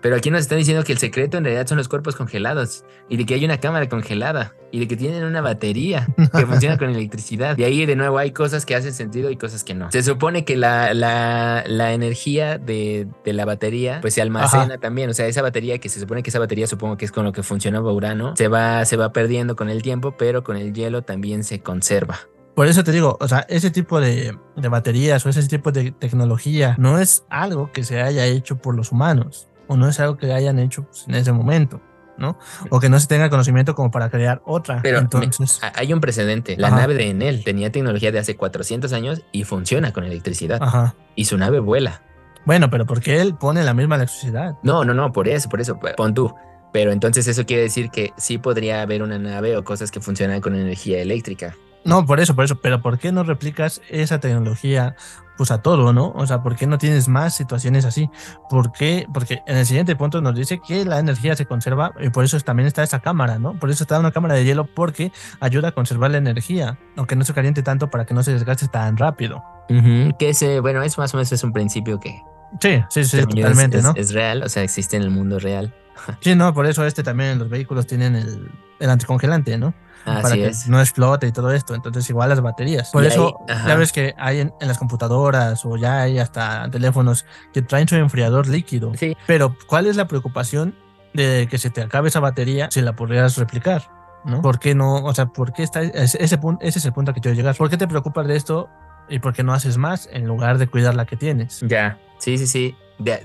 Pero 0.00 0.16
aquí 0.16 0.30
nos 0.30 0.42
están 0.42 0.58
diciendo 0.58 0.84
que 0.84 0.92
el 0.92 0.98
secreto 0.98 1.38
en 1.38 1.44
realidad 1.44 1.66
son 1.66 1.78
los 1.78 1.88
cuerpos 1.88 2.16
congelados 2.16 2.84
y 3.08 3.16
de 3.16 3.26
que 3.26 3.34
hay 3.34 3.44
una 3.44 3.58
cámara 3.58 3.88
congelada 3.88 4.54
y 4.70 4.80
de 4.80 4.88
que 4.88 4.96
tienen 4.96 5.24
una 5.24 5.40
batería 5.40 6.06
que 6.34 6.46
funciona 6.46 6.76
con 6.78 6.90
electricidad. 6.90 7.56
Y 7.58 7.64
ahí 7.64 7.86
de 7.86 7.96
nuevo 7.96 8.18
hay 8.18 8.32
cosas 8.32 8.66
que 8.66 8.74
hacen 8.74 8.92
sentido 8.92 9.30
y 9.30 9.36
cosas 9.36 9.64
que 9.64 9.74
no. 9.74 9.90
Se 9.90 10.02
supone 10.02 10.44
que 10.44 10.56
la, 10.56 10.94
la, 10.94 11.64
la 11.66 11.92
energía 11.92 12.58
de, 12.58 13.06
de 13.24 13.32
la 13.32 13.44
batería 13.44 14.00
pues 14.00 14.14
se 14.14 14.22
almacena 14.22 14.78
también. 14.78 15.10
O 15.10 15.14
sea, 15.14 15.26
esa 15.26 15.42
batería 15.42 15.78
que 15.78 15.88
se 15.88 16.00
supone 16.00 16.22
que 16.22 16.30
esa 16.30 16.38
batería 16.38 16.66
supongo 16.66 16.96
que 16.96 17.04
es 17.04 17.12
con 17.12 17.24
lo 17.24 17.32
que 17.32 17.42
funcionaba 17.42 17.92
Urano, 17.92 18.36
se 18.36 18.48
va, 18.48 18.84
se 18.84 18.96
va 18.96 19.12
perdiendo 19.12 19.56
con 19.56 19.70
el 19.70 19.82
tiempo, 19.82 20.16
pero 20.16 20.44
con 20.44 20.56
el 20.56 20.72
hielo 20.72 21.02
también 21.02 21.44
se 21.44 21.60
conserva. 21.60 22.18
Por 22.54 22.68
eso 22.68 22.82
te 22.84 22.90
digo, 22.90 23.18
o 23.20 23.28
sea, 23.28 23.40
ese 23.50 23.70
tipo 23.70 24.00
de, 24.00 24.34
de 24.56 24.68
baterías 24.68 25.26
o 25.26 25.28
ese 25.28 25.46
tipo 25.46 25.72
de 25.72 25.90
tecnología 25.90 26.74
no 26.78 26.98
es 26.98 27.24
algo 27.28 27.70
que 27.70 27.84
se 27.84 28.00
haya 28.00 28.24
hecho 28.24 28.56
por 28.56 28.74
los 28.74 28.92
humanos 28.92 29.48
o 29.68 29.76
no 29.76 29.88
es 29.88 29.98
algo 30.00 30.16
que 30.16 30.32
hayan 30.32 30.58
hecho 30.58 30.84
pues, 30.84 31.04
en 31.08 31.14
ese 31.14 31.32
momento, 31.32 31.80
¿no? 32.18 32.38
O 32.70 32.80
que 32.80 32.88
no 32.88 32.98
se 33.00 33.06
tenga 33.06 33.28
conocimiento 33.30 33.74
como 33.74 33.90
para 33.90 34.08
crear 34.10 34.42
otra. 34.44 34.80
Pero 34.82 34.98
Entonces, 34.98 35.60
me- 35.62 35.70
hay 35.74 35.92
un 35.92 36.00
precedente. 36.00 36.56
La 36.56 36.68
Ajá. 36.68 36.76
nave 36.76 36.94
de 36.94 37.10
Enel 37.10 37.44
tenía 37.44 37.70
tecnología 37.72 38.12
de 38.12 38.18
hace 38.18 38.36
400 38.36 38.92
años 38.92 39.22
y 39.32 39.44
funciona 39.44 39.92
con 39.92 40.04
electricidad. 40.04 40.62
ajá. 40.62 40.94
Y 41.14 41.24
su 41.26 41.36
nave 41.38 41.60
vuela. 41.60 42.02
Bueno, 42.44 42.70
pero 42.70 42.86
porque 42.86 43.20
él 43.20 43.34
pone 43.34 43.64
la 43.64 43.74
misma 43.74 43.96
electricidad. 43.96 44.54
No, 44.62 44.84
no, 44.84 44.94
no, 44.94 45.12
por 45.12 45.26
eso, 45.28 45.48
por 45.48 45.60
eso, 45.60 45.78
pon 45.96 46.14
tú. 46.14 46.32
Pero 46.72 46.92
entonces 46.92 47.26
eso 47.26 47.44
quiere 47.46 47.62
decir 47.62 47.90
que 47.90 48.12
sí 48.18 48.38
podría 48.38 48.82
haber 48.82 49.02
una 49.02 49.18
nave 49.18 49.56
o 49.56 49.64
cosas 49.64 49.90
que 49.90 50.00
funcionan 50.00 50.40
con 50.40 50.54
energía 50.54 51.00
eléctrica. 51.00 51.56
No, 51.86 52.04
por 52.04 52.20
eso, 52.20 52.34
por 52.34 52.44
eso. 52.44 52.56
Pero 52.60 52.82
¿por 52.82 52.98
qué 52.98 53.12
no 53.12 53.22
replicas 53.22 53.80
esa 53.88 54.20
tecnología 54.20 54.96
pues 55.36 55.50
a 55.50 55.62
todo, 55.62 55.92
¿no? 55.92 56.12
O 56.16 56.26
sea, 56.26 56.42
¿por 56.42 56.56
qué 56.56 56.66
no 56.66 56.78
tienes 56.78 57.08
más 57.08 57.36
situaciones 57.36 57.84
así? 57.84 58.10
¿Por 58.48 58.72
qué? 58.72 59.06
Porque 59.12 59.42
en 59.46 59.58
el 59.58 59.66
siguiente 59.66 59.94
punto 59.94 60.20
nos 60.20 60.34
dice 60.34 60.60
que 60.66 60.84
la 60.84 60.98
energía 60.98 61.36
se 61.36 61.46
conserva 61.46 61.92
y 62.00 62.08
por 62.08 62.24
eso 62.24 62.40
también 62.40 62.66
está 62.66 62.82
esa 62.82 63.00
cámara, 63.00 63.38
¿no? 63.38 63.58
Por 63.58 63.70
eso 63.70 63.84
está 63.84 63.98
una 64.00 64.12
cámara 64.12 64.34
de 64.34 64.44
hielo 64.44 64.66
porque 64.66 65.12
ayuda 65.40 65.68
a 65.68 65.72
conservar 65.72 66.10
la 66.10 66.18
energía, 66.18 66.78
aunque 66.96 67.16
no 67.16 67.24
se 67.24 67.34
caliente 67.34 67.62
tanto 67.62 67.90
para 67.90 68.06
que 68.06 68.14
no 68.14 68.22
se 68.22 68.32
desgaste 68.32 68.68
tan 68.68 68.96
rápido. 68.96 69.42
Que 69.68 70.30
ese, 70.30 70.60
bueno, 70.60 70.82
es 70.82 70.96
más 70.96 71.12
o 71.12 71.16
menos 71.16 71.30
es 71.32 71.44
un 71.44 71.52
principio 71.52 72.00
que... 72.00 72.22
Sí, 72.60 72.82
sí, 72.88 73.04
sí, 73.04 73.20
totalmente, 73.26 73.82
¿no? 73.82 73.92
Es 73.96 74.14
real, 74.14 74.42
o 74.42 74.48
sea, 74.48 74.62
existe 74.62 74.96
en 74.96 75.02
el 75.02 75.10
mundo 75.10 75.38
real. 75.38 75.74
Sí, 76.20 76.34
no, 76.34 76.54
por 76.54 76.66
eso 76.66 76.84
este 76.86 77.02
también 77.02 77.38
los 77.38 77.48
vehículos 77.48 77.86
tienen 77.86 78.14
el, 78.14 78.50
el 78.78 78.90
anticongelante, 78.90 79.58
¿no? 79.58 79.74
Para 80.06 80.34
que 80.34 80.52
no 80.68 80.80
explote 80.80 81.26
y 81.26 81.32
todo 81.32 81.52
esto. 81.52 81.74
Entonces, 81.74 82.08
igual 82.08 82.28
las 82.28 82.40
baterías. 82.40 82.90
Por 82.90 83.04
eso, 83.04 83.40
ya 83.48 83.74
ves 83.74 83.92
que 83.92 84.14
hay 84.16 84.40
en, 84.40 84.52
las 84.60 84.78
computadoras 84.78 85.64
o 85.64 85.76
ya 85.76 86.02
hay 86.02 86.18
hasta 86.18 86.70
teléfonos 86.70 87.26
que 87.52 87.62
traen 87.62 87.88
su 87.88 87.96
enfriador 87.96 88.48
líquido. 88.48 88.92
Sí. 88.96 89.16
Pero, 89.26 89.56
¿cuál 89.66 89.86
es 89.86 89.96
la 89.96 90.06
preocupación 90.06 90.74
de 91.12 91.48
que 91.50 91.58
se 91.58 91.70
te 91.70 91.82
acabe 91.82 92.08
esa 92.08 92.20
batería 92.20 92.68
si 92.70 92.80
la 92.80 92.94
podrías 92.94 93.36
replicar? 93.36 93.90
¿no? 94.24 94.42
¿Por 94.42 94.58
qué 94.58 94.74
no? 94.74 94.96
O 95.04 95.14
sea, 95.14 95.26
¿por 95.26 95.52
qué 95.52 95.62
está 95.62 95.82
ese, 95.82 96.22
ese, 96.22 96.38
punto, 96.38 96.64
ese 96.64 96.78
es 96.78 96.84
el 96.84 96.92
punto 96.92 97.10
a 97.10 97.14
que 97.14 97.20
quiero 97.20 97.36
llegar? 97.36 97.54
¿Por 97.56 97.70
qué 97.70 97.76
te 97.76 97.86
preocupas 97.86 98.26
de 98.26 98.36
esto 98.36 98.68
y 99.08 99.18
por 99.18 99.32
qué 99.32 99.42
no 99.42 99.54
haces 99.54 99.76
más 99.76 100.08
en 100.12 100.26
lugar 100.26 100.58
de 100.58 100.66
cuidar 100.66 100.94
la 100.94 101.06
que 101.06 101.16
tienes? 101.16 101.60
Ya, 101.66 101.98
sí, 102.18 102.38
sí, 102.38 102.46
sí. 102.46 102.76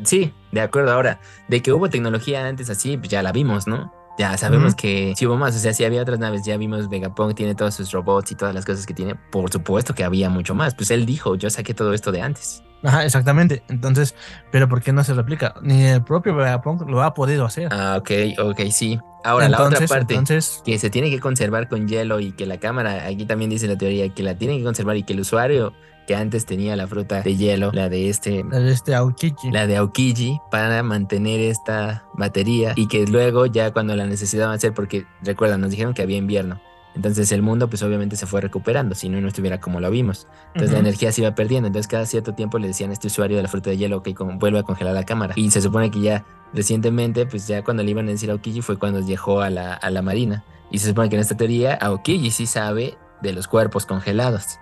sí, 0.03 0.33
de 0.51 0.61
acuerdo. 0.61 0.91
Ahora, 0.91 1.19
de 1.47 1.61
que 1.61 1.73
hubo 1.73 1.89
tecnología 1.89 2.45
antes 2.45 2.69
así, 2.69 2.97
pues 2.97 3.09
ya 3.09 3.23
la 3.23 3.31
vimos, 3.31 3.67
¿no? 3.67 4.00
Ya 4.21 4.37
sabemos 4.37 4.75
que 4.75 5.15
si 5.17 5.25
hubo 5.25 5.35
más, 5.35 5.55
o 5.55 5.57
sea, 5.57 5.73
si 5.73 5.83
había 5.83 6.03
otras 6.03 6.19
naves, 6.19 6.43
ya 6.45 6.55
vimos 6.55 6.87
Vegapunk 6.89 7.33
tiene 7.33 7.55
todos 7.55 7.73
sus 7.73 7.91
robots 7.91 8.31
y 8.31 8.35
todas 8.35 8.53
las 8.53 8.65
cosas 8.65 8.85
que 8.85 8.93
tiene, 8.93 9.15
por 9.15 9.51
supuesto 9.51 9.95
que 9.95 10.03
había 10.03 10.29
mucho 10.29 10.53
más. 10.53 10.75
Pues 10.75 10.91
él 10.91 11.07
dijo, 11.07 11.33
yo 11.33 11.49
saqué 11.49 11.73
todo 11.73 11.91
esto 11.91 12.11
de 12.11 12.21
antes. 12.21 12.61
Ajá, 12.83 13.03
exactamente. 13.03 13.63
Entonces, 13.67 14.13
pero 14.51 14.69
¿por 14.69 14.83
qué 14.83 14.93
no 14.93 15.03
se 15.03 15.15
replica? 15.15 15.55
Ni 15.63 15.85
el 15.85 16.03
propio 16.03 16.35
Vegapunk 16.35 16.87
lo 16.87 17.01
ha 17.01 17.15
podido 17.15 17.45
hacer. 17.45 17.69
Ah, 17.71 17.97
ok, 17.97 18.11
ok, 18.37 18.59
sí. 18.69 18.99
Ahora, 19.23 19.49
la 19.49 19.63
otra 19.63 19.87
parte 19.87 20.19
que 20.63 20.77
se 20.77 20.89
tiene 20.91 21.09
que 21.09 21.19
conservar 21.19 21.67
con 21.67 21.87
hielo 21.87 22.19
y 22.19 22.31
que 22.31 22.45
la 22.45 22.59
cámara, 22.59 23.07
aquí 23.07 23.25
también 23.25 23.49
dice 23.49 23.65
la 23.65 23.75
teoría, 23.75 24.07
que 24.09 24.21
la 24.21 24.35
tiene 24.35 24.59
que 24.59 24.63
conservar 24.63 24.97
y 24.97 25.03
que 25.03 25.13
el 25.13 25.21
usuario 25.21 25.73
que 26.07 26.15
antes 26.15 26.45
tenía 26.45 26.75
la 26.75 26.87
fruta 26.87 27.21
de 27.21 27.35
hielo, 27.35 27.71
la 27.73 27.89
de 27.89 28.09
este, 28.09 28.43
la 28.49 28.59
de 28.59 28.71
este 28.71 28.95
Aokiji, 28.95 29.51
la 29.51 29.67
de 29.67 29.77
Aokiji, 29.77 30.39
para 30.49 30.83
mantener 30.83 31.39
esta 31.39 32.05
batería 32.13 32.73
y 32.75 32.87
que 32.87 33.05
luego 33.05 33.45
ya 33.45 33.71
cuando 33.71 33.95
la 33.95 34.05
necesitaban 34.05 34.55
hacer, 34.55 34.73
porque 34.73 35.05
recuerda, 35.21 35.57
nos 35.57 35.71
dijeron 35.71 35.93
que 35.93 36.01
había 36.01 36.17
invierno. 36.17 36.59
Entonces 36.93 37.31
el 37.31 37.41
mundo 37.41 37.69
pues 37.69 37.83
obviamente 37.83 38.17
se 38.17 38.25
fue 38.25 38.41
recuperando, 38.41 38.95
si 38.95 39.07
no 39.07 39.21
no 39.21 39.27
estuviera 39.27 39.59
como 39.61 39.79
lo 39.79 39.89
vimos. 39.89 40.27
Entonces 40.47 40.73
la 40.73 40.79
energía 40.79 41.11
se 41.11 41.21
iba 41.21 41.33
perdiendo, 41.35 41.67
entonces 41.67 41.87
cada 41.87 42.05
cierto 42.05 42.33
tiempo 42.33 42.59
le 42.59 42.67
decían 42.67 42.89
a 42.89 42.93
este 42.93 43.07
usuario 43.07 43.37
de 43.37 43.43
la 43.43 43.49
fruta 43.49 43.69
de 43.69 43.77
hielo 43.77 44.03
que 44.03 44.13
vuelve 44.13 44.59
a 44.59 44.63
congelar 44.63 44.93
la 44.93 45.05
cámara. 45.05 45.33
Y 45.37 45.51
se 45.51 45.61
supone 45.61 45.89
que 45.89 46.01
ya 46.01 46.25
recientemente, 46.53 47.25
pues 47.25 47.47
ya 47.47 47.63
cuando 47.63 47.83
le 47.83 47.91
iban 47.91 48.07
a 48.07 48.11
decir 48.11 48.29
a 48.29 48.33
Aokiji 48.33 48.61
fue 48.61 48.77
cuando 48.77 48.99
llegó 48.99 49.41
a 49.41 49.49
la, 49.49 49.73
a 49.73 49.89
la 49.89 50.01
marina. 50.01 50.43
Y 50.69 50.79
se 50.79 50.89
supone 50.89 51.09
que 51.09 51.15
en 51.15 51.21
esta 51.21 51.37
teoría 51.37 51.75
Aokiji 51.75 52.31
sí 52.31 52.45
sabe 52.45 52.97
de 53.21 53.33
los 53.33 53.47
cuerpos 53.47 53.85
congelados. 53.85 54.59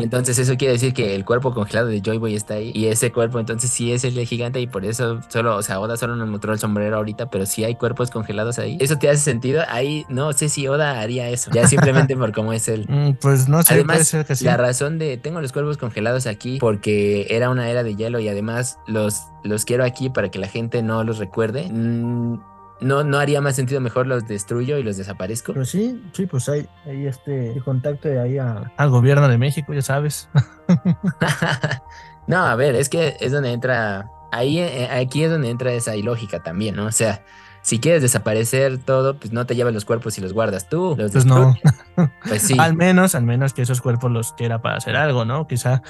Y 0.00 0.04
entonces 0.04 0.38
eso 0.38 0.56
quiere 0.56 0.74
decir 0.74 0.94
que 0.94 1.14
el 1.14 1.24
cuerpo 1.24 1.52
congelado 1.52 1.88
de 1.88 2.00
Joy 2.00 2.18
Boy 2.18 2.34
está 2.34 2.54
ahí. 2.54 2.70
Y 2.74 2.86
ese 2.86 3.12
cuerpo 3.12 3.40
entonces 3.40 3.70
sí 3.70 3.92
es 3.92 4.04
el 4.04 4.14
gigante 4.26 4.60
y 4.60 4.66
por 4.66 4.84
eso 4.84 5.20
solo, 5.28 5.56
o 5.56 5.62
sea, 5.62 5.80
Oda 5.80 5.96
solo 5.96 6.16
nos 6.16 6.28
mostró 6.28 6.52
el 6.52 6.58
sombrero 6.58 6.96
ahorita, 6.96 7.30
pero 7.30 7.46
sí 7.46 7.64
hay 7.64 7.74
cuerpos 7.74 8.10
congelados 8.10 8.58
ahí. 8.58 8.76
¿Eso 8.80 8.98
te 8.98 9.08
hace 9.08 9.20
sentido? 9.20 9.62
Ahí 9.68 10.04
no 10.08 10.32
sé 10.32 10.48
si 10.48 10.68
Oda 10.68 11.00
haría 11.00 11.28
eso. 11.28 11.50
Ya 11.52 11.66
simplemente 11.66 12.16
por 12.16 12.32
cómo 12.32 12.52
es 12.52 12.68
él. 12.68 12.86
Mm, 12.88 13.12
pues 13.20 13.48
no 13.48 13.62
sé. 13.62 13.74
Además, 13.74 14.14
la 14.42 14.56
razón 14.56 14.98
de 14.98 15.16
tengo 15.16 15.40
los 15.40 15.52
cuerpos 15.52 15.78
congelados 15.78 16.26
aquí 16.26 16.58
porque 16.60 17.26
era 17.30 17.50
una 17.50 17.68
era 17.68 17.82
de 17.82 17.96
hielo 17.96 18.20
y 18.20 18.28
además 18.28 18.78
los, 18.86 19.22
los 19.42 19.64
quiero 19.64 19.84
aquí 19.84 20.10
para 20.10 20.30
que 20.30 20.38
la 20.38 20.48
gente 20.48 20.82
no 20.82 21.04
los 21.04 21.18
recuerde. 21.18 21.68
Mm, 21.70 22.38
no, 22.80 23.04
no 23.04 23.18
haría 23.18 23.40
más 23.40 23.56
sentido, 23.56 23.80
mejor 23.80 24.06
los 24.06 24.26
destruyo 24.26 24.78
y 24.78 24.82
los 24.82 24.96
desaparezco. 24.96 25.52
Pero 25.52 25.64
sí, 25.64 26.02
sí, 26.12 26.26
pues 26.26 26.48
hay, 26.48 26.68
hay 26.84 27.06
este 27.06 27.60
contacto 27.64 28.08
de 28.08 28.20
ahí 28.20 28.38
al 28.38 28.90
gobierno 28.90 29.28
de 29.28 29.38
México, 29.38 29.72
ya 29.72 29.82
sabes. 29.82 30.28
no, 32.26 32.38
a 32.38 32.54
ver, 32.56 32.74
es 32.74 32.88
que 32.88 33.16
es 33.20 33.32
donde 33.32 33.52
entra, 33.52 34.10
ahí, 34.32 34.58
eh, 34.58 34.88
aquí 34.90 35.24
es 35.24 35.30
donde 35.30 35.50
entra 35.50 35.72
esa 35.72 35.96
ilógica 35.96 36.42
también, 36.42 36.76
¿no? 36.76 36.86
O 36.86 36.92
sea, 36.92 37.22
si 37.66 37.80
quieres 37.80 38.00
desaparecer 38.00 38.78
todo, 38.78 39.18
pues 39.18 39.32
no 39.32 39.44
te 39.44 39.56
llevas 39.56 39.74
los 39.74 39.84
cuerpos 39.84 40.16
y 40.18 40.20
los 40.20 40.32
guardas 40.32 40.68
tú. 40.68 40.94
Los 40.96 41.10
pues 41.10 41.26
no. 41.26 41.56
Pues 42.28 42.42
sí. 42.42 42.54
al 42.58 42.76
menos, 42.76 43.14
al 43.14 43.24
menos 43.24 43.54
que 43.54 43.62
esos 43.62 43.80
cuerpos 43.80 44.10
los 44.10 44.34
quiera 44.34 44.60
para 44.60 44.76
hacer 44.76 44.96
algo, 44.96 45.24
¿no? 45.24 45.46
Quizá 45.46 45.82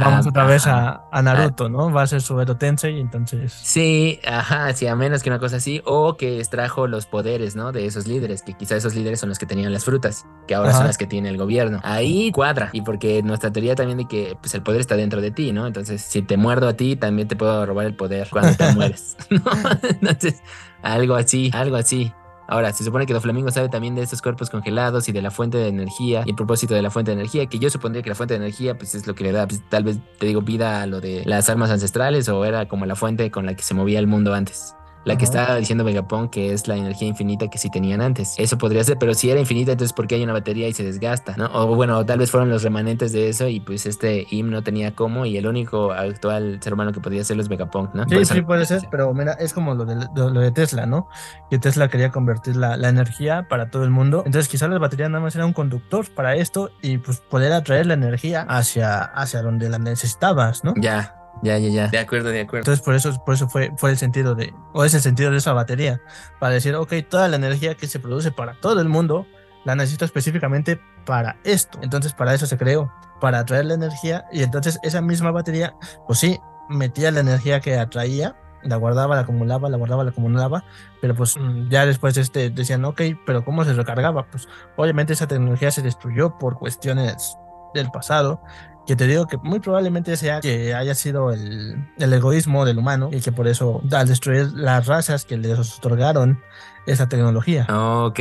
vamos 0.00 0.26
otra 0.26 0.44
vez 0.44 0.66
a, 0.66 1.04
Naruto, 1.22 1.68
¿no? 1.68 1.92
Va 1.92 2.02
a 2.02 2.06
ser 2.08 2.20
su 2.20 2.36
Tensei, 2.58 2.98
entonces. 2.98 3.52
Sí, 3.52 4.18
ajá, 4.26 4.72
sí, 4.74 4.88
a 4.88 4.96
menos 4.96 5.22
que 5.22 5.30
una 5.30 5.38
cosa 5.38 5.56
así. 5.56 5.80
O 5.84 6.16
que 6.16 6.38
extrajo 6.38 6.88
los 6.88 7.06
poderes, 7.06 7.54
¿no? 7.54 7.70
De 7.70 7.86
esos 7.86 8.08
líderes, 8.08 8.42
que 8.42 8.54
quizá 8.54 8.74
esos 8.74 8.96
líderes 8.96 9.20
son 9.20 9.28
los 9.28 9.38
que 9.38 9.46
tenían 9.46 9.72
las 9.72 9.84
frutas, 9.84 10.26
que 10.48 10.56
ahora 10.56 10.72
son 10.72 10.84
las 10.86 10.98
que 10.98 11.06
tiene 11.06 11.28
el 11.28 11.38
gobierno. 11.38 11.80
Ahí 11.84 12.32
cuadra. 12.32 12.70
Y 12.72 12.82
porque 12.82 13.22
nuestra 13.22 13.52
teoría 13.52 13.76
también 13.76 13.98
de 13.98 14.08
que 14.08 14.36
pues, 14.40 14.52
el 14.54 14.62
poder 14.62 14.80
está 14.80 14.96
dentro 14.96 15.20
de 15.20 15.30
ti, 15.30 15.52
¿no? 15.52 15.68
Entonces, 15.68 16.02
si 16.02 16.22
te 16.22 16.36
muerdo 16.36 16.68
a 16.68 16.72
ti, 16.74 16.96
también 16.96 17.28
te 17.28 17.36
puedo 17.36 17.64
robar 17.64 17.86
el 17.86 17.94
poder 17.94 18.28
cuando 18.30 18.54
te 18.56 18.72
mueres. 18.74 19.16
Entonces 19.82 20.42
algo 20.82 21.14
así, 21.14 21.50
algo 21.54 21.76
así. 21.76 22.12
Ahora, 22.48 22.72
se 22.72 22.84
supone 22.84 23.06
que 23.06 23.14
Doflamingo 23.14 23.50
sabe 23.50 23.68
también 23.68 23.94
de 23.94 24.02
estos 24.02 24.20
cuerpos 24.20 24.50
congelados 24.50 25.08
y 25.08 25.12
de 25.12 25.22
la 25.22 25.30
fuente 25.30 25.56
de 25.56 25.68
energía. 25.68 26.22
Y 26.26 26.32
a 26.32 26.36
propósito 26.36 26.74
de 26.74 26.82
la 26.82 26.90
fuente 26.90 27.10
de 27.10 27.14
energía, 27.14 27.46
que 27.46 27.58
yo 27.58 27.70
supondría 27.70 28.02
que 28.02 28.10
la 28.10 28.14
fuente 28.14 28.34
de 28.34 28.44
energía 28.44 28.76
pues 28.76 28.94
es 28.94 29.06
lo 29.06 29.14
que 29.14 29.24
le 29.24 29.32
da, 29.32 29.46
pues, 29.46 29.62
tal 29.68 29.84
vez 29.84 29.98
te 30.18 30.26
digo, 30.26 30.42
vida 30.42 30.82
a 30.82 30.86
lo 30.86 31.00
de 31.00 31.22
las 31.24 31.48
armas 31.48 31.70
ancestrales 31.70 32.28
o 32.28 32.44
era 32.44 32.68
como 32.68 32.84
la 32.84 32.94
fuente 32.94 33.30
con 33.30 33.46
la 33.46 33.54
que 33.54 33.62
se 33.62 33.74
movía 33.74 33.98
el 33.98 34.06
mundo 34.06 34.34
antes. 34.34 34.74
La 35.04 35.16
que 35.16 35.24
estaba 35.24 35.56
diciendo 35.56 35.84
Vegapunk 35.84 36.30
que 36.30 36.52
es 36.52 36.68
la 36.68 36.76
energía 36.76 37.08
infinita 37.08 37.48
que 37.48 37.58
sí 37.58 37.70
tenían 37.70 38.00
antes. 38.00 38.34
Eso 38.38 38.58
podría 38.58 38.84
ser, 38.84 38.98
pero 38.98 39.14
si 39.14 39.30
era 39.30 39.40
infinita, 39.40 39.72
entonces 39.72 39.92
¿por 39.92 40.06
qué 40.06 40.16
hay 40.16 40.22
una 40.22 40.32
batería 40.32 40.68
y 40.68 40.72
se 40.72 40.84
desgasta? 40.84 41.34
¿no? 41.36 41.46
O 41.52 41.74
bueno, 41.74 42.04
tal 42.06 42.18
vez 42.18 42.30
fueron 42.30 42.50
los 42.50 42.62
remanentes 42.62 43.12
de 43.12 43.28
eso 43.28 43.48
y 43.48 43.60
pues 43.60 43.86
este 43.86 44.26
Im 44.30 44.50
no 44.50 44.62
tenía 44.62 44.94
cómo 44.94 45.26
y 45.26 45.36
el 45.36 45.46
único 45.46 45.92
actual 45.92 46.58
ser 46.62 46.74
humano 46.74 46.92
que 46.92 47.00
podía 47.00 47.22
hacerlo 47.22 47.42
es 47.42 47.48
Vegapunk, 47.48 47.94
¿no? 47.94 48.08
Sí, 48.08 48.24
sí 48.24 48.42
puede 48.42 48.66
ser, 48.66 48.82
pero 48.90 49.12
mira, 49.12 49.32
es 49.32 49.52
como 49.52 49.74
lo 49.74 49.84
de, 49.84 50.06
lo 50.14 50.40
de 50.40 50.52
Tesla, 50.52 50.86
¿no? 50.86 51.08
Que 51.50 51.58
Tesla 51.58 51.88
quería 51.88 52.10
convertir 52.10 52.56
la, 52.56 52.76
la, 52.76 52.88
energía 52.88 53.46
para 53.48 53.70
todo 53.70 53.84
el 53.84 53.90
mundo. 53.90 54.22
Entonces 54.24 54.48
quizás 54.48 54.68
la 54.70 54.78
batería 54.78 55.08
nada 55.08 55.22
más 55.22 55.34
era 55.34 55.46
un 55.46 55.52
conductor 55.52 56.06
para 56.14 56.36
esto 56.36 56.70
y 56.82 56.98
pues 56.98 57.20
poder 57.20 57.52
atraer 57.52 57.86
la 57.86 57.94
energía 57.94 58.42
hacia, 58.48 59.02
hacia 59.02 59.42
donde 59.42 59.68
la 59.68 59.78
necesitabas, 59.78 60.64
¿no? 60.64 60.74
Ya, 60.76 61.21
ya, 61.42 61.58
ya, 61.58 61.68
ya. 61.68 61.88
De 61.88 61.98
acuerdo, 61.98 62.30
de 62.30 62.40
acuerdo. 62.40 62.60
Entonces, 62.60 62.84
por 62.84 62.94
eso, 62.94 63.24
por 63.24 63.34
eso 63.34 63.48
fue, 63.48 63.72
fue 63.76 63.90
el 63.90 63.98
sentido 63.98 64.34
de, 64.34 64.54
o 64.72 64.84
es 64.84 64.94
el 64.94 65.00
sentido 65.00 65.30
de 65.30 65.38
esa 65.38 65.52
batería, 65.52 66.00
para 66.38 66.54
decir, 66.54 66.74
ok, 66.74 66.92
toda 67.08 67.28
la 67.28 67.36
energía 67.36 67.74
que 67.74 67.86
se 67.86 67.98
produce 67.98 68.30
para 68.30 68.54
todo 68.60 68.80
el 68.80 68.88
mundo, 68.88 69.26
la 69.64 69.74
necesito 69.74 70.04
específicamente 70.04 70.80
para 71.04 71.36
esto. 71.44 71.78
Entonces, 71.82 72.12
para 72.12 72.34
eso 72.34 72.46
se 72.46 72.56
creó, 72.56 72.92
para 73.20 73.40
atraer 73.40 73.66
la 73.66 73.74
energía, 73.74 74.24
y 74.32 74.42
entonces 74.42 74.78
esa 74.82 75.00
misma 75.00 75.30
batería, 75.30 75.74
pues 76.06 76.18
sí, 76.18 76.38
metía 76.68 77.10
la 77.10 77.20
energía 77.20 77.60
que 77.60 77.76
atraía, 77.76 78.36
la 78.62 78.76
guardaba, 78.76 79.16
la 79.16 79.22
acumulaba, 79.22 79.68
la 79.68 79.76
guardaba, 79.76 80.04
la 80.04 80.10
acumulaba, 80.10 80.64
pero 81.00 81.14
pues 81.14 81.36
mm, 81.36 81.68
ya 81.68 81.86
después 81.86 82.16
este, 82.16 82.50
decían, 82.50 82.84
ok, 82.84 83.00
pero 83.26 83.44
¿cómo 83.44 83.64
se 83.64 83.72
recargaba? 83.72 84.26
Pues 84.30 84.48
obviamente 84.76 85.12
esa 85.12 85.26
tecnología 85.26 85.70
se 85.70 85.82
destruyó 85.82 86.38
por 86.38 86.58
cuestiones 86.58 87.36
del 87.74 87.90
pasado 87.90 88.40
que 88.86 88.96
te 88.96 89.06
digo 89.06 89.26
que 89.26 89.36
muy 89.38 89.60
probablemente 89.60 90.16
sea 90.16 90.40
que 90.40 90.74
haya 90.74 90.94
sido 90.94 91.30
el, 91.30 91.88
el, 91.98 92.12
egoísmo 92.12 92.64
del 92.64 92.78
humano 92.78 93.10
y 93.12 93.20
que 93.20 93.32
por 93.32 93.46
eso 93.46 93.82
al 93.92 94.08
destruir 94.08 94.52
las 94.54 94.86
razas 94.86 95.24
que 95.24 95.36
les 95.36 95.58
otorgaron 95.78 96.40
esa 96.86 97.08
tecnología. 97.08 97.66
Ok, 97.70 98.20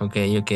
ok, 0.00 0.16
ok. 0.40 0.52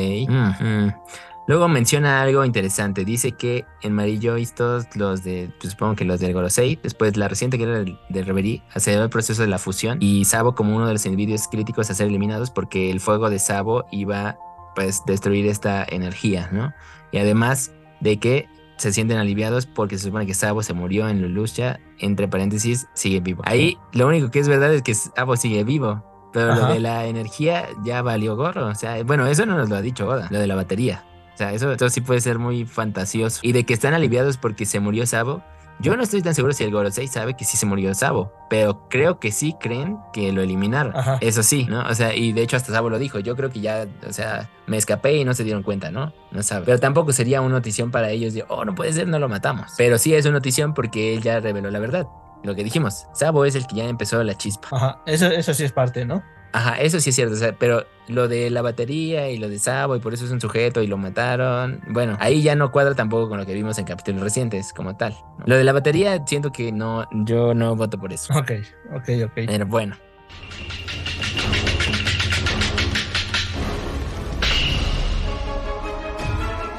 Luego 1.48 1.68
menciona 1.68 2.22
algo 2.22 2.44
interesante. 2.44 3.04
Dice 3.04 3.32
que 3.32 3.64
en 3.82 3.92
Marillo 3.92 4.34
todos 4.54 4.86
los 4.96 5.22
de, 5.22 5.50
pues, 5.60 5.72
supongo 5.72 5.94
que 5.94 6.04
los 6.04 6.18
del 6.18 6.32
Gorosei, 6.32 6.78
después 6.82 7.16
la 7.16 7.28
reciente 7.28 7.56
guerra 7.56 7.78
del, 7.78 7.98
del 8.08 8.26
Reverie, 8.26 8.62
aceleró 8.74 9.04
el 9.04 9.10
proceso 9.10 9.42
de 9.42 9.48
la 9.48 9.58
fusión 9.58 9.98
y 10.00 10.24
Sabo 10.24 10.56
como 10.56 10.74
uno 10.74 10.88
de 10.88 10.94
los 10.94 11.06
individuos 11.06 11.46
críticos 11.46 11.88
a 11.88 11.94
ser 11.94 12.08
eliminados 12.08 12.50
porque 12.50 12.90
el 12.90 12.98
fuego 12.98 13.30
de 13.30 13.38
Sabo 13.38 13.86
iba 13.92 14.36
pues 14.74 15.02
destruir 15.06 15.46
esta 15.46 15.86
energía, 15.88 16.48
¿no? 16.52 16.74
Y 17.12 17.18
además 17.18 17.70
de 18.00 18.18
que 18.18 18.48
se 18.76 18.92
sienten 18.92 19.18
aliviados 19.18 19.66
porque 19.66 19.98
se 19.98 20.04
supone 20.04 20.26
que 20.26 20.34
Sabo 20.34 20.62
se 20.62 20.72
murió 20.72 21.08
en 21.08 21.22
Lulusia, 21.22 21.80
entre 21.98 22.28
paréntesis, 22.28 22.88
sigue 22.94 23.20
vivo. 23.20 23.42
Ahí 23.46 23.78
lo 23.92 24.06
único 24.06 24.30
que 24.30 24.38
es 24.38 24.48
verdad 24.48 24.72
es 24.74 24.82
que 24.82 24.94
Sabo 24.94 25.36
sigue 25.36 25.64
vivo, 25.64 26.04
pero 26.32 26.54
lo 26.54 26.66
de 26.68 26.80
la 26.80 27.06
energía 27.06 27.66
ya 27.84 28.02
valió 28.02 28.36
gorro. 28.36 28.66
O 28.66 28.74
sea, 28.74 29.02
bueno, 29.04 29.26
eso 29.26 29.46
no 29.46 29.56
nos 29.56 29.70
lo 29.70 29.76
ha 29.76 29.82
dicho 29.82 30.06
Oda, 30.06 30.28
lo 30.30 30.38
de 30.38 30.46
la 30.46 30.54
batería. 30.54 31.04
O 31.34 31.36
sea, 31.36 31.52
eso, 31.52 31.76
sí 31.90 32.00
puede 32.00 32.20
ser 32.20 32.38
muy 32.38 32.64
fantasioso. 32.64 33.40
Y 33.42 33.52
de 33.52 33.64
que 33.64 33.74
están 33.74 33.92
aliviados 33.92 34.38
porque 34.38 34.64
se 34.64 34.80
murió 34.80 35.06
Sabo, 35.06 35.42
Yo 35.78 35.96
no 35.96 36.02
estoy 36.02 36.22
tan 36.22 36.34
seguro 36.34 36.54
si 36.54 36.64
el 36.64 36.70
Gorosei 36.70 37.06
sabe 37.06 37.34
que 37.34 37.44
sí 37.44 37.56
se 37.56 37.66
murió 37.66 37.94
Sabo, 37.94 38.32
pero 38.48 38.88
creo 38.88 39.18
que 39.20 39.30
sí 39.30 39.54
creen 39.60 39.98
que 40.12 40.32
lo 40.32 40.40
eliminaron. 40.40 40.96
Ajá. 40.96 41.18
Eso 41.20 41.42
sí, 41.42 41.66
¿no? 41.66 41.82
O 41.82 41.94
sea, 41.94 42.14
y 42.14 42.32
de 42.32 42.42
hecho 42.42 42.56
hasta 42.56 42.72
Sabo 42.72 42.88
lo 42.88 42.98
dijo. 42.98 43.18
Yo 43.18 43.36
creo 43.36 43.50
que 43.50 43.60
ya, 43.60 43.86
o 44.08 44.12
sea, 44.12 44.48
me 44.66 44.78
escapé 44.78 45.16
y 45.16 45.24
no 45.24 45.34
se 45.34 45.44
dieron 45.44 45.62
cuenta, 45.62 45.90
¿no? 45.90 46.12
No 46.30 46.42
sabe. 46.42 46.64
Pero 46.64 46.80
tampoco 46.80 47.12
sería 47.12 47.40
una 47.42 47.56
notición 47.56 47.90
para 47.90 48.10
ellos 48.10 48.32
de, 48.32 48.44
oh, 48.48 48.64
no 48.64 48.74
puede 48.74 48.92
ser, 48.92 49.06
no 49.06 49.18
lo 49.18 49.28
matamos. 49.28 49.72
Pero 49.76 49.98
sí 49.98 50.14
es 50.14 50.24
una 50.24 50.34
notición 50.34 50.72
porque 50.72 51.14
él 51.14 51.22
ya 51.22 51.40
reveló 51.40 51.70
la 51.70 51.78
verdad. 51.78 52.06
Lo 52.42 52.54
que 52.54 52.64
dijimos, 52.64 53.06
Sabo 53.12 53.44
es 53.44 53.54
el 53.54 53.66
que 53.66 53.76
ya 53.76 53.84
empezó 53.84 54.22
la 54.22 54.34
chispa. 54.34 54.68
Ajá, 54.70 55.02
eso, 55.06 55.26
eso 55.26 55.54
sí 55.54 55.64
es 55.64 55.72
parte, 55.72 56.04
¿no? 56.04 56.22
Ajá, 56.52 56.80
eso 56.80 57.00
sí 57.00 57.10
es 57.10 57.16
cierto, 57.16 57.34
o 57.34 57.36
sea, 57.36 57.54
pero 57.58 57.84
lo 58.08 58.28
de 58.28 58.48
la 58.50 58.62
batería 58.62 59.28
y 59.28 59.36
lo 59.36 59.48
de 59.48 59.58
Sabo 59.58 59.94
y 59.96 60.00
por 60.00 60.14
eso 60.14 60.24
es 60.24 60.30
un 60.30 60.40
sujeto 60.40 60.80
y 60.82 60.86
lo 60.86 60.96
mataron, 60.96 61.82
bueno, 61.88 62.16
ahí 62.18 62.40
ya 62.40 62.54
no 62.54 62.72
cuadra 62.72 62.94
tampoco 62.94 63.28
con 63.28 63.38
lo 63.38 63.44
que 63.44 63.52
vimos 63.52 63.76
en 63.78 63.84
capítulos 63.84 64.22
recientes 64.22 64.72
como 64.72 64.96
tal. 64.96 65.14
¿no? 65.38 65.44
Lo 65.46 65.56
de 65.56 65.64
la 65.64 65.72
batería 65.72 66.24
siento 66.26 66.52
que 66.52 66.72
no, 66.72 67.06
yo 67.12 67.52
no 67.52 67.76
voto 67.76 67.98
por 67.98 68.12
eso. 68.12 68.32
Ok, 68.32 68.52
ok, 68.94 69.08
ok. 69.26 69.32
Pero 69.34 69.66
bueno. 69.66 69.96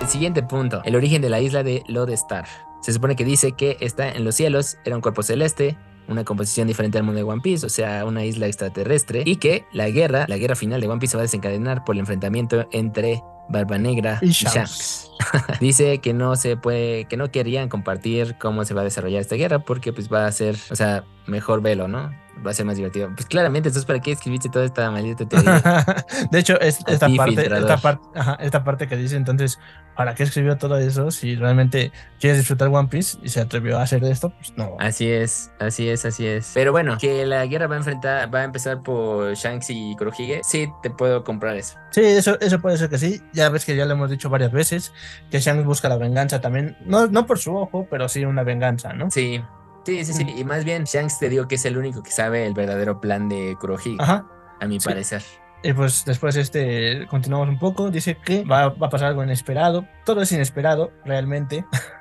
El 0.02 0.08
siguiente 0.08 0.42
punto, 0.42 0.82
el 0.86 0.96
origen 0.96 1.22
de 1.22 1.30
la 1.30 1.42
isla 1.42 1.64
de 1.64 1.84
Lodestar. 1.88 2.48
Se 2.82 2.94
supone 2.94 3.16
que 3.16 3.26
dice 3.26 3.54
que 3.54 3.78
está 3.80 4.10
en 4.10 4.24
los 4.24 4.36
cielos, 4.36 4.78
era 4.86 4.96
un 4.96 5.02
cuerpo 5.02 5.24
celeste, 5.24 5.78
una 6.08 6.24
composición 6.24 6.68
diferente 6.68 6.98
al 6.98 7.04
mundo 7.04 7.18
de 7.18 7.24
One 7.24 7.42
Piece, 7.42 7.66
o 7.66 7.70
sea, 7.70 8.06
una 8.06 8.24
isla 8.24 8.48
extraterrestre, 8.48 9.24
y 9.26 9.38
que 9.38 9.66
la 9.74 9.90
guerra, 9.90 10.26
la 10.28 10.38
guerra 10.38 10.56
final 10.56 10.80
de 10.80 10.88
One 10.88 11.00
Piece 11.00 11.12
se 11.12 11.18
va 11.18 11.22
a 11.22 11.24
desencadenar 11.24 11.84
por 11.84 11.96
el 11.96 12.00
enfrentamiento 12.00 12.68
entre 12.72 13.22
Barba 13.50 13.78
Negra 13.78 14.20
Y. 14.22 14.30
Shanks. 14.30 15.12
Dice 15.60 16.00
que 16.00 16.14
no 16.14 16.36
se 16.36 16.58
puede, 16.58 17.06
que 17.06 17.18
no 17.18 17.32
querían 17.32 17.70
compartir 17.70 18.36
cómo 18.40 18.66
se 18.66 18.74
va 18.74 18.82
a 18.82 18.84
desarrollar 18.84 19.22
esta 19.22 19.36
guerra 19.36 19.60
porque 19.60 19.94
pues 19.94 20.12
va 20.12 20.26
a 20.26 20.32
ser, 20.32 20.56
o 20.70 20.76
sea, 20.76 21.04
mejor 21.26 21.62
velo, 21.62 21.88
¿no? 21.88 22.12
Va 22.46 22.52
a 22.52 22.54
ser 22.54 22.66
más 22.66 22.78
divertido. 22.78 23.10
Pues 23.16 23.26
claramente, 23.26 23.70
entonces, 23.70 23.86
¿para 23.86 24.00
qué 24.00 24.12
escribiste 24.12 24.50
toda 24.50 24.66
esta 24.66 24.90
maldita 24.92 25.28
teoría? 25.28 25.86
de 26.32 26.40
hecho, 26.40 26.60
es, 26.60 26.80
esta, 26.88 27.08
ti, 27.08 27.18
parte, 27.18 27.36
filtrador. 27.36 27.70
esta, 27.70 27.78
parte, 27.78 28.20
ajá, 28.20 28.38
esta 28.40 28.64
parte 28.64 28.88
que 28.88 28.96
dice 28.96 29.16
entonces, 29.16 29.60
¿para 29.96 30.14
qué 30.16 30.24
escribió 30.24 30.58
todo 30.58 30.78
eso? 30.78 31.12
Si 31.12 31.36
realmente 31.36 31.92
quieres 32.20 32.38
disfrutar 32.40 32.70
One 32.70 32.88
Piece 32.88 33.18
y 33.24 33.30
se 33.30 33.42
atrevió 33.42 33.80
a 33.80 33.84
hacer 33.84 34.04
esto, 34.04 34.30
pues 34.30 34.54
no. 34.56 34.76
Así 34.80 35.10
es, 35.10 35.52
así 35.60 35.90
es, 35.90 36.06
así 36.06 36.28
es. 36.28 36.52
Pero 36.54 36.72
bueno, 36.72 36.98
que 37.00 37.26
la 37.26 37.46
guerra 37.46 37.68
va 37.68 37.76
a 37.76 37.80
enfrentar, 37.80 38.34
va 38.34 38.40
a 38.40 38.44
empezar 38.44 38.84
por 38.84 39.34
Shanks 39.34 39.70
y 39.70 39.96
Kurohige, 39.98 40.42
sí 40.44 40.70
te 40.84 40.90
puedo 40.90 41.24
comprar 41.24 41.56
eso. 41.56 41.78
Sí, 41.92 42.02
eso, 42.02 42.40
eso 42.40 42.60
puede 42.60 42.78
ser 42.78 42.90
que 42.90 42.98
sí. 42.98 43.22
Ya 43.34 43.50
ves 43.50 43.66
que 43.66 43.76
ya 43.76 43.86
lo 43.86 43.94
hemos 43.94 44.10
dicho 44.10 44.30
varias 44.30 44.52
veces, 44.52 44.94
que 45.32 45.40
Shanks 45.40 45.66
busca 45.66 45.90
la 45.90 45.98
venganza 45.98 46.42
también, 46.42 46.78
no, 46.86 47.08
no 47.08 47.26
por 47.26 47.40
su 47.40 47.56
ojo, 47.56 47.88
pero 47.90 48.08
sí 48.08 48.24
una 48.26 48.44
venganza, 48.44 48.94
¿no? 48.94 49.10
Sí. 49.10 49.42
Sí, 49.88 50.04
sí, 50.04 50.12
sí. 50.12 50.26
Y 50.36 50.44
más 50.44 50.66
bien, 50.66 50.84
Shanks 50.84 51.18
te 51.18 51.30
digo 51.30 51.48
que 51.48 51.56
es 51.56 51.64
el 51.64 51.78
único 51.78 52.04
que 52.04 52.12
sabe 52.12 52.46
el 52.46 52.54
verdadero 52.54 53.00
plan 53.00 53.30
de 53.30 53.56
Kurohige, 53.58 53.96
Ajá. 54.00 54.26
a 54.60 54.68
mi 54.68 54.82
Sí. 54.82 54.90
parecer. 54.90 55.24
Y 55.64 55.72
pues 55.72 56.04
después 56.06 56.36
este 56.36 57.08
continuamos 57.10 57.48
un 57.48 57.58
poco, 57.58 57.90
dice 57.90 58.18
que 58.18 58.44
va, 58.44 58.68
va 58.68 58.88
a 58.88 58.90
pasar 58.90 59.08
algo 59.08 59.24
inesperado, 59.24 59.88
todo 60.06 60.22
es 60.24 60.32
inesperado 60.34 60.92
realmente. 61.06 61.64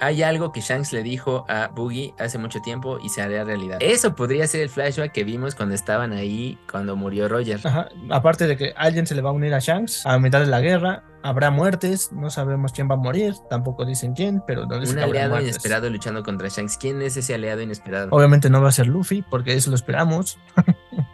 Hay 0.00 0.22
algo 0.22 0.52
que 0.52 0.60
Shanks 0.60 0.92
le 0.92 1.02
dijo 1.02 1.44
a 1.48 1.68
Boogie 1.68 2.14
hace 2.18 2.38
mucho 2.38 2.60
tiempo 2.60 2.98
y 3.02 3.08
se 3.08 3.22
hará 3.22 3.44
realidad. 3.44 3.78
Eso 3.80 4.14
podría 4.14 4.46
ser 4.46 4.60
el 4.62 4.68
flashback 4.68 5.12
que 5.12 5.24
vimos 5.24 5.54
cuando 5.54 5.74
estaban 5.74 6.12
ahí, 6.12 6.58
cuando 6.70 6.96
murió 6.96 7.28
Roger. 7.28 7.60
Ajá. 7.64 7.88
Aparte 8.10 8.46
de 8.46 8.56
que 8.56 8.74
alguien 8.76 9.06
se 9.06 9.14
le 9.14 9.22
va 9.22 9.30
a 9.30 9.32
unir 9.32 9.54
a 9.54 9.58
Shanks 9.58 10.04
a 10.06 10.18
mitad 10.18 10.40
de 10.40 10.46
la 10.46 10.60
guerra, 10.60 11.04
habrá 11.22 11.50
muertes, 11.50 12.10
no 12.12 12.30
sabemos 12.30 12.72
quién 12.72 12.88
va 12.90 12.94
a 12.94 12.98
morir, 12.98 13.34
tampoco 13.48 13.84
dicen 13.84 14.14
quién, 14.14 14.42
pero 14.46 14.66
no 14.66 14.78
dicen 14.80 14.98
Un 14.98 15.04
aliado 15.04 15.30
muertes. 15.30 15.50
inesperado 15.50 15.88
luchando 15.90 16.22
contra 16.22 16.48
Shanks. 16.48 16.76
¿Quién 16.78 17.00
es 17.02 17.16
ese 17.16 17.34
aliado 17.34 17.60
inesperado? 17.62 18.08
Obviamente 18.10 18.50
no 18.50 18.60
va 18.60 18.68
a 18.68 18.72
ser 18.72 18.86
Luffy, 18.86 19.22
porque 19.22 19.54
eso 19.54 19.70
lo 19.70 19.76
esperamos. 19.76 20.38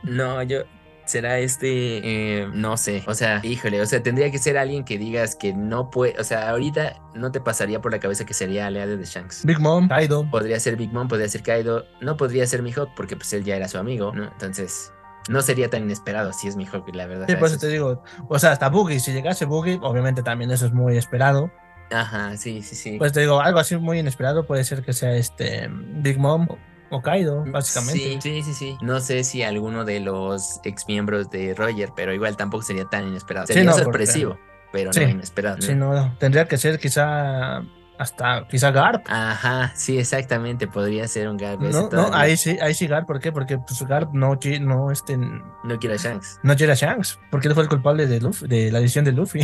No, 0.02 0.42
yo. 0.42 0.62
Será 1.08 1.38
este. 1.38 2.42
eh, 2.42 2.48
no 2.52 2.76
sé. 2.76 3.02
O 3.06 3.14
sea, 3.14 3.40
híjole. 3.42 3.80
O 3.80 3.86
sea, 3.86 4.02
tendría 4.02 4.30
que 4.30 4.38
ser 4.38 4.58
alguien 4.58 4.84
que 4.84 4.98
digas 4.98 5.34
que 5.34 5.54
no 5.54 5.88
puede. 5.88 6.20
O 6.20 6.24
sea, 6.24 6.50
ahorita 6.50 7.00
no 7.14 7.32
te 7.32 7.40
pasaría 7.40 7.80
por 7.80 7.92
la 7.92 7.98
cabeza 7.98 8.26
que 8.26 8.34
sería 8.34 8.66
aliado 8.66 8.98
de 8.98 9.04
Shanks. 9.06 9.44
Big 9.46 9.58
Mom, 9.58 9.88
Kaido. 9.88 10.28
Podría 10.30 10.60
ser 10.60 10.76
Big 10.76 10.92
Mom, 10.92 11.08
podría 11.08 11.26
ser 11.28 11.42
Kaido. 11.42 11.86
No 12.02 12.18
podría 12.18 12.46
ser 12.46 12.62
Mihawk 12.62 12.94
porque 12.94 13.16
pues 13.16 13.32
él 13.32 13.42
ya 13.42 13.56
era 13.56 13.68
su 13.68 13.78
amigo, 13.78 14.12
¿no? 14.14 14.24
Entonces. 14.24 14.92
No 15.30 15.42
sería 15.42 15.68
tan 15.68 15.82
inesperado 15.82 16.32
si 16.32 16.48
es 16.48 16.56
Mihawk, 16.56 16.94
la 16.94 17.06
verdad. 17.06 17.26
Sí, 17.26 17.36
por 17.36 17.48
eso 17.48 17.58
te 17.58 17.68
digo, 17.68 18.02
o 18.28 18.38
sea, 18.38 18.52
hasta 18.52 18.70
Boogie, 18.70 18.98
si 18.98 19.12
llegase 19.12 19.44
Boogie, 19.44 19.78
obviamente 19.82 20.22
también 20.22 20.50
eso 20.50 20.64
es 20.64 20.72
muy 20.72 20.96
esperado. 20.96 21.50
Ajá, 21.90 22.36
sí, 22.36 22.62
sí, 22.62 22.74
sí. 22.74 22.98
Pues 22.98 23.12
te 23.12 23.20
digo, 23.20 23.40
algo 23.40 23.58
así 23.58 23.76
muy 23.76 23.98
inesperado 23.98 24.46
puede 24.46 24.64
ser 24.64 24.82
que 24.82 24.92
sea 24.92 25.12
este 25.14 25.68
Big 25.70 26.18
Mom 26.18 26.46
o, 26.90 26.96
o 26.96 27.02
Kaido, 27.02 27.44
básicamente. 27.46 27.98
Sí, 27.98 28.18
sí, 28.20 28.42
sí, 28.42 28.54
sí. 28.54 28.78
No 28.82 29.00
sé 29.00 29.24
si 29.24 29.42
alguno 29.42 29.84
de 29.84 30.00
los 30.00 30.60
ex 30.64 30.86
miembros 30.88 31.30
de 31.30 31.54
Roger, 31.54 31.90
pero 31.96 32.12
igual 32.14 32.36
tampoco 32.36 32.62
sería 32.62 32.84
tan 32.86 33.08
inesperado. 33.08 33.46
Sí, 33.46 33.52
Sería 33.54 33.64
no, 33.70 33.72
porque- 33.72 33.84
sorpresivo, 33.84 34.38
pero 34.72 34.92
Sí. 34.92 35.00
no 35.00 35.08
inesperado. 35.08 35.56
¿no? 35.56 35.62
Sí, 35.62 35.74
no, 35.74 36.16
tendría 36.18 36.46
que 36.46 36.56
ser 36.58 36.78
quizá 36.78 37.62
hasta 37.98 38.46
quizá 38.48 38.70
Garp. 38.70 39.04
Ajá, 39.08 39.72
sí, 39.74 39.98
exactamente. 39.98 40.68
Podría 40.68 41.08
ser 41.08 41.28
un 41.28 41.36
Garp. 41.36 41.60
No, 41.60 41.88
no, 41.90 42.10
ahí 42.14 42.36
sí, 42.36 42.56
ahí 42.62 42.72
sí 42.72 42.86
Garp, 42.86 43.06
¿por 43.08 43.18
qué? 43.18 43.32
Porque 43.32 43.58
pues 43.58 43.82
Garp 43.82 44.12
no, 44.14 44.38
no, 44.60 44.90
este, 44.92 45.16
no 45.16 45.58
No 45.64 45.78
quiero 45.80 45.96
a 45.96 45.98
Shanks. 45.98 46.38
quiere 46.56 46.72
a 46.72 46.76
Shanks, 46.76 47.18
porque 47.30 47.48
él 47.48 47.54
fue 47.54 47.64
el 47.64 47.68
culpable 47.68 48.06
de 48.06 48.20
Luffy, 48.20 48.46
de 48.46 48.70
la 48.70 48.78
edición 48.78 49.04
de 49.04 49.12
Luffy. 49.12 49.40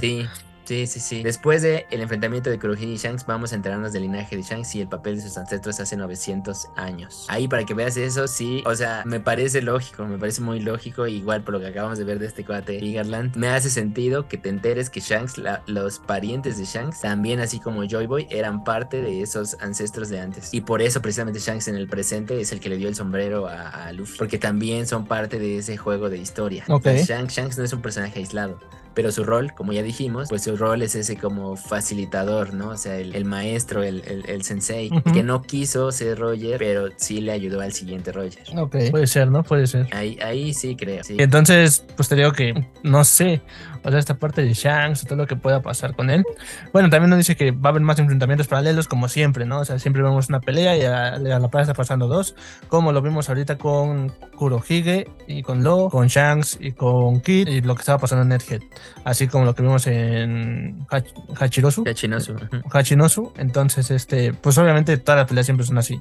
Sí, 0.00 0.26
sí, 0.66 0.86
sí, 0.86 1.00
sí. 1.00 1.22
Después 1.22 1.62
del 1.62 1.84
enfrentamiento 1.90 2.50
de 2.50 2.58
Kurohige 2.58 2.86
y 2.86 2.96
Shanks, 2.96 3.24
vamos 3.26 3.52
a 3.52 3.54
enterarnos 3.56 3.92
del 3.92 4.02
linaje 4.02 4.36
de 4.36 4.42
Shanks 4.42 4.74
y 4.74 4.80
el 4.82 4.88
papel 4.88 5.16
de 5.16 5.22
sus 5.22 5.36
ancestros 5.38 5.80
hace 5.80 5.96
900 5.96 6.66
años. 6.76 7.24
Ahí 7.28 7.48
para 7.48 7.64
que 7.64 7.72
veas 7.74 7.96
eso, 7.96 8.26
sí, 8.28 8.62
o 8.66 8.74
sea, 8.74 9.02
me 9.06 9.20
parece 9.20 9.62
lógico, 9.62 10.04
me 10.06 10.18
parece 10.18 10.40
muy 10.42 10.60
lógico, 10.60 11.06
igual 11.06 11.42
por 11.42 11.54
lo 11.54 11.60
que 11.60 11.68
acabamos 11.68 11.98
de 11.98 12.04
ver 12.04 12.18
de 12.18 12.26
este 12.26 12.44
cuate 12.44 12.78
Garland, 12.92 13.34
me 13.36 13.48
hace 13.48 13.70
sentido 13.70 14.28
que 14.28 14.36
te 14.38 14.48
enteres 14.48 14.90
que 14.90 15.00
Shanks, 15.00 15.38
la- 15.38 15.62
los 15.66 15.98
parientes 15.98 16.58
de 16.58 16.64
Shanks, 16.64 17.00
también 17.00 17.40
así 17.40 17.60
como 17.60 17.84
Joy 17.84 18.06
Boy, 18.06 18.26
eran 18.30 18.64
parte 18.64 19.00
de 19.02 19.22
esos 19.22 19.56
ancestros 19.60 20.08
de 20.08 20.20
antes. 20.20 20.52
Y 20.52 20.60
por 20.62 20.82
eso 20.82 21.00
precisamente 21.00 21.40
Shanks 21.40 21.68
en 21.68 21.76
el 21.76 21.88
presente 21.88 22.40
es 22.40 22.52
el 22.52 22.60
que 22.60 22.68
le 22.68 22.76
dio 22.76 22.88
el 22.88 22.94
sombrero 22.94 23.46
a, 23.46 23.86
a 23.86 23.92
Luffy, 23.92 24.18
porque 24.18 24.38
también 24.38 24.86
son 24.86 25.06
parte 25.06 25.38
de 25.38 25.58
ese 25.58 25.76
juego 25.76 26.10
de 26.10 26.18
historia. 26.18 26.64
Ok. 26.68 26.86
Entonces, 26.86 27.08
Shanks, 27.08 27.34
Shanks 27.34 27.58
no 27.58 27.64
es 27.64 27.72
un 27.72 27.82
personaje 27.82 28.18
aislado 28.18 28.58
pero 28.96 29.12
su 29.12 29.24
rol, 29.24 29.52
como 29.54 29.74
ya 29.74 29.82
dijimos, 29.82 30.30
pues 30.30 30.42
su 30.42 30.56
rol 30.56 30.80
es 30.80 30.94
ese 30.94 31.18
como 31.18 31.54
facilitador, 31.54 32.54
¿no? 32.54 32.70
O 32.70 32.76
sea, 32.78 32.96
el, 32.96 33.14
el 33.14 33.26
maestro, 33.26 33.82
el, 33.82 34.02
el, 34.06 34.24
el 34.26 34.42
sensei, 34.42 34.90
que 35.12 35.22
no 35.22 35.42
quiso 35.42 35.92
ser 35.92 36.18
Roger, 36.18 36.56
pero 36.58 36.88
sí 36.96 37.20
le 37.20 37.32
ayudó 37.32 37.60
al 37.60 37.74
siguiente 37.74 38.10
Roger. 38.10 38.42
Ok, 38.56 38.76
puede 38.90 39.06
ser, 39.06 39.30
¿no? 39.30 39.42
Puede 39.42 39.66
ser. 39.66 39.86
Ahí, 39.94 40.18
ahí 40.24 40.54
sí 40.54 40.76
creo. 40.76 41.04
sí. 41.04 41.16
Entonces, 41.18 41.84
pues 41.94 42.08
te 42.08 42.16
digo 42.16 42.32
que 42.32 42.54
no 42.82 43.04
sé, 43.04 43.42
o 43.86 43.90
sea, 43.90 43.98
esta 44.00 44.14
parte 44.14 44.42
de 44.42 44.52
Shanks, 44.52 45.04
todo 45.04 45.16
lo 45.16 45.26
que 45.26 45.36
pueda 45.36 45.60
pasar 45.60 45.94
con 45.94 46.10
él. 46.10 46.24
Bueno, 46.72 46.88
también 46.88 47.10
nos 47.10 47.18
dice 47.18 47.36
que 47.36 47.52
va 47.52 47.66
a 47.66 47.68
haber 47.68 47.82
más 47.82 47.98
enfrentamientos 47.98 48.48
paralelos, 48.48 48.88
como 48.88 49.08
siempre, 49.08 49.44
¿no? 49.44 49.60
O 49.60 49.64
sea, 49.64 49.78
siempre 49.78 50.02
vemos 50.02 50.28
una 50.28 50.40
pelea 50.40 50.76
y 50.76 50.82
a, 50.82 51.14
a 51.14 51.18
la 51.18 51.48
par 51.48 51.60
está 51.62 51.74
pasando 51.74 52.08
dos, 52.08 52.34
como 52.68 52.92
lo 52.92 53.02
vimos 53.02 53.28
ahorita 53.28 53.58
con 53.58 54.08
Kurohige 54.36 55.06
y 55.28 55.42
con 55.42 55.62
Lo, 55.62 55.88
con 55.88 56.08
Shanks 56.08 56.58
y 56.60 56.72
con 56.72 57.20
Kid 57.20 57.46
y 57.46 57.60
lo 57.60 57.74
que 57.74 57.80
estaba 57.80 57.98
pasando 57.98 58.22
en 58.22 58.30
Nethead, 58.30 58.60
así 59.04 59.28
como 59.28 59.44
lo 59.44 59.54
que 59.54 59.62
vimos 59.62 59.86
en 59.86 60.86
Hach- 60.88 61.12
Hachirosu. 61.40 61.84
Hachinosu, 61.86 62.32
ujú. 62.34 62.62
Hachinosu, 62.70 63.32
entonces 63.36 63.90
este, 63.90 64.32
pues 64.32 64.56
obviamente 64.58 64.96
todas 64.98 65.18
las 65.20 65.28
peleas 65.28 65.46
siempre 65.46 65.66
son 65.66 65.78
así. 65.78 66.00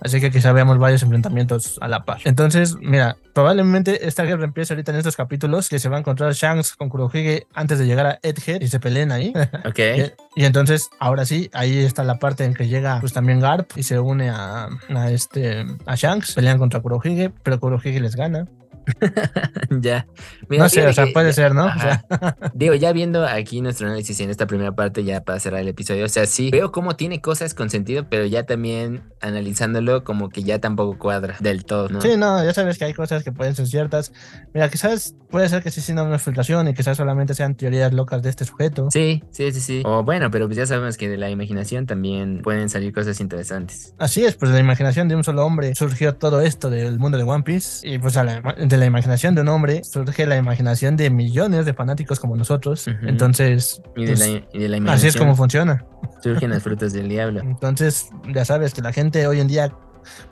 Así 0.00 0.20
que 0.20 0.30
quizá 0.30 0.52
veamos 0.52 0.78
varios 0.78 1.02
enfrentamientos 1.02 1.78
a 1.80 1.88
la 1.88 2.04
par. 2.04 2.18
Entonces, 2.24 2.76
mira, 2.80 3.16
probablemente 3.34 4.06
esta 4.08 4.24
guerra 4.24 4.44
empiece 4.44 4.72
ahorita 4.74 4.92
en 4.92 4.98
estos 4.98 5.16
capítulos 5.16 5.68
que 5.68 5.78
se 5.78 5.88
va 5.88 5.96
a 5.96 6.00
encontrar 6.00 6.32
Shanks 6.32 6.74
con 6.76 6.88
Kurohige 6.88 7.46
antes 7.54 7.78
de 7.78 7.86
llegar 7.86 8.06
a 8.06 8.18
Edgehead 8.22 8.60
y 8.60 8.68
se 8.68 8.80
peleen 8.80 9.12
ahí. 9.12 9.32
Ok. 9.64 9.78
y, 9.78 10.12
y 10.42 10.44
entonces, 10.44 10.88
ahora 10.98 11.24
sí, 11.24 11.50
ahí 11.52 11.78
está 11.78 12.04
la 12.04 12.18
parte 12.18 12.44
en 12.44 12.54
que 12.54 12.68
llega 12.68 13.00
pues 13.00 13.12
también 13.12 13.40
Garp 13.40 13.70
y 13.76 13.82
se 13.82 13.98
une 13.98 14.30
a, 14.30 14.68
a 14.94 15.10
este 15.10 15.66
a 15.86 15.94
Shanks, 15.94 16.34
pelean 16.34 16.58
contra 16.58 16.80
Kurohige, 16.80 17.30
pero 17.42 17.58
Kurohige 17.60 18.00
les 18.00 18.16
gana. 18.16 18.46
ya. 19.80 20.06
Mira, 20.48 20.64
no 20.64 20.68
sé, 20.68 20.86
o 20.86 20.92
sea, 20.92 21.06
que- 21.06 21.12
puede 21.12 21.32
ser, 21.32 21.54
¿no? 21.54 21.66
O 21.66 21.80
sea, 21.80 22.04
Digo, 22.54 22.74
ya 22.74 22.92
viendo 22.92 23.26
aquí 23.26 23.60
nuestro 23.60 23.86
análisis 23.86 24.18
en 24.20 24.30
esta 24.30 24.46
primera 24.46 24.72
parte, 24.72 25.04
ya 25.04 25.22
para 25.22 25.38
cerrar 25.40 25.60
el 25.60 25.68
episodio, 25.68 26.04
o 26.04 26.08
sea, 26.08 26.26
sí, 26.26 26.50
veo 26.50 26.72
cómo 26.72 26.96
tiene 26.96 27.20
cosas 27.20 27.54
con 27.54 27.70
sentido, 27.70 28.06
pero 28.08 28.26
ya 28.26 28.44
también 28.44 29.02
analizándolo, 29.20 30.04
como 30.04 30.28
que 30.28 30.42
ya 30.42 30.58
tampoco 30.60 30.98
cuadra 30.98 31.36
del 31.40 31.64
todo, 31.64 31.88
¿no? 31.88 32.00
Sí, 32.00 32.16
no, 32.16 32.42
ya 32.44 32.52
sabes 32.54 32.78
que 32.78 32.84
hay 32.84 32.94
cosas 32.94 33.24
que 33.24 33.32
pueden 33.32 33.54
ser 33.54 33.66
ciertas. 33.66 34.12
Mira, 34.54 34.68
quizás 34.68 35.14
puede 35.30 35.48
ser 35.48 35.62
que 35.62 35.70
sí 35.70 35.80
sea 35.80 36.02
una 36.02 36.18
filtración 36.18 36.68
y 36.68 36.74
quizás 36.74 36.96
solamente 36.96 37.34
sean 37.34 37.54
teorías 37.54 37.92
locas 37.92 38.22
de 38.22 38.30
este 38.30 38.44
sujeto. 38.44 38.88
Sí, 38.90 39.22
sí, 39.30 39.52
sí, 39.52 39.60
sí. 39.60 39.82
O 39.84 40.02
bueno, 40.04 40.30
pero 40.30 40.46
pues 40.46 40.56
ya 40.56 40.66
sabemos 40.66 40.96
que 40.96 41.08
de 41.08 41.16
la 41.18 41.30
imaginación 41.30 41.86
también 41.86 42.40
pueden 42.42 42.68
salir 42.68 42.92
cosas 42.92 43.20
interesantes. 43.20 43.94
Así 43.98 44.24
es, 44.24 44.36
pues 44.36 44.50
de 44.50 44.58
la 44.58 44.64
imaginación 44.64 45.08
de 45.08 45.16
un 45.16 45.24
solo 45.24 45.44
hombre 45.44 45.74
surgió 45.74 46.14
todo 46.14 46.40
esto 46.40 46.70
del 46.70 46.98
mundo 46.98 47.18
de 47.18 47.24
One 47.24 47.42
Piece 47.42 47.86
y 47.86 47.98
pues 47.98 48.16
a 48.16 48.24
la- 48.24 48.40
de 48.40 48.76
la 48.78 48.86
imaginación 48.86 49.34
de 49.34 49.42
un 49.42 49.48
hombre 49.48 49.84
surge 49.84 50.26
la 50.26 50.36
imaginación 50.36 50.96
de 50.96 51.10
millones 51.10 51.66
de 51.66 51.74
fanáticos 51.74 52.18
como 52.20 52.36
nosotros. 52.36 52.86
Entonces, 53.02 53.82
Y 53.96 54.06
de, 54.06 54.12
pues, 54.14 54.18
la, 54.20 54.26
y 54.52 54.58
de 54.58 54.68
la 54.68 54.92
así 54.92 55.06
es 55.08 55.16
como 55.16 55.36
funciona. 55.36 55.84
surgen 56.22 56.50
las 56.50 56.62
frutas 56.62 56.92
del 56.92 57.08
diablo. 57.08 57.40
Entonces, 57.40 58.08
ya 58.32 58.44
sabes 58.44 58.72
que 58.74 58.82
la 58.82 58.92
gente 58.92 59.26
hoy 59.26 59.40
en 59.40 59.48
día 59.48 59.72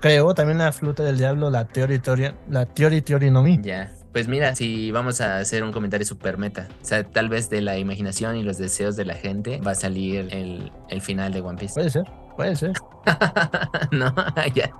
creó 0.00 0.34
también 0.34 0.58
la 0.58 0.72
fruta 0.72 1.02
del 1.02 1.18
diablo, 1.18 1.50
la 1.50 1.66
teoría, 1.66 2.00
teoría, 2.00 2.34
la 2.48 2.66
teoría, 2.66 3.02
teoría 3.02 3.30
no 3.30 3.42
mi. 3.42 3.60
Ya. 3.62 3.92
Pues 4.12 4.28
mira, 4.28 4.54
si 4.56 4.90
vamos 4.92 5.20
a 5.20 5.36
hacer 5.38 5.62
un 5.62 5.72
comentario 5.72 6.06
super 6.06 6.38
meta, 6.38 6.68
o 6.80 6.84
sea, 6.86 7.04
tal 7.04 7.28
vez 7.28 7.50
de 7.50 7.60
la 7.60 7.76
imaginación 7.76 8.36
y 8.36 8.42
los 8.42 8.56
deseos 8.56 8.96
de 8.96 9.04
la 9.04 9.14
gente 9.14 9.60
va 9.60 9.72
a 9.72 9.74
salir 9.74 10.28
el, 10.30 10.72
el 10.88 11.02
final 11.02 11.34
de 11.34 11.42
One 11.42 11.58
Piece. 11.58 11.74
Puede 11.74 11.90
ser, 11.90 12.04
puede 12.36 12.54
ser. 12.56 12.72
no, 13.90 14.14
ya. 14.54 14.70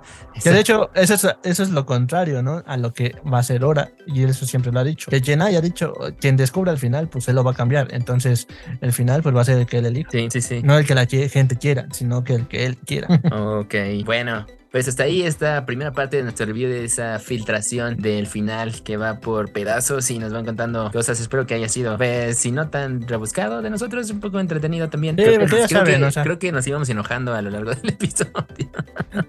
Que 0.41 0.51
de 0.51 0.59
hecho, 0.59 0.89
eso 0.93 1.13
es, 1.13 1.27
eso 1.43 1.63
es 1.63 1.69
lo 1.69 1.85
contrario, 1.85 2.43
¿no? 2.43 2.63
A 2.65 2.77
lo 2.77 2.93
que 2.93 3.15
va 3.31 3.39
a 3.39 3.43
ser 3.43 3.63
Hora, 3.63 3.91
y 4.05 4.23
eso 4.23 4.45
siempre 4.45 4.71
lo 4.71 4.79
ha 4.79 4.83
dicho. 4.83 5.09
Que 5.09 5.21
quien 5.21 5.41
haya 5.41 5.61
dicho, 5.61 5.93
quien 6.19 6.37
descubra 6.37 6.71
el 6.71 6.77
final, 6.77 7.07
pues 7.09 7.27
él 7.27 7.35
lo 7.35 7.43
va 7.43 7.51
a 7.51 7.55
cambiar. 7.55 7.87
Entonces, 7.91 8.47
el 8.81 8.93
final, 8.93 9.23
pues 9.23 9.35
va 9.35 9.41
a 9.41 9.45
ser 9.45 9.57
el 9.57 9.65
que 9.65 9.79
él 9.79 9.85
elija. 9.85 10.11
Sí, 10.11 10.27
sí, 10.31 10.41
sí. 10.41 10.61
No 10.63 10.77
el 10.77 10.85
que 10.85 10.95
la 10.95 11.05
gente 11.05 11.57
quiera, 11.57 11.87
sino 11.91 12.23
que 12.23 12.35
el 12.35 12.47
que 12.47 12.65
él 12.65 12.77
quiera. 12.77 13.07
Ok, 13.31 13.75
bueno, 14.05 14.45
pues 14.71 14.87
hasta 14.87 15.03
ahí 15.03 15.21
esta 15.21 15.65
primera 15.65 15.91
parte 15.91 16.17
de 16.17 16.23
nuestro 16.23 16.45
review 16.45 16.69
de 16.69 16.85
esa 16.85 17.19
filtración 17.19 17.97
del 17.97 18.27
final 18.27 18.83
que 18.83 18.97
va 18.97 19.19
por 19.19 19.51
pedazos 19.51 20.09
y 20.11 20.19
nos 20.19 20.33
van 20.33 20.45
contando 20.45 20.91
cosas. 20.91 21.19
Espero 21.19 21.45
que 21.47 21.53
haya 21.53 21.69
sido, 21.69 21.97
pues, 21.97 22.37
si 22.37 22.51
no 22.51 22.69
tan 22.69 23.07
rebuscado 23.07 23.61
de 23.61 23.69
nosotros, 23.69 24.09
un 24.09 24.19
poco 24.19 24.39
entretenido 24.39 24.89
también. 24.89 25.15
Sí, 25.15 25.23
creo, 25.23 25.39
ya 25.41 25.47
creo 25.47 25.67
saben, 25.67 25.99
que, 25.99 26.05
o 26.05 26.11
sea. 26.11 26.23
creo 26.23 26.39
que 26.39 26.51
nos 26.51 26.67
íbamos 26.67 26.89
enojando 26.89 27.33
a 27.33 27.41
lo 27.41 27.49
largo 27.49 27.71
del 27.71 27.89
episodio. 27.89 28.33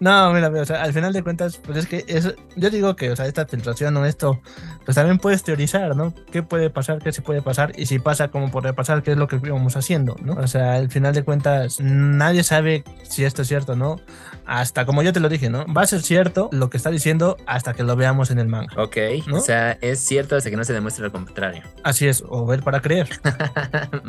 No, 0.00 0.32
mira, 0.32 0.48
o 0.48 0.64
sea, 0.64 0.82
al 0.82 0.92
final 0.92 1.12
de 1.12 1.22
cuentas, 1.22 1.58
pues 1.64 1.78
es 1.78 1.86
que 1.86 2.04
eso, 2.08 2.32
yo 2.56 2.70
digo 2.70 2.96
que, 2.96 3.10
o 3.10 3.16
sea, 3.16 3.26
esta 3.26 3.46
filtración 3.46 3.96
o 3.96 4.04
esto, 4.04 4.40
pues 4.84 4.96
también 4.96 5.18
puedes 5.18 5.42
teorizar, 5.44 5.94
¿no? 5.96 6.14
¿Qué 6.32 6.42
puede 6.42 6.70
pasar? 6.70 6.98
¿Qué 6.98 7.12
se 7.12 7.22
puede 7.22 7.42
pasar? 7.42 7.72
Y 7.76 7.86
si 7.86 7.98
pasa, 7.98 8.28
¿cómo 8.28 8.50
podría 8.50 8.72
pasar? 8.72 9.02
¿Qué 9.02 9.12
es 9.12 9.16
lo 9.16 9.28
que 9.28 9.36
íbamos 9.36 9.76
haciendo, 9.76 10.16
¿no? 10.22 10.34
O 10.34 10.46
sea, 10.46 10.74
al 10.74 10.90
final 10.90 11.14
de 11.14 11.22
cuentas, 11.22 11.80
nadie 11.80 12.42
sabe 12.42 12.84
si 13.04 13.24
esto 13.24 13.42
es 13.42 13.48
cierto 13.48 13.76
no. 13.76 14.00
Hasta, 14.46 14.86
como 14.86 15.02
yo 15.02 15.12
te 15.12 15.20
lo 15.20 15.27
dije, 15.28 15.50
¿no? 15.50 15.66
Va 15.72 15.82
a 15.82 15.86
ser 15.86 16.02
cierto 16.02 16.48
lo 16.52 16.70
que 16.70 16.76
está 16.76 16.90
diciendo 16.90 17.36
hasta 17.46 17.74
que 17.74 17.82
lo 17.82 17.96
veamos 17.96 18.30
en 18.30 18.38
el 18.38 18.48
manga. 18.48 18.72
Ok, 18.76 18.96
¿No? 19.26 19.38
o 19.38 19.40
sea, 19.40 19.72
es 19.80 20.00
cierto 20.00 20.36
hasta 20.36 20.50
que 20.50 20.56
no 20.56 20.64
se 20.64 20.72
demuestre 20.72 21.04
lo 21.04 21.12
contrario. 21.12 21.62
Así 21.84 22.06
es, 22.06 22.22
o 22.28 22.46
ver 22.46 22.62
para 22.62 22.80
creer. 22.80 23.08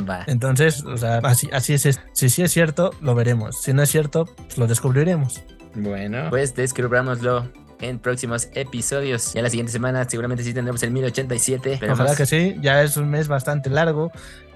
va. 0.09 0.23
Entonces, 0.27 0.83
o 0.83 0.97
sea, 0.97 1.17
así, 1.23 1.49
así 1.51 1.73
es. 1.73 1.99
Si 2.13 2.29
sí 2.29 2.41
es 2.41 2.51
cierto, 2.51 2.91
lo 3.01 3.15
veremos. 3.15 3.61
Si 3.61 3.73
no 3.73 3.81
es 3.81 3.89
cierto, 3.89 4.25
pues 4.25 4.57
lo 4.57 4.67
descubriremos. 4.67 5.41
Bueno, 5.75 6.27
pues 6.29 6.55
descubrámoslo 6.55 7.49
en 7.81 7.99
próximos 7.99 8.49
episodios. 8.53 9.33
Ya 9.33 9.41
la 9.41 9.49
siguiente 9.49 9.71
semana 9.71 10.07
seguramente 10.09 10.43
sí 10.43 10.53
tendremos 10.53 10.83
el 10.83 10.91
1087. 10.91 11.73
Esperemos. 11.73 11.99
Ojalá 11.99 12.15
que 12.15 12.25
sí, 12.25 12.55
ya 12.61 12.81
es 12.83 12.97
un 12.97 13.09
mes 13.09 13.27
bastante 13.27 13.69
largo 13.69 14.11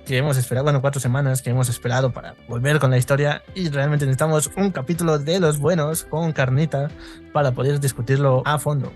que 0.05 0.17
hemos 0.17 0.37
esperado, 0.37 0.63
bueno, 0.63 0.81
cuatro 0.81 0.99
semanas 0.99 1.41
que 1.41 1.49
hemos 1.49 1.69
esperado 1.69 2.11
para 2.11 2.35
volver 2.47 2.79
con 2.79 2.91
la 2.91 2.97
historia 2.97 3.43
y 3.55 3.69
realmente 3.69 4.05
necesitamos 4.05 4.51
un 4.55 4.71
capítulo 4.71 5.19
de 5.19 5.39
los 5.39 5.59
buenos 5.59 6.03
con 6.03 6.31
carnita 6.33 6.89
para 7.31 7.51
poder 7.51 7.79
discutirlo 7.79 8.43
a 8.45 8.57
fondo. 8.59 8.91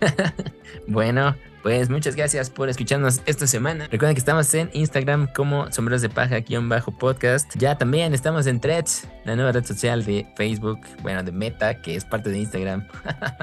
Bueno, 0.86 1.34
pues 1.62 1.90
muchas 1.90 2.14
gracias 2.14 2.50
por 2.50 2.68
escucharnos 2.68 3.20
esta 3.26 3.46
semana. 3.46 3.88
Recuerden 3.90 4.14
que 4.14 4.20
estamos 4.20 4.52
en 4.54 4.70
Instagram 4.72 5.26
como 5.34 5.70
sombreros 5.72 6.02
de 6.02 6.08
paja 6.08 6.36
bajo 6.62 6.96
podcast. 6.96 7.52
Ya 7.56 7.76
también 7.76 8.14
estamos 8.14 8.46
en 8.46 8.60
Threads, 8.60 9.08
la 9.24 9.34
nueva 9.34 9.52
red 9.52 9.64
social 9.64 10.04
de 10.04 10.26
Facebook, 10.36 10.80
bueno, 11.02 11.22
de 11.24 11.32
Meta, 11.32 11.80
que 11.80 11.96
es 11.96 12.04
parte 12.04 12.30
de 12.30 12.38
Instagram. 12.38 12.86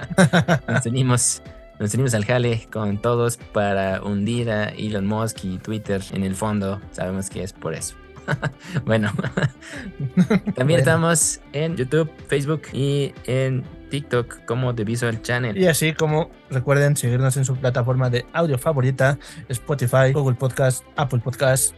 nos 0.67 0.85
unimos. 0.85 1.41
Nos 1.83 1.93
unimos 1.95 2.13
al 2.13 2.23
jale 2.23 2.65
con 2.71 2.97
todos 2.97 3.35
para 3.35 4.01
hundir 4.01 4.49
a 4.49 4.69
Elon 4.69 5.05
Musk 5.05 5.43
y 5.43 5.57
Twitter 5.57 6.01
en 6.13 6.23
el 6.23 6.33
fondo. 6.33 6.79
Sabemos 6.91 7.29
que 7.29 7.43
es 7.43 7.51
por 7.51 7.73
eso. 7.73 7.95
bueno, 8.85 9.11
también 10.15 10.55
Bueno. 10.55 10.77
estamos 10.77 11.41
en 11.51 11.75
YouTube, 11.75 12.09
Facebook 12.29 12.61
y 12.71 13.13
en 13.25 13.65
TikTok 13.89 14.45
como 14.45 14.73
The 14.73 14.85
Visual 14.85 15.21
Channel. 15.21 15.57
Y 15.57 15.67
así 15.67 15.91
como 15.91 16.31
recuerden 16.49 16.95
seguirnos 16.95 17.35
en 17.35 17.43
su 17.43 17.53
plataforma 17.57 18.09
de 18.09 18.25
audio 18.31 18.57
favorita, 18.57 19.19
Spotify, 19.49 20.13
Google 20.13 20.37
Podcast, 20.37 20.85
Apple 20.95 21.19
Podcast, 21.19 21.75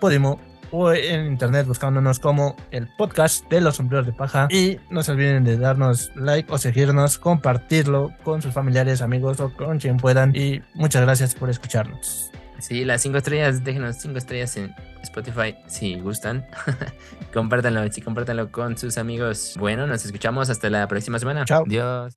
Podimo 0.00 0.40
o 0.70 0.92
en 0.92 1.26
internet 1.26 1.66
buscándonos 1.66 2.18
como 2.18 2.56
el 2.70 2.88
podcast 2.96 3.48
de 3.48 3.60
los 3.60 3.76
sombreros 3.76 4.06
de 4.06 4.12
paja. 4.12 4.48
Y 4.50 4.78
no 4.90 5.02
se 5.02 5.12
olviden 5.12 5.44
de 5.44 5.56
darnos 5.56 6.10
like 6.14 6.52
o 6.52 6.58
seguirnos, 6.58 7.18
compartirlo 7.18 8.12
con 8.22 8.42
sus 8.42 8.52
familiares, 8.52 9.02
amigos 9.02 9.40
o 9.40 9.52
con 9.52 9.78
quien 9.78 9.96
puedan. 9.96 10.34
Y 10.34 10.62
muchas 10.74 11.02
gracias 11.02 11.34
por 11.34 11.50
escucharnos. 11.50 12.30
Sí, 12.58 12.84
las 12.84 13.02
cinco 13.02 13.18
estrellas, 13.18 13.62
déjenos 13.62 13.96
cinco 13.96 14.16
estrellas 14.18 14.56
en 14.56 14.74
Spotify 15.02 15.54
si 15.66 16.00
gustan. 16.00 16.46
compártanlo, 17.34 17.86
sí, 17.92 18.00
compártanlo 18.00 18.50
con 18.50 18.78
sus 18.78 18.96
amigos. 18.96 19.54
Bueno, 19.58 19.86
nos 19.86 20.04
escuchamos 20.04 20.48
hasta 20.50 20.70
la 20.70 20.88
próxima 20.88 21.18
semana. 21.18 21.44
Chao. 21.44 21.64
Adiós. 21.66 22.16